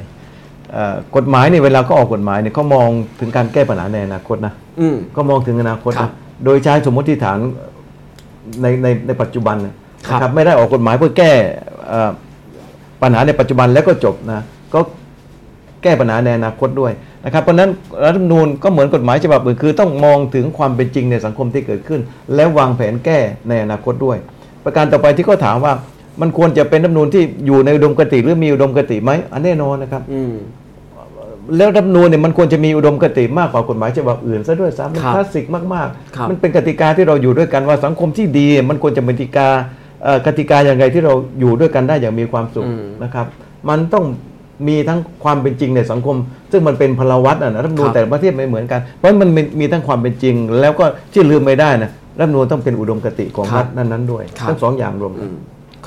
[0.71, 2.89] เอ่อกฎหมายเนี่ยเวลาก็ออกกฎหมายเนี่ยเขามอง
[3.19, 6.11] ถึงการแก้ปัญหาในอนาคตนะอืมก็มองถึงอนาคตครันะบ
[6.45, 7.39] โดยใช้สมมติฐาน
[8.61, 9.73] ในในในปัจจุบันนะ
[10.07, 11.31] ครับนะครับไม่ได้ออกกฎหมายเพื่อแก้
[11.87, 12.11] เอ่อ
[13.01, 14.41] ปัญหาในปัจจุบันแล้วก็จบนะ
[14.73, 14.79] ก็
[15.83, 16.91] แก้ปัญหาในอนาคตด้วย
[17.25, 17.69] นะครับเพราะฉะนั้น
[18.03, 22.01] รัฐธรรมนูญก็เหมือนกฎหมายฉบับอื่นคือ ต้องมองถึงความเป็นจริงในสังคมที่เกิดขึ้น
[22.35, 23.19] และวางแผนแก้
[23.49, 24.17] ในอนาคตด้วย
[24.65, 25.73] ประการต่อไปที่เขาถามว่า
[26.21, 30.33] มันควรจะเป็นรัฐธรรมนูญที่อยู่ในอุดมคติหรือมีอุดมคติไหมอันแน่นอนนะครับอืม
[31.57, 39.47] แล้วรัฐธรรมนูญเนี่ยมันควรจะมีอุดมคติมากกว่ากฎหมายฉบับอื่นซะด้วยซ้ำมันครับคลาสสิกมากครับๆมันเป็นกติกาที่เราอยู่ด้วยกันว่าสังคมที่ดี มันควรจะเป็นกติกา
[40.03, 43.25] เอ่อกติกาอย่างไรที่เราอยู่ด้วยกันได้อย่างมีความสุขอืมนะครับ
[43.69, 44.05] มันต้อง
[44.67, 46.17] มีทั้งความเป็นจริงในสังคม
[46.51, 55.35] ซึ่งมันเป็นพลวัตนะรัฐธรรมนูญครับแต่ละประเทศไม่เหมือนกัน เพราะมันมีมีทั้งความเป็นจริง แล้วก็ที่ลืมไม่ได้นะ รัฐธรรมนูญต้องเป็นอุดมคติของครับรัฐนั้นๆด้วยครับทั้งสองอย่างรวมกัอืนม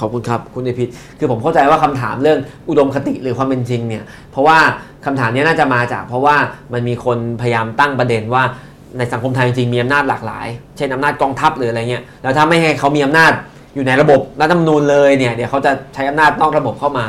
[0.01, 0.89] ขอบคุณครับ คุณเอพิษ
[1.19, 2.39] คือผมเข้าใจว่าคำถามเรื่อง
[2.69, 4.59] อุดมคติหรือความเป็นจริงเนี่ย เพราะว่า
[5.07, 6.37] คำถามเนี้ยน่าจะมาจาก เพราะว่า
[6.73, 8.43] มันมีคนพยายามตั้งประเด็นว่า
[8.99, 10.47] ในสังคมไทยจริงๆมีอำนาจหลากหลาย
[10.77, 13.33] เช่นอำนาจกองทัพหรืออะไรเงี้ยแล้วถ้าไม่ให้เขามีอำนาจ
[13.75, 17.07] อยู่ในระบบรัฐธรรมนูญเลยเนี่ยเดี๋ยวเขาจะใช้อำนาจนอกระบบเข้ามา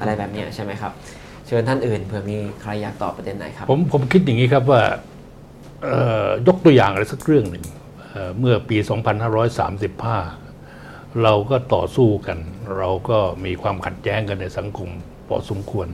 [0.00, 0.92] อะไรแบบเนี้ยใช่ไหมครับ
[1.46, 4.82] เชิญท่านอื่นเผื่อมีใครอยากตอบประเด็นไหนครับ ผมผมคิดอย่างนี้ครับว่า
[5.82, 7.64] เอ่อยกตัวอย่างอะไรสักเรื่องหนึ่ง
[8.14, 8.78] เอ่อเมื่อปี
[9.58, 12.38] 2535 เราก็ต่อสู้กัน
[12.78, 14.88] เราก็มีความขัดแย้งกันในสังคม
[15.28, 15.88] พอสมควร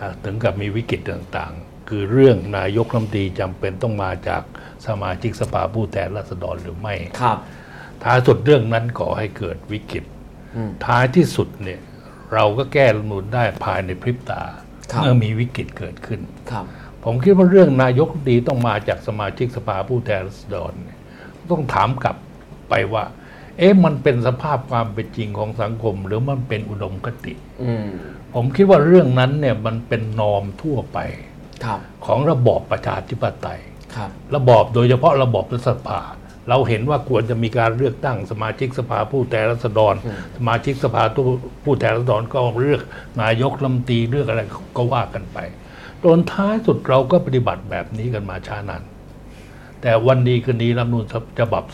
[0.00, 4.42] อะถึงกับมีวิกฤตต่างๆ คือเรื่องนายกรัฐมนตรีจำเป็นต้องมาจาก
[4.86, 7.38] สมาชิกสภาผู้แทนราษฎรหรือไม่ครับ
[8.04, 10.04] ท้ายสุดเรื่องนั้นก่อให้เกิดวิกฤต
[10.56, 11.80] อืมท้ายที่สุดเนี่ย
[12.34, 14.42] เราก็แก้รัฐธรรมนูญได้ภายในพริบตา
[14.92, 16.64] ครับเมื่อมีวิกฤตเกิดขึ้นครับ
[17.04, 20.93] ผมคิดว่าเรื่องนายกรัฐมนตรีต้องมาจากสมาชิกสภาผู้แทนราษฎรเนี่ย
[21.50, 22.16] ต้องถามกลับ
[22.68, 23.04] ไปว่า
[23.58, 27.88] เอ๊ะมันเป็นสภาพความเป็นจริงของสังคม หรือมันเป็นอุดมคติอืม
[28.34, 30.98] ผมคิดว่าเรื่องนั้นเนี่ยมันเป็นนอมทั่วไป
[31.64, 33.60] ครับของระบอบประชาธิปไตย
[33.96, 36.00] ครับระบอบโดยเฉพาะระบอบรัฐสภา
[36.48, 39.94] เราเห็นว่าควรจะมีการเลือกตั้งสมาชิกสภาผู้แทนราษฎร
[40.36, 41.02] สมาชิกสภา
[41.64, 42.82] ผู้แทนราษฎรก็เลือก
[43.22, 44.42] นายกรัฐมนตรีเลือกอะไร
[44.76, 45.38] ก็ว่ากันไป
[46.02, 48.82] จนท้ายสุดเราก็ปฏิบัติแบบนี้กันมาช้านาน
[49.86, 51.04] แต่วันดีคืนดีรัฐธรรมนูญ
[51.38, 51.64] ฉบับ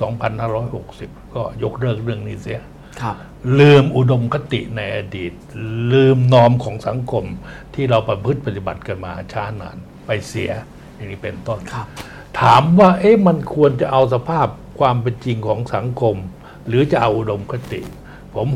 [0.62, 2.60] 2560 ก็ยกเลิกเรื่องนี้เสีย
[3.00, 3.16] ครับ
[3.58, 5.32] ลืมอุดมคติในอดีต
[5.92, 7.24] ลืมนอมของสังคม
[7.74, 9.76] ที่เราประพฤติปฏิบัติกันมาช้านาน
[10.06, 10.50] ไปเสีย
[10.94, 11.86] อย่างนี้เป็นต้นครับ
[12.40, 14.46] ถามว่าเอ๊ะมันควรจะเอาสภาพ
[14.78, 16.16] ความเป็นจริงของสังคม
[16.66, 17.80] หรือจะเอาอุดมคติ
[18.34, 18.46] ผม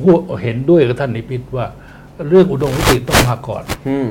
[0.42, 1.66] เห็นด้วยกับท่านนิพิษว่า
[2.28, 4.08] เรื่องอุดมคติต้องมาก่อนอืม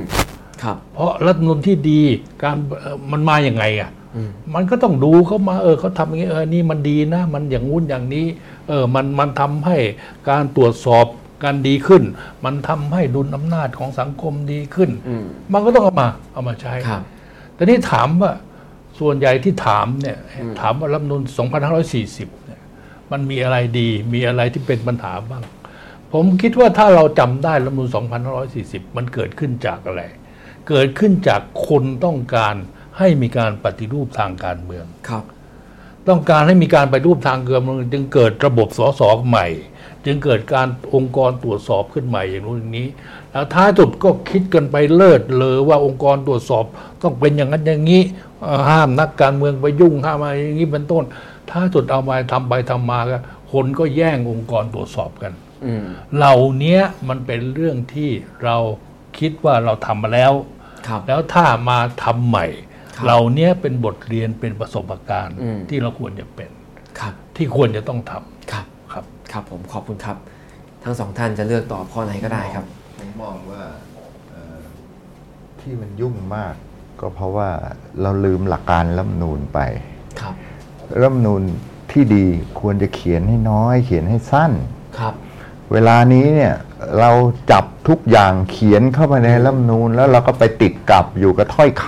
[0.64, 2.02] ครับ เพราะรัฐธรรมนูลที่ดี
[2.44, 8.26] การเอ่อมันมาอย่างไงอะอื มมันก็ต้องดูเขามาเออเขาทำอย่างนี้เออนี่มันดีนะ มันอย่างงู้นอย่างนี้
[8.68, 9.78] เออมันมันทำให้
[10.30, 11.06] การตรวจสอบ
[11.44, 12.04] การดีขึ้น
[12.46, 17.04] มันทำให้ดุลอำนาจของสังคมดีขึ้นอืมมันก็ต้องเอามาเอามาใช้ครับ
[17.56, 18.32] แต่นี่ถามว่า
[19.00, 21.22] ส่วนใหญ่ที่ถามเนี่ยอืมถามว่ารัฐธรรมนูล
[21.84, 22.62] 2540เนี่ย
[23.12, 25.44] มันมีอะไรดีมีอะไรที่เป็นปัญหาบ้าง
[26.14, 27.90] ผมคิดว่าถ้าเราจำได้รัฐธรรมนูล
[28.44, 30.02] 2540 มันเกิดขึ้นจากอะไร
[30.70, 32.56] เกิดขึ้นจากคนต้องการ
[32.98, 35.24] ให้มีการปฏิรูปทางการเมืองครับ
[36.08, 39.48] ต้องการให้มีการไปฏิรูปทางการเมืองจึงเกิดระบบสสใหม่
[40.06, 42.88] จึงเกิดการองค์กรตรวจสอบขึ้นใหม่อย่างนู้นอย่างนี้
[43.32, 46.66] แล้วท้ายสุดก็คิดกันไปเลิศเลยว่าองค์กรตรวจสอบ
[47.02, 48.02] ต้องเป็นอย่างนั้นอย่างนี้
[48.42, 51.04] เอ่อห้ามนักการเมืองไปยุ่งห้ามอะไรอย่างนี้เป็นต้น
[51.50, 53.18] ท้ายสุดเอามาทำไปทำมาก็
[53.52, 55.34] คนก็แย่งองค์กรตรวจสอบกัน
[55.66, 58.10] อืมเหล่านี้มันเป็นเรื่องที่
[58.44, 58.58] เรา
[59.20, 60.34] คิดว่าเราทำมาแล้ว
[60.88, 62.73] ครับแล้วถ้ามาทำใหม่ครับ
[63.04, 66.50] เหล่านี้เป็นบทเรียนเป็นประสบการณ์อืมที่เราควรจะเป็น
[67.00, 68.12] ครับที่ควรจะต้องท
[68.52, 70.18] ครับำครับครับผมขอบคุณครับ
[70.84, 72.66] ทั้งสองท่านจะเลือกตอบข้อไหนก็ได้ครับ
[72.98, 73.64] ผมมองว่า
[74.30, 74.58] เอ่อ
[75.62, 76.54] ที่มันยุ่งมาก
[77.00, 77.50] ก็เพราะว่า
[78.02, 79.60] เราลืมหลักการรัฐธรรมนูญไป
[80.22, 80.36] ครับ
[81.02, 81.42] รัฐธรรมนูญ
[81.92, 82.26] ที่ดี
[82.60, 84.52] ควรจะเขียนให้น้อย เขียนให้สั้น
[85.00, 85.14] ครับ
[85.72, 86.54] เวลานี้เนี่ย
[87.00, 87.12] เรา
[87.52, 91.86] จับทุกอย่างเขียนเข้าไปในรัฐธรรมนูญแล้วเราก็ไปติดกับอยู่กับถ้อยค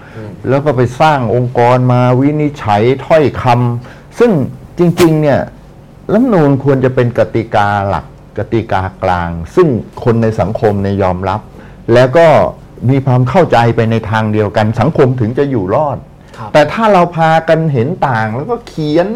[0.00, 4.30] ำแล้วก็ไปสร้างองค์กรมาวินิจฉัยถ้อยคำซึ่ง
[4.78, 5.40] จริงๆเนี่ย
[6.12, 8.04] รัฐธรรมนูญควรจะเป็นกติกาหลัก
[8.38, 9.68] กติกากลาง ซึ่ง
[10.04, 11.40] คนในสังคมในยยอมรับ
[11.94, 12.26] แล้วก็
[12.90, 16.17] มีความเข้าใจไปในทางเดียวกันสังคมถึงจะอยู่รอดครับ
[16.52, 19.08] แต่ถ้าเราพากันเห็นต่างแล้วก็เขียน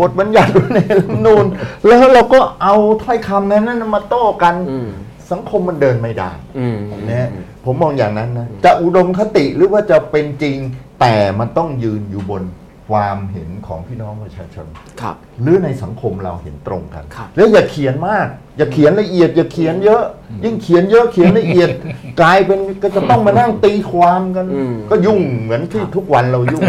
[0.00, 1.44] บทบัญญัติไว้ในรัฐธรรมนูญ
[1.86, 2.74] แล้วเราก็เอา
[3.04, 4.88] ถ้อยคำนั้น มาโต้กันอืม
[5.30, 6.78] สังคมมันเดินไม่ได้อืม
[7.08, 7.28] นะฮะ
[7.64, 10.56] ผมมองอย่างนั้นนะ จะอุดมคติหรือว่าจะเป็นจริง
[11.00, 12.42] แต่มันต้องยืนอยู่บน
[12.88, 14.66] ความเห็นของพี่น้องประชาชน
[15.00, 18.26] ครับ หรือในสังคมเราเห็นตรงกันครับแล้วอย่าเขียนมาก
[18.58, 20.02] อย่าเขียนละเอียด อย่าเขียนเยอะ
[20.44, 21.70] ยิ่งเขียนเยอะเขียนละเอียด
[22.20, 26.62] กลายเป็นก็จะต้องมานั่งตีความกันอืมก็ยุ่งเหมือนที่ทุกวันเรายุ่ง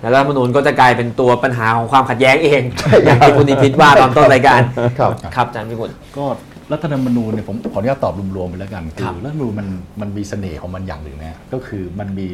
[0.00, 2.62] แล้วรัฐธรรมนูญก็จะกลายเป็นตัวปัญหาของความขัดแย้งเอง
[3.04, 4.60] อย่างที่คุณนิพิษว่าตอนต้นรายการ
[4.98, 6.26] ครับครับอาจารย์พิบุญก็
[6.72, 9.68] รัฐธรรมนูญเนี่ยผมขออนุญาตตอบรวมๆไปแล้วกันครัคือบรัฐธรรมนูญมัน
[10.00, 12.28] มันมีเสน่ห์ของมันอย่างหนึ่งนะก็คือมันมี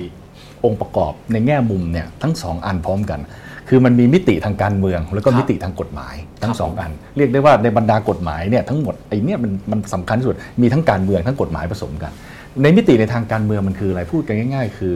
[0.64, 3.20] องค์ประกอบในแง่มุมเนี่ยทั้งสองอันพร้อมกัน
[3.68, 12.12] คือมันมีมิติทางการเมือง แล้วก็ครับมิติทางกฎหมายทั้งสองอัน เรียกได้ว่าในบรรดากฎหมายเนี่ยทั้งหมดไอ้เนี่ยมันมันสำคัญที่สุดมีทั้งการเมืองทั้งกฎหมายผสมกัน
[12.62, 14.94] ในมิติในทางการเมืองมันคืออะไรพูดกันง่าย ๆ คือ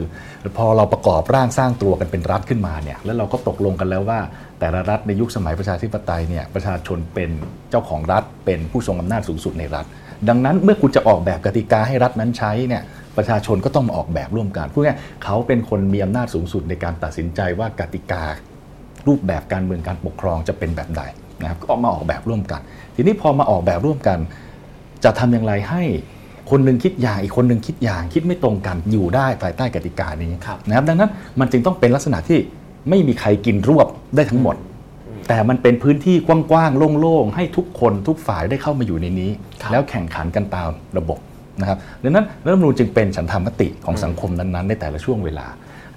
[0.57, 4.19] พอเราประกอบร่างสร้างตัวกันเป็นรัฐขึ้นมาเนี่ยแล้วเราก็ตกลงกันแล้วว่า
[4.59, 7.29] แต่ละรัฐในยุคสมัยประชาธิปไตยเนี่ยประชาชนเป็น
[7.69, 9.85] เจ้าของรัฐเป็นผู้ทรงอำนาจสูงสุดในรัฐ
[10.29, 12.83] ดังนั้นเมื่อคุณจะออกแบบกติกาให้รัฐนั้นใช้เนี่ย
[13.17, 18.25] ประชาชนก็ต้องมาออกแบบร่วมกันพูดง่ายๆเขาเป็นคนมีอำนาจสูงสุดในการตัดสินใจว่ากติกา
[19.07, 21.01] รูปแบบการเมืองการปกครองจะเป็นแบบใด
[21.41, 22.61] นะครับก็ออกมาออกแบบร่วมกัน
[22.95, 24.19] ทีนี้พอมาออกแบบร่วมกัน
[25.03, 25.83] จะทำอย่างไรให้
[26.51, 31.09] คนหนึ่งคิดอย่างอีกคนหนึ่งคิดอย่างคิดไม่ตรงกันอยู่ได้ภายใต้กติกานี้ครับนะครับดังนั้น
[31.39, 32.39] มันจึงต้องเป็นลักษณะที่
[32.89, 34.55] ไม่มีใครกินรวบได้ทั้งหมด
[35.27, 36.15] แต่มันเป็นพื้นที่
[36.51, 39.31] กว้างๆโล่งๆให้ทุกคนทุกฝ่ายได้เข้ามาอยู่ในนี้
[39.61, 41.19] ครับแล้วแข่งขันกันตามระบบ
[41.61, 45.47] นะครับดังนั้นรัฐธรรมนูญจึงเป็นฉันทามติของสังคมนั้นๆในแต่ละช่วงเวลา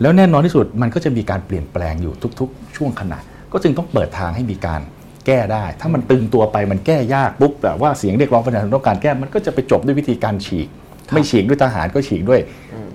[0.01, 3.19] แล้วแน่นอนที่สุดมันก็จะมีการเปลี่ยนแปลงอยู่ทุกๆ ช่วงขณะ
[3.53, 4.81] ก็จึงต้องเปิดทางให้มีการ
[5.27, 10.69] แก้ได้ ถ้ามันตึงตัวไปมันแก้ยากปุ๊บแบบว่าเสียงเรียกร้องประชาชนต้องการแก้มันก็จะไปจบด้วยวิธีการฉีก
[11.13, 12.41] ไม่ฉีกด้วยทหารก็ฉีกด้วย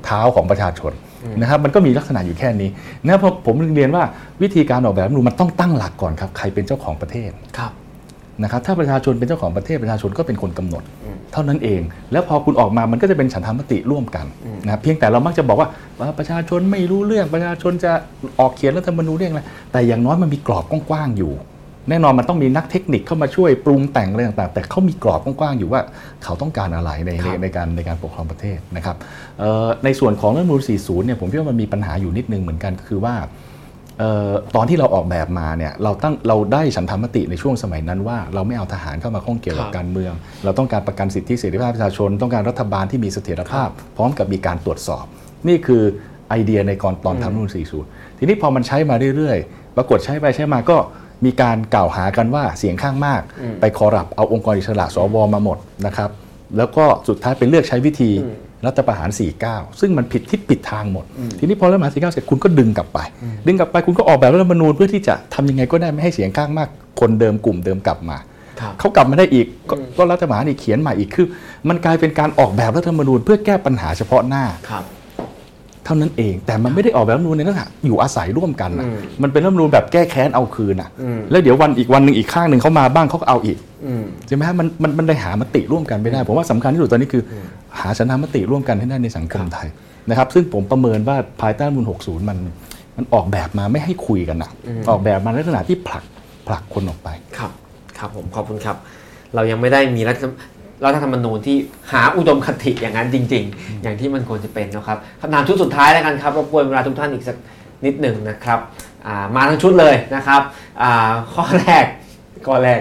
[0.06, 0.92] เท้าของประชาชน
[1.42, 2.70] นะครับมันก็มีลักษณะอยู่แค่นี้
[3.06, 4.04] นะผมผมเรียนว่า
[4.44, 7.72] วิธีการออกแบบรัฐธรรมนูญมันต้องตั้งหลักก่อนครับใครเป็นเจ้าของประเทศครับ
[8.44, 10.84] นะครับถ้าประชาชนเป็นเจ้าของประเทศประชาชนก็เป็นคนกำหนด
[11.34, 11.82] เท่านั้นเอง
[12.12, 14.26] แล้วพอคุณออกมามันก็จะเป็นฉันทามติร่วมกัน
[14.66, 15.70] นะครับเพียงแต่เรามักจะบอกว่า
[16.00, 17.92] ว่าประชาชนไม่รู้เรื่องประชาชนจะ
[18.40, 19.42] ออกเขียนรัฐธรรมนูญเรื่องอะไร
[19.72, 21.34] แต่อย่างน้อยมันมีกรอบกว้างๆอยู่
[21.90, 25.82] แน่นอนมันต้องมีนักเทคนิคเข้ามาช่วยปรุงแต่งอะไรต่างๆ แต่เขามีกรอบกว้างๆอยู่ว่า
[26.24, 28.96] เขาต้องการอะไรในครับในในการในการปกครองประเทศนะครับ
[29.40, 33.28] เอ่อในส่วนของรัฐธรรมนูญ40เนี่ยผมคิดว่ามันมีปัญหาอยู่นิดนึงเหมือนกันก็คือว่าเอ่อ
[34.56, 40.14] ตอนที่เราออกแบบมาเนี่ยเราตั้งเราได้ฉันทามติในช่วงสมัยนั้นว่า เราไม่เอาทหารเข้ามาข้องเกี่ยวกับครับการเมือง
[40.44, 45.06] เราต้องการประกันสิทธิเสรีภาพประชาชน ต้องการรัฐบาลที่มีเสถียรภาพ พร้อมกับมีการตรวจสอบ
[45.48, 45.84] นี่คือ
[46.30, 47.50] ไอเดียในก่อนตอนทำรัฐธรรมนูญ
[47.84, 50.78] 40 ทีนี้พอมันใช้มาเรื่อยๆ ปรากฏใช้ไปใช้มาก็
[51.26, 53.22] มีการกล่าวหากันว่าเสียงข้างมาก
[53.60, 56.10] ไปคอรัปเอาองค์กรอิสระสวมาหมดนะครับ
[56.58, 58.12] แล้วก็สุดท้ายไปเลือกใช้วิธี
[58.66, 59.10] รัฐประหาร
[59.46, 61.06] 49 ซึ่งมันผิดทิศผิดทางหมด
[61.40, 63.00] ทีนี้พอรัฐประหาร 49 เสร็จคุณก็ดึงกลับไป
[63.48, 66.70] ดึงกลับไปคุณก็ออกแบบรัฐธรรมนูญเพื่อที่จะทำยังไงก็ได้ไม่ให้เสียงข้างมาก
[67.00, 68.18] คนเดิมกลุ่มเดิมกลับมา
[68.62, 71.26] ครับเขากลับมาได้อีกก็ก็รัฐประหารอีกเขียนใหม่อีกคือ
[71.70, 74.84] มันกลายเป็นการออกแบบรัฐธรรมนูญเพื่อแก้ปัญหาเฉพาะหน้าครับ
[75.88, 87.24] เท่านั้นเอง แต่มันไม่ได้ออกแบบรัฐธรรมนูญในลักษณะอยู่อาศัยร่วมกันนะอืมมันเป็นรัฐธรรมนูญแบบแก้แค้นเอาคืนอะอืมแล้วเดี๋ยววันอีกวันหนึ่งอีกข้างหนึ่งเขามาบ้างเขาก็เอาอีกอืมใช่ไหมฮะมันมันมันได้หามติร่วมกันไม่ได้ ผมว่าสำคัญที่สุดตอนนี้คือ
[87.74, 89.68] อหาฉันทามติร่วมกันให้ได้ในสังคมไทย
[90.10, 92.38] นะครับ ซึ่งผมประเมินว่าภายใต้รัฐธรรมนูญ60 มัน
[92.98, 96.04] มันออกแบบมาไม่ให้คุยกันนะอืมออกแบบมาในลักษณะที่ผลัก
[96.48, 97.52] ผลักคนออกไปครับ
[97.98, 98.78] ครับผมขอบคุณครับ
[99.36, 100.16] เรายังไม่ได้มีรัฐ
[100.86, 101.58] รัฐธรรมนูญที่
[101.92, 107.38] หาอุดมคติอย่างนั้นจริง ๆ อย่างที่มันควรจะเป็นนะครับคำถามชุดสุดท้ายแล้วกันครับรบกวนเวลาทุกท่านอีกสัก
[107.86, 108.60] นิดหนึ่งนะครับ
[109.08, 110.42] อ่ามาทั้งชุดเลยนะครับ
[110.82, 111.86] อ่าข้อแรก
[112.48, 112.80] ข้อแรก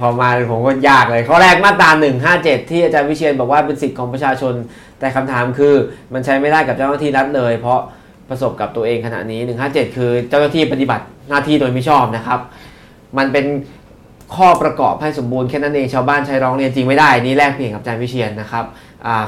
[0.00, 1.90] พอมาผมก็ยากเลย ข้อแรกมาตรา
[2.30, 4.54] 157 ที่อาจารย์วิเชียนบอกว่าเป็นสิทธิ์ของประชาชน
[4.98, 5.74] แต่คำถามคือ
[6.14, 7.80] มันใช้ไม่ได้กับเจ้าหน้าที่รัฐเลย เพราะ
[8.28, 12.40] ประสบกับตัวเองขณะนี้ 157 คือเจ้าหน้าที่ปฏิบัติหน้าที่โดยไม่ชอบนะครับ
[13.18, 13.44] มันเป็น
[14.36, 18.64] ข้อประกอบให้สมบูรณ์แค่นั้นเองชาวบ้านใช้ร้องเรียนจริงไม่ได้นี่แลกเปลี่ยนกับอาจารย์วิเชียนนะครับ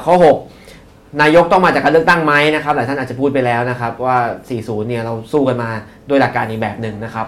[0.05, 4.17] ข้อ 6 นายกต้องมาจากการเลือกตั้งไหมนะครับหลายท่านอาจจะพูดไปแล้วนะครับว่า
[4.53, 5.69] 40 เนี่ยเราสู้กันมา
[6.09, 7.27] ด้วยหลักการอีกแบบหนึ่งนะครับ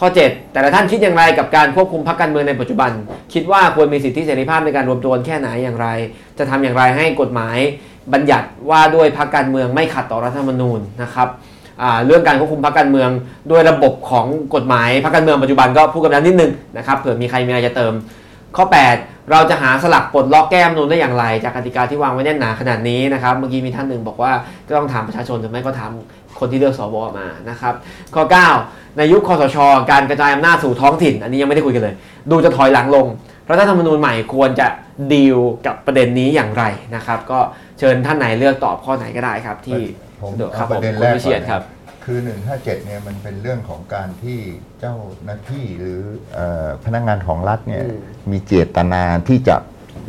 [0.00, 2.90] ข้อ 7 แต่ละท่านคิดอย่างไรกับการควบคุมพรรคการเมืองในปัจจุบัน
[3.34, 5.88] คิดว่าควรมีสิทธิเสรีภาพในการรวมตัวแค่ไหนอย่างไร
[6.38, 7.58] จะทำอย่างไรให้กฎหมาย
[8.12, 11.28] บัญญัติว่าด้วยพรรคการเมืองไม่ขัดต่อรัฐธรรมนูญนะครับ
[12.06, 13.10] เรื่องการควบคุมพรรคการเมือง
[13.50, 17.92] ด้วยระบบของกฎหมายพรรคการเมืองปัจจุบันก็พูดกันแล้วนิดนึงนะครับเผื่อมีใครมีอะไรจะเติม
[18.56, 18.64] ข้อ
[18.98, 24.32] 8 เราจะหาสลักปลดล็อกแก้มนูนได้อย่างไร จากกติกาที่วางไว้แน่นหนาขนาดนี้นะครับเมื่อกี้มีท่านหนึ่งบอกว่า
[24.66, 25.90] ก็ต้องถามประชาชนหรือไม่ก็ถาม
[26.38, 27.74] คนที่เลือกสวมานะครับ
[28.14, 28.24] ข้อ
[28.60, 29.56] 9 ในยุคคอสช
[29.90, 31.94] การกระจายอำนาจสู่ท้องถิ่น อันนี้ยังไม่ได้คุยกันเลย
[32.30, 33.06] ดูจะถอยหลังลง
[33.50, 34.66] รัฐธรรมนูญใหม่ควรจะ
[35.12, 35.36] ดีล
[35.66, 36.64] กับประเด็นนี้อย่างไร
[36.96, 37.38] นะครับ ก็
[37.78, 39.80] เชิญท่านไหนเลือกตอบข้อไหนก็ได้ครับที่
[40.22, 41.62] ผมสะดวกคเอารับประเด็นผมแรกคุณวิเชียรครับ
[42.04, 44.38] คือ 157 เนี่ยมันเป็นเรื่องของการที่
[44.80, 46.00] เจ้าหน้าที่หรือ
[46.34, 47.98] เออพนักงานของรัฐเนี่ยอืม
[48.30, 49.56] มีเจตนาที่จะ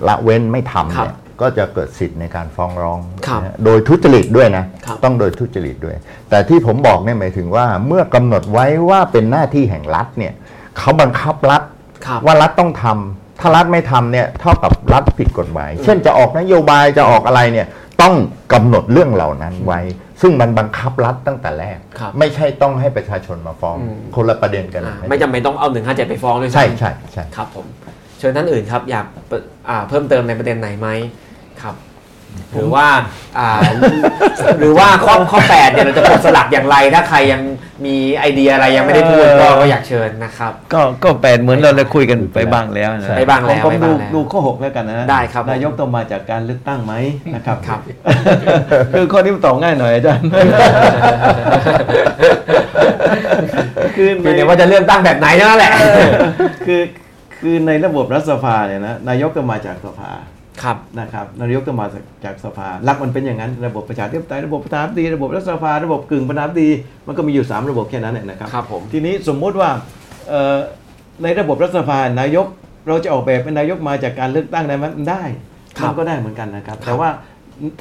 [0.07, 5.95] ละเว้นไม่ทำครับเนี่ยก็จะเกิดสิทธิ์ในการฟ้องร้องครับนะฮะโดยทุจริตด้วยนะครับต้องโดยทุจริตด้วย
[6.30, 10.34] แต่ที่ผมบอกเนี่ยหมายถึงว่าเมื่อกำหนดไว้ว่าเป็นหน้าที่แห่งรัฐเนี่ย
[10.77, 11.61] เขาบังคับรัฐ
[12.06, 17.68] ครับว่ารัฐต้องทำถ้ารัฐไม่ทำเนี่ยเท่ากับรัฐผิดกฎหมาย เช่นจะออกนโยบายจะออกอะไรเนี่ย
[18.01, 18.15] ต้อง
[18.53, 19.80] กำหนดเรื่องเหล่านั้นไว้
[20.21, 27.65] ซึ่งมันบังคับรัฐตั้งแต่แรกครับไม่ใช่ต้องให้ประชาชนมาฟ้องอืมคนละประเด็นกันอ่านะไม่จำเป็นต้องเอา157ไปฟ้องด้วยซ้ำใช่ใช่ใช่ครับผม
[28.19, 30.88] เชิญท่านอื่นครับ อยากเปิดอ่าเพิ่มเติมในประเด็นไหนไหม
[31.61, 31.76] ครับ
[32.53, 32.88] หรือว่า
[33.39, 33.49] อ่า
[34.60, 37.41] หรือว่าข้อข้อแปดเนี่ยเราจะปลดสลักอย่างไรถ้าใครยัง
[37.85, 46.93] มีไอเดียอะไรยังไม่ได้พูดก็ก็อยากเชิญนะครับ ก็ก็แปดเหมือนเราได้คุยกันไปบ้างแล้วนะไปบ้างแล้วผมไปดูบ้างแล้วดูข้อ6แล้วกันนะได้ครับผมนายกต้องมาจากการเลือกตั้งไหม
[47.35, 47.80] นะครับครับ
[48.93, 50.27] คือข้อนี้มันตอบง่ายหน่อยอาจารย์
[53.95, 55.72] คือคือเนี่ยว่าจะเลือกตั้งแบบไหนนั่นแหละ
[56.65, 56.81] คือ
[57.41, 60.11] คือในระบบรัฐสภาเนี่ยนะนายกต้องมาจากสภา
[60.64, 61.88] ครับนะครับนายกต้องมา
[62.26, 66.69] จากสภาหลักมันเป็นอย่างนั้น ระบบประชาธิปไตยระบบประธานาธิบดีระบบรัฐสภา ระบบกึ่งประธานาธิบดี
[67.07, 69.69] มันก็มีอยู่ 3 ระบบแค่นั้นแหละนะครับครับผมทีนี้สมมุติว่า
[70.30, 70.57] เอ่อ
[71.23, 72.48] ในระบบรัฐสภานายก
[72.88, 75.23] เราจะออกแบบเป็นนายกมาจากการเลือกตั้งได้ไหมมันได้
[75.77, 77.10] ครับมันก็ได้เหมือนกันนะครับครับ แต่ว่า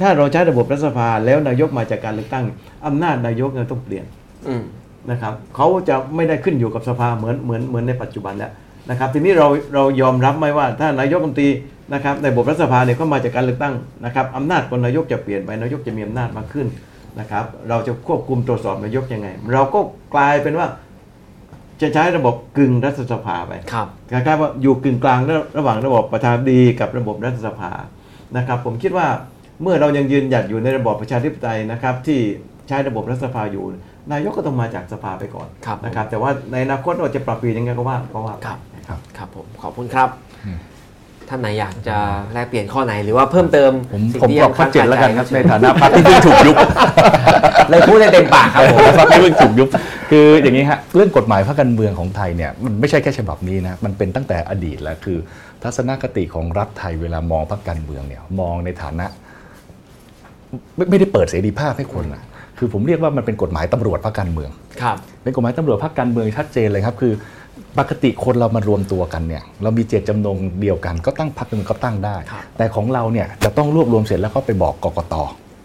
[0.01, 2.45] ถ้าเราใช้ระบบรัฐสภาแล้วนายกมาจากการเลือกตั้ง
[2.85, 4.05] อำนาจนายกเนี่ยต้องเปลี่ยน
[4.47, 4.63] อืม
[5.11, 8.51] นะครับเขาจะไม่ได้ขึ้นอยู่กับสภาเหมือนเหมือนเหมือนในปัจจุบันแล้ว
[8.89, 11.49] นะครับ ทีนี้เราเรายอมรับไหมว่าถ้านายกรัฐมนตรี
[11.93, 13.75] นะครับในระบบรัฐสภาเนี่ยก็มาจากการเลือกตั้ง
[14.05, 16.67] นะครับอำนาจของนายกจะเปลี่ยนไปนายกจะมีอำนาจมากขึ้น
[17.19, 19.79] นะครับ เราจะควบคุมตรวจสอบนายกยังไง เราก็
[20.15, 20.67] กลายเป็นว่า
[21.81, 27.71] จะใช้ระบบกึ่งรัฐสภาไปครับคล้ายๆว่าอยู่กึ่งกลางระระหว่างระบบประธานาธิบดีกับระบบรัฐสภา
[28.37, 29.07] นะครับ ผมคิดว่า
[29.61, 32.19] เมื่อเรายังยืนหยัดอยู่ในระบอบประชาธิปไตยนะครับ ที่
[32.67, 33.65] ใช้ระบบรัฐสภาอยู่
[34.11, 40.09] นายกก็ต้องมาจากสภาไปก่อนครับนะครับ แต่ว่าในอนาคตเราจะปรับเปลี่ยนยังไงก็ว่าก็ว่าไปครับนะครับครับผมขอบคุณครับ
[41.29, 41.95] ท่านไหนอยากจะ
[42.33, 46.55] แลกเปลี่ยนข้อไหนหรือว่าเพิ่มเติมผมสิ่งผมที่ตอบข้อยังเจ็ดแล้วกันครับค้างในคาใจฐานะพรรคที่เพิ่งถูกยุบ
[47.69, 49.67] เลยพูดได้เต็มปากครับผมพรรคที่เพิ่งถูกยุบ
[50.11, 55.17] คืออย่างนี้ฮะเรื่องกฎหมายพรรคการเมืองของไทยเนี่ยมันไม่ใช่แค่ฉบับนี้นะมันเป็นตั้งแต่อดีตแล้วคือ
[55.63, 59.05] ทัศนคติของรัฐไทยเวลามองพรรคการเมืองเนี่ยมองในฐานะ
[60.75, 62.23] ไม่ไม่ได้เปิดเสรีภาพให้คนนะ
[62.57, 64.49] คือผมเรียกว่ามันเป็นกฎหมายตำรวจพรรคการเมือง
[64.81, 67.13] ครับเป็นกฎหมายตำรวจพรรคการเมืองชัดเจนเลยครับคือ
[67.79, 75.15] ปกติคนเรามารวมตัวกันเนี่ยเรามีเจตจำนงเดียวกัน ก็ตั้งพรรคการเมืองก็ตั้งได้ครับแต่ของเราเนี่ยจะต้องรวบรวมเสร็จแล้วก็ไปบอกกกต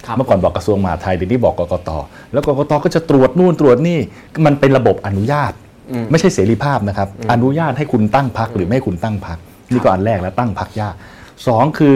[0.07, 1.91] ครับเมื่อก่อนบอกกระทรวงมหาดไทยเดี๋ยวนี้บอกกกต
[2.33, 3.99] แล้วกกตก็จะตรวจนู่นตรวจนี่
[4.47, 5.53] มันเป็นระบบอนุญาต
[5.91, 9.39] อืมไม่ใช่เสรีภาพนะครับ อนุญาตให้คุณตั้งพรรคหรือไม่ให้คุณตั้งพรรค
[9.73, 10.95] นี่ก็อันแรกแล้วตั้งพรรคยาก
[11.47, 11.95] สองคือ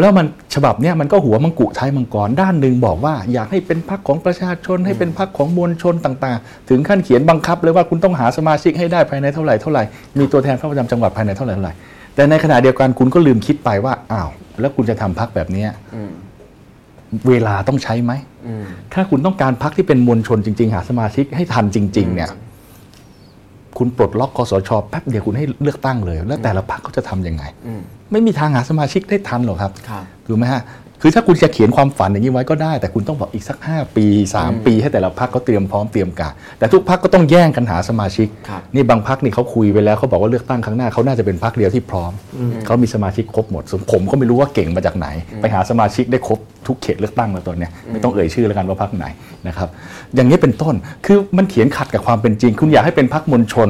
[0.00, 9.82] แล้วมันฉบับเนี้ยมันก็หัวมังกุท้ายมังกรด้านหนึ่งบอกว่า อยากให้เป็นพรรคของประชาชนให้เป็นพรรคของมวลชนต่างๆ ถึงขั้นเขียนบังคับเลยว่าคุณต้องหาสมาชิกให้ได้ภายในเท่าไหร่เท่าไหร่
[10.18, 11.74] มีตัวแทนพรรคประจำจังหวัดภายในเท่าไหร่เท่าไหร่
[12.14, 14.30] แต่ในขณะเดียวกันคุณก็ลืมคิดไปว่าอ้าว
[14.60, 16.12] แล้วคุณจะทำพรรคแบบเนี้ยอืม
[17.28, 18.12] เวลาต้องใช้ไหม
[18.46, 22.30] อืมถ้าคุณต้องการพักที่เป็นมวลชนจริง ๆ หาสมาชิกให้ทันจริง ๆ เนี่ย
[23.78, 30.62] คุณปลดล็อกคอสชแป๊บเดียวคุณให้เลือกตั้งเลย แล้วแต่ละพักเขาจะทำยังไงอืม ไม่มีทางหาสมาชิกได้ทันหรอกครับครับถูกไหมฮะ
[31.02, 34.06] คือถ้าคุณจะเขียนความฝันอย่างนี้ไว้ก็ได้ แต่คุณต้องบอกอีกสัก 5 ปี
[34.38, 42.12] 3 ปีให้แต่ละพักเขาเตรียมพร้อมเตรียมการแต่ทุกพักก็ต้องแย่งกันหาสมาชิกครับนี่บางพักนี่เขาคุยไปแล้วเขาบอกว่าเลือกตั้งครั้งหน้าเขาน่าจะเป็นพักเดียวที่พร้อม
[42.66, 45.06] เขามีสมาชิกครบหมดส่วนผมก็ไม่รู้ว่าเก่งมาจากไหน
[45.40, 49.06] ไปหาสมาชิกได้ครบทุกเขตเลือกตั้งแล้วตอนเนี้ยไม่ต้องเอ่ยชื่อแล้วกันว่าพักไหน
[49.48, 49.68] นะครับ
[50.14, 50.74] อย่างนี้เป็นต้น
[51.06, 53.68] คือมันเขียนขัดกับความเป็นจริง คุณอยากให้เป็นพักมวลชน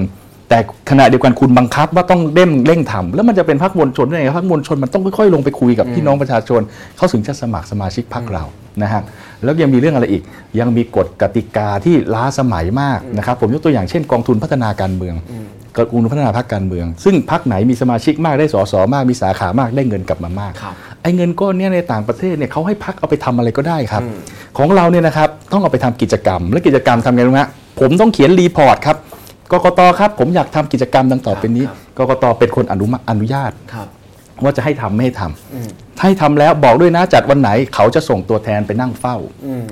[0.49, 0.59] แต่
[0.91, 6.61] ขณะเดียวกันคุณบังคับว่าต้องเร่งเร่งทำแล้วมันจะเป็นพรรคมวลชนได้ไงพรรคมวลชนมันต้องค่อยๆลงไปคุยกับพี่น้องประชาชน
[6.97, 8.45] เขาถึงจะสมัครสมาชิกพรรคเรา
[8.83, 9.03] นะฮะ
[9.45, 10.23] แล้วยังมีเรื่องอะไรอีก
[10.61, 15.15] ยังมีกฎกติกาที่ล้าสมัยมากนะครับผมยกตัวอย่างเช่น กองทุนพัฒนาการเมือง
[15.77, 24.19] กองทุนพัฒนาพรรคการเมือง ซึ่งพรรคไหนมีสมาชิกมากได้สสมากมีสาขามากได้เงินกลับมามากครับไอ้เงินก้อนเนี้ยในต่างประเทศเนี่ยเขาให้พรรคเอาไปทำอะไรก็ได้ครับอืม
[24.59, 27.51] ของเราเนี่ยนะครับต้องเอาไปทำกิจกรรม และกิจกรรมทำไงรู้ไหมฮะ
[27.81, 28.97] ผมต้องเขียน report ครับ
[29.53, 33.89] กกตครับ ผมอยากทำกิจกรรมดังต่อไปนี้ครับกกตเป็นคนอนุมัติอนุญาตครับ
[34.43, 35.69] ว่าจะให้ทำไม่ให้ทำอืม
[36.03, 39.17] ให้ทำแล้วบอกด้วยนะจัดวันไหนเขาจะส่งตัวแทนไปนั่งเฝ้า
[39.47, 39.65] อืม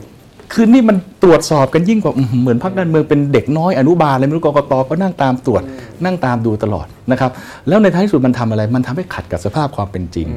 [0.53, 5.63] คือนี่มันตรวจสอบกันยิ่งกว่าอื้อหือเหมือนพรรคการเมืองเป็นเด็กน้อยอนุบาลเลยไม่รู้กกตก็นั่งตามตรวจ
[6.05, 7.31] นั่งตามดูตลอดนะครับ
[7.69, 10.29] แล้วในท้ายที่สุดมันทำอะไร มันทำให้ขัดกับสภาพความเป็นจริง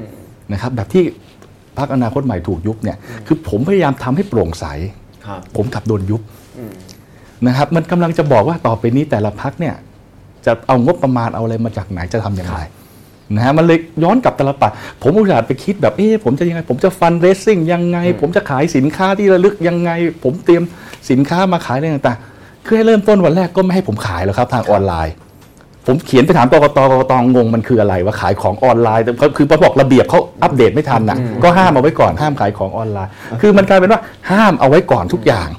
[0.54, 1.04] นะครับแบบที่
[1.78, 2.98] พรรคอนาคตใหม่ถูกยุบเนี่ย
[3.28, 4.66] คือผมพยายามทำให้โปร่งใส
[5.26, 6.39] ครับผมกลับโดนยุบอืม
[7.48, 9.76] นะครับ มันกำลังจะบอกว่าต่อไปนี้แต่ละพักเนี่ย
[10.46, 12.60] จะเอางบประมาณเอาอะไรมาจากไหนจะทำอย่างไร
[13.36, 14.72] นะฮะมันเลยย้อนกลับตลปัด
[15.02, 19.92] ผมอุตส่าห์ไปคิดแบบเอ๊ะผมจะยังไง ผมจะฟันเรซซิ่งยังไง ผมจะขายสินค้าที่ระลึกยังไง
[20.24, 20.64] ผมเตรียม
[21.10, 25.14] สินค้ามาขายอะไรต่างๆคือให้เริ่มต้นวันแรกก็ไม่ให้ผมขายแล้วครับทางออนไลน์
[25.88, 33.12] ผมเขียนไปถามกกตกกตงงมันคืออะไรว่าขายของออนไลน์แต่เขาคือพอบอกระเบียบเขาอัปเดตไม่ทันนะก็ห้ามเอาไว้ก่อนห้ามขายของออนไลน์
[33.42, 34.02] คือมันกลายเป็นว่า
[34.32, 35.59] ห้ามเอาไว้ก่อนทุกอย่างครั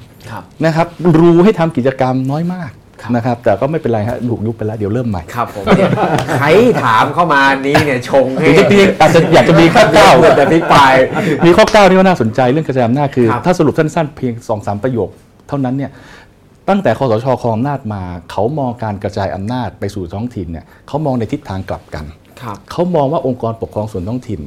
[0.65, 0.87] นะครับ
[1.19, 2.71] รูให้ทำกิจกรรมน้อยมาก
[3.01, 5.89] ครับนะครับแต่ก็ไม่เป็นไรฮะถูกยุบไปแล้วเดี๋ยวเริ่มใหม่ครับผมเนี่ย
[6.39, 6.47] ใคร
[6.83, 10.93] ถามเข้ามานี้เนี่ยชงให้จริงๆอาจจะอยากจะมีข้อเก้าเพื่อจะพิปราย
[11.45, 15.09] มีข้อเก้าที่ว่าน่าสนใจเรื่องกระจายอำนาจคือครับถ้าสรุปสั้นๆ เพียงสองสามประโยค
[15.47, 15.91] เท่านั้นเนี่ย
[16.69, 18.01] ตั้งแต่คอสชครองอำนาจมา
[18.31, 22.05] เขามองการกระจายอำนาจไปสู่ท้องถิ่นเนี่ยเขามองในทิศทางกลับกัน
[22.41, 24.41] ครับเขามองว่าองค์กรปกครองส่วนท้องถิ่น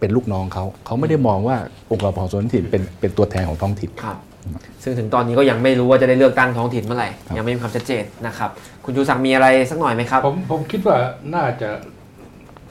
[0.00, 1.56] เป็นลูกน้องเขาเขาไม่ได้มองว่า
[1.90, 4.16] องค์กรปกครองส่วนท้องถิ่นเป็นเป็นตัวแทนของท้องถิ่นครับ
[4.82, 8.50] ซึ่งถึงตอนนี้ก็ยังไม่รู้ว่าจะได้เลือกตั้งท้องถิ่นเมื่อไหร่ ยังไม่มีความชัดเจนนะครับ
[8.84, 10.96] คุณชูศักดิ์มีอะไรสักหน่อยไหมครับ ผมผมคิดว่า
[11.34, 11.70] น่าจะ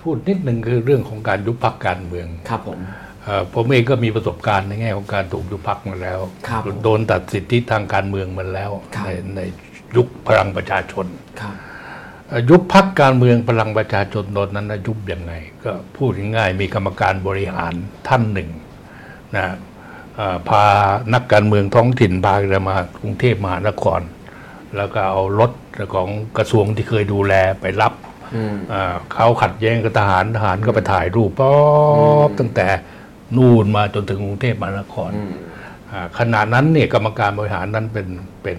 [0.01, 2.79] พูดนิดหนึ่งคือเรื่องของการยุบพักการเมือง ครับผม
[3.23, 9.41] เอ่อผมเองก็มีประสบการณ์ในแง่ของการถูกยุบพักมาแล้วครับโดนตัดสิทธิทางการเมืองมาแล้วครับในใน
[9.95, 11.05] ยุคพลังประชาชน
[11.41, 11.55] ครับ
[12.29, 15.33] เอ่อยุบพักการเมืองพลังประชาชนตอนนั้นนะยุบยังไง
[15.63, 17.73] ก็พูดง่ายๆมีกรรมการบริหาร
[18.07, 18.49] ท่านหนึ่ง
[19.35, 19.55] นะเอ่อ
[20.49, 20.63] พา
[21.13, 24.01] นักการเมืองท้องถิ่นพากันมากรุงเทพมหานคร
[24.77, 25.51] แล้วก็เอารถ
[25.93, 27.93] ของกระทรวงที่เคยดูแลไปรับ
[28.35, 31.53] อืมอ่าเขาขัดแย้งกับทหารทหารก็ไปถ่ายรูปป๊อ
[32.27, 32.67] บตั้งแต่
[33.37, 35.31] นู่นมาจนถึงกรุงเทพมหานครอืม
[35.91, 38.07] อ่าขณะนั้นเนี่ยกรรมการบริหารนั้นเป็น
[38.43, 38.57] เป็น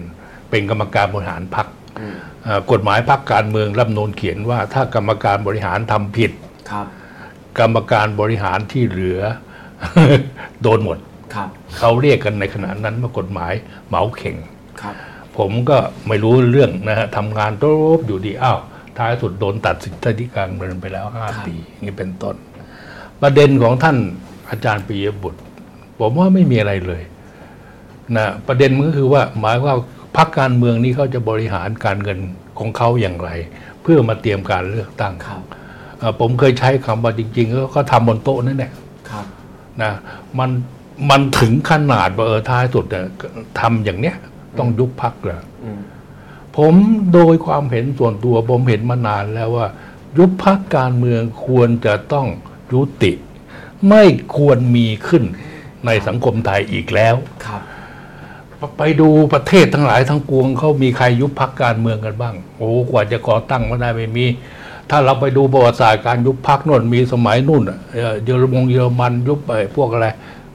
[0.49, 1.67] เป็นกรรมการบริหารพรรค
[1.99, 2.15] อืม
[2.47, 6.31] อ่ากฎหมายพรรคการเมืองรัฐธรรมนูญเขียนว่าถ้ากรรมการบริหารทำผิด
[6.71, 6.85] ครับ
[7.59, 9.19] กรรมการบริหารที่เหลือ
[10.63, 11.16] โดนหมดครับ
[11.77, 13.53] เขาเรียกกันในขณะนั้นว่ากฎหมาย
[13.87, 14.35] เหมาเข่ง
[14.81, 14.95] ครับ
[15.37, 15.77] ผมก็
[16.07, 18.59] ไม่รู้เรื่องนะฮะทำงานโต๊บอยู่ดีอ้าว
[18.97, 22.35] ท้ายสุดโดนตัดสิทธิการเมืองไปแล้วห้าครับปีอย่างนี้เป็นต้น
[23.21, 23.97] ประเด็นของท่าน
[24.49, 25.39] อาจารย์ปียบุตร
[25.99, 27.01] ผมว่าไม่มีอะไรเลย
[28.15, 29.75] นะประเด็นมันก็คือว่าหมายว่า
[30.17, 32.19] พรรคการเมืองนี้เขาจะบริหารการเงิน
[32.59, 33.29] ของเขาอย่างไร
[33.81, 35.41] เพื่อมาเตรียมการเลือกตั้งครับ
[35.99, 38.71] เอ่อผมเคยใช้คำว่าจริงๆก็เขาทำบนโต๊ะนั่นแหละ
[39.09, 39.25] ครับ
[39.81, 39.91] นะ
[40.39, 40.49] มัน
[41.09, 43.05] มันถึงขนาดว่าเออท้ายสุดเนี่ย
[43.59, 44.15] ทำอย่างเนี้ย
[44.57, 45.79] ต้องยุบพักเลยอืม
[46.57, 46.73] ผม
[47.13, 49.67] โดยความเห็นส่วนตัวผมเห็นมานานแล้วว่า
[50.17, 52.27] ยุบพักการเมืองควรจะต้อง
[52.73, 53.11] ยุติ
[53.89, 54.03] ไม่
[54.35, 55.23] ควรมีขึ้น
[55.85, 57.15] ในสังคมไทยอีกแล้ว
[57.45, 57.61] ครับ
[58.77, 64.25] ไปดูประเทศทั้งหลายทั้งปวงเขามีใครยุบพักการเมืองกันบ้าง โอ้กว่าจะก่อตั้งมาได้ไม่มี
[64.89, 70.07] ถ้าเราไปดูประวัติศาสตร์การยุบพักนู่นมีสมัยนู่นอะเอ่อเยอรมนเยอรมันยุบไปพวกอะไร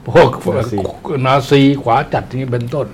[0.07, 0.79] พวกนาซี
[1.27, 2.87] นาซีขวาจัดอย่างนี้เป็นต้น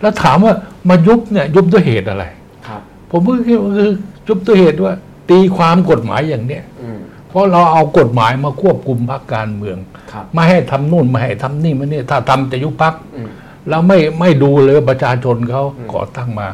[0.00, 0.54] แล้วถามว่า
[0.88, 2.24] มายุบเนี่ยยุบด้วยเหตุอะไร
[2.66, 3.92] ครับ ผมก็คิดว่าคือ
[4.28, 4.94] ยุบด้วยเหตุว่า
[5.30, 6.98] ตีความกฎหมายอย่างเนี้ยอืม
[7.28, 9.76] เพราะเราเอากฎหมายมาควบคุมพรรคการเมือง
[10.12, 13.28] ครับไม่ให้ทำนู่นไม่ให้ทำนี่มาเนี่ยถ้าทำจะยุบพักอืม
[13.68, 15.62] แล้วไม่ไม่ดูเลยว่าประชาชนเขา
[15.92, 16.46] ก่อตั้งมา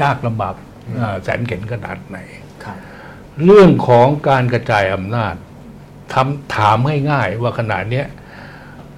[0.00, 0.54] ยากลำบาก
[0.98, 2.18] อ่าแสนเข็นขนาดไหน
[2.64, 2.76] ครับ
[3.44, 5.34] เรื่องของการกระจายอำนาจ
[6.14, 6.76] ทำถาม
[7.10, 8.06] ง่ายๆว่าขณะเนี้ย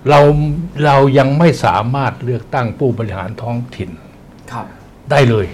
[0.09, 0.20] เรา
[0.85, 3.90] เรายังไม่สามารถเลือกตั้งผู้บริหารท้องถิ่น
[4.52, 4.66] ครับ
[5.10, 5.47] ได้เลย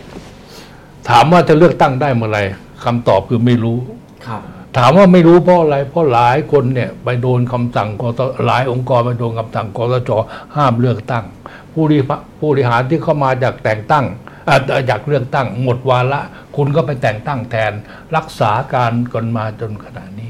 [1.08, 2.38] ถามว่าจะเลือกตั้งได้เมื่อไหร
[2.84, 3.78] คำตอบคือไม่รู้
[4.26, 4.42] ครับ
[4.78, 10.10] ถามว่าไม่รู้เพราะอะไร เพราะหลายคนเนี่ยไปโดนคำสั่งกตหลายองค์กรไปโดนคำสั่งกตจ
[10.56, 11.24] ห้ามเลือกตั้ง
[11.72, 14.04] ผู้บริหารผู้บริหารที่เข้ามาจากแต่งตั้ง
[14.48, 14.58] อ่า
[14.90, 16.20] จากเลือกตั้ง หมดวาระ
[16.56, 17.72] คุณก็ไปแต่งตั้งแทน
[18.16, 20.29] รักษาการกันมาจนขณะนี้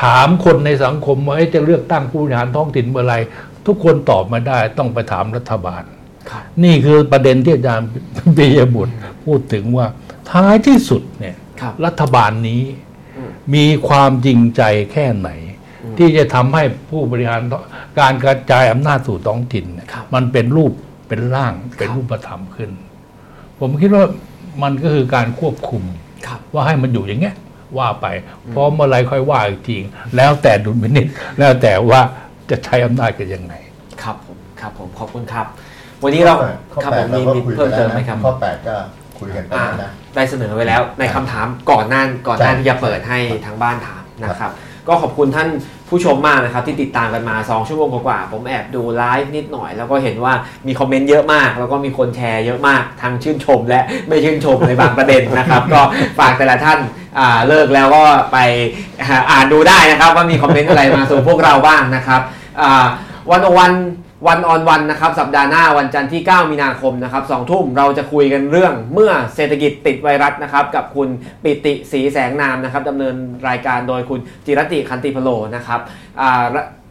[0.00, 3.14] ถามคนในสังคมว่าเอ๊ะจะเลือกตั้งผู้บริหารท้องถิ่นเมื่อไหร
[3.66, 5.82] ทุกคนตอบมาได้ต้องไปถามรัฐบาล
[6.30, 7.88] ครับนี่คือประเด็นที่อาจารย์
[8.36, 8.94] ปิยบุตร
[9.24, 9.86] พูดถึงว่า
[10.30, 12.62] ท้ายที่สุดเนี่ยครับรัฐบาลนี้
[13.16, 14.62] อืมมีความจริงใจ
[14.92, 15.30] แค่ไหน
[15.98, 17.40] ที่จะทำให้ผู้บริหาร
[18.00, 20.72] การกระจายอำนาจสู่ท้องถิ่นเนี่ยครับมันเป็นรูป
[21.08, 22.70] เป็นร่างเป็นครับรูปธรรมขึ้น
[23.58, 24.04] ผมคิดว่า
[24.62, 25.82] มันก็คือการควบคุม
[26.26, 27.36] ครับว่าให้มันอยู่อย่างเงี้ย
[27.76, 28.06] ว่าไป
[28.54, 29.76] พร้อมเมื่อไรค่อยว่าอีกที
[30.16, 31.06] แล้วแต่ดุลพินิจ
[31.38, 32.00] แล้วแต่ว่า
[32.50, 33.54] จะใช้อำนาจกันยังไง
[34.02, 35.46] ครับผมครับผมขอบคุณครับ
[36.02, 36.34] วันนี้เรา
[36.72, 38.76] ข้อครับแปผดมเรามีก็มีคุยเพิ่มไปเติแล้วมไหมนะครับครับข้อแปดก็
[39.18, 44.50] คุยกันไปอ่านะได้เสนอไว้แล้วในคำถามก่อนหน้าก่อนหน้าใช่ที่จะเปิดให้ทางบ้านถามนะครับ
[44.88, 45.48] ก็ขอบคุณท่าน
[45.90, 50.32] ผู้ชมมากนะครับที่ติดตามกันมา 2 ชั่วโมงกว่าๆผมแอบดูไลฟ์นิดหน่อย แล้วก็เห็นว่า
[50.66, 55.82] มีคอมเมนต์เยอะมาก แล้วก็มีคนแชร์เยอะมากทั้งชื่นชมและไม่ชื่นชมในบางประเด็นนะครับ ก็
[56.18, 58.38] ฝากแต่ละท่านาเลิกแล้วก็ไป
[59.30, 62.20] อ่านดูได้นะครับ ว่ามีคอมเมนต์อะไรมาสู่พวกเราบ้างนะครับ
[63.30, 63.72] วันวัน
[64.26, 71.08] วันออนวันนะครับสัปดาห์หน้าวันจันทร์ที่ 9 มีนาคมนะครับสองทุ่มเราจะคุยกันเรื่องเมื่อเศรษฐกิจติดไวรัสนะครับกับคุณ
[71.42, 73.14] ปิติศรีแสงนามนะครับดำเนิน
[73.48, 75.80] รายการโดยคุณจิรติคันติพโลนะครับ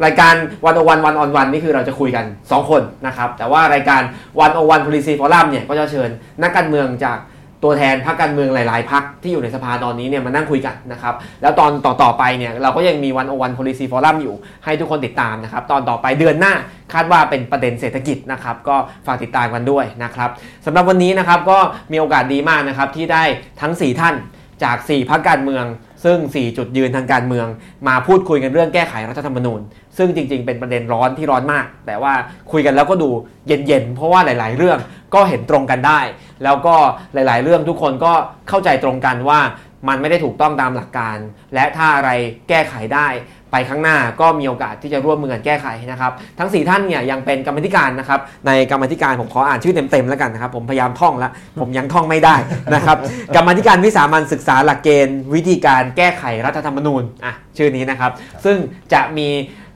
[0.06, 0.34] รายการ
[0.66, 4.02] วันอวันวันออนวันนี่คือเราจะคุยกัน 2 คนนะครับแต่ว่ารายการ
[4.40, 6.10] วันอวัน policy forum เนี่ยก็จะเชิญ
[6.42, 7.18] นักการเมืองจาก
[7.64, 11.72] ตัวแทนพรรคการเมืองหลาย ๆพรรคที่อยู่ในสภาตอนนี้เนี่ยมานั่งคุยกันนะครับ แล้วตอน
[12.04, 14.36] ต่อๆไปเนี่ยเราก็ยังมีวันโอวัน policy forum อยู่
[14.66, 16.54] ให้ทุกคนติดตามนะครับ ตอนต่อไปเดือนหน้า
[16.94, 18.76] คาดว่าเป็นประเด็นเศรษฐกิจนะครับ ก็
[19.06, 20.30] ฝากติดตามกันด้วยนะครับ
[20.66, 21.60] สำหรับวันนี้นะครับก็
[21.92, 23.24] มีโอกาสดีมากนะครับที่ได้
[23.62, 24.16] ทั้ง 4 ท่าน
[24.64, 25.66] จาก 4พรรคการเมือง
[26.04, 27.48] ซึ่ง 4 จุดยืนทางการเมือง
[27.88, 29.62] มาพูดคุยกันเรื่องแก้ไขรัฐธรรมนูญ
[29.98, 32.14] ซึ่งจริง ๆ เป็นประเด็นร้อนที่ร้อนมาก แต่ว่า
[32.52, 33.10] คุยกันแล้วก็ดู
[33.48, 34.80] เย็นๆ เพราะว่าหลาย ๆ เรื่อง
[35.14, 36.00] ก็เห็นตรงกันได้
[36.44, 36.76] แล้วก็
[37.14, 38.14] หลาย ๆ เรื่องทุกคนก็
[38.50, 39.40] เข้าใจตรงกันว่า
[39.88, 41.18] มันไม่ได้ถูกต้องตามหลักการ
[41.54, 42.12] และถ้าอะไร
[42.50, 43.08] แก้ไขได้
[43.52, 52.36] ไปข้างหน้าก็มีโอกาสที่จะร่วมมือกันแก้ไขนะครับ ทั้ง 4 ท่านเนี่ยยังเป็นกรรมธิการนะครับในกรรมธิการผมขออ่านชื่อเต็มๆแล้วกันนะครับ ผมพยายามท่องแล้วผมยังท่องไม่ได้
[52.76, 52.98] นะครับ
[53.36, 58.12] กรรมธิการวิสามันศึกษาหลักเกณฑ์ วิธีการแก้ไขรัฐธรรมนูญอะชื่อนี้นะครับ
[58.46, 58.58] ซึ่ง
[58.94, 59.30] จะมี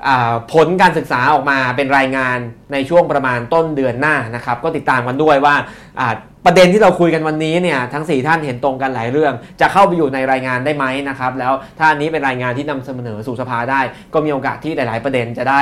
[0.07, 2.38] อ่าผลการศึกษาออกมาเป็นรายงาน
[2.73, 5.56] ในช่วงประมาณต้นเดือนหน้านะครับ ก็ติดตามกันด้วยว่า
[5.99, 6.15] อ่า
[6.45, 13.81] ประเด็นที่เราคุยกันวันนี้เนี่ยทั้ง 4 ท่านเห็นตรงกันหลายเรื่อง จะเข้าไปอยู่ในรายงานได้ไหมนะครับแล้วถ้าอันนี้เป็นรายงานที่นำเสนอสู่สภาได้
[14.13, 15.61] ก็มีโอกาสที่หลาย ๆ ประเด็นจะได้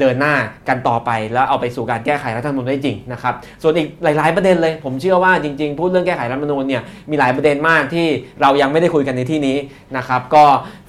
[0.00, 0.34] เดินหน้า
[0.68, 8.06] กันต่อไป แล้วเอาไปสู่การแก้ไขรัฐธรรมนูญได้จริงนะครับส่วนอีกหลาย ๆ ประเด็นเลย ผมเชื่อว่าจริง ๆ พูดเรื่องแก้ไขรัฐธรรมนูญเนี่ยมีหลายประเด็นมากที่
[8.42, 9.56] เรายังไม่ได้คุยกันในที่นี้
[9.96, 10.44] นะครับก็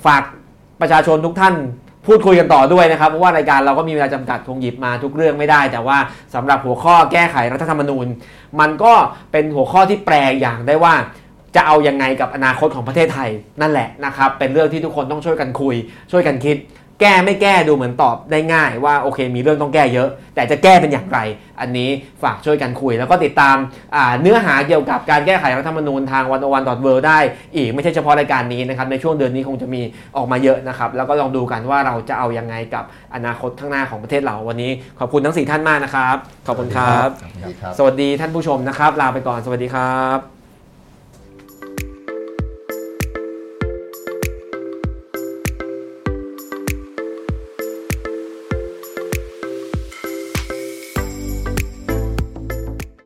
[0.05, 0.23] ฝาก
[0.81, 1.55] ประชาชนทุกท่าน
[2.07, 5.97] พูดคุยกันต่อด้วยนะครับ เพราะว่ารายการเราก็มีเวลาจำกัดคงหยิบมาทุกเรื่องไม่ได้ แต่ว่า
[6.35, 8.07] สำหรับหัวข้อแก้ไขรัฐธรรมนูญ
[8.59, 8.93] มันก็
[9.31, 10.93] เป็นหัวข้อที่แปลอย่างได้ว่า
[11.55, 13.29] จะเอายังไงกับอนาคตของประเทศไทย
[13.61, 15.75] นั่นแหละนะครับ เป็นเรื่องที่ทุกคนต้องช่วยกันคุย
[16.11, 16.57] ช่วยกันคิด
[17.01, 21.19] แก้ไม่แก้ดูเหมือนตอบได้ง่ายว่าโอเค มีเรื่องต้องแก้เยอะ แต่จะแก้เป็นอย่างไร
[21.61, 21.89] อันนี้
[22.23, 23.57] ฝากช่วยกันคุย แล้วก็ติดตาม
[23.95, 27.19] อ่าเนื้อหาเกี่ยวกับการแก้ไขรัฐธรรมนูญทางวันวันดอทเวได้
[27.55, 29.81] อีกไม่ใช่เฉพาะรายการนี้นะครับในช่วงเดือนนี้คงจะมี
[30.17, 32.83] ออกมาเยอะนะครับแล้วก็ลองดูกันว่าเราจะเอายังไงกับ
[33.15, 36.17] อนาคตข้างหน้าของประเทศเราวันนี้ ขอบคุณทั้งสี่ท่านมากนะครับ
[36.47, 40.40] ขอบคุณครับสวัสดีครับ สวัสดีท่านผู้ชมนะครับ ลาไปก่อนสวัสดีครับ